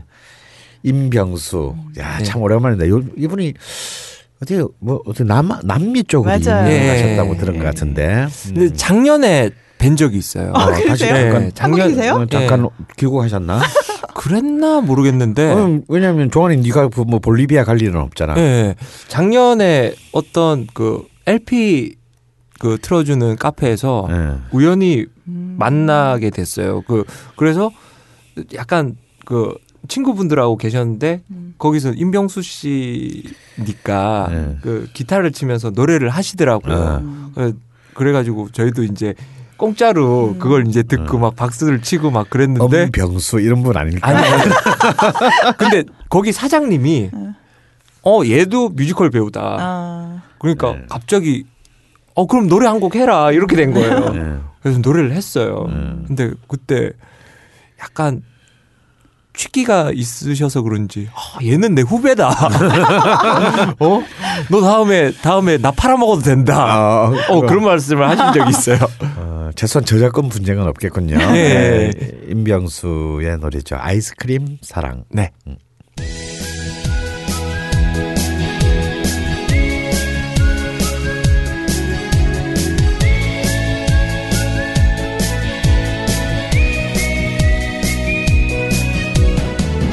임병수. 0.82 1.74
야, 1.98 2.18
네. 2.18 2.24
참 2.24 2.42
오랜만이다. 2.42 2.88
요, 2.88 3.00
이분이 3.16 3.54
어떻게 4.42 4.62
뭐 4.80 5.00
어떻게 5.06 5.24
남 5.24 5.50
남미 5.62 6.02
쪽으로. 6.04 6.32
이민하셨다고 6.34 7.34
예. 7.34 7.38
들은 7.38 7.58
것 7.58 7.64
같은데. 7.64 8.26
근데 8.48 8.72
작년에 8.74 9.50
뵌 9.82 9.96
적이 9.96 10.18
있어요. 10.18 10.52
아, 10.54 10.64
어, 10.64 10.72
다시 10.72 10.84
그러세요? 11.06 11.32
잠깐 11.32 11.42
네, 11.42 11.52
한국이세요? 11.60 12.12
어, 12.14 12.26
잠깐 12.26 12.68
귀국하셨나? 12.96 13.60
그랬나 14.14 14.80
모르겠는데. 14.80 15.50
어, 15.52 15.80
왜냐하면 15.88 16.30
종환이 16.30 16.58
네가 16.58 16.88
그뭐 16.88 17.18
볼리비아 17.18 17.64
갈 17.64 17.82
일은 17.82 18.00
없잖아. 18.00 18.34
예. 18.38 18.76
작년에 19.08 19.94
어떤 20.12 20.66
그 20.72 21.04
LP 21.26 21.96
그 22.60 22.78
틀어주는 22.80 23.36
카페에서 23.36 24.06
예. 24.10 24.34
우연히 24.52 25.06
음. 25.26 25.56
만나게 25.58 26.30
됐어요. 26.30 26.82
그 26.82 27.04
그래서 27.36 27.70
약간 28.54 28.96
그 29.24 29.54
친구분들하고 29.88 30.56
계셨는데 30.58 31.22
음. 31.30 31.54
거기서 31.58 31.92
임병수 31.94 32.42
씨니까 32.42 34.28
네. 34.30 34.56
그 34.62 34.86
기타를 34.92 35.32
치면서 35.32 35.70
노래를 35.70 36.08
하시더라고요. 36.08 37.00
음. 37.02 37.32
그- 37.34 37.58
그래가지고 37.94 38.50
저희도 38.52 38.84
이제 38.84 39.14
공짜로 39.62 40.30
음. 40.30 40.38
그걸 40.40 40.66
이제 40.66 40.82
듣고 40.82 41.20
막 41.20 41.36
박수를 41.36 41.82
치고 41.82 42.10
막 42.10 42.28
그랬는데 42.28 42.78
음. 42.80 42.84
엄병수 42.86 43.38
이런 43.38 43.62
분 43.62 43.76
아닐까? 43.76 44.08
아니, 44.08 44.18
아니. 44.18 44.42
근데 45.56 45.84
거기 46.08 46.32
사장님이 46.32 47.10
네. 47.12 47.28
어 48.04 48.22
얘도 48.26 48.70
뮤지컬 48.70 49.10
배우다. 49.10 49.40
아. 49.60 50.22
그러니까 50.40 50.72
네. 50.72 50.82
갑자기 50.88 51.44
어 52.16 52.26
그럼 52.26 52.48
노래 52.48 52.66
한 52.66 52.80
곡 52.80 52.96
해라 52.96 53.30
이렇게 53.30 53.54
된 53.54 53.72
거예요. 53.72 54.08
네. 54.10 54.36
그래서 54.64 54.80
노래를 54.80 55.12
했어요. 55.12 55.66
음. 55.68 56.06
근데 56.08 56.32
그때 56.48 56.90
약간 57.80 58.20
취기가 59.34 59.92
있으셔서 59.94 60.62
그런지 60.62 61.08
아, 61.14 61.38
얘는 61.44 61.76
내 61.76 61.82
후배다. 61.82 62.30
어? 63.78 64.02
너 64.50 64.60
다음에 64.60 65.12
다음에 65.22 65.56
나 65.58 65.70
팔아먹어도 65.70 66.22
된다. 66.22 66.64
아, 66.66 67.12
어 67.28 67.40
그런 67.42 67.64
말씀을 67.64 68.08
하신 68.08 68.32
적이 68.34 68.50
있어요. 68.50 68.78
어, 69.52 69.54
최소한 69.54 69.84
저작권 69.84 70.28
분쟁은 70.28 70.66
없겠군요. 70.68 71.18
네. 71.32 71.90
네. 71.90 72.10
임병수의 72.28 73.38
노래죠. 73.38 73.76
아이스크림 73.78 74.58
사랑. 74.62 75.04
네. 75.10 75.30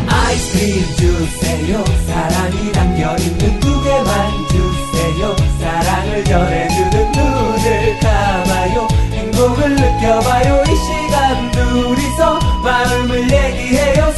아이스크림 0.08 0.84
주세요 0.96 1.84
사랑이 2.08 2.72
담겨있는 2.72 3.60
두 3.60 3.84
개만 3.84 4.32
주세요 4.50 5.36
사랑을 5.60 6.24
전해주는 6.24 7.12
눈을 7.12 8.00
감아요 8.00 8.49
행복을 9.40 9.74
느껴봐요 9.74 10.64
이 10.68 10.76
시간. 10.76 11.50
둘이서 11.52 12.40
마음을 12.62 13.32
얘기해요 13.32 14.12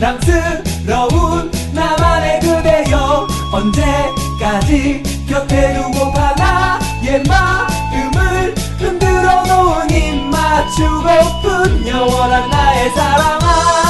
사랑스러운 0.00 1.50
나만의 1.74 2.40
그대여. 2.40 3.26
언제까지 3.52 5.02
곁에 5.28 5.74
두고파 5.74 6.34
나의 6.36 7.22
마음을 7.24 8.54
흔들어 8.78 9.44
놓은 9.44 9.90
입 9.90 10.24
맞추고픈 10.24 11.86
영원한 11.86 12.48
나의 12.48 12.90
사랑아 12.92 13.85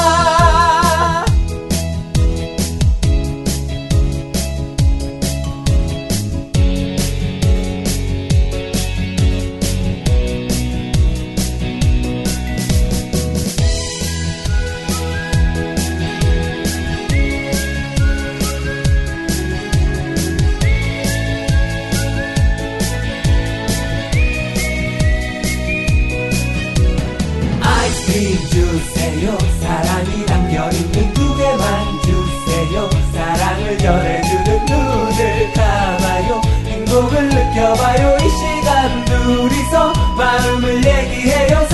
둘이서 39.47 39.93
마음을 40.17 40.75
얘기해요 40.77 41.65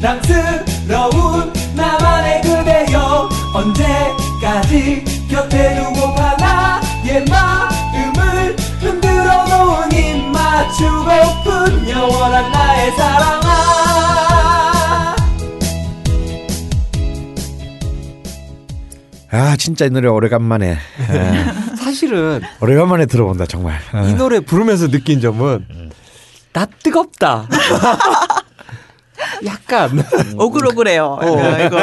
사랑스러운 0.00 1.52
나만의 1.74 2.40
그대여 2.42 3.28
언제까지 3.54 5.04
곁에 5.28 5.74
두고 5.76 6.14
파 6.14 6.34
나의 6.36 7.24
마음을 7.26 8.56
흔들어 8.80 9.44
놓은 9.44 9.92
입 9.92 10.24
맞추고픈 10.30 11.88
영원한 11.90 12.50
나의 12.50 12.92
사랑아 12.96 13.52
아 19.34 19.56
진짜 19.56 19.86
이 19.86 19.90
노래 19.90 20.08
오래간만에 20.08 20.78
예. 21.10 21.44
사실은 21.82 22.42
오래간만에 22.60 23.06
들어본다 23.06 23.46
정말. 23.46 23.78
어. 23.92 24.06
이 24.06 24.14
노래 24.14 24.40
부르면서 24.40 24.88
느낀 24.88 25.20
점은 25.20 25.66
나 26.52 26.66
뜨겁다. 26.66 27.48
약간 29.46 30.04
오글오글해요. 30.36 31.04
어. 31.20 31.58
이거. 31.64 31.78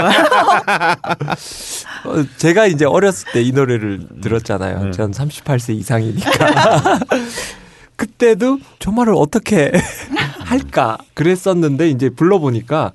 어, 2.06 2.26
제가 2.38 2.66
이제 2.68 2.86
어렸을 2.86 3.32
때 3.32 3.42
이 3.42 3.52
노래를 3.52 4.08
들었잖아요. 4.22 4.92
전 4.92 5.12
38세 5.12 5.74
이상이니까. 5.76 6.30
그때도 7.96 8.60
저 8.80 8.92
말을 8.92 9.14
어떻게 9.16 9.72
할까 10.46 10.98
그랬었는데 11.14 11.90
이제 11.90 12.10
불러보니까 12.10 12.92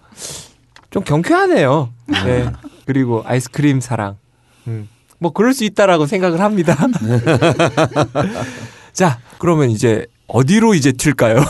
좀 0.91 1.03
경쾌하네요. 1.05 1.91
네. 2.25 2.51
그리고 2.87 3.23
아이스크림 3.27 3.81
사랑. 3.81 4.17
음. 4.67 4.89
뭐 5.19 5.33
그럴 5.33 5.53
수 5.55 5.65
있다라고 5.65 6.07
생각을 6.07 6.41
합니다. 6.41 6.77
자, 8.93 9.19
그러면 9.39 9.71
이제 9.71 10.07
어디로 10.27 10.75
이제 10.75 10.93
튈까요? 10.93 11.43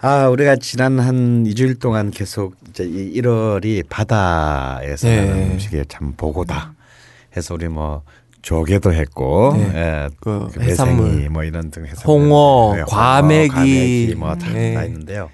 아 0.00 0.28
우리가 0.28 0.56
지난 0.56 0.98
한 0.98 1.44
2주일 1.44 1.80
동안 1.80 2.10
계속 2.10 2.56
이제 2.68 2.84
이 2.84 3.20
1월이 3.20 3.88
바다에서 3.88 5.08
네. 5.08 5.24
나는 5.24 5.52
음식이 5.52 5.82
참 5.88 6.12
보고다. 6.16 6.74
해서 7.36 7.54
우리 7.54 7.68
뭐 7.68 8.02
조개도 8.42 8.92
했고, 8.92 9.54
네. 9.56 9.72
예, 9.74 10.08
그그 10.20 10.60
해산물. 10.60 11.30
뭐 11.30 11.44
이런 11.44 11.70
등 11.70 11.86
해산물, 11.86 12.04
홍어, 12.06 12.74
네, 12.76 12.82
과메기. 12.86 13.48
과메기 13.48 14.14
뭐다 14.18 14.52
네. 14.52 14.74
다 14.74 14.84
있는데요. 14.84 15.30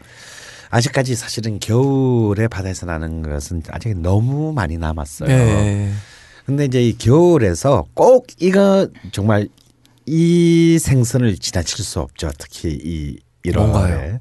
아직까지 0.71 1.17
사실은 1.17 1.59
겨울에 1.59 2.47
바다에서 2.47 2.87
나는 2.87 3.23
것은 3.23 3.65
아직 3.71 3.99
너무 3.99 4.53
많이 4.53 4.79
남았어요. 4.79 5.29
네. 5.29 5.91
근데 6.47 6.67
이제 6.67 6.81
이 6.81 6.97
겨울에서 6.97 7.87
꼭 7.95 8.29
이거 8.39 8.87
정말 9.11 9.49
이 10.11 10.79
생선을 10.81 11.37
지나칠 11.37 11.85
수 11.85 12.01
없죠. 12.01 12.31
특히 12.37 12.71
이 12.71 13.19
1월에 13.45 13.57
뭔가요? 13.57 14.19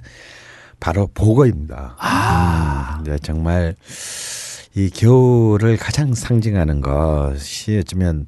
바로 0.79 1.07
보거입니다. 1.13 1.95
아. 1.97 3.03
음, 3.05 3.17
정말 3.23 3.75
이 4.75 4.91
겨울을 4.91 5.77
가장 5.77 6.13
상징하는 6.13 6.81
것이 6.81 7.79
어쩌면 7.79 8.27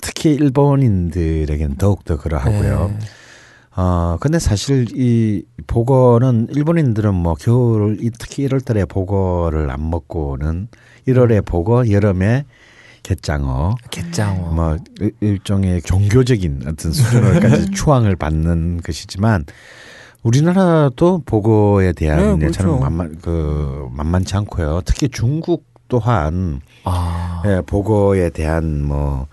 특히 0.00 0.32
일본인들에게는 0.32 1.76
더욱더 1.76 2.16
그러하고요. 2.16 2.96
네. 2.98 3.06
어 3.76 4.16
근데 4.18 4.38
사실 4.38 4.86
이 4.94 5.44
보거는 5.66 6.48
일본인들은 6.50 7.14
뭐 7.14 7.34
겨울 7.34 7.98
이 8.00 8.10
특히 8.18 8.48
1월 8.48 8.64
달에 8.64 8.86
보거를 8.86 9.70
안 9.70 9.90
먹고는 9.90 10.68
1월에 11.06 11.44
보거, 11.44 11.90
여름에 11.90 12.44
갯장어, 13.02 13.74
갯장어. 13.90 14.52
뭐 14.52 14.76
일- 15.00 15.12
일종의 15.20 15.82
종교적인 15.82 16.62
어떤 16.66 16.92
수준으로까지 16.92 17.70
추앙을 17.72 18.16
받는 18.16 18.80
것이지만 18.82 19.44
우리나라도 20.22 21.22
보고에 21.24 21.92
대한 21.92 22.38
네, 22.38 22.46
예찬은 22.46 22.70
그렇죠. 22.70 22.78
만만 22.78 23.18
그 23.22 23.88
만만치 23.92 24.36
않고요. 24.36 24.82
특히 24.84 25.08
중국 25.08 25.64
또한 25.88 26.60
아. 26.84 27.42
예, 27.46 27.62
보고에 27.64 28.30
대한 28.30 28.82
뭐 28.84 29.26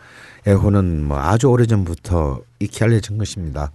애호는 0.47 1.03
뭐 1.03 1.17
아주 1.19 1.47
오래 1.47 1.65
전부터 1.65 2.41
익히 2.59 2.83
알려진 2.83 3.17
것입니다. 3.17 3.71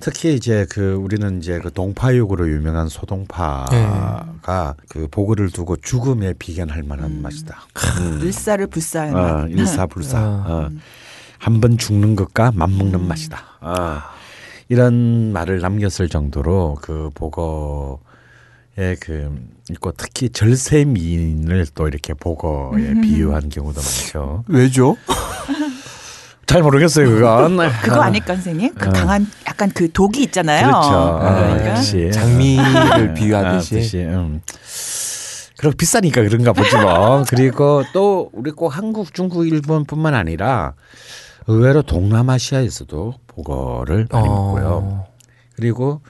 특히 0.00 0.34
이제 0.34 0.66
그 0.68 0.94
우리는 0.94 1.38
이제 1.38 1.58
그 1.60 1.72
동파육으로 1.72 2.48
유명한 2.48 2.88
소동파가 2.88 4.74
그 4.88 5.08
보글을 5.10 5.50
두고 5.50 5.76
죽음에 5.76 6.34
비견할 6.34 6.82
만한 6.82 7.22
맛이다. 7.22 7.56
음. 8.00 8.20
일사를 8.22 8.66
불사할 8.66 9.10
어, 9.10 9.12
맛. 9.12 9.50
일사불사. 9.50 10.18
아. 10.18 10.44
어. 10.46 10.70
한번 11.38 11.76
죽는 11.76 12.16
것과 12.16 12.52
맞먹는 12.54 13.06
맛이다. 13.06 13.38
어. 13.60 13.98
이런 14.68 15.32
말을 15.32 15.60
남겼을 15.60 16.08
정도로 16.08 16.78
그 16.80 17.10
보거의 17.14 17.98
그 19.00 19.30
있고 19.70 19.92
특히 19.92 20.30
절세 20.30 20.84
미인을 20.84 21.66
또 21.74 21.86
이렇게 21.88 22.14
보거에 22.14 22.94
비유한 23.00 23.48
경우도 23.48 23.80
많죠. 23.80 24.44
왜죠? 24.48 24.96
잘 26.46 26.62
모르겠어요 26.62 27.08
그건. 27.08 27.56
그거 27.82 28.02
아닐까 28.02 28.34
선생님? 28.34 28.74
그 28.74 28.88
어. 28.88 28.92
강한 28.92 29.26
약간 29.46 29.70
그 29.74 29.90
독이 29.90 30.22
있잖아요. 30.24 30.66
그렇죠. 30.66 30.88
아, 30.88 31.34
그러니까. 31.44 31.70
역시 31.70 32.10
장미를 32.12 33.14
비유하듯이. 33.14 34.06
아, 34.08 34.16
음. 34.16 34.40
그리고 35.56 35.76
비싸니까 35.76 36.22
그런가 36.22 36.52
보지 36.52 36.76
뭐. 36.76 37.24
그리고 37.28 37.82
또 37.92 38.30
우리 38.32 38.50
꼭 38.50 38.68
한국, 38.68 39.14
중국, 39.14 39.46
일본뿐만 39.46 40.14
아니라 40.14 40.74
의외로 41.46 41.82
동남아시아에서도 41.82 43.14
보거를 43.28 44.06
많이 44.10 44.28
먹고요. 44.28 44.66
어. 44.66 45.06
그리고 45.56 46.00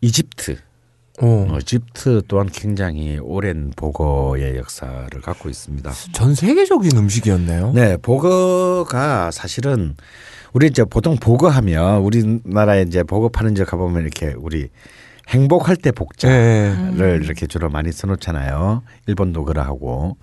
이집트, 0.00 0.58
어. 1.22 1.46
어, 1.50 1.58
이집트 1.58 2.22
또한 2.28 2.48
굉장히 2.52 3.18
오랜 3.18 3.70
보거의 3.74 4.56
역사를 4.56 5.08
갖고 5.22 5.48
있습니다. 5.48 5.90
전 6.12 6.34
세계적인 6.34 6.96
음식이었네요. 6.96 7.72
네, 7.74 7.96
보거가 7.96 9.30
사실은 9.30 9.96
우리 10.52 10.66
이제 10.66 10.84
보통 10.84 11.16
보거하면 11.16 12.00
우리나라에 12.00 12.82
이제 12.82 13.02
보거 13.02 13.28
파는 13.28 13.54
데 13.54 13.64
가보면 13.64 14.02
이렇게 14.02 14.34
우리 14.36 14.68
행복할 15.28 15.76
때 15.76 15.90
복자를 15.90 16.96
네. 16.96 17.24
이렇게 17.24 17.46
주로 17.46 17.68
많이 17.68 17.90
써놓잖아요. 17.92 18.82
일본도 19.06 19.44
그러하고. 19.44 20.16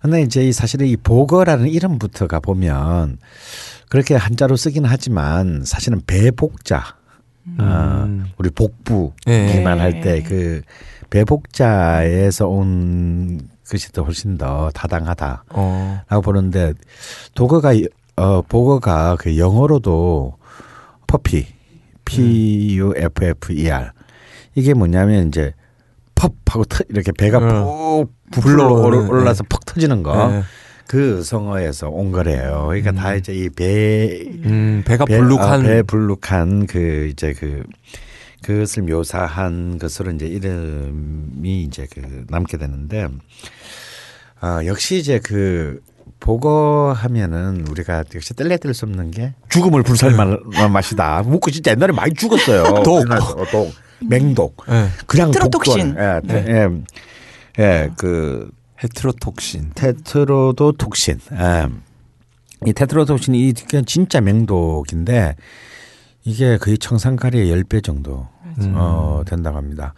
근데 0.00 0.22
이제 0.22 0.46
이 0.46 0.52
사실은 0.52 0.86
이 0.86 0.96
보거라는 0.96 1.68
이름부터가 1.68 2.38
보면 2.40 3.18
그렇게 3.88 4.14
한자로 4.14 4.56
쓰긴 4.56 4.84
하지만 4.84 5.64
사실은 5.64 6.00
배복자. 6.06 6.97
어, 7.58 8.02
음. 8.04 8.26
우리 8.36 8.50
복부 8.50 9.12
네. 9.26 9.52
기만 9.52 9.80
할 9.80 10.00
때 10.00 10.22
그 10.22 10.62
배복자에서 11.10 12.48
온 12.48 13.40
것이 13.68 13.92
더 13.92 14.02
훨씬 14.02 14.36
더 14.38 14.70
타당하다. 14.74 15.44
어. 15.50 16.00
라고 16.08 16.22
보는데 16.22 16.74
도거가 17.34 17.72
어 18.16 18.42
보거가 18.42 19.16
그 19.18 19.38
영어로도 19.38 20.36
퍼피 21.06 21.46
P 22.04 22.76
U 22.78 22.92
F 22.96 23.24
F 23.24 23.52
E 23.52 23.70
R 23.70 23.90
이게 24.54 24.74
뭐냐면 24.74 25.28
이제 25.28 25.52
펍 26.14 26.32
하고 26.50 26.64
터, 26.64 26.84
이렇게 26.88 27.12
배가 27.12 27.38
음. 27.38 27.48
푹 27.64 28.12
부풀러 28.30 28.68
불러오는, 28.68 29.08
올라서 29.08 29.44
퍽 29.48 29.64
터지는 29.64 30.02
거. 30.02 30.28
네. 30.28 30.42
그 30.88 31.22
성어에서 31.22 31.90
온 31.90 32.10
거래요. 32.10 32.64
그러니까 32.68 32.92
다 32.92 33.14
이제 33.14 33.34
이배 33.34 34.24
음, 34.44 34.82
배가 34.86 35.04
배, 35.04 35.18
불룩한 35.18 35.60
아, 35.60 35.62
배 35.62 35.82
불룩한 35.82 36.66
그 36.66 37.08
이제 37.12 37.34
그 37.34 37.62
그것을 38.42 38.84
묘사한 38.84 39.78
것으로 39.78 40.12
이제 40.12 40.26
이름이 40.26 41.62
이제 41.62 41.86
그 41.92 42.24
남게 42.30 42.56
되는데 42.56 43.06
아 44.40 44.64
역시 44.64 44.96
이제 44.96 45.20
그 45.22 45.82
보거 46.20 46.94
하면은 46.96 47.66
우리가 47.68 48.04
역시 48.14 48.32
뗄래뗄 48.32 48.72
수 48.72 48.86
없는 48.86 49.10
게 49.10 49.34
죽음을 49.50 49.82
불살만한 49.82 50.72
맛이다. 50.72 51.22
묵고 51.22 51.50
진짜 51.50 51.72
옛날에 51.72 51.92
많이 51.92 52.14
죽었어요. 52.14 52.64
독. 52.82 53.10
어, 53.10 53.44
독, 53.50 53.72
맹독. 54.00 54.64
네. 54.66 54.88
그냥. 55.06 55.30
독도 55.30 55.58
예, 55.98 56.20
예, 56.30 56.68
예, 57.58 57.90
그 57.96 58.50
헤트로톡신. 58.82 59.72
테트로도톡신. 59.74 61.20
예. 61.32 61.68
이 62.66 62.72
테트로톡신이 62.72 63.48
이게 63.48 63.82
진짜 63.82 64.20
맹독인데 64.20 65.36
이게 66.24 66.58
거의 66.58 66.76
청산가리의 66.78 67.46
10배 67.62 67.82
정도 67.84 68.26
음. 68.60 68.72
어, 68.76 69.22
된다고 69.26 69.56
합니다. 69.56 69.94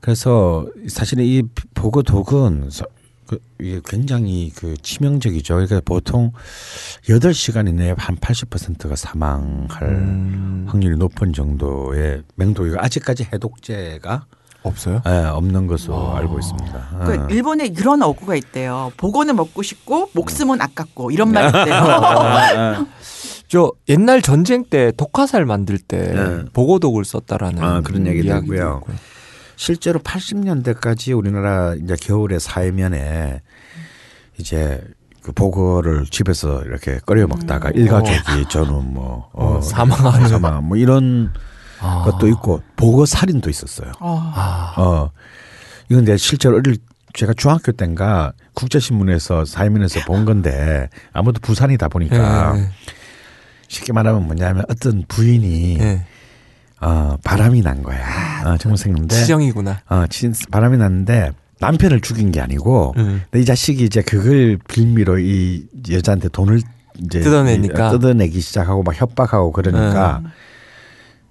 그래서 0.00 0.66
사실은 0.88 1.24
이 1.24 1.42
보고 1.74 2.02
독은 2.02 2.70
서- 2.70 2.84
그 3.26 3.38
이게 3.60 3.80
굉장히 3.84 4.50
그 4.54 4.74
치명적이죠. 4.80 5.54
그러니까 5.54 5.80
보통 5.84 6.32
8시간 7.08 7.68
이내에 7.68 7.94
한 7.98 8.16
80%가 8.16 8.96
사망할 8.96 9.82
음. 9.88 10.64
확률이 10.68 10.96
높은 10.96 11.32
정도의 11.34 12.22
맹독이고 12.36 12.76
아직까지 12.78 13.28
해독제가 13.32 14.24
없어요? 14.68 15.02
예, 15.06 15.10
없는 15.10 15.66
것으로 15.66 16.14
알고 16.14 16.38
있습니다. 16.38 16.88
그 17.04 17.12
어. 17.12 17.26
일본에 17.30 17.68
그런 17.70 18.02
어구가 18.02 18.34
있대요. 18.36 18.92
보고는 18.96 19.36
먹고 19.36 19.62
싶고 19.62 20.10
목숨은 20.12 20.60
아깝고 20.60 21.10
이런 21.10 21.32
말이 21.32 21.46
있대요. 21.46 21.74
아, 21.74 22.86
저 23.48 23.72
옛날 23.88 24.22
전쟁 24.22 24.64
때 24.64 24.92
독화살 24.96 25.46
만들 25.46 25.78
때 25.78 25.98
네. 25.98 26.44
보고독을 26.52 27.04
썼다라는 27.04 27.62
아, 27.62 27.80
그런 27.80 28.06
얘기도 28.06 28.28
이야기도 28.28 28.54
있고요. 28.54 28.80
있고요. 28.82 28.96
실제로 29.56 29.98
80년대까지 30.00 31.16
우리나라 31.16 31.74
이제 31.74 31.96
겨울에 32.00 32.38
사회면에 32.38 33.42
이제 34.38 34.82
그 35.22 35.32
보고를 35.32 36.06
집에서 36.06 36.62
이렇게 36.62 37.00
끓여 37.04 37.26
먹다가 37.26 37.70
일가족이 37.70 38.48
저는 38.48 38.94
뭐 38.94 39.28
어, 39.32 39.56
어, 39.56 39.60
사망하는. 39.60 40.28
사망 40.28 40.66
뭐 40.68 40.76
이런 40.76 41.32
아. 41.80 42.02
것도 42.04 42.28
있고 42.28 42.62
보고 42.76 43.06
살인도 43.06 43.50
있었어요. 43.50 43.92
어. 44.00 44.32
아. 44.34 44.74
어 44.76 45.10
이건 45.88 46.04
내 46.04 46.16
실제로 46.16 46.56
어릴 46.56 46.76
제가 47.14 47.32
중학교 47.36 47.72
때인가 47.72 48.32
국제신문에서 48.54 49.44
사회면에서 49.44 50.00
본 50.04 50.24
건데 50.24 50.88
아무도 51.12 51.40
부산이다 51.40 51.88
보니까 51.88 52.52
네. 52.54 52.68
쉽게 53.68 53.92
말하면 53.92 54.26
뭐냐면 54.26 54.64
어떤 54.68 55.04
부인이 55.08 55.78
네. 55.78 56.04
어, 56.80 57.16
바람이 57.24 57.60
난 57.62 57.82
거야. 57.82 57.98
어, 58.44 58.56
정말 58.58 58.76
생각는데 58.78 59.16
치정이구나. 59.16 59.80
어, 59.88 60.04
진, 60.10 60.32
바람이 60.50 60.76
났는데 60.76 61.32
남편을 61.60 62.00
죽인 62.02 62.30
게 62.30 62.40
아니고 62.40 62.94
음. 62.98 63.22
근데 63.30 63.42
이 63.42 63.44
자식이 63.44 63.82
이제 63.84 64.00
그걸 64.02 64.58
빌미로 64.68 65.18
이 65.18 65.66
여자한테 65.90 66.28
돈을 66.28 66.60
이제 66.98 67.20
뜯어내니까. 67.20 67.88
이- 67.88 67.90
뜯어내기 67.92 68.40
시작하고 68.40 68.82
막 68.84 68.94
협박하고 69.00 69.50
그러니까 69.52 70.22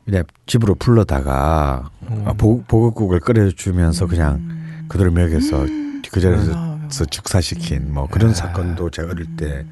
그냥 0.07 0.23
집으로 0.45 0.73
불러다가 0.75 1.89
어, 2.23 2.33
보, 2.37 2.63
보급국을 2.63 3.19
끓여주면서 3.19 4.07
그냥 4.07 4.85
그대로 4.87 5.11
먹여서 5.11 5.65
그 6.09 6.21
자리에서 6.21 7.05
즉사시킨 7.09 7.93
뭐 7.93 8.07
그런 8.07 8.33
사건도 8.33 8.89
제가 8.89 9.11
어릴 9.11 9.35
때 9.35 9.65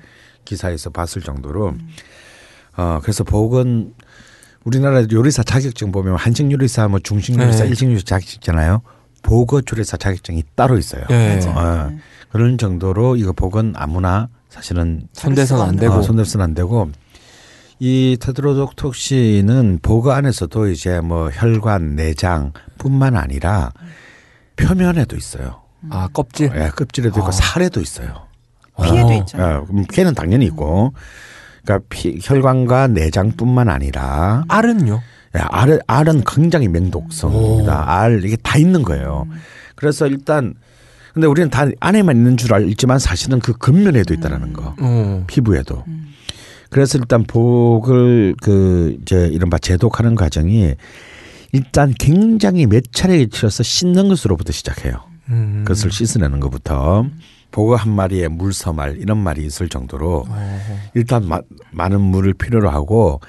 기사에서 0.43 0.89
봤을 0.89 1.21
정도로. 1.21 1.75
어 2.75 2.99
그래서 3.01 3.23
복은 3.23 3.93
우리나라 4.65 5.05
요리사 5.09 5.43
자격증 5.43 5.93
보면 5.93 6.17
한식 6.17 6.51
요리사 6.51 6.89
뭐 6.89 6.99
중식 6.99 7.39
요리사 7.39 7.63
네. 7.63 7.69
일식 7.69 7.85
요리사 7.87 8.03
자격증 8.03 8.35
있잖아요. 8.39 8.81
보거 9.21 9.61
조리사 9.61 9.95
자격증이 9.95 10.43
따로 10.55 10.77
있어요. 10.77 11.05
네. 11.07 11.39
어, 11.47 11.91
그런 12.29 12.57
정도로 12.57 13.15
이거 13.15 13.31
복은 13.31 13.75
아무나 13.77 14.27
사실은 14.49 15.07
손대선 15.13 15.61
안 15.61 15.77
되고. 15.77 15.93
어, 15.93 16.01
손대서는 16.01 16.43
안 16.43 16.53
되고 16.53 16.91
이 17.79 18.17
테드로독톡신은 18.19 19.79
보거 19.81 20.11
안에서도 20.11 20.69
이제 20.69 21.01
뭐 21.01 21.29
혈관, 21.29 21.95
내장뿐만 21.95 23.15
아니라 23.17 23.71
표면에도 24.55 25.17
있어요. 25.17 25.61
아 25.89 26.07
껍질. 26.13 26.51
예, 26.55 26.69
껍질에도 26.69 27.19
있고 27.19 27.27
아. 27.27 27.31
살에도 27.31 27.81
있어요. 27.81 28.27
피해도 28.81 29.07
어. 29.07 29.13
있잖아요. 29.13 29.61
예, 29.61 29.67
그럼 29.67 29.85
피는 29.91 30.15
당연히 30.15 30.45
있고, 30.45 30.93
그러니까 31.63 31.85
피, 31.89 32.19
혈관과 32.21 32.87
내장뿐만 32.87 33.69
아니라 33.69 34.45
알은요? 34.47 35.01
예, 35.35 35.39
알은 35.39 35.79
알은 35.87 36.23
굉장히 36.25 36.67
맹독성입니다. 36.69 37.91
알 37.99 38.23
이게 38.23 38.37
다 38.37 38.57
있는 38.57 38.83
거예요. 38.83 39.27
그래서 39.75 40.07
일단 40.07 40.53
근데 41.13 41.27
우리는 41.27 41.49
다 41.49 41.65
안에만 41.79 42.15
있는 42.15 42.37
줄 42.37 42.53
알지만 42.53 42.99
사실은 42.99 43.39
그 43.39 43.53
겉면에도 43.53 44.13
있다라는 44.13 44.53
거. 44.53 44.75
어. 44.79 45.23
피부에도. 45.27 45.83
그래서 46.75 46.97
일단 46.97 47.23
복을 47.23 48.35
그 48.41 48.97
이제 49.01 49.29
이른바 49.31 49.57
제독하는 49.57 50.15
과정이 50.15 50.75
일단 51.53 51.93
굉장히 51.97 52.65
몇 52.65 52.83
차례에 52.91 53.27
치러서 53.27 53.63
씻는 53.63 54.09
것으로부터 54.09 54.51
시작해요. 54.51 54.99
음. 55.29 55.63
그것을 55.65 55.89
씻어내는 55.89 56.41
것부터 56.41 57.05
보거 57.51 57.75
한 57.75 57.93
마리에 57.93 58.27
물서말 58.27 58.97
이런 58.97 59.17
말이 59.19 59.45
있을 59.45 59.69
정도로 59.69 60.25
어. 60.27 60.59
일단 60.95 61.25
마, 61.25 61.39
많은 61.71 62.01
물을 62.01 62.33
필요로 62.33 62.69
하고 62.69 63.21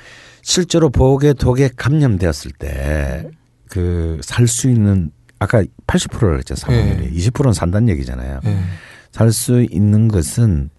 실제로 0.43 0.91
복에 0.91 1.33
독에 1.35 1.71
감염되었을 1.77 2.51
때 2.59 3.31
그 3.71 4.19
살 4.25 4.49
수 4.49 4.69
있는 4.69 5.13
아까 5.39 5.63
80%를 5.87 6.39
했죠 6.39 6.57
사망률이 6.57 7.11
네. 7.11 7.31
20%는 7.31 7.53
산다는 7.53 7.91
얘기잖아요. 7.91 8.41
네. 8.43 8.59
살수 9.13 9.67
있는 9.71 10.09
것은 10.09 10.71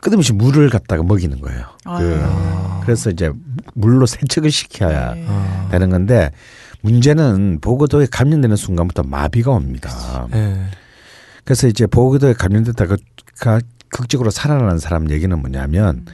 끊임없이 0.00 0.32
물을 0.32 0.68
갖다가 0.70 1.02
먹이는 1.02 1.40
거예요. 1.40 1.60
그 1.84 1.90
아. 2.22 2.80
그 2.84 2.90
래서 2.90 3.10
이제 3.10 3.30
물로 3.74 4.06
세척을 4.06 4.50
시켜야 4.50 5.14
네. 5.14 5.24
아. 5.28 5.68
되는 5.70 5.90
건데 5.90 6.30
문제는 6.82 7.58
보고도에 7.60 8.06
감염되는 8.10 8.56
순간부터 8.56 9.02
마비가 9.02 9.50
옵니다. 9.50 10.26
예. 10.34 10.64
그래서 11.44 11.68
이제 11.68 11.86
보고도에 11.86 12.32
감염됐다가 12.34 12.96
가- 13.40 13.60
극적으로 13.90 14.30
살아나는 14.30 14.78
사람 14.78 15.10
얘기는 15.10 15.36
뭐냐면 15.38 16.06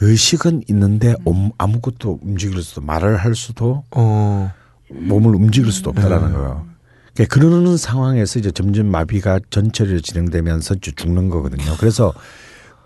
의식은 0.00 0.62
있는데 0.68 1.14
옴- 1.24 1.52
아무것도 1.58 2.20
움직일 2.22 2.62
수도 2.62 2.80
말을 2.80 3.16
할 3.18 3.34
수도 3.34 3.84
어. 3.90 4.50
몸을 4.90 5.34
움직일 5.34 5.70
수도 5.72 5.90
없다라는 5.90 6.28
음. 6.28 6.32
거예요. 6.32 6.66
그러니까 7.14 7.34
그러는 7.34 7.76
상황에서 7.76 8.38
이제 8.38 8.50
점점 8.50 8.86
마비가 8.86 9.38
전체로 9.50 10.00
진행되면서 10.00 10.76
죽는 10.76 11.28
거거든요. 11.28 11.76
그래서 11.78 12.12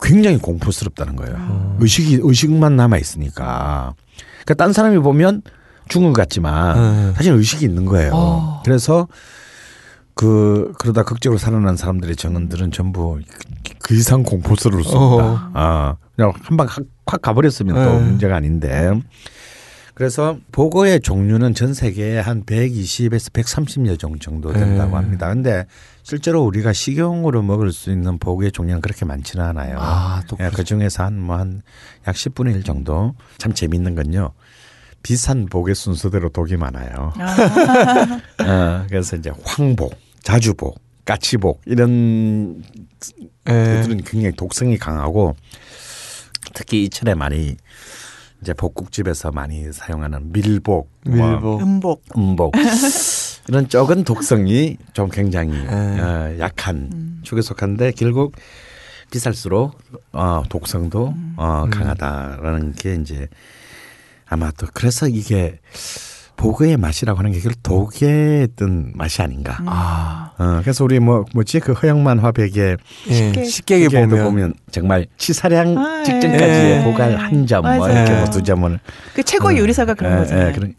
굉장히 0.03 0.39
공포스럽다는 0.39 1.17
거예요. 1.17 1.77
의식이 1.81 2.21
의식만 2.23 2.77
남아 2.77 2.99
있으니까. 2.99 3.95
그러니까 4.45 4.55
딴 4.55 4.73
사람이 4.73 4.99
보면 4.99 5.43
죽은 5.89 6.13
것 6.13 6.23
같지만 6.23 6.79
음. 6.79 7.13
사실 7.17 7.33
의식이 7.33 7.65
있는 7.65 7.85
거예요. 7.85 8.13
어. 8.15 8.63
그래서 8.65 9.09
그 10.15 10.73
그러다 10.79 11.03
극적으로 11.03 11.39
살아난 11.39 11.77
사람들의 11.77 12.17
증언들은 12.17 12.71
전부 12.73 13.21
그 13.81 13.95
이상 13.95 14.23
공포스러울 14.23 14.83
수 14.83 14.97
없다. 14.97 15.25
어. 15.25 15.51
아, 15.55 15.97
그냥 16.17 16.33
한방 16.43 16.67
확 17.07 17.23
가버렸으면 17.23 17.75
또 17.75 17.99
네. 17.99 18.07
문제가 18.07 18.37
아닌데. 18.37 18.93
그래서 19.95 20.37
보고의 20.53 21.01
종류는 21.01 21.55
전 21.55 21.73
세계에 21.73 22.19
한 22.19 22.45
120에서 22.45 23.33
130여 23.33 23.99
종 23.99 24.19
정도 24.19 24.53
된다고 24.53 24.91
네. 24.91 24.97
합니다. 24.97 25.29
근데 25.29 25.65
실제로 26.09 26.45
우리가 26.45 26.73
식용으로 26.73 27.43
먹을 27.43 27.73
수 27.73 27.91
있는 27.91 28.17
보고의 28.21 28.53
종류는 28.53 28.81
그렇게 28.81 29.05
많지는 29.05 29.45
않아요. 29.45 29.77
아, 29.81 30.23
또 30.29 30.37
예, 30.41 30.51
그 30.51 30.63
중에서 30.63 31.03
한 31.03 31.15
뭐 31.19 31.35
한 31.37 31.63
약 32.07 32.15
10분의 32.15 32.55
1 32.55 32.63
정도. 32.63 33.17
참 33.39 33.53
재밌는 33.53 33.97
건요. 33.97 34.31
비싼 35.03 35.47
복의 35.47 35.75
순서대로 35.75 36.29
독이 36.29 36.57
많아요. 36.59 37.13
아. 37.19 38.21
어, 38.41 38.87
그래서 38.89 39.17
이제 39.17 39.33
황복, 39.45 39.99
자주복, 40.23 40.81
까치복 41.05 41.63
이런 41.67 42.63
예. 43.49 43.53
그들은 43.53 44.05
굉장히 44.05 44.31
독성이 44.37 44.79
강하고 44.79 45.35
특히 46.55 46.85
이철에 46.85 47.17
많이 47.17 47.57
이제 48.43 48.53
복국집에서 48.55 49.33
많이 49.33 49.73
사용하는 49.73 50.31
밀복, 50.33 50.89
뭐 51.05 51.31
밀보. 51.31 51.59
음복. 51.59 52.03
음복 52.17 52.53
이런 53.49 53.69
적은 53.69 54.05
독성이 54.05 54.77
좀 54.93 55.09
굉장히 55.09 55.53
네. 55.53 56.01
어, 56.01 56.37
약한 56.39 57.21
축에 57.23 57.43
속한데 57.43 57.93
결국 57.93 58.35
비쌀수록 59.11 59.79
어, 60.13 60.43
독성도 60.49 61.15
어, 61.37 61.67
강하다라는 61.71 62.73
게 62.75 62.95
이제 62.97 63.29
아마 64.29 64.51
또 64.59 64.67
그래서 64.75 65.07
이게 65.07 65.61
보그의 66.37 66.77
맛이라고 66.77 67.19
하는 67.19 67.33
게 67.33 67.41
결국 67.41 67.63
독의 67.63 68.49
어떤 68.53 68.93
맛이 68.95 69.23
아닌가. 69.23 69.59
아. 69.65 70.33
어, 70.39 70.61
그래서 70.63 70.85
우리 70.85 70.99
뭐 70.99 71.25
뭐지 71.33 71.61
그 71.61 71.73
허영만 71.73 72.19
화백의 72.19 72.77
예. 73.09 73.15
식객에 73.15 73.45
식객에 73.45 73.89
보면, 73.89 74.25
보면, 74.25 74.55
정말 74.71 75.07
치사량 75.17 75.79
아, 75.79 76.03
직전까지의 76.03 76.81
예. 76.81 76.85
보갈 76.85 77.17
한 77.17 77.47
점, 77.47 77.63
뭐. 77.63 77.89
이렇게 77.89 78.13
예. 78.13 78.17
뭐 78.17 78.27
두 78.31 78.43
점을 78.43 78.79
그 79.15 79.23
최고 79.23 79.57
요리사가 79.57 79.95
그런 79.95 80.13
예, 80.13 80.17
거잖아요. 80.19 80.49
예, 80.49 80.53
그런 80.53 80.75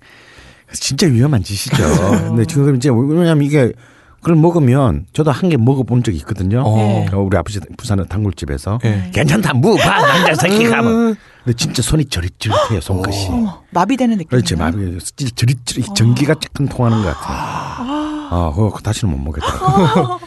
진짜 0.74 1.08
위험한 1.08 1.44
짓이죠. 1.44 1.84
근데 2.28 2.46
지금 2.46 2.76
이제 2.76 2.90
왜냐하면 2.90 3.44
이게 3.44 3.72
그걸 4.20 4.36
먹으면 4.36 5.06
저도 5.14 5.32
한 5.32 5.50
개 5.50 5.56
먹어본 5.58 6.04
적이 6.04 6.18
있거든요. 6.20 6.64
어. 6.66 7.06
어, 7.14 7.20
우리 7.22 7.38
아버지 7.38 7.60
부산의 7.78 8.08
단골집에서 8.10 8.80
예. 8.84 9.10
괜찮다 9.14 9.54
무봐 9.54 9.84
남자 10.02 10.36
새끼가 10.36 10.82
뭐. 10.82 10.92
근데 11.44 11.56
진짜 11.56 11.82
손이 11.82 12.06
저릿저릿해요 12.06 12.82
손끝이. 12.82 13.28
어머, 13.30 13.64
마비되는 13.72 14.18
느낌. 14.18 14.28
그렇지 14.30 14.56
마비 14.58 14.98
진짜 15.00 15.34
저릿저릿 15.36 15.96
전기가 15.96 16.34
조금 16.36 16.68
통하는 16.68 17.02
것 17.04 17.16
같아요. 17.16 17.38
아, 18.30 18.52
그거 18.54 18.78
다시는 18.84 19.14
못 19.16 19.24
먹겠다. 19.24 19.48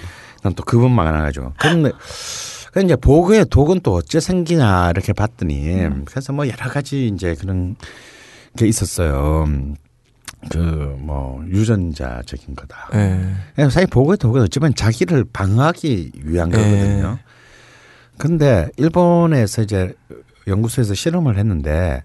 난 0.43 0.55
또 0.55 0.63
그분 0.65 0.93
많아가지고. 0.93 1.53
근데 1.59 1.91
그 2.73 2.81
이제 2.83 2.97
보그의 2.97 3.45
독은 3.51 3.81
또 3.83 3.95
어째 3.97 4.21
생기냐 4.21 4.89
이렇게 4.91 5.13
봤더니 5.13 5.61
그래서 6.07 6.33
뭐 6.33 6.47
여러 6.47 6.71
가지 6.71 7.09
이제 7.09 7.35
그런 7.39 7.77
게 8.57 8.67
있었어요. 8.67 9.47
그 10.49 10.81
뭐 11.11 11.43
유전자적인 11.49 12.55
거다. 12.55 12.91
예. 12.95 13.21
그냥 13.55 13.71
사실 13.71 13.89
보고의 13.89 14.17
독은 14.19 14.43
어쩌면 14.43 14.75
자기를 14.75 15.25
방어하기 15.33 16.13
위한 16.25 16.53
예. 16.53 16.57
거거든요. 16.57 17.19
근데 18.17 18.69
일본에서 18.77 19.63
이제 19.63 19.93
연구소에서 20.47 20.95
실험을 20.95 21.37
했는데 21.39 22.05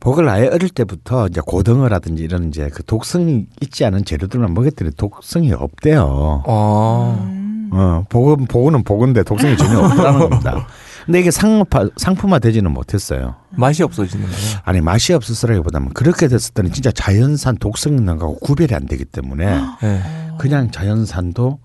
복을 0.00 0.28
아예 0.28 0.48
어릴 0.48 0.68
때부터 0.68 1.28
이제 1.28 1.40
고등어라든지 1.40 2.22
이런 2.22 2.48
이제 2.48 2.68
그 2.74 2.84
독성이 2.84 3.46
있지 3.62 3.84
않은 3.86 4.04
재료들만 4.04 4.52
먹였더니 4.52 4.90
독성이 4.96 5.52
없대요. 5.52 6.42
어. 6.46 7.26
음. 7.26 7.70
어, 7.72 8.04
복은 8.08 8.46
복은 8.46 8.84
복인데 8.84 9.22
독성이 9.22 9.56
전혀 9.56 9.78
없다는 9.80 10.18
겁니다. 10.18 10.66
근데 11.06 11.20
이게 11.20 11.30
상파, 11.30 11.88
상품화 11.96 12.38
되지는 12.38 12.70
못했어요. 12.72 13.34
맛이 13.50 13.82
없어지는 13.82 14.26
거예요. 14.26 14.58
아니 14.64 14.80
맛이 14.80 15.12
없었으라기보다는 15.12 15.90
그렇게 15.90 16.28
됐을 16.28 16.54
때는 16.54 16.72
진짜 16.72 16.90
자연산 16.90 17.56
독성 17.58 17.94
있는 17.94 18.16
거하고 18.16 18.38
구별이 18.40 18.74
안 18.74 18.86
되기 18.86 19.04
때문에 19.04 19.60
예. 19.82 20.02
그냥 20.38 20.70
자연산도 20.70 21.58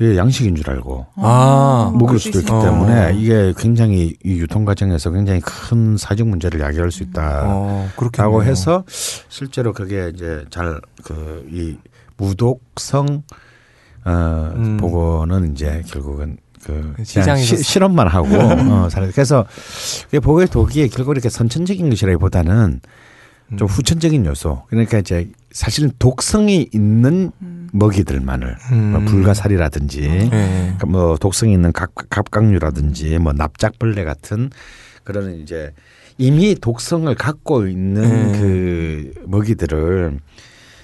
이게 0.00 0.16
양식인 0.16 0.54
줄 0.56 0.70
알고 0.70 1.06
아. 1.16 1.92
먹을 1.94 2.18
수도 2.18 2.38
수 2.38 2.38
있기 2.38 2.46
있어요. 2.48 2.62
때문에 2.62 3.14
이게 3.18 3.52
굉장히 3.58 4.16
이 4.24 4.38
유통 4.38 4.64
과정에서 4.64 5.10
굉장히 5.10 5.40
큰 5.40 5.98
사적 5.98 6.26
문제를 6.26 6.60
야기할 6.60 6.90
수 6.90 7.02
있다. 7.02 7.42
어, 7.46 7.88
라고 8.16 8.42
해서 8.42 8.84
실제로 8.88 9.72
그게 9.74 10.10
이제 10.14 10.44
잘 10.50 10.80
그 11.04 11.44
이 11.50 11.76
무독성 12.16 13.22
어 14.04 14.50
음. 14.54 14.76
보고는 14.78 15.52
이제 15.52 15.82
결국은 15.86 16.38
그 16.62 16.92
그냥 16.94 17.04
시장에서 17.04 17.56
시, 17.56 17.62
실험만 17.62 18.06
하고 18.08 18.28
어 18.72 18.88
살- 18.90 19.10
그래서 19.12 19.46
그 20.10 20.20
보고의 20.20 20.48
독이 20.48 20.88
결국 20.88 21.12
이렇게 21.12 21.28
선천적인 21.28 21.88
것이라기보다는 21.90 22.80
좀 23.56 23.66
후천적인 23.66 24.26
요소 24.26 24.64
그러니까 24.68 24.98
이제 24.98 25.28
사실은 25.50 25.90
독성이 25.98 26.68
있는 26.72 27.32
먹이들만을 27.72 28.56
뭐 28.70 29.00
음. 29.00 29.04
불가사리라든지 29.06 30.02
예. 30.04 30.28
그러니까 30.28 30.86
뭐 30.86 31.16
독성이 31.16 31.54
있는 31.54 31.72
갑, 31.72 31.90
갑각류라든지 32.10 33.18
뭐 33.18 33.32
납작벌레 33.32 34.04
같은 34.04 34.50
그런 35.02 35.34
이제 35.40 35.72
이미 36.18 36.54
독성을 36.54 37.12
갖고 37.14 37.66
있는 37.66 38.04
음. 38.04 38.32
그 38.40 39.12
먹이들을 39.26 40.18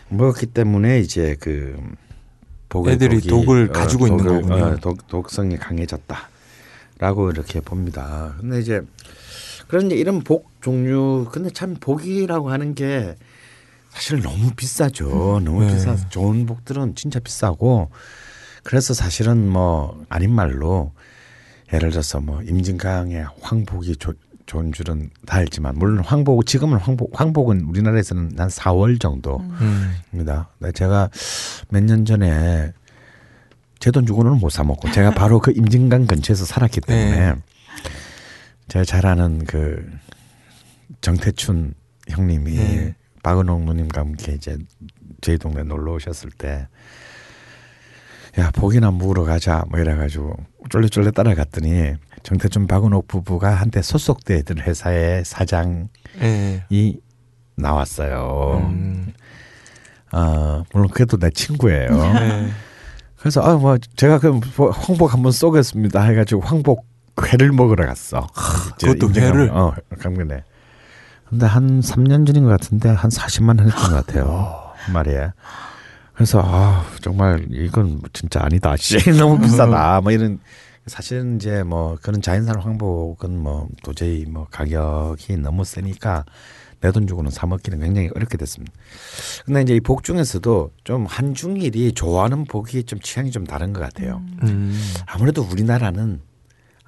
먹었기 0.08 0.46
때문에 0.46 1.00
이제 1.00 1.36
그 1.40 1.76
복의 2.68 2.94
애들이 2.94 3.20
독이, 3.20 3.28
독을 3.28 3.68
가지고 3.68 4.06
있는 4.06 4.24
독을, 4.24 4.42
거군요. 4.42 4.64
어, 4.64 4.76
독, 4.76 5.06
독성이 5.06 5.56
강해졌다라고 5.56 7.30
이렇게 7.30 7.60
봅니다. 7.60 8.34
근데 8.40 8.60
이제 8.60 8.82
그런 9.68 9.86
이제 9.86 9.96
이런 9.96 10.20
복 10.22 10.50
종류 10.60 11.26
근데 11.30 11.50
참 11.50 11.76
복이라고 11.78 12.50
하는 12.50 12.74
게 12.74 13.16
사실 13.90 14.20
너무 14.20 14.50
비싸죠. 14.54 15.40
너무 15.44 15.64
네. 15.64 15.72
비싸. 15.72 15.96
좋은 16.08 16.46
복들은 16.46 16.94
진짜 16.96 17.18
비싸고 17.18 17.90
그래서 18.62 18.94
사실은 18.94 19.48
뭐 19.48 20.04
아닌 20.08 20.34
말로 20.34 20.92
예를 21.72 21.90
들어서 21.90 22.20
뭐 22.20 22.42
임진강의 22.42 23.26
황복이 23.40 23.96
조, 23.96 24.12
좋은 24.46 24.72
줄은 24.72 25.10
다 25.26 25.38
알지만 25.38 25.74
물론 25.76 26.04
황복 26.04 26.46
지금은 26.46 26.78
황복 26.78 27.20
황복은 27.20 27.62
우리나라에서는 27.62 28.38
한 28.38 28.48
4월 28.48 29.00
정도입니다. 29.00 29.60
음. 29.60 29.96
근데 30.12 30.72
제가 30.72 31.10
몇 31.68 31.82
년 31.82 32.04
전에 32.04 32.72
제 33.78 33.90
돈 33.90 34.06
주고는 34.06 34.38
못 34.38 34.50
사 34.50 34.64
먹고 34.64 34.90
제가 34.90 35.10
바로 35.12 35.38
그 35.40 35.52
임진강 35.52 36.06
근처에서 36.06 36.44
살았기 36.44 36.80
때문에 36.80 37.34
네. 37.34 37.34
제가 38.68 38.84
잘 38.84 39.06
아는 39.06 39.44
그 39.44 39.84
정태춘 41.00 41.74
형님이 42.08 42.54
네. 42.56 42.94
박은홍 43.22 43.64
누님과 43.66 44.00
함께 44.00 44.32
이제 44.32 44.56
저희 45.20 45.38
동네 45.38 45.62
놀러 45.62 45.92
오셨을 45.94 46.30
때 46.30 46.68
야, 48.38 48.50
복이나 48.50 48.90
먹으러 48.90 49.24
가자. 49.24 49.64
뭐 49.70 49.80
이래가지고 49.80 50.36
쫄래쫄래 50.68 51.10
따라갔더니 51.10 51.94
정태춘 52.26 52.66
박은옥 52.66 53.06
부부가 53.06 53.54
한때 53.54 53.80
소속돼 53.80 54.38
있던 54.38 54.58
회사의 54.58 55.24
사장이 55.24 55.84
예. 56.22 56.64
나왔어요. 57.54 58.62
음. 58.68 59.12
어, 60.10 60.64
물론 60.72 60.88
그래도 60.92 61.16
내 61.18 61.30
친구예요. 61.30 61.88
예. 61.92 62.48
그래서 63.16 63.42
아 63.42 63.56
뭐 63.56 63.78
제가 63.94 64.18
그럼 64.18 64.40
뭐 64.56 64.70
황복 64.70 65.12
한번 65.12 65.30
쏘겠습니다 65.30 66.02
해가지고 66.02 66.40
황복 66.40 66.84
회를 67.32 67.52
먹으러 67.52 67.86
갔어. 67.86 68.26
그것도 68.80 69.12
회를? 69.14 69.50
어, 69.50 69.72
강변에. 70.00 70.42
근데 71.28 71.46
한 71.46 71.80
3년 71.80 72.26
전인 72.26 72.42
것 72.42 72.50
같은데 72.50 72.88
한 72.88 73.08
40만 73.08 73.58
원 73.60 73.68
했던 73.70 73.90
것 73.90 74.04
같아요. 74.04 74.72
한 74.74 74.92
마리에. 74.94 75.30
그래서 76.14 76.42
아 76.44 76.84
정말 77.02 77.46
이건 77.50 78.00
진짜 78.12 78.40
아니다. 78.42 78.74
씨 78.78 78.98
너무 79.12 79.40
비싸다. 79.40 80.00
뭐 80.00 80.10
이런 80.10 80.40
사실은 80.86 81.36
이제 81.36 81.62
뭐 81.64 81.96
그런 82.00 82.22
자연산 82.22 82.60
황복은 82.60 83.38
뭐 83.38 83.68
도저히 83.82 84.24
뭐 84.26 84.46
가격이 84.50 85.36
너무 85.38 85.64
세니까 85.64 86.24
내 86.80 86.92
돈 86.92 87.06
주고는 87.06 87.30
사 87.30 87.46
먹기는 87.46 87.80
굉장히 87.80 88.10
어렵게 88.14 88.36
됐습니다. 88.36 88.72
근데 89.44 89.62
이제 89.62 89.74
이 89.74 89.80
복 89.80 90.04
중에서도 90.04 90.70
좀 90.84 91.06
한중일이 91.06 91.92
좋아하는 91.94 92.44
복이 92.44 92.84
좀 92.84 93.00
취향이 93.00 93.30
좀 93.30 93.44
다른 93.44 93.72
것 93.72 93.80
같아요. 93.80 94.22
음. 94.42 94.78
아무래도 95.06 95.42
우리나라는 95.42 96.20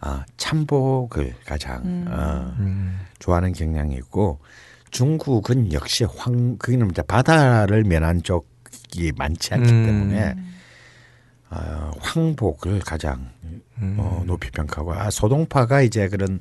아, 0.00 0.24
참복을 0.36 1.34
가장 1.44 2.06
어, 2.08 2.54
음. 2.60 2.98
좋아하는 3.18 3.52
경향이 3.52 3.94
있고 3.96 4.38
중국은 4.90 5.72
역시 5.72 6.04
황 6.04 6.56
거기는 6.58 6.88
이제 6.90 7.02
바다를 7.02 7.82
면한 7.82 8.22
쪽이 8.22 9.12
많지 9.16 9.54
않기 9.54 9.70
음. 9.72 9.86
때문에 9.86 10.36
어, 11.50 11.90
황복을 12.00 12.80
가장 12.80 13.30
음. 13.78 13.96
어, 13.98 14.22
높이 14.26 14.50
평가하고 14.50 14.92
아, 14.94 15.10
소동파가 15.10 15.82
이제 15.82 16.08
그런 16.08 16.40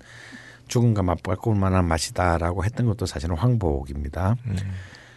죽음과 0.68 1.02
맞바꿀 1.04 1.56
만한 1.56 1.86
맛이다라고 1.88 2.66
했던 2.66 2.88
것도 2.88 3.06
사실은 3.06 3.36
황복입니다. 3.38 4.36
음. 4.48 4.58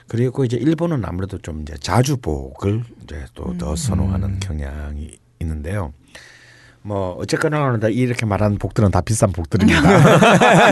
그리고 0.06 0.44
이제 0.44 0.56
일본은 0.56 1.04
아무래도 1.04 1.38
좀 1.38 1.62
이제 1.62 1.74
자주복을 1.80 2.84
이제 3.02 3.24
또 3.34 3.54
더 3.58 3.74
선호하는 3.76 4.28
음. 4.28 4.40
경향이 4.40 5.16
있는데요. 5.40 5.92
뭐 6.82 7.12
어쨌거나 7.18 7.78
이렇게 7.90 8.24
말하는 8.26 8.58
복들은 8.58 8.90
다 8.90 9.00
비싼 9.02 9.32
복들입니다. 9.32 9.80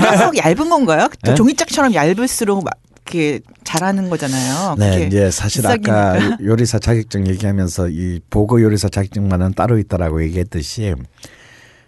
그래서 0.00 0.32
얇은 0.36 0.70
건가요? 0.70 1.08
저 1.22 1.32
네? 1.32 1.34
종이짝처럼 1.34 1.92
얇을수록 1.94 2.64
막 3.08 3.14
이렇게 3.14 3.40
잘하는 3.64 4.10
거잖아요. 4.10 4.76
네, 4.78 4.90
그게 4.92 5.06
이제 5.06 5.30
사실. 5.30 5.66
아까 5.66 6.18
요리사 6.42 6.78
자격증 6.78 7.26
얘기하면서 7.26 7.88
이 7.88 8.20
보고 8.30 8.60
요리사 8.62 8.88
자격증만은 8.88 9.52
따로 9.54 9.78
있다라고 9.78 10.22
얘기했듯이 10.22 10.94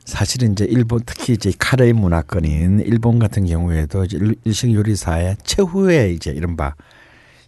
사실은 0.04 0.52
이제 0.52 0.64
일본 0.64 1.00
특히 1.04 1.34
이제 1.34 1.52
카레의 1.58 1.92
문화권인 1.92 2.80
일본 2.86 3.18
같은 3.18 3.46
경우에도 3.46 4.04
일- 4.06 4.34
일식 4.44 4.72
요리사의 4.74 5.36
최후의 5.44 6.14
이제 6.14 6.30
이른바 6.30 6.74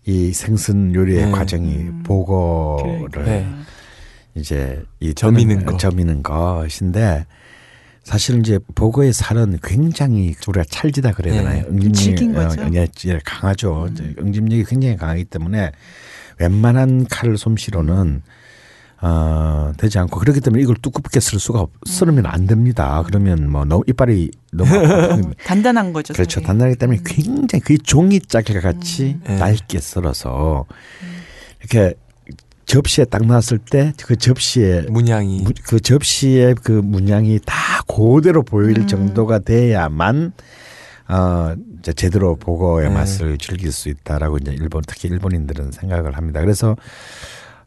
이 0.05 0.33
생선 0.33 0.95
요리의 0.95 1.27
네. 1.27 1.33
과정이 1.33 1.91
보고를. 2.05 3.25
네. 3.25 3.49
이제 4.35 4.83
이 5.01 5.15
점이는 5.15 5.61
뜨는- 5.61 5.67
거. 5.67 5.77
점이는 5.77 6.23
것인데 6.23 7.27
사실 8.05 8.41
이제 8.41 8.59
보고의 8.75 9.13
살은 9.13 9.59
굉장히 9.63 10.35
우리가 10.47 10.65
찰지다 10.69 11.13
그래야 11.13 11.35
네. 11.35 11.41
되나요? 11.43 11.65
응집력이 11.69 11.93
질긴 11.93 12.35
거죠. 12.35 12.63
어, 12.63 12.71
예, 12.75 12.87
예, 13.07 13.21
강하죠. 13.25 13.89
음. 13.99 14.15
응집력이 14.19 14.65
굉장히 14.65 14.97
강하기 14.97 15.25
때문에 15.27 15.73
웬만한 16.39 17.07
칼 17.09 17.37
솜씨로는 17.37 18.23
어, 19.03 19.73
되지 19.79 19.99
않고 19.99 20.21
그렇기 20.21 20.41
때문에 20.41 20.63
이걸 20.63 20.77
두껍게 20.77 21.19
쓸 21.19 21.41
수가 21.41 21.61
없, 21.61 21.71
썰으면 21.87 22.27
안 22.27 22.47
됩니다. 22.47 23.03
그러면 23.05 23.51
뭐 23.51 23.65
너무 23.65 23.83
이빨이 23.89 24.31
너무. 24.53 24.71
단단한 25.45 25.93
거죠. 25.93 26.15
그렇죠. 26.15 26.35
살이. 26.35 26.47
단단하기 26.47 26.79
때문에 26.79 27.01
굉장히 27.05 27.61
거의 27.61 27.79
종이 27.79 28.21
짜기 28.21 28.53
같이 28.61 29.19
음. 29.29 29.39
얇게 29.41 29.81
썰어서 29.81 30.67
이렇게 31.61 31.95
접시에 32.73 33.05
딱 33.05 33.27
놨을 33.27 33.59
때 33.71 33.93
그 34.07 34.17
접시에 34.17 34.83
문양이 34.89 35.43
무- 35.43 35.53
그 35.65 35.79
접시의 35.79 36.55
그 36.63 36.73
문양이 36.73 37.39
다 37.45 37.83
그대로 37.87 38.43
보일 38.43 38.79
음. 38.79 38.87
정도가 38.87 39.41
돼야만 39.41 40.33
어 41.09 41.55
이제 41.79 41.93
제대로 41.93 42.37
보고의 42.37 42.89
네. 42.89 42.95
맛을 42.95 43.37
즐길 43.37 43.71
수 43.73 43.91
있다라고 43.91 44.39
이제 44.39 44.53
일본 44.53 44.83
특히 44.87 45.09
일본인들은 45.09 45.73
생각을 45.73 46.17
합니다. 46.17 46.41
그래서 46.41 46.77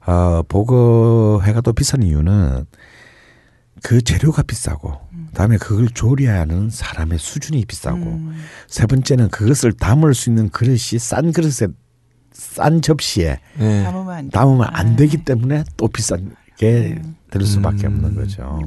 어 0.08 0.42
보고회가 0.48 1.62
또 1.62 1.74
비싼 1.74 2.02
이유는 2.02 2.66
그 3.84 4.02
재료가 4.02 4.42
비싸고 4.44 4.94
그다음에 5.28 5.58
그걸 5.58 5.88
조리하는 5.90 6.70
사람의 6.72 7.20
수준이 7.20 7.66
비싸고 7.66 7.98
음. 8.00 8.36
세 8.68 8.88
번째는 8.88 9.30
그것을 9.30 9.74
담을 9.74 10.16
수 10.16 10.30
있는 10.32 10.50
그릇이 10.50 10.98
싼 10.98 11.32
그릇에 11.32 11.68
싼 12.36 12.82
접시에 12.82 13.40
네. 13.58 13.84
담으면. 13.84 14.30
담으면 14.30 14.68
안 14.72 14.94
아. 14.94 14.96
되기 14.96 15.18
때문에 15.18 15.64
또 15.78 15.88
비싼 15.88 16.36
게 16.58 17.00
될 17.38 17.46
수밖에 17.46 17.88
음. 17.88 17.96
없는 17.96 18.16
거죠. 18.16 18.62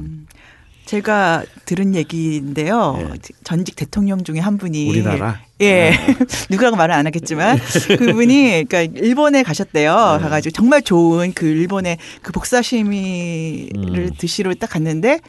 제가 0.84 1.44
들은 1.66 1.94
얘기인데요. 1.94 2.96
예. 2.98 3.18
전직 3.44 3.76
대통령 3.76 4.24
중에 4.24 4.38
한 4.38 4.56
분이 4.56 4.88
우리나라 4.88 5.40
예 5.60 5.92
누구라고 6.50 6.76
말은 6.76 6.94
안 6.94 7.06
하겠지만 7.06 7.58
그분이 7.98 8.64
그러니까 8.68 8.82
일본에 8.98 9.42
가셨대요. 9.42 9.94
네. 10.16 10.22
가가지고 10.22 10.52
정말 10.52 10.82
좋은 10.82 11.32
그 11.34 11.46
일본의 11.46 11.98
그 12.22 12.32
복사시미를 12.32 13.98
음. 13.98 14.10
드시러 14.18 14.54
딱 14.54 14.70
갔는데 14.70 15.20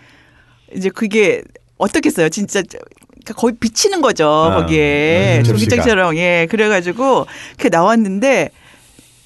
이제 0.75 0.89
그게 0.89 1.43
어떻겠어요? 1.77 2.29
진짜 2.29 2.61
거의 3.33 3.55
비치는 3.59 4.01
거죠 4.01 4.25
거기에 4.55 5.39
음, 5.39 5.43
종이장처럼 5.43 6.15
예 6.17 6.47
그래가지고 6.49 7.27
그 7.57 7.67
나왔는데. 7.67 8.49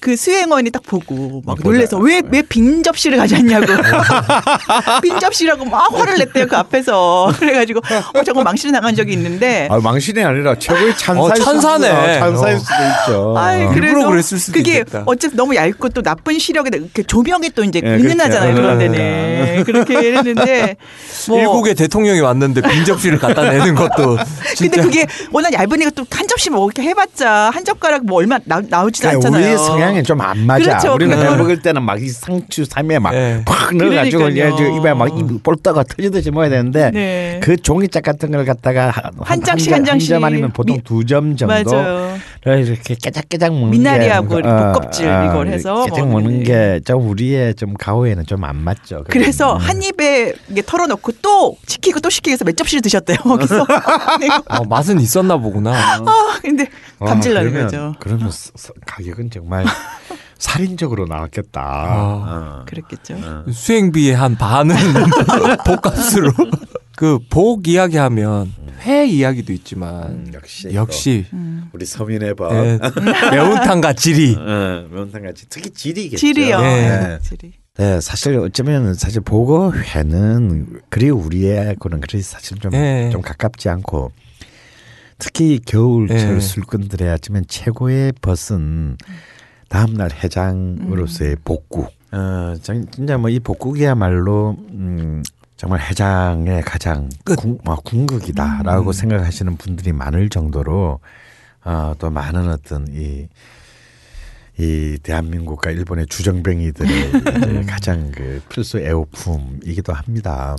그 0.04 0.16
수행원이 0.16 0.70
딱 0.70 0.82
보고 0.82 1.40
막. 1.46 1.56
놀래서 1.64 1.96
왜 1.96 2.20
왜 2.30 2.42
빈 2.42 2.82
접시를 2.82 3.16
가져왔냐고 3.16 3.64
빈 5.02 5.18
접시라고 5.18 5.64
막 5.64 5.90
화를 5.98 6.18
냈대요 6.18 6.46
그 6.46 6.56
앞에서 6.56 7.32
그래가지고 7.38 7.80
어 8.12 8.22
정말 8.22 8.44
망신 8.44 8.70
나간 8.72 8.94
적이 8.94 9.14
있는데 9.14 9.66
아, 9.70 9.78
망신이 9.78 10.22
아니라 10.22 10.54
최고의 10.58 10.96
찬사일 10.98 11.32
어, 11.32 11.34
천사네. 11.34 11.86
수도, 11.88 11.98
어, 12.00 12.06
찬사일 12.18 12.54
어. 12.56 12.58
수도 12.58 12.74
있죠. 12.74 13.34
아이, 13.38 13.62
어. 13.64 13.72
일부러 13.72 13.80
그래서 13.92 14.08
그랬을 14.10 14.38
수도 14.38 14.58
그게 14.58 14.70
있겠다. 14.72 15.02
어쨌든 15.06 15.36
너무 15.38 15.54
얇고 15.56 15.88
또 15.90 16.02
나쁜 16.02 16.38
시력에 16.38 16.68
이렇게 16.74 17.02
조명이 17.02 17.48
또 17.54 17.64
이제 17.64 17.80
예, 17.82 17.88
은은하잖아요 17.88 18.54
그렇죠. 18.54 18.62
그런 18.62 18.78
데는 18.78 19.64
그렇게 19.64 20.12
했는데 20.16 20.76
뭐 21.28 21.38
일국의 21.38 21.74
대통령이 21.76 22.20
왔는데 22.20 22.60
빈 22.60 22.84
접시를 22.84 23.18
갖다 23.18 23.42
내는 23.50 23.74
것도 23.74 24.18
진짜 24.54 24.76
근데 24.76 24.82
그게 24.82 25.06
워낙 25.32 25.52
얇으니까 25.54 25.90
또 25.90 26.04
한 26.10 26.28
접시 26.28 26.48
뭐 26.50 26.66
이렇게 26.66 26.82
해봤자 26.82 27.50
한 27.52 27.64
젓가락 27.64 28.04
뭐 28.04 28.18
얼마 28.18 28.38
나, 28.44 28.60
나오지도 28.68 29.08
그러니까 29.08 29.28
않잖아요. 29.28 29.56
성향이 29.94 30.02
좀 30.04 30.20
안 30.20 30.38
맞아. 30.46 30.64
그렇죠. 30.64 30.94
우리는 30.94 31.16
해 31.18 31.36
먹을 31.36 31.60
때는 31.62 31.82
막 31.82 31.98
이 32.00 32.08
상추 32.08 32.64
삼에 32.64 32.98
막 32.98 33.12
네. 33.12 33.42
팍 33.46 33.74
넣어가지고 33.76 34.18
그러니까요. 34.24 34.54
이제 34.54 34.76
입에 34.76 34.92
막입 34.94 35.42
볼다가 35.42 35.84
터지듯이 35.84 36.30
먹어야 36.30 36.48
되는데 36.50 36.90
네. 36.90 37.40
그 37.42 37.56
종이짝 37.56 38.02
같은 38.02 38.30
걸 38.30 38.44
갖다가 38.44 38.90
한, 38.90 39.12
한 39.20 39.42
장씩, 39.42 39.70
점, 39.70 39.74
한 39.78 39.84
장씩. 39.84 40.08
점 40.10 40.24
아니면 40.24 40.52
보통 40.52 40.76
미- 40.76 40.82
두점 40.82 41.36
정도 41.36 41.54
맞아요. 41.70 42.16
이렇게 42.46 42.94
깨작깨작 42.94 43.52
먹는 43.52 43.70
미나리하고 43.70 44.28
게 44.28 44.34
이렇게 44.36 44.64
복껍질 44.72 45.06
이걸 45.06 45.48
해서 45.48 45.84
깨작 45.86 46.08
먹는. 46.08 46.42
게좀 46.44 47.08
우리의 47.08 47.54
좀 47.54 47.74
가오에는 47.74 48.24
좀 48.26 48.44
안 48.44 48.56
맞죠. 48.56 49.04
그래서 49.08 49.54
음. 49.54 49.58
한 49.58 49.82
입에 49.82 50.34
이게 50.50 50.60
털어놓고 50.60 51.12
또 51.22 51.56
시키고 51.66 52.00
또 52.00 52.10
시키고 52.10 52.32
해서 52.32 52.44
몇 52.44 52.54
접시를 52.56 52.82
드셨대요. 52.82 53.16
거기서. 53.22 53.64
네. 54.20 54.28
어, 54.48 54.64
맛은 54.64 55.00
있었나 55.00 55.38
보구나. 55.38 55.72
아, 55.74 56.38
근데 56.42 56.66
어, 56.98 57.06
감질 57.06 57.32
나는 57.32 57.50
그러면- 57.50 57.66
거죠. 57.70 57.94
그러면 58.00 58.30
가격은 58.86 59.30
정말 59.30 59.64
살인적으로 60.38 61.06
나왔겠다. 61.06 61.60
아. 61.62 62.60
어. 62.60 62.64
그랬겠죠. 62.66 63.16
수행비의 63.52 64.14
한 64.14 64.36
반은 64.36 64.74
복값으로. 65.66 66.30
그 66.96 67.18
복 67.28 67.66
이야기하면 67.66 68.52
회 68.82 69.04
이야기도 69.06 69.52
있지만 69.52 70.04
음, 70.04 70.30
역시 70.32 70.72
역시 70.74 71.26
음. 71.32 71.68
우리 71.72 71.84
서민의 71.86 72.34
법. 72.34 72.52
예, 72.54 72.78
매운탕과 73.32 73.94
지리. 73.94 74.36
어, 74.36 74.86
매운탕같이 74.90 75.46
특히 75.48 75.70
지리겠죠. 75.70 76.16
질이요. 76.18 76.60
네. 76.60 77.18
질이. 77.22 77.52
네, 77.78 78.00
사실 78.00 78.38
어쩌면 78.38 78.94
사실 78.94 79.20
보고 79.22 79.74
회는 79.74 80.80
그리 80.88 81.10
우리의 81.10 81.74
그런 81.80 82.00
그리 82.00 82.22
사실 82.22 82.50
좀좀 82.58 82.70
네. 82.70 83.10
가깝지 83.20 83.68
않고 83.68 84.12
특히 85.18 85.58
겨울철 85.66 86.16
네. 86.34 86.40
술꾼들의 86.40 87.08
아침엔 87.10 87.44
최고의 87.48 88.12
벗은 88.20 88.96
다음날 89.68 90.10
해장으로서의 90.12 91.36
복국. 91.44 91.90
어, 92.12 92.54
정- 92.62 92.86
진짜 92.90 93.16
뭐 93.18 93.28
이 93.30 93.40
복국이야말로 93.40 94.56
음, 94.70 95.22
정말 95.56 95.80
해장의 95.80 96.62
가장 96.62 97.08
끝. 97.24 97.36
궁, 97.36 97.58
어, 97.64 97.76
궁극이다라고 97.76 98.90
음. 98.90 98.92
생각하시는 98.92 99.56
분들이 99.56 99.92
많을 99.92 100.28
정도로 100.28 101.00
어, 101.64 101.94
또 101.98 102.10
많은 102.10 102.48
어떤 102.50 102.86
이, 102.88 103.26
이 104.58 104.98
대한민국과 105.02 105.70
일본의 105.70 106.06
주정뱅이들의 106.06 107.08
이제 107.38 107.62
가장 107.66 108.12
그 108.12 108.40
필수 108.48 108.78
애호품이기도 108.78 109.92
합니다. 109.92 110.54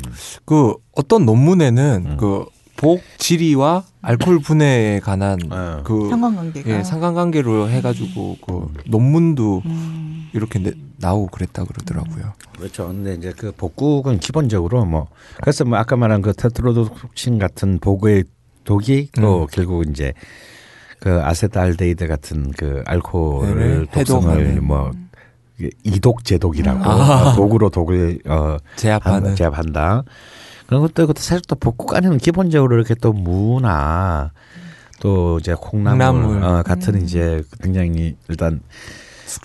그 0.46 0.74
어떤 0.94 1.26
논문에는 1.26 2.04
음. 2.06 2.18
그 2.18 2.46
복 2.78 3.02
지리와 3.18 3.84
알코올 4.02 4.40
분해에 4.40 5.00
관한 5.00 5.40
어. 5.50 5.82
그 5.84 6.10
상관관계가. 6.10 6.70
예, 6.70 6.84
상관관계로 6.84 7.70
해가지고 7.70 8.38
그 8.46 8.74
논문도 8.88 9.62
음. 9.66 10.30
이렇게 10.34 10.60
내- 10.60 10.74
나오고 10.98 11.28
그랬다 11.28 11.64
그러더라고요. 11.64 12.34
그렇죠. 12.58 12.88
근데 12.88 13.14
이제 13.16 13.34
그 13.36 13.52
복국은 13.52 14.20
기본적으로 14.20 14.86
뭐 14.86 15.08
그래서 15.42 15.64
뭐 15.66 15.78
아까 15.78 15.96
말한 15.96 16.22
그 16.22 16.34
테트로도톡신 16.34 17.40
같은 17.40 17.80
복의 17.80 18.26
독이 18.66 19.10
또 19.16 19.44
음. 19.44 19.48
결국 19.52 19.88
이제 19.90 20.14
그 21.00 21.22
아세트알데히드 21.22 22.08
같은 22.08 22.52
그 22.58 22.84
알코올을 22.86 23.88
네, 23.92 23.92
독성을 24.04 24.32
해독하는. 24.40 24.64
뭐 24.66 24.92
이독 25.84 26.26
제독이라고 26.26 26.84
아. 26.84 27.34
독으로 27.36 27.70
독을 27.70 28.20
어 28.28 28.58
제압하는. 28.76 29.36
제압한다. 29.36 30.04
그런 30.68 30.82
것도 30.82 31.04
있고 31.04 31.14
사실 31.18 31.42
또 31.48 31.56
복국 31.56 31.94
안에는 31.94 32.18
기본적으로 32.18 32.76
이렇게 32.76 32.96
또 32.96 33.14
무나 33.14 34.32
또 35.00 35.38
이제 35.40 35.54
콩나물, 35.54 36.16
콩나물. 36.16 36.44
어, 36.44 36.64
같은 36.64 37.04
이제 37.04 37.44
굉장히 37.62 38.16
일단 38.30 38.62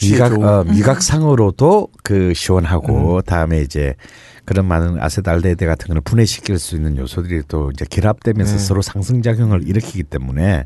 미각. 0.00 0.40
어, 0.40 0.64
미각상으로도 0.64 1.88
그 2.02 2.32
시원하고 2.34 3.22
다음에 3.22 3.60
이제 3.60 3.94
그런 4.44 4.66
많은 4.66 5.00
아세트알데히드 5.00 5.64
같은 5.66 5.88
거를 5.88 6.00
분해시킬 6.02 6.58
수 6.58 6.76
있는 6.76 6.96
요소들이 6.96 7.42
또 7.48 7.70
이제 7.70 7.84
결합되면서 7.88 8.52
네. 8.52 8.58
서로 8.58 8.82
상승작용을 8.82 9.68
일으키기 9.68 10.04
때문에 10.04 10.64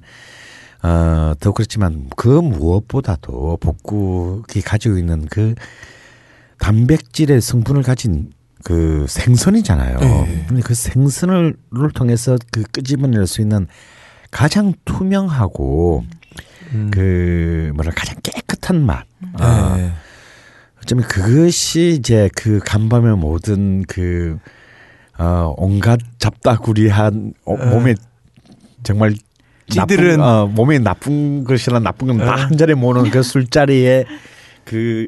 어, 0.83 1.33
더 1.41 1.53
그렇지만 1.53 2.09
그 2.17 2.29
무엇보다도 2.29 3.59
복국이 3.61 4.61
가지고 4.61 4.99
있는 4.99 5.27
그 5.31 5.55
단백질의 6.59 7.41
성분을 7.41 7.83
가진 7.83 8.33
그 8.65 9.05
생선이잖아요. 9.09 9.99
네. 9.99 10.45
근데 10.49 10.63
그 10.63 10.75
생선을 10.75 11.55
를 11.71 11.91
통해서 11.91 12.37
그 12.51 12.63
끄집어낼 12.73 13.27
수 13.27 13.41
있는 13.43 13.67
가장 14.31 14.73
투명하고 14.87 16.05
음. 16.73 16.91
그 16.93 17.71
뭐라 17.75 17.93
가장 17.95 18.17
깨끗한 18.23 18.85
맛. 18.85 19.05
어, 19.39 19.77
네. 19.77 19.93
어쩌면 20.83 21.07
그것이 21.07 21.97
이제 21.99 22.29
그 22.35 22.59
간밤의 22.65 23.17
모든 23.17 23.83
그 23.87 24.39
어, 25.19 25.55
온갖 25.57 26.01
잡다구리한 26.19 27.35
어, 27.45 27.57
네. 27.57 27.67
몸에 27.67 27.95
정말 28.83 29.15
찌들은- 29.69 30.17
나쁜, 30.17 30.21
어, 30.21 30.47
몸에 30.47 30.79
나쁜 30.79 31.45
것이나 31.45 31.79
나쁜 31.81 32.09
건다 32.09 32.25
네. 32.37 32.43
한 32.43 32.57
자리에 32.57 32.75
모으는 32.75 33.11
그 33.11 33.23
술자리에 33.23 34.05
그 34.65 35.07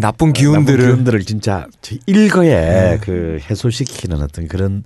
나쁜 0.00 0.28
나쁜 0.28 0.32
기운들을 0.32 0.86
기운들을 0.86 1.24
진짜 1.24 1.66
저 1.80 1.96
일거에 2.06 2.48
네. 2.48 2.98
그 3.00 3.38
해소시키는 3.48 4.22
어떤 4.22 4.48
그런 4.48 4.84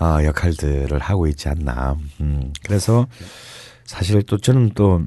어, 0.00 0.18
역할들을 0.22 0.98
하고 0.98 1.26
있지 1.26 1.48
않나. 1.48 1.96
음, 2.20 2.52
그래서 2.64 3.06
사실 3.84 4.22
또 4.22 4.38
저는 4.38 4.70
또 4.74 5.02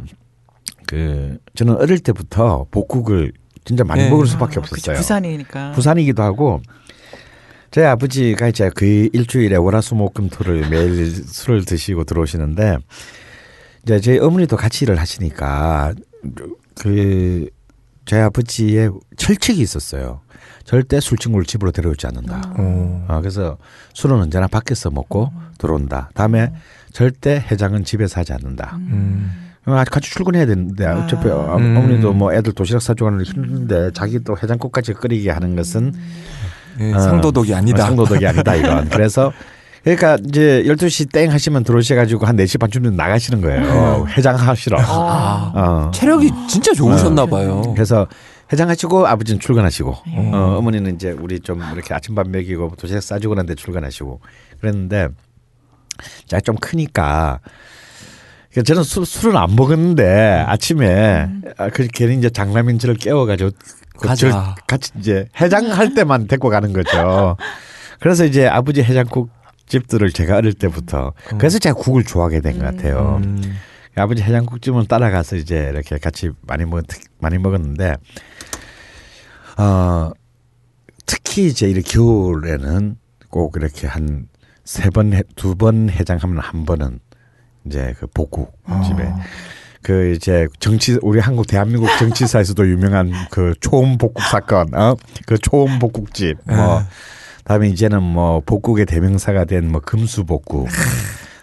그 0.91 1.37
저는 1.55 1.77
어릴 1.77 1.99
때부터 1.99 2.65
복국을 2.69 3.31
진짜 3.63 3.85
많이 3.85 4.03
네. 4.03 4.09
먹을 4.09 4.27
수밖에 4.27 4.57
아, 4.57 4.59
없었어요. 4.59 4.97
부산이니까. 4.97 5.71
부산이기도 5.71 6.21
하고 6.21 6.61
저희 7.71 7.85
아버지가 7.85 8.49
이제 8.49 8.69
그 8.75 9.07
일주일에 9.13 9.55
월화수목금토를 9.55 10.69
매일 10.69 11.05
술을 11.09 11.63
드시고 11.63 12.03
들어오시는데 12.03 12.75
이제 13.83 14.01
저희 14.01 14.19
어머니도 14.19 14.57
같이 14.57 14.83
일을 14.83 14.99
하시니까 14.99 15.93
그 16.77 17.47
저희 18.11 18.19
아버지의 18.23 18.91
철칙이 19.15 19.61
있었어요. 19.61 20.19
절대 20.65 20.99
술친구를 20.99 21.45
집으로 21.45 21.71
데려오지 21.71 22.07
않는다. 22.07 22.41
어. 22.57 23.05
어, 23.07 23.19
그래서 23.21 23.57
술은 23.93 24.17
언제나 24.17 24.47
밖에서 24.47 24.89
먹고 24.89 25.31
들어온다. 25.57 26.09
다음에 26.13 26.51
절대 26.91 27.41
해장은 27.49 27.85
집에서 27.85 28.19
하지 28.19 28.33
않는다. 28.33 28.75
음. 28.81 29.53
어, 29.65 29.81
같이 29.89 30.11
출근해야 30.11 30.45
되는데 30.45 30.87
어차피 30.87 31.29
어, 31.29 31.55
음. 31.55 31.77
어머니도 31.77 32.11
뭐 32.11 32.33
애들 32.33 32.51
도시락 32.51 32.81
사주고 32.81 33.07
하는 33.07 33.23
게 33.23 33.31
힘든데 33.31 33.91
자기 33.93 34.21
또 34.25 34.35
해장국까지 34.37 34.91
끓이게 34.91 35.31
하는 35.31 35.55
것은 35.55 35.93
예, 36.81 36.91
어, 36.91 36.99
상도덕이 36.99 37.55
아니다. 37.55 37.83
어, 37.83 37.87
상도덕이 37.87 38.27
아니다 38.27 38.55
이건. 38.55 38.89
그래서 38.89 39.31
그러니까 39.83 40.17
이제 40.27 40.63
12시 40.67 41.11
땡 41.11 41.31
하시면 41.31 41.63
들어오셔 41.63 41.95
가지고 41.95 42.25
한 42.25 42.35
4시 42.37 42.59
반쯤 42.59 42.95
나가시는 42.95 43.41
거예요. 43.41 44.05
해장하시러. 44.09 44.77
아, 44.79 45.51
어. 45.55 45.91
체력이 45.91 46.29
진짜 46.47 46.73
좋으셨나 46.73 47.25
봐요. 47.25 47.61
그래서 47.73 48.07
해장하시고 48.51 49.07
아버지는 49.07 49.39
출근하시고 49.39 49.95
음. 50.07 50.33
어, 50.33 50.57
어머니는 50.57 50.95
이제 50.95 51.11
우리 51.11 51.39
좀 51.39 51.63
이렇게 51.73 51.93
아침밥 51.93 52.29
먹이고 52.29 52.73
도시락 52.77 53.01
싸주고 53.01 53.35
난데 53.35 53.55
출근하시고 53.55 54.19
그랬는데 54.59 55.07
제가 56.27 56.41
좀 56.41 56.55
크니까 56.57 57.39
그러니까 58.51 58.67
저는 58.67 58.83
술, 58.83 59.05
술은 59.05 59.37
안 59.37 59.55
먹었는데 59.55 60.43
아침에 60.45 61.29
아, 61.57 61.69
그 61.69 61.87
괜히 61.87 62.17
이제 62.17 62.29
장남인 62.29 62.77
저를 62.77 62.95
깨워가지고 62.95 63.51
그 63.97 64.07
같이 64.67 64.91
이제 64.99 65.27
해장할 65.39 65.93
때만 65.93 66.27
데리고 66.27 66.49
가는 66.49 66.73
거죠. 66.73 67.37
그래서 67.99 68.25
이제 68.25 68.47
아버지 68.47 68.83
해장국 68.83 69.29
집들을 69.71 70.11
제가 70.11 70.37
어릴 70.37 70.53
때부터 70.53 71.13
그래서 71.39 71.57
제가 71.59 71.75
국을 71.75 72.03
좋아하게 72.03 72.41
된 72.41 72.59
것 72.59 72.65
같아요. 72.65 73.19
음. 73.23 73.41
아버지 73.95 74.21
해장국집은 74.21 74.85
따라가서 74.87 75.35
이제 75.37 75.69
이렇게 75.71 75.97
같이 75.97 76.29
많이 76.47 76.65
먹 76.65 76.83
많이 77.19 77.37
먹었는데 77.37 77.95
어 79.57 80.11
특히 81.05 81.47
이제 81.47 81.69
이렇게 81.69 81.93
겨울에는 81.93 82.97
꼭 83.29 83.55
이렇게 83.57 83.87
한 83.87 84.27
세 84.63 84.89
번 84.91 85.11
두 85.35 85.55
번 85.55 85.89
해장하면 85.89 86.37
한 86.39 86.65
번은 86.65 86.99
이제 87.65 87.93
그 87.99 88.07
복국 88.07 88.53
집에. 88.85 89.11
그 89.81 90.11
이제 90.15 90.47
정치 90.59 90.99
우리 91.01 91.19
한국 91.19 91.47
대한민국 91.47 91.89
정치사에서도 91.97 92.67
유명한 92.69 93.11
그 93.31 93.55
초음 93.59 93.97
복국 93.97 94.21
사건 94.23 94.67
어그 94.73 95.39
초음 95.41 95.79
복국집 95.79 96.37
뭐 96.45 96.83
다음에 97.43 97.67
이제는 97.69 98.01
뭐 98.03 98.41
복국의 98.45 98.85
대명사가 98.85 99.45
된 99.45 99.71
뭐 99.71 99.81
금수 99.81 100.25
복국 100.25 100.67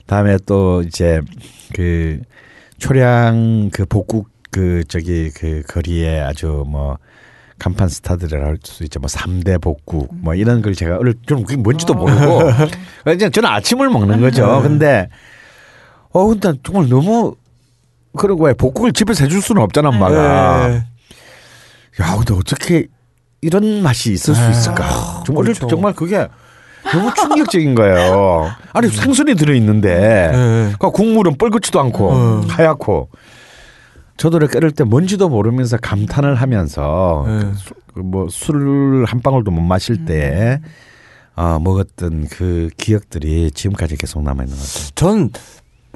다음에 0.07 0.37
또 0.47 0.83
이제 0.83 1.21
그 1.75 2.21
초량 2.79 3.71
그 3.73 3.85
복국 3.87 4.29
그 4.51 4.83
저기 4.89 5.31
그 5.31 5.63
거리에 5.69 6.21
아주 6.21 6.65
뭐 6.67 6.99
간판 7.59 7.89
스타들이라 7.89 8.47
할 8.47 8.59
수 8.63 8.85
있죠. 8.85 9.01
뭐 9.01 9.09
3대 9.09 9.61
복국 9.61 10.15
뭐 10.15 10.35
이런 10.35 10.63
걸 10.63 10.75
제가 10.75 10.97
어릴 10.99 11.15
좀 11.27 11.43
그게 11.43 11.57
뭔지도 11.57 11.95
모르고 11.95 12.43
그냥 13.05 13.31
저는 13.33 13.49
아침을 13.51 13.89
먹는 13.91 14.21
거죠. 14.21 14.63
근데 14.63 15.09
어 16.11 16.27
근데 16.27 16.53
정말 16.65 16.89
너무 16.89 17.35
그러고 18.17 18.45
왜 18.45 18.55
복국을 18.55 18.93
집에서 18.93 19.25
해줄 19.25 19.43
수는 19.43 19.61
없잖아 19.63 19.89
엄마가. 19.89 20.71
예. 20.71 20.75
야 22.01 22.17
근데 22.17 22.33
어떻게 22.35 22.87
이런 23.41 23.83
맛이 23.83 24.13
있을 24.13 24.35
수 24.35 24.41
아, 24.41 24.51
있을까? 24.51 25.23
정말 25.25 25.45
어릴 25.45 25.55
때 25.55 25.61
그렇죠. 25.61 25.69
정말 25.69 25.93
그게 25.93 26.27
너무 26.93 27.13
충격적인 27.15 27.75
거예요. 27.75 28.51
아니 28.73 28.89
생선이 28.89 29.35
들어 29.35 29.55
있는데 29.55 30.31
예. 30.33 30.73
그 30.79 30.91
국물은 30.91 31.37
뻘겋지도 31.37 31.79
않고 31.81 32.11
어. 32.11 32.41
하얗고 32.49 33.11
저도 34.17 34.39
이렇게 34.39 34.57
어릴 34.59 34.73
때 34.73 34.85
뭔지도 34.85 35.29
모르면서 35.29 35.77
감탄을 35.77 36.35
하면서 36.35 37.25
네. 37.27 38.01
뭐술한 38.03 39.21
방울도 39.23 39.51
못 39.51 39.61
마실 39.61 40.05
때 40.05 40.61
어, 41.37 41.59
먹었던 41.61 42.27
그 42.31 42.69
기억들이 42.77 43.51
지금까지 43.53 43.97
계속 43.97 44.23
남아 44.23 44.43
있는 44.45 44.57
것 44.57 44.63
같아요. 44.65 44.91
전 44.95 45.31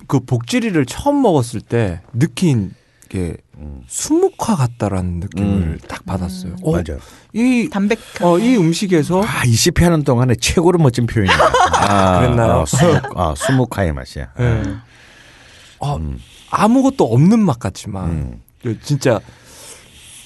그 0.06 0.20
복지리를 0.20 0.84
처음 0.86 1.22
먹었을 1.22 1.60
때 1.60 2.00
느낀 2.12 2.74
게 3.08 3.36
수묵화 3.86 4.56
같다라는 4.56 5.20
느낌을 5.20 5.46
음. 5.46 5.78
딱 5.88 6.04
받았어요. 6.06 6.56
어, 6.62 6.72
맞아. 6.72 6.96
이, 7.32 7.68
담백한. 7.70 8.02
어, 8.22 8.38
이 8.38 8.56
음식에서 8.56 9.22
아, 9.22 9.42
20회 9.44 9.82
하는 9.82 10.02
동안에 10.02 10.34
최고로 10.36 10.78
멋진 10.78 11.06
표현이야. 11.06 11.34
아, 11.88 12.20
그랬나요? 12.20 12.52
어, 12.60 12.66
수묵, 12.66 13.18
아, 13.18 13.34
수묵화의 13.36 13.92
맛이야. 13.92 14.32
예. 14.40 14.62
어, 15.78 15.96
음. 15.96 16.18
아무것도 16.50 17.04
없는 17.04 17.40
맛 17.40 17.58
같지만 17.58 18.10
음. 18.10 18.40
그 18.62 18.78
진짜 18.80 19.20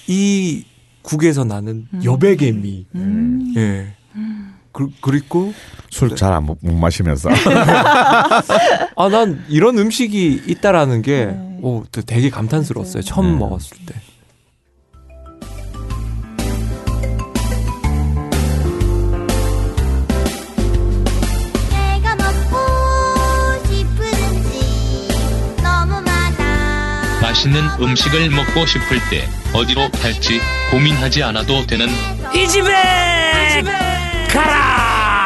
이 0.07 0.65
국에서 1.03 1.45
나는 1.45 1.87
여백의 2.05 2.51
음. 2.51 2.63
미. 2.63 2.87
예. 3.57 3.95
그, 4.77 4.89
그리고 5.01 5.55
술잘못 5.91 6.59
마시면서. 6.63 7.31
아 8.97 9.09
난 9.09 9.43
이런 9.49 9.79
음식이 9.79 10.43
있다라는 10.47 11.01
게 11.01 11.27
네. 11.27 11.59
오, 11.63 11.85
되게 12.07 12.29
감탄스러웠어요. 12.29 13.03
처음 13.03 13.27
음. 13.35 13.39
먹었을 13.39 13.79
때. 13.87 13.95
맛있는 27.23 27.63
음식을 27.81 28.31
먹고 28.31 28.67
싶을 28.67 28.99
때 29.11 29.27
어디로 29.53 29.91
갈지 29.91 30.41
고민하지 30.71 31.23
않아도 31.25 31.67
되는 31.67 31.89
이 32.35 32.47
집에 32.47 32.71
가라 32.71 33.63
내 33.63 34.06
가 34.43 35.17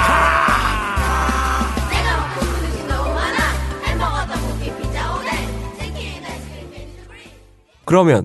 먹고 2.17 2.41
싶은 2.47 2.65
음식 2.65 2.87
너무 2.87 3.15
많아. 3.15 3.39
햄버거 3.85 4.27
떡볶이 4.27 4.77
피자 4.77 5.15
오뎅 5.15 5.31
치킨 5.79 6.25
아이스크림 6.25 6.71
빈스크림. 6.71 7.21
그러면 7.85 8.25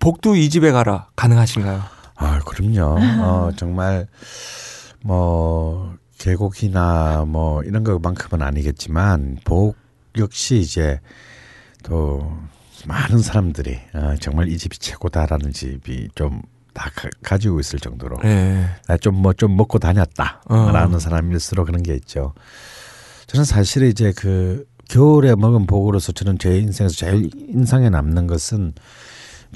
복도 0.00 0.36
이 0.36 0.48
집에 0.48 0.70
가라. 0.72 1.08
가능하신가요? 1.16 1.82
아, 2.16 2.40
그럼요. 2.40 2.98
어, 3.22 3.50
정말 3.56 4.06
뭐 5.02 5.94
계곡이나 6.18 7.24
뭐 7.26 7.62
이런 7.62 7.84
것만큼은 7.84 8.44
아니겠지만 8.44 9.38
복 9.44 9.76
역시 10.16 10.58
이제 10.58 11.00
또 11.84 12.36
많은 12.86 13.18
사람들이 13.18 13.78
어, 13.94 14.14
정말 14.20 14.48
이 14.48 14.58
집이 14.58 14.78
최고다라는 14.78 15.52
집이 15.52 16.08
좀 16.14 16.42
다 16.78 16.90
가, 17.22 17.38
지고 17.38 17.58
있을 17.58 17.80
정도로 17.80 18.18
예. 18.24 18.68
좀뭐 19.00 19.32
좀 19.32 19.56
먹고 19.56 19.80
다녔다라는 19.80 20.94
어. 20.94 20.98
사람일수록 20.98 21.66
그런 21.66 21.82
게 21.82 21.94
있죠. 21.94 22.34
저는 23.26 23.44
사실 23.44 23.82
이제 23.82 24.12
그 24.16 24.64
겨울에 24.88 25.34
먹은 25.34 25.66
복으로서 25.66 26.12
저는 26.12 26.38
제 26.38 26.56
인생에서 26.58 26.94
제일 26.94 27.30
인상에 27.48 27.90
남는 27.90 28.28
것은 28.28 28.74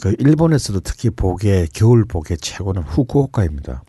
그 0.01 0.15
일본에서도 0.19 0.81
특히 0.81 1.11
복의 1.11 1.69
겨울 1.73 2.05
복의 2.05 2.39
최고는 2.39 2.83
후쿠오카입니다. 2.83 3.85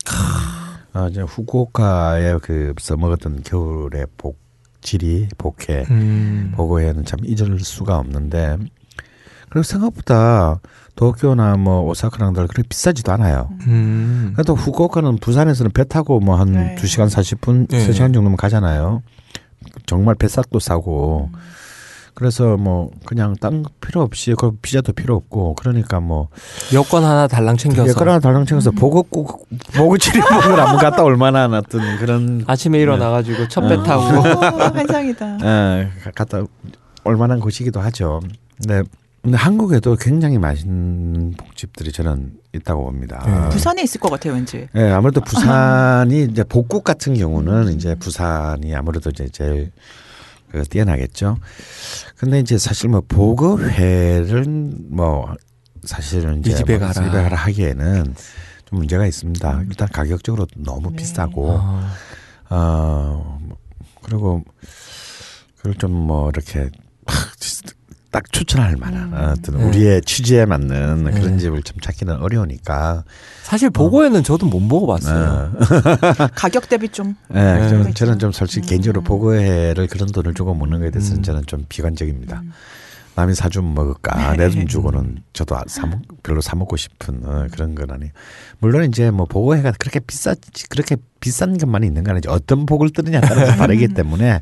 아, 0.92 1.08
이제 1.08 1.22
후쿠오카에 1.22 2.38
그서 2.38 2.96
먹었던 2.96 3.42
겨울의 3.42 4.06
복질이 4.16 5.28
복회 5.36 5.84
음. 5.90 6.52
보고에는 6.54 7.04
참 7.04 7.18
잊을 7.24 7.58
수가 7.58 7.98
없는데 7.98 8.58
그리고 9.48 9.62
생각보다 9.64 10.60
도쿄나 10.96 11.56
뭐 11.56 11.82
오사카랑 11.88 12.34
달 12.34 12.46
그렇게 12.46 12.66
비싸지도 12.68 13.12
않아요. 13.12 13.50
음. 13.66 14.32
그래도 14.34 14.54
후쿠오카는 14.54 15.18
부산에서는 15.18 15.72
배 15.72 15.84
타고 15.84 16.20
뭐 16.20 16.36
한 16.36 16.52
네. 16.52 16.74
두시간 16.76 17.08
40분, 17.08 17.68
네. 17.68 17.80
세시간 17.80 18.12
정도면 18.12 18.36
가잖아요. 18.36 19.02
정말 19.86 20.14
뱃삭도 20.14 20.58
싸고. 20.60 21.30
그래서 22.14 22.56
뭐 22.56 22.90
그냥 23.06 23.34
딴거 23.40 23.70
필요 23.80 24.00
없이 24.02 24.36
그 24.38 24.52
비자도 24.62 24.92
필요 24.92 25.16
없고 25.16 25.56
그러니까 25.56 25.98
뭐 25.98 26.28
여권 26.72 27.02
하나 27.02 27.26
달랑 27.26 27.56
챙겨서 27.56 27.88
예거나 27.88 28.20
달랑 28.20 28.46
챙겨서 28.46 28.70
보급국 28.70 29.48
보급치리 29.74 30.20
보을 30.20 30.60
한번 30.60 30.76
갔다 30.76 31.02
얼마나 31.02 31.46
어떤 31.46 31.98
그런 31.98 32.44
아침에 32.46 32.78
일어나 32.78 33.10
가지고 33.10 33.48
첫배 33.48 33.74
어. 33.74 33.82
타고 33.82 34.04
오, 34.16 34.22
환상이다. 34.22 35.38
예, 35.42 35.88
갔다 36.14 36.44
얼마나 37.02 37.36
곳이기도 37.36 37.80
하죠. 37.80 38.20
근데, 38.58 38.88
근데 39.24 39.38
한국에도 39.38 39.96
굉장히 39.96 40.36
맛있는 40.36 41.32
복집들이 41.38 41.90
저는 41.92 42.34
있다고 42.52 42.84
봅니다. 42.84 43.22
네. 43.26 43.48
부산에 43.48 43.82
있을 43.82 43.98
것 43.98 44.10
같아요, 44.10 44.34
왠지. 44.34 44.68
예, 44.74 44.90
아무래도 44.90 45.22
부산이 45.22 46.24
이제 46.24 46.44
복국 46.46 46.84
같은 46.84 47.14
경우는 47.14 47.72
이제 47.72 47.94
부산이 47.94 48.74
아무래도 48.74 49.08
이제 49.08 49.26
제일 49.30 49.72
그 50.50 50.62
뛰어나겠죠. 50.64 51.38
근데 52.18 52.38
이제 52.38 52.58
사실 52.58 52.90
뭐 52.90 53.00
보급회를 53.08 54.44
뭐 54.90 55.34
사실은 55.84 56.40
이제 56.40 56.50
이 56.50 56.54
집에 56.56 56.76
뭐 56.76 56.86
가라. 56.86 56.92
집에 56.92 57.22
가라 57.22 57.34
하기에는 57.34 58.14
좀 58.66 58.78
문제가 58.78 59.06
있습니다. 59.06 59.62
일단 59.70 59.88
가격적으로 59.88 60.46
너무 60.54 60.90
네. 60.90 60.96
비싸고 60.96 61.50
아, 61.50 61.90
어 62.50 63.38
그리고 64.02 64.44
그걸 65.56 65.74
좀 65.76 65.92
뭐 65.92 66.28
이렇게 66.28 66.68
딱 68.14 68.30
추천할 68.30 68.76
만한 68.76 69.12
어떤 69.12 69.58
네. 69.58 69.64
우리의 69.64 70.02
취지에 70.02 70.46
맞는 70.46 71.10
그런 71.14 71.32
네. 71.32 71.38
집을 71.38 71.64
좀 71.64 71.80
찾기는 71.80 72.14
어려우니까 72.22 73.02
사실 73.42 73.70
보고에는 73.70 74.22
저도 74.22 74.46
못 74.46 74.60
먹어봤어요. 74.60 75.52
어. 75.52 76.28
가격 76.36 76.68
대비 76.68 76.88
좀. 76.90 77.16
네, 77.26 77.58
네. 77.58 77.68
저는, 77.68 77.94
저는 77.94 78.18
좀 78.20 78.30
솔직히 78.30 78.66
음. 78.66 78.68
개인적으로 78.68 79.02
보고회를 79.02 79.88
그런 79.88 80.12
돈을 80.12 80.32
주고 80.34 80.54
먹는 80.54 80.78
거에 80.78 80.92
대해서는 80.92 81.18
음. 81.18 81.22
저는 81.24 81.42
좀 81.46 81.66
비관적입니다. 81.68 82.40
남이 83.16 83.34
사주면 83.34 83.74
먹을까 83.74 84.36
내 84.36 84.48
돈 84.48 84.68
주고는 84.68 85.18
저도 85.32 85.56
사 85.66 85.84
먹, 85.86 86.00
별로 86.22 86.40
사 86.40 86.54
먹고 86.54 86.76
싶은 86.76 87.20
어, 87.24 87.46
그런 87.50 87.74
건 87.74 87.90
아니에요. 87.90 88.12
물론 88.60 88.84
이제 88.88 89.10
뭐 89.10 89.26
보고회가 89.26 89.72
그렇게 89.76 89.98
비싸지 89.98 90.68
그렇게 90.68 90.96
비싼 91.18 91.58
것만 91.58 91.82
있는 91.82 92.04
건 92.04 92.12
아니죠. 92.12 92.30
어떤 92.30 92.64
복을 92.64 92.90
뜨느냐 92.90 93.20
따라서 93.20 93.54
다르기 93.58 93.88
때문에 93.88 94.40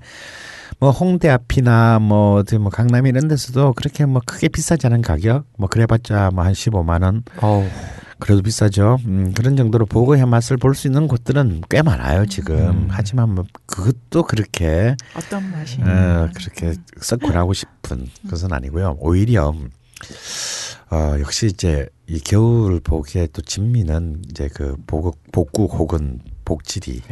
뭐 0.82 0.90
홍대 0.90 1.28
앞이나 1.28 2.00
뭐 2.00 2.40
어디 2.40 2.58
뭐 2.58 2.68
강남 2.68 3.06
이런 3.06 3.28
데서도 3.28 3.72
그렇게 3.74 4.04
뭐 4.04 4.20
크게 4.26 4.48
비싸지 4.48 4.84
않은 4.88 5.02
가격 5.02 5.44
뭐 5.56 5.68
그래봤자 5.68 6.30
뭐 6.34 6.42
한 6.44 6.54
15만 6.54 7.04
원 7.04 7.22
어우, 7.40 7.64
그래도 8.18 8.42
비싸죠. 8.42 8.98
음, 9.06 9.32
그런 9.32 9.54
정도로 9.56 9.86
보고의 9.86 10.26
맛을 10.26 10.56
볼 10.56 10.74
수 10.74 10.88
있는 10.88 11.06
곳들은 11.06 11.62
꽤 11.70 11.82
많아요 11.82 12.26
지금. 12.26 12.56
음. 12.56 12.88
하지만 12.90 13.32
뭐 13.32 13.44
그것도 13.66 14.24
그렇게 14.24 14.96
어떤 15.16 15.52
맛이. 15.52 15.80
어, 15.82 16.28
그렇게 16.34 16.74
썩고나고 17.00 17.52
싶은 17.52 18.08
것은 18.28 18.52
아니고요. 18.52 18.96
오히려 18.98 19.54
어, 20.90 21.14
역시 21.20 21.46
이제 21.46 21.86
이 22.08 22.18
겨울 22.18 22.80
복의 22.80 23.28
또 23.32 23.40
진미는 23.40 24.22
이제 24.28 24.48
그 24.52 24.74
복, 24.88 25.16
복국 25.30 25.74
혹은 25.78 26.18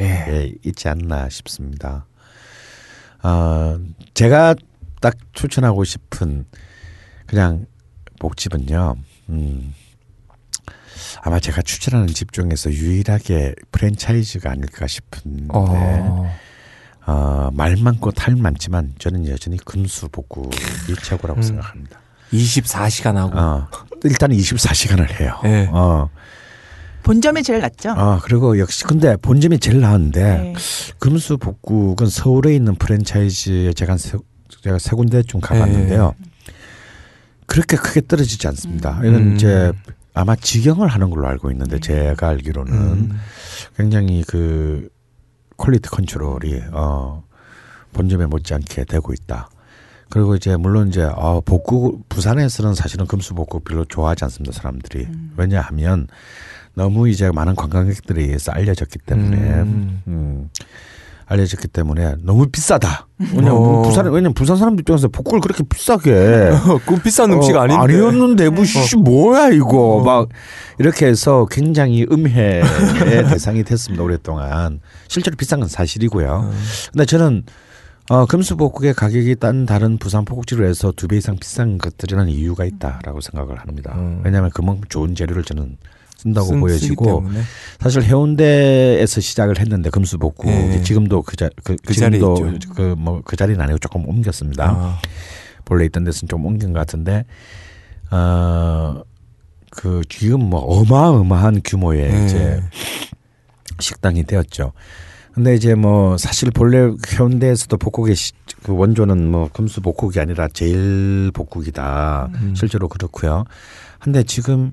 예. 0.00 0.24
예, 0.28 0.52
있지 0.64 0.88
않나 0.88 1.28
싶습니다. 1.28 2.04
어, 3.22 3.78
제가 4.14 4.54
딱 5.00 5.16
추천하고 5.32 5.84
싶은 5.84 6.44
그냥 7.26 7.66
복집은요. 8.18 8.96
음, 9.30 9.74
아마 11.22 11.38
제가 11.40 11.62
추천하는 11.62 12.06
집 12.08 12.32
중에서 12.32 12.70
유일하게 12.70 13.54
프랜차이즈가 13.72 14.50
아닐까 14.50 14.86
싶은데 14.86 15.48
어. 15.50 16.30
어, 17.06 17.50
말 17.52 17.76
많고 17.76 18.12
탈 18.12 18.36
많지만 18.36 18.94
저는 18.98 19.26
여전히 19.28 19.56
금수 19.58 20.08
복국이 20.08 20.94
최고라고 21.02 21.40
음. 21.40 21.42
생각합니다. 21.42 22.00
24시간 22.32 23.14
하고. 23.14 23.38
어, 23.38 23.68
일단 24.04 24.30
24시간을 24.30 25.20
해요. 25.20 25.40
네. 25.42 25.68
어, 25.72 26.08
본점이 27.02 27.42
제일 27.42 27.60
낫죠. 27.60 27.90
어, 27.90 28.18
그리고 28.22 28.58
역시 28.58 28.84
근데 28.84 29.16
본점이 29.16 29.58
제일 29.58 29.80
나은데 29.80 30.22
네. 30.22 30.54
금수 30.98 31.38
복국은 31.38 32.06
서울에 32.06 32.54
있는 32.54 32.74
프랜차이즈에 32.74 33.72
제가 33.72 33.96
세, 33.96 34.18
제가 34.62 34.78
세 34.78 34.96
군데 34.96 35.22
좀 35.22 35.40
가봤는데요. 35.40 36.14
그렇게 37.46 37.76
크게 37.76 38.02
떨어지지 38.06 38.46
않습니다. 38.48 39.00
이건 39.00 39.14
음. 39.14 39.34
이제 39.34 39.72
아마 40.14 40.36
직영을 40.36 40.88
하는 40.88 41.10
걸로 41.10 41.26
알고 41.26 41.50
있는데 41.50 41.80
제가 41.80 42.28
알기로는 42.28 42.72
음. 42.72 43.20
굉장히 43.76 44.22
그 44.26 44.88
quality 45.56 45.88
control이 45.88 46.60
어 46.72 47.24
본점에 47.92 48.26
못지않게 48.26 48.84
되고 48.84 49.12
있다. 49.12 49.50
그리고 50.10 50.34
이제 50.34 50.56
물론 50.56 50.88
이제 50.88 51.02
어 51.02 51.40
복국 51.40 52.08
부산에서는 52.08 52.74
사실은 52.74 53.06
금수 53.06 53.34
복국 53.34 53.64
별로 53.64 53.84
좋아하지 53.84 54.24
않습니다 54.24 54.52
사람들이 54.52 55.06
왜냐하면 55.36 56.08
너무 56.80 57.10
이제 57.10 57.30
많은 57.30 57.54
관광객들에 57.56 58.22
의해서 58.22 58.52
알려졌기 58.52 59.00
때문에 59.00 59.36
음. 59.36 60.02
음. 60.08 60.48
알려졌기 61.26 61.68
때문에 61.68 62.14
너무 62.22 62.46
비싸다. 62.46 63.06
왜냐면 63.18 63.52
어. 63.52 63.82
부산 63.82 64.06
왜냐면 64.06 64.32
부산 64.32 64.56
사람들 64.56 64.80
입장에서 64.80 65.08
복국을 65.08 65.40
그렇게 65.40 65.62
비싸게 65.62 66.52
그 66.86 66.96
비싼 67.02 67.30
음식 67.32 67.54
어, 67.54 67.60
아닌데. 67.60 67.78
어. 67.78 67.84
아니었는데 67.84 68.48
뭐씨 68.48 68.96
뭐야 68.96 69.50
이거 69.50 70.02
막 70.02 70.30
이렇게 70.78 71.04
해서 71.06 71.46
굉장히 71.50 72.06
음해의 72.10 72.62
대상이 73.28 73.62
됐습니다 73.62 74.02
오랫동안 74.02 74.80
실제로 75.06 75.36
비싼 75.36 75.60
건 75.60 75.68
사실이고요. 75.68 76.50
음. 76.50 76.58
근데 76.92 77.04
저는 77.04 77.42
어, 78.08 78.24
금수복국의 78.24 78.94
가격이 78.94 79.36
딴 79.36 79.66
다른 79.66 79.98
부산 79.98 80.24
포국지로 80.24 80.64
해서 80.66 80.92
두 80.96 81.06
배 81.08 81.18
이상 81.18 81.36
비싼 81.36 81.76
것들이라는 81.76 82.30
이유가 82.30 82.64
있다라고 82.64 83.20
생각을 83.20 83.58
합니다. 83.60 83.92
음. 83.96 84.22
왜냐하면 84.24 84.50
그만큼 84.54 84.82
좋은 84.88 85.14
재료를 85.14 85.44
저는 85.44 85.76
쓴다고 86.20 86.46
쓴- 86.48 86.60
보여지고. 86.60 87.24
사실 87.80 88.02
해운대에서 88.02 89.20
시작을 89.20 89.58
했는데 89.58 89.88
금수복국이 89.90 90.50
예. 90.52 90.82
지금도 90.82 91.22
그, 91.22 91.36
자, 91.36 91.48
그, 91.64 91.76
그 91.84 91.94
자리에 91.94 92.18
지금도 92.20 92.48
있죠. 92.54 92.72
그뭐 92.74 93.22
그 93.24 93.36
자리는 93.36 93.58
아니고 93.60 93.78
조금 93.78 94.06
옮겼습니다. 94.06 94.64
아. 94.70 94.98
본래 95.64 95.86
있던 95.86 96.04
데서는 96.04 96.28
좀 96.28 96.44
옮긴 96.44 96.72
것 96.72 96.80
같은데 96.80 97.24
어그 98.10 100.02
지금 100.08 100.40
뭐 100.50 100.60
어마어마한 100.60 101.62
규모의 101.64 102.10
네. 102.10 102.26
이제 102.26 102.62
식당이 103.78 104.24
되었죠. 104.24 104.72
근데 105.32 105.54
이제 105.54 105.74
뭐 105.76 106.18
사실 106.18 106.50
본래 106.50 106.90
해운대에서도 107.14 107.76
복국의 107.76 108.16
시, 108.16 108.32
그 108.64 108.74
원조는 108.76 109.30
뭐 109.30 109.48
금수 109.52 109.80
복국이 109.80 110.18
아니라 110.20 110.48
제일 110.52 111.30
복국이다. 111.32 112.30
음. 112.34 112.54
실제로 112.56 112.88
그렇고요. 112.88 113.44
근데 114.00 114.22
지금 114.24 114.72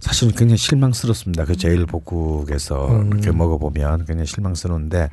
사실은 0.00 0.32
굉장히 0.34 0.56
실망스럽습니다. 0.56 1.44
그 1.44 1.56
제일 1.56 1.86
복국에서 1.86 2.88
음. 2.88 3.10
이렇게 3.12 3.30
먹어보면 3.30 4.06
굉장히 4.06 4.26
실망스러운데 4.26 5.10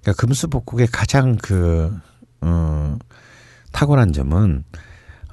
그러니까 0.00 0.20
금수 0.20 0.48
복국의 0.48 0.86
가장 0.86 1.36
그 1.36 1.92
어, 2.40 2.96
탁월한 3.72 4.12
점은 4.12 4.64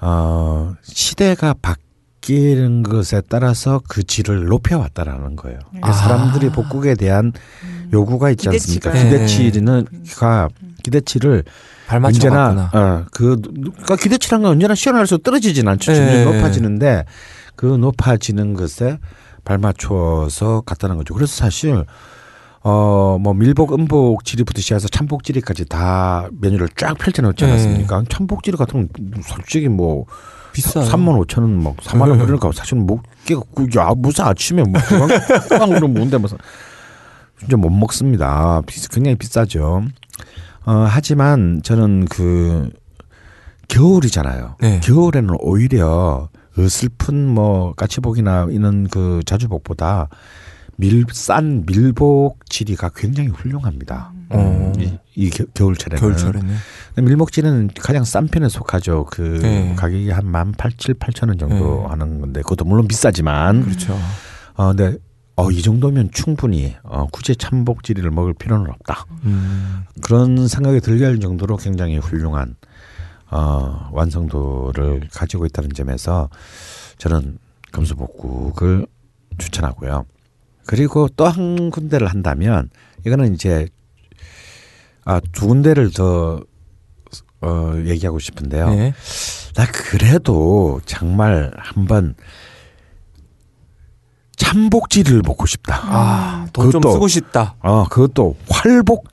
어, 0.01 0.75
시대가 0.81 1.55
바뀌는 1.61 2.83
것에 2.83 3.21
따라서 3.29 3.81
그 3.87 4.03
질을 4.03 4.45
높여왔다라는 4.45 5.35
거예요. 5.35 5.59
아. 5.81 5.91
사람들이 5.91 6.49
복국에 6.49 6.95
대한 6.95 7.31
요구가 7.93 8.29
있지 8.31 8.49
않습니까? 8.49 8.91
기대치가. 8.91 9.29
기대치가 9.43 10.49
기대치를 10.83 11.43
발맞춰 11.87 12.27
언제나. 12.27 12.69
어, 12.73 13.05
그 13.11 13.39
그러니까 13.41 13.95
기대치란 13.95 14.41
건 14.41 14.51
언제나 14.51 14.75
시원할수록 14.75 15.23
떨어지진 15.23 15.67
않죠. 15.67 15.95
점점 15.95 16.15
예. 16.15 16.23
높아지는데 16.25 17.05
그 17.57 17.65
높아지는 17.65 18.53
것에 18.53 18.99
발맞춰서 19.43 20.61
갔다는 20.65 20.95
거죠. 20.95 21.13
그래서 21.13 21.35
사실 21.35 21.83
어 22.63 23.17
뭐 23.19 23.33
밀복, 23.33 23.73
음복 23.73 24.23
지리부터 24.25 24.61
시작해서 24.61 24.87
참복 24.89 25.23
지리까지 25.23 25.65
다 25.65 26.27
메뉴를 26.39 26.69
쫙 26.75 26.97
펼쳐놓지 26.97 27.43
예. 27.45 27.49
않았습니까? 27.49 28.03
참복 28.09 28.43
지리 28.43 28.55
같은 28.57 28.87
건 28.93 29.21
솔직히 29.23 29.67
뭐 29.69 30.05
비싸요. 30.53 30.83
3만 30.85 31.25
5천 31.25 31.39
원, 31.41 31.55
뭐 31.61 31.75
4만 31.77 32.01
원 32.09 32.17
네. 32.17 32.25
그러니까 32.25 32.51
사실 32.53 32.77
뭐 32.77 33.01
깨가 33.25 33.41
야 33.77 33.93
무슨 33.97 34.25
아침에 34.25 34.63
뭐 34.63 34.79
그냥 35.47 35.69
그럼 35.69 35.93
뭔데 35.93 36.17
뭐 36.17 36.29
진짜 37.39 37.57
못 37.57 37.69
먹습니다. 37.69 38.61
비- 38.65 38.87
굉장히 38.89 39.15
비싸죠. 39.15 39.83
어, 40.65 40.71
하지만 40.89 41.61
저는 41.63 42.05
그 42.05 42.69
겨울이잖아요. 43.67 44.55
네. 44.61 44.79
겨울에는 44.81 45.35
오히려 45.39 45.87
어 45.87 46.29
슬픈 46.69 47.27
뭐 47.27 47.73
까치복이나 47.73 48.47
이런 48.51 48.87
그 48.87 49.21
자주복보다 49.25 50.09
밀 50.79 51.03
싼 51.11 51.65
밀복 51.65 52.45
질이가 52.49 52.89
굉장히 52.95 53.29
훌륭합니다. 53.29 54.11
어. 54.29 54.71
이, 54.77 54.97
이 55.15 55.29
겨, 55.31 55.43
겨울철에는. 55.53 55.99
겨울철에는 55.99 56.55
밀목질은 57.01 57.69
가장 57.79 58.03
싼 58.03 58.27
편에 58.27 58.47
속하죠. 58.49 59.05
그 59.09 59.39
네. 59.41 59.73
가격이 59.75 60.11
한 60.11 60.25
만 60.27 60.51
팔칠 60.51 60.93
팔천 60.95 61.29
원 61.29 61.37
정도 61.39 61.81
네. 61.83 61.89
하는 61.89 62.19
건데 62.19 62.41
그것도 62.41 62.65
물론 62.65 62.87
비싸지만 62.87 63.63
그렇죠. 63.63 63.97
어 64.55 64.67
근데 64.73 64.97
어 65.35 65.49
이 65.51 65.61
정도면 65.61 66.09
충분히 66.11 66.75
어 66.83 67.05
굳이 67.11 67.35
참복질이를 67.35 68.11
먹을 68.11 68.33
필요는 68.33 68.69
없다. 68.69 69.05
음. 69.23 69.83
그런 70.01 70.47
생각이 70.47 70.79
들게 70.81 71.05
할 71.05 71.19
정도로 71.19 71.57
굉장히 71.57 71.97
훌륭한 71.97 72.55
어 73.29 73.89
완성도를 73.91 75.09
가지고 75.11 75.45
있다는 75.45 75.71
점에서 75.73 76.29
저는 76.97 77.37
금수복국을 77.71 78.87
추천하고요. 79.37 80.05
그리고 80.65 81.07
또 81.09 81.27
한 81.27 81.69
군데를 81.69 82.07
한다면 82.07 82.69
이거는 83.05 83.33
이제 83.33 83.67
아 85.05 85.19
두 85.31 85.47
군데를 85.47 85.91
더 85.91 86.41
어, 87.41 87.73
얘기하고 87.85 88.17
싶은데요. 88.19 88.69
네. 88.69 88.93
나 89.55 89.65
그래도 89.67 90.81
정말 90.85 91.53
한번 91.57 92.15
참복지를 94.35 95.21
먹고 95.25 95.45
싶다. 95.45 95.79
아, 95.83 96.47
돈좀 96.53 96.81
그것도- 96.81 96.91
쓰고 96.93 97.07
싶다. 97.07 97.55
어, 97.61 97.85
그것도 97.89 98.35
활복, 98.49 99.05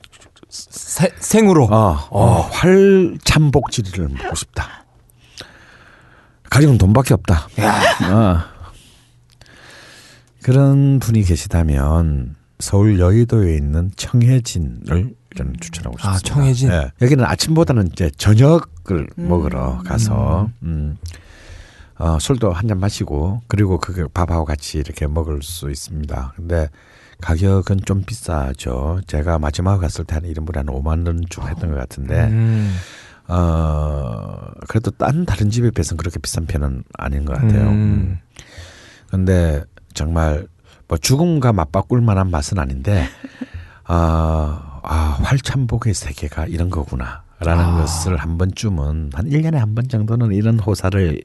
세- 0.55 1.11
생으로. 1.19 1.65
어, 1.65 2.07
어, 2.09 2.41
활참복지를 2.51 4.07
먹고 4.09 4.35
싶다. 4.35 4.85
가격은 6.49 6.77
돈밖에 6.77 7.13
없다. 7.13 7.47
어. 8.11 8.39
그런 10.41 10.99
분이 10.99 11.23
계시다면 11.23 12.35
서울 12.59 12.99
여의도에 12.99 13.55
있는 13.55 13.91
청해진을 13.95 15.13
저는 15.35 15.55
추천하고 15.59 15.97
싶습니다. 15.97 16.09
아, 16.15 16.17
청해진? 16.19 16.69
예. 16.71 16.91
여기는 17.01 17.25
아침보다는 17.25 17.89
이제 17.91 18.09
저녁을 18.17 18.61
음. 19.17 19.27
먹으러 19.27 19.81
가서 19.85 20.49
음. 20.63 20.97
어, 21.97 22.17
술도 22.19 22.53
한 22.53 22.67
잔 22.69 22.79
마시고 22.79 23.41
그리고 23.47 23.77
그 23.79 24.07
밥하고 24.07 24.45
같이 24.45 24.77
이렇게 24.77 25.07
먹을 25.07 25.41
수 25.41 25.69
있습니다. 25.69 26.33
근데 26.37 26.69
가격은 27.21 27.81
좀 27.85 28.03
비싸죠. 28.03 29.01
제가 29.07 29.39
마지막에 29.39 29.79
갔을 29.81 30.05
때한 30.05 30.23
1인분에 30.23 30.55
한 30.57 30.65
5만 30.67 31.05
원쯤 31.07 31.47
했던 31.47 31.71
것 31.71 31.77
같은데 31.79 32.25
음. 32.25 32.75
어 33.27 34.37
그래도 34.67 34.91
딴 34.91 35.25
다른 35.25 35.49
집에 35.49 35.71
비해서는 35.71 35.97
그렇게 35.97 36.19
비싼 36.19 36.45
편은 36.45 36.83
아닌 36.97 37.25
것 37.25 37.33
같아요. 37.33 37.69
음. 37.69 37.71
음. 37.71 38.19
근데 39.09 39.63
정말 39.93 40.47
뭐 40.87 40.97
죽음과 40.97 41.53
맞바꿀 41.53 42.01
만한 42.01 42.29
맛은 42.29 42.59
아닌데 42.59 43.05
아, 43.85 44.79
아 44.83 45.17
활참복의 45.23 45.93
세계가 45.93 46.45
이런 46.47 46.69
거구나 46.69 47.23
라는 47.39 47.63
아. 47.65 47.77
것을 47.81 48.17
한 48.17 48.37
번쯤은 48.37 49.11
한 49.13 49.25
1년에 49.29 49.55
한 49.55 49.73
번 49.75 49.87
정도는 49.87 50.31
이런 50.33 50.59
호사를 50.59 51.21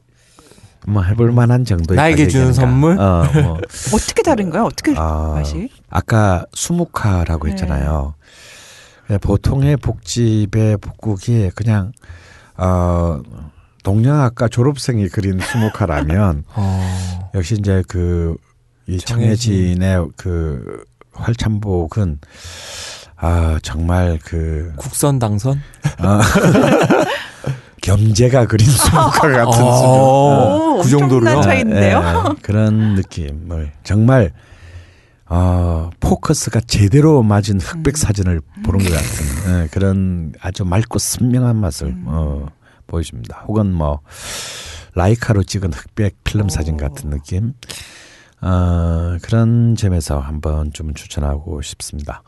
뭐 0.87 1.03
해볼 1.03 1.33
만한 1.33 1.65
정도의 1.67 1.97
나에게 1.97 2.27
주는. 2.29 2.53
선물? 2.55 2.99
어, 2.99 3.25
뭐. 3.43 3.59
어떻게 3.95 4.23
다른가요? 4.23 4.65
어떻게 4.65 4.95
아, 4.97 5.33
맛이? 5.35 5.69
아까 5.91 6.47
수묵화라고 6.55 7.47
네. 7.47 7.53
했잖아요. 7.53 8.15
그냥 9.07 9.21
보통의 9.21 9.77
복집의 9.77 10.79
복국이 10.79 11.51
그냥 11.55 11.93
어 12.57 13.21
동양학과 13.83 14.49
졸업생이 14.49 15.09
그린 15.09 15.41
수묵화라면 15.41 16.45
어. 16.55 17.31
역시 17.35 17.57
이제 17.59 17.83
그 17.89 18.37
이 18.91 18.99
청해진. 18.99 19.77
청해진의 19.79 20.09
그 20.17 20.83
활참복은 21.13 22.19
아 23.17 23.59
정말 23.63 24.19
그 24.25 24.73
국선 24.77 25.19
당선? 25.21 25.61
아, 25.99 26.21
겸재가 27.83 28.47
그린 28.47 28.67
수묵화 28.67 29.11
같은 29.11 29.53
수묵. 29.53 29.63
어, 29.63 30.77
오, 30.79 30.83
그 30.83 30.89
정도로요? 30.89 31.41
예, 31.51 31.95
그런 32.43 32.95
느낌을 32.95 33.73
정말 33.85 34.33
어, 35.33 35.91
포커스가 36.01 36.61
제대로 36.61 37.23
맞은 37.23 37.61
흑백 37.61 37.97
사진을 37.97 38.41
보는 38.65 38.85
것 38.85 38.91
같은 38.93 39.63
예, 39.63 39.69
그런 39.69 40.33
아주 40.41 40.65
맑고 40.65 40.99
선명한 40.99 41.57
맛을 41.57 41.95
어, 42.07 42.47
보여줍니다. 42.89 43.45
혹은 43.47 43.73
뭐 43.73 44.01
라이카로 44.95 45.45
찍은 45.45 45.73
흑백 45.73 46.23
필름 46.25 46.49
사진 46.49 46.77
같은 46.77 47.11
느낌 47.11 47.53
어, 48.43 49.17
그런 49.23 49.77
점에서 49.77 50.19
한번 50.19 50.73
좀 50.73 50.95
추천하고 50.95 51.63
싶습니다. 51.63 52.23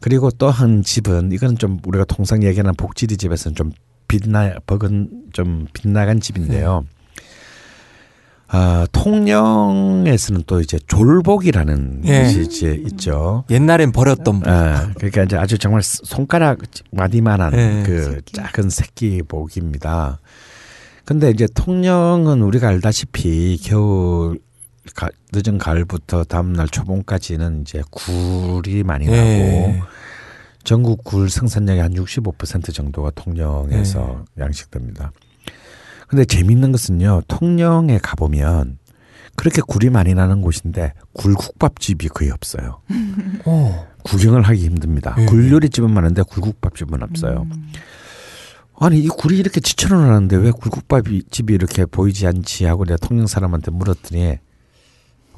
그리고 0.00 0.30
또 0.30 0.50
한 0.50 0.82
집은 0.82 1.32
이건 1.32 1.56
좀 1.56 1.78
우리가 1.86 2.04
통상 2.04 2.42
얘기하는 2.42 2.74
복지리 2.74 3.16
집에서는 3.16 3.54
좀 3.56 3.72
빛나 4.06 4.56
버근 4.66 5.08
좀 5.32 5.66
빗나간 5.72 6.20
집인데요. 6.20 6.84
아, 8.50 8.86
통영에서는 8.92 10.44
또 10.46 10.60
이제 10.60 10.78
졸복이라는 10.86 12.02
예. 12.06 12.22
것이 12.22 12.42
이제 12.42 12.82
있죠. 12.86 13.44
옛날엔 13.50 13.92
버렸던 13.92 14.40
분. 14.40 14.50
아, 14.50 14.90
그러니까 14.96 15.24
이제 15.24 15.36
아주 15.36 15.58
정말 15.58 15.82
손가락 15.82 16.60
마디만한 16.90 17.52
예, 17.54 17.82
그 17.84 18.22
작은 18.32 18.70
새끼 18.70 19.22
복입니다. 19.22 20.18
근데 21.04 21.30
이제 21.30 21.46
통영은 21.54 22.42
우리가 22.42 22.68
알다시피 22.68 23.60
겨울 23.62 24.40
가, 24.94 25.10
늦은 25.32 25.58
가을부터 25.58 26.24
다음날 26.24 26.68
초봄까지는 26.68 27.62
이제 27.62 27.82
굴이 27.90 28.82
많이 28.82 29.06
나고 29.06 29.18
예. 29.18 29.82
전국 30.64 31.04
굴 31.04 31.28
생산량의 31.28 31.82
한 31.82 31.92
65% 31.92 32.74
정도가 32.74 33.10
통영에서 33.14 34.24
양식됩니다. 34.38 35.12
근데 36.08 36.24
재밌는 36.24 36.72
것은요, 36.72 37.22
통영에 37.28 37.98
가보면 38.02 38.78
그렇게 39.36 39.62
굴이 39.64 39.90
많이 39.90 40.14
나는 40.14 40.42
곳인데 40.42 40.94
굴국밥집이 41.12 42.08
거의 42.08 42.30
없어요. 42.30 42.80
어. 43.44 43.86
구경을 44.02 44.42
하기 44.42 44.64
힘듭니다. 44.64 45.14
예. 45.18 45.26
굴 45.26 45.52
요리집은 45.52 45.90
많은데 45.92 46.22
굴국밥집은 46.22 47.02
없어요. 47.02 47.46
아니 48.80 49.00
이 49.00 49.08
굴이 49.08 49.36
이렇게 49.36 49.60
지천을 49.60 49.96
하는데 49.96 50.36
왜 50.36 50.50
굴국밥집이 50.50 51.52
이렇게 51.52 51.84
보이지 51.84 52.26
않지 52.26 52.64
하고 52.64 52.84
내가 52.84 52.96
통영 52.96 53.26
사람한테 53.26 53.70
물었더니 53.70 54.38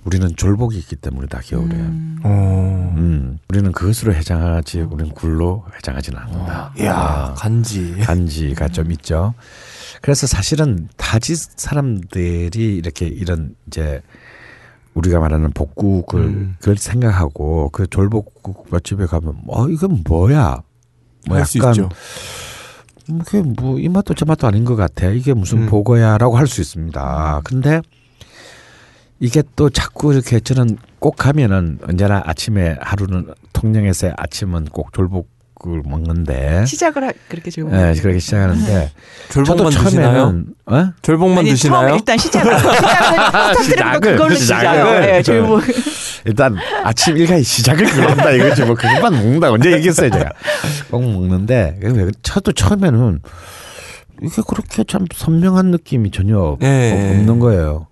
우리는 0.04 0.34
졸복이 0.34 0.78
있기 0.78 0.96
때문이다 0.96 1.40
겨울에. 1.40 1.74
음. 1.76 2.18
어. 2.22 2.94
우리는 3.48 3.72
그것으로 3.72 4.14
해장하지 4.14 4.82
우리는 4.82 5.12
굴로 5.12 5.64
해장하지는 5.76 6.18
않는다. 6.18 6.72
야 6.84 6.96
아, 6.96 7.34
간지. 7.34 7.96
간지가 8.00 8.68
좀 8.68 8.90
있죠. 8.92 9.34
그래서 10.00 10.26
사실은 10.26 10.88
타지 10.96 11.34
사람들이 11.36 12.76
이렇게 12.76 13.06
이런 13.06 13.54
이제 13.66 14.00
우리가 14.94 15.20
말하는 15.20 15.50
복국을 15.52 16.20
음. 16.20 16.56
그걸 16.58 16.76
생각하고 16.76 17.70
그 17.70 17.86
졸복국 17.86 18.66
맛집에 18.70 19.06
가면 19.06 19.42
어 19.48 19.68
이건 19.68 20.02
뭐야? 20.06 20.62
뭐 21.28 21.38
약간. 21.38 21.88
뭐 23.08 23.18
그게 23.24 23.42
뭐 23.42 23.78
이 23.78 23.88
맛도 23.88 24.14
저 24.14 24.24
맛도 24.24 24.46
아닌 24.46 24.64
것 24.64 24.76
같아. 24.76 25.08
이게 25.08 25.34
무슨 25.34 25.62
음. 25.62 25.66
보거야라고 25.66 26.36
할 26.38 26.46
수 26.46 26.60
있습니다. 26.60 27.40
근데 27.44 27.80
이게 29.20 29.42
또 29.54 29.68
자꾸 29.68 30.14
이렇게 30.14 30.40
저는 30.40 30.78
꼭 30.98 31.16
가면은 31.16 31.78
언제나 31.86 32.22
아침에 32.24 32.76
하루는 32.80 33.26
통영에서의 33.52 34.14
아침은 34.16 34.64
꼭 34.72 34.94
졸복을 34.94 35.82
먹는데 35.84 36.64
시작을 36.64 37.04
하, 37.06 37.12
그렇게 37.28 37.50
지금. 37.50 37.70
예, 37.72 37.92
그렇게 38.00 38.18
시작하는데 38.18 38.90
졸복만 39.30 39.70
드시나요? 39.72 40.42
어? 40.64 40.92
졸복만 41.02 41.38
아니, 41.40 41.50
드시나요? 41.50 41.94
일단 41.96 42.16
시작을 42.16 42.52
시작을 43.62 44.00
그걸로 44.16 44.34
시작을. 44.34 45.22
예, 45.28 45.40
뭐 45.40 45.60
일단 46.24 46.56
아침 46.82 47.18
일과의 47.18 47.44
시작을 47.44 47.84
그런다 47.84 48.30
이거지 48.30 48.64
뭐 48.64 48.74
그것만 48.74 49.12
먹는다 49.12 49.50
언제 49.52 49.70
얘기했어요 49.72 50.10
제가 50.10 50.32
꼭 50.90 51.02
먹는데 51.02 51.78
왜 51.82 52.10
저도 52.22 52.52
처음에는 52.52 53.20
이게 54.22 54.42
그렇게 54.46 54.84
참 54.84 55.04
선명한 55.14 55.66
느낌이 55.72 56.10
전혀 56.10 56.56
예. 56.62 57.16
없는 57.20 57.38
거예요. 57.38 57.86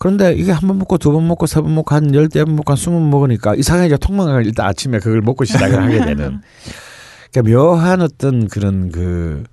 그런데 0.00 0.32
이게 0.34 0.50
한 0.52 0.66
번 0.68 0.78
먹고 0.78 0.96
두 0.98 1.12
번 1.12 1.28
먹고 1.28 1.46
세 1.46 1.60
번 1.60 1.74
먹고 1.74 1.94
한 1.94 2.14
열대 2.14 2.44
번 2.44 2.56
먹고 2.56 2.72
한 2.72 2.76
스무 2.76 2.98
번 3.00 3.10
먹으니까 3.10 3.54
이상하게 3.54 3.96
통망을 3.98 4.46
일단 4.46 4.66
아침에 4.66 4.98
그걸 4.98 5.20
먹고 5.20 5.44
시작을 5.44 5.82
하게 5.82 5.98
되는 6.04 6.40
그러니까 7.32 7.54
묘한 7.54 8.00
어떤 8.00 8.48
그런 8.48 8.90
그 8.90 9.44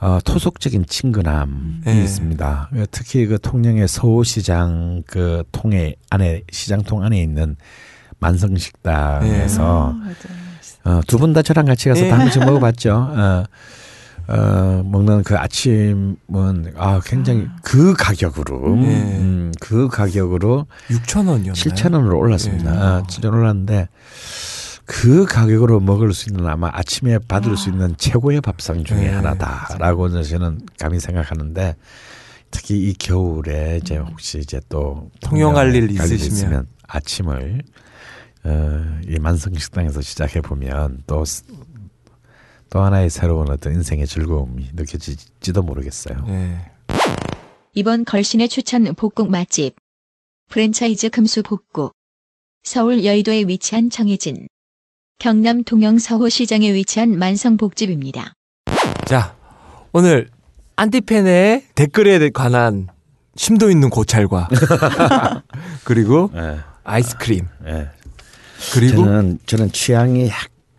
어, 0.00 0.18
토속적인 0.24 0.86
친근함이 0.86 1.52
네. 1.84 2.02
있습니다. 2.04 2.70
특히 2.90 3.26
그 3.26 3.38
통영의 3.38 3.86
서울시장 3.88 5.02
그 5.06 5.42
통에 5.52 5.94
안에 6.10 6.42
시장통 6.50 7.02
안에 7.02 7.20
있는 7.20 7.56
만성식당에서 8.18 9.94
어, 10.84 11.00
두 11.06 11.18
분 11.18 11.32
다 11.34 11.42
저랑 11.42 11.66
같이 11.66 11.88
가서 11.88 12.02
네. 12.02 12.08
다 12.08 12.14
한 12.16 12.20
번씩 12.24 12.44
먹어봤죠. 12.44 12.94
어, 12.94 13.44
어, 14.30 14.82
먹는 14.84 15.24
그 15.24 15.36
아침은 15.36 16.72
아 16.76 17.00
굉장히 17.04 17.48
그 17.62 17.94
가격으로 17.94 18.76
네. 18.76 19.18
음, 19.18 19.52
그 19.60 19.88
가격으로 19.88 20.66
6천 20.88 21.28
원이었나요? 21.28 21.52
7천 21.52 21.94
원으로 21.94 22.18
올랐습니다. 22.18 22.72
네. 22.72 22.78
아, 22.78 23.02
7천 23.08 23.24
원 23.26 23.40
올랐는데 23.40 23.88
그 24.84 25.24
가격으로 25.24 25.80
먹을 25.80 26.12
수 26.12 26.28
있는 26.28 26.46
아마 26.46 26.70
아침에 26.72 27.18
받을 27.18 27.56
수 27.56 27.70
있는 27.70 27.94
최고의 27.96 28.40
밥상 28.40 28.84
중에 28.84 29.00
네. 29.00 29.08
하나다라고 29.10 30.22
저는 30.22 30.60
감히 30.78 31.00
생각하는,데 31.00 31.76
특히 32.52 32.88
이 32.88 32.92
겨울에 32.94 33.78
이제 33.82 33.96
혹시 33.96 34.38
이제 34.38 34.60
또 34.68 35.10
통영 35.20 35.54
갈일 35.54 35.90
있으시면. 35.90 36.66
아침을 36.90 37.62
어, 38.42 39.00
이 39.06 39.18
만성 39.18 39.54
식당에서 39.54 40.00
시작해 40.00 40.40
보면 40.40 41.02
또 41.06 41.24
또 42.70 42.80
하나의 42.80 43.10
새로운 43.10 43.50
어떤 43.50 43.74
인생의 43.74 44.06
즐거움이 44.06 44.70
느껴질지도 44.74 45.62
모르겠어요. 45.62 46.24
네. 46.26 46.70
이번 47.74 48.04
걸신의 48.04 48.48
추천 48.48 48.84
복국 48.94 49.30
맛집. 49.30 49.74
프랜차이즈 50.48 51.10
금수 51.10 51.42
복국. 51.42 51.92
서울 52.62 53.04
여의도에 53.04 53.44
위치한 53.48 53.90
정해진. 53.90 54.46
경남 55.18 55.64
동영 55.64 55.98
서호시장에 55.98 56.72
위치한 56.72 57.18
만성복집입니다. 57.18 58.32
자, 59.04 59.36
오늘 59.92 60.30
안티팬의 60.76 61.66
댓글에 61.74 62.30
관한 62.30 62.88
심도 63.36 63.70
있는 63.70 63.90
고찰과 63.90 64.48
그리고 65.84 66.30
예, 66.34 66.58
아이스크림 66.84 67.46
예. 67.66 67.90
그리고 68.72 69.04
저는 69.04 69.38
저는 69.46 69.72
취향이 69.72 70.30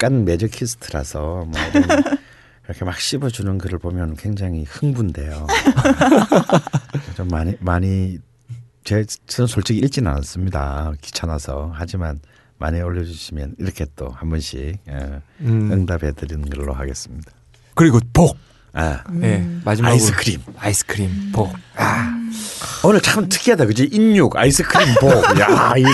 약간 0.01 0.25
매저키스트라서 0.25 1.45
뭐 1.47 1.51
이렇게 2.65 2.85
막 2.85 2.99
씹어주는 2.99 3.59
글을 3.59 3.77
보면 3.77 4.15
굉장히 4.15 4.63
흥분돼요. 4.67 5.45
좀 7.15 7.27
많이 7.27 7.55
많이 7.59 8.17
제 8.83 9.05
저는 9.27 9.47
솔직히 9.47 9.79
읽지는 9.79 10.09
않았습니다. 10.09 10.93
귀찮아서 11.01 11.71
하지만 11.75 12.19
많이 12.57 12.81
올려주시면 12.81 13.55
이렇게 13.59 13.85
또 13.95 14.09
한 14.09 14.29
번씩 14.29 14.79
예, 14.89 15.21
음, 15.41 15.71
응답해드리는 15.71 16.49
걸로 16.49 16.73
하겠습니다. 16.73 17.31
그리고 17.75 17.99
복. 18.11 18.35
아 18.73 19.03
네, 19.11 19.47
마지막으로 19.63 19.93
아이스크림. 19.93 20.41
아이스크림 20.57 21.31
복. 21.31 21.53
아, 21.75 22.17
오늘 22.83 23.01
참 23.01 23.27
특이하다, 23.29 23.65
그지? 23.67 23.89
인육, 23.91 24.35
아이스크림, 24.35 24.95
복. 24.95 25.11
야, 25.39 25.73
이게 25.77 25.89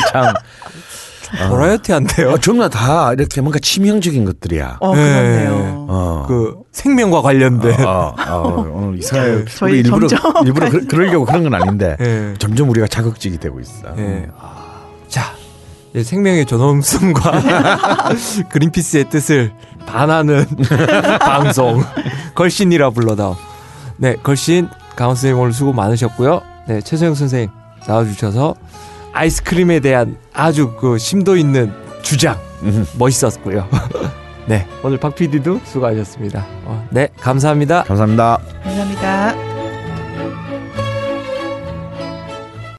참 1.27 1.49
버라이어티한데요. 1.49 2.29
어, 2.29 2.37
정말 2.37 2.69
다 2.69 3.11
이렇게 3.13 3.41
뭔가 3.41 3.59
치명적인 3.59 4.23
것들이야. 4.25 4.77
어, 4.79 4.95
네. 4.95 5.01
그렇네요. 5.01 5.85
어. 5.89 6.25
그 6.27 6.55
생명과 6.71 7.21
관련된. 7.21 7.85
어, 7.85 8.15
어, 8.17 8.67
오늘 8.73 8.99
이상해. 8.99 9.45
저희 9.45 9.71
우리 9.73 9.79
일부러 9.79 10.07
점점 10.07 10.33
일부러 10.47 10.69
그, 10.69 10.85
그러려고 10.87 11.25
그런 11.25 11.43
건 11.43 11.53
아닌데 11.55 11.97
예. 11.99 12.33
점점 12.39 12.69
우리가 12.69 12.87
자극적이 12.87 13.37
되고 13.37 13.59
있어. 13.59 13.87
예. 13.97 14.27
아, 14.39 14.83
자, 15.07 15.33
이제 15.91 16.03
생명의 16.03 16.45
존엄성과 16.45 17.41
그린피스의 18.49 19.09
뜻을 19.09 19.51
반하는 19.85 20.45
방송 21.19 21.83
걸신이라 22.35 22.91
불러다오. 22.91 23.35
네, 23.97 24.15
걸신 24.21 24.69
강원 24.95 25.15
선생님 25.15 25.39
오늘 25.39 25.53
수고 25.53 25.73
많으셨고요. 25.73 26.41
네, 26.67 26.81
최소영 26.81 27.15
선생님 27.15 27.49
나와주셔서 27.87 28.55
아이스크림에 29.17 29.79
대한 29.79 30.17
아주 30.33 30.73
그 30.79 30.97
심도 30.97 31.35
있는 31.35 31.73
주장 32.01 32.37
음. 32.63 32.85
멋있었고요. 32.97 33.67
네, 34.45 34.65
오늘 34.83 34.97
박 34.97 35.15
PD도 35.15 35.61
수고하셨습니다. 35.65 36.45
어, 36.65 36.87
네, 36.91 37.09
감사합니다. 37.19 37.83
감사합니다. 37.83 38.39
감사합니다. 38.63 39.56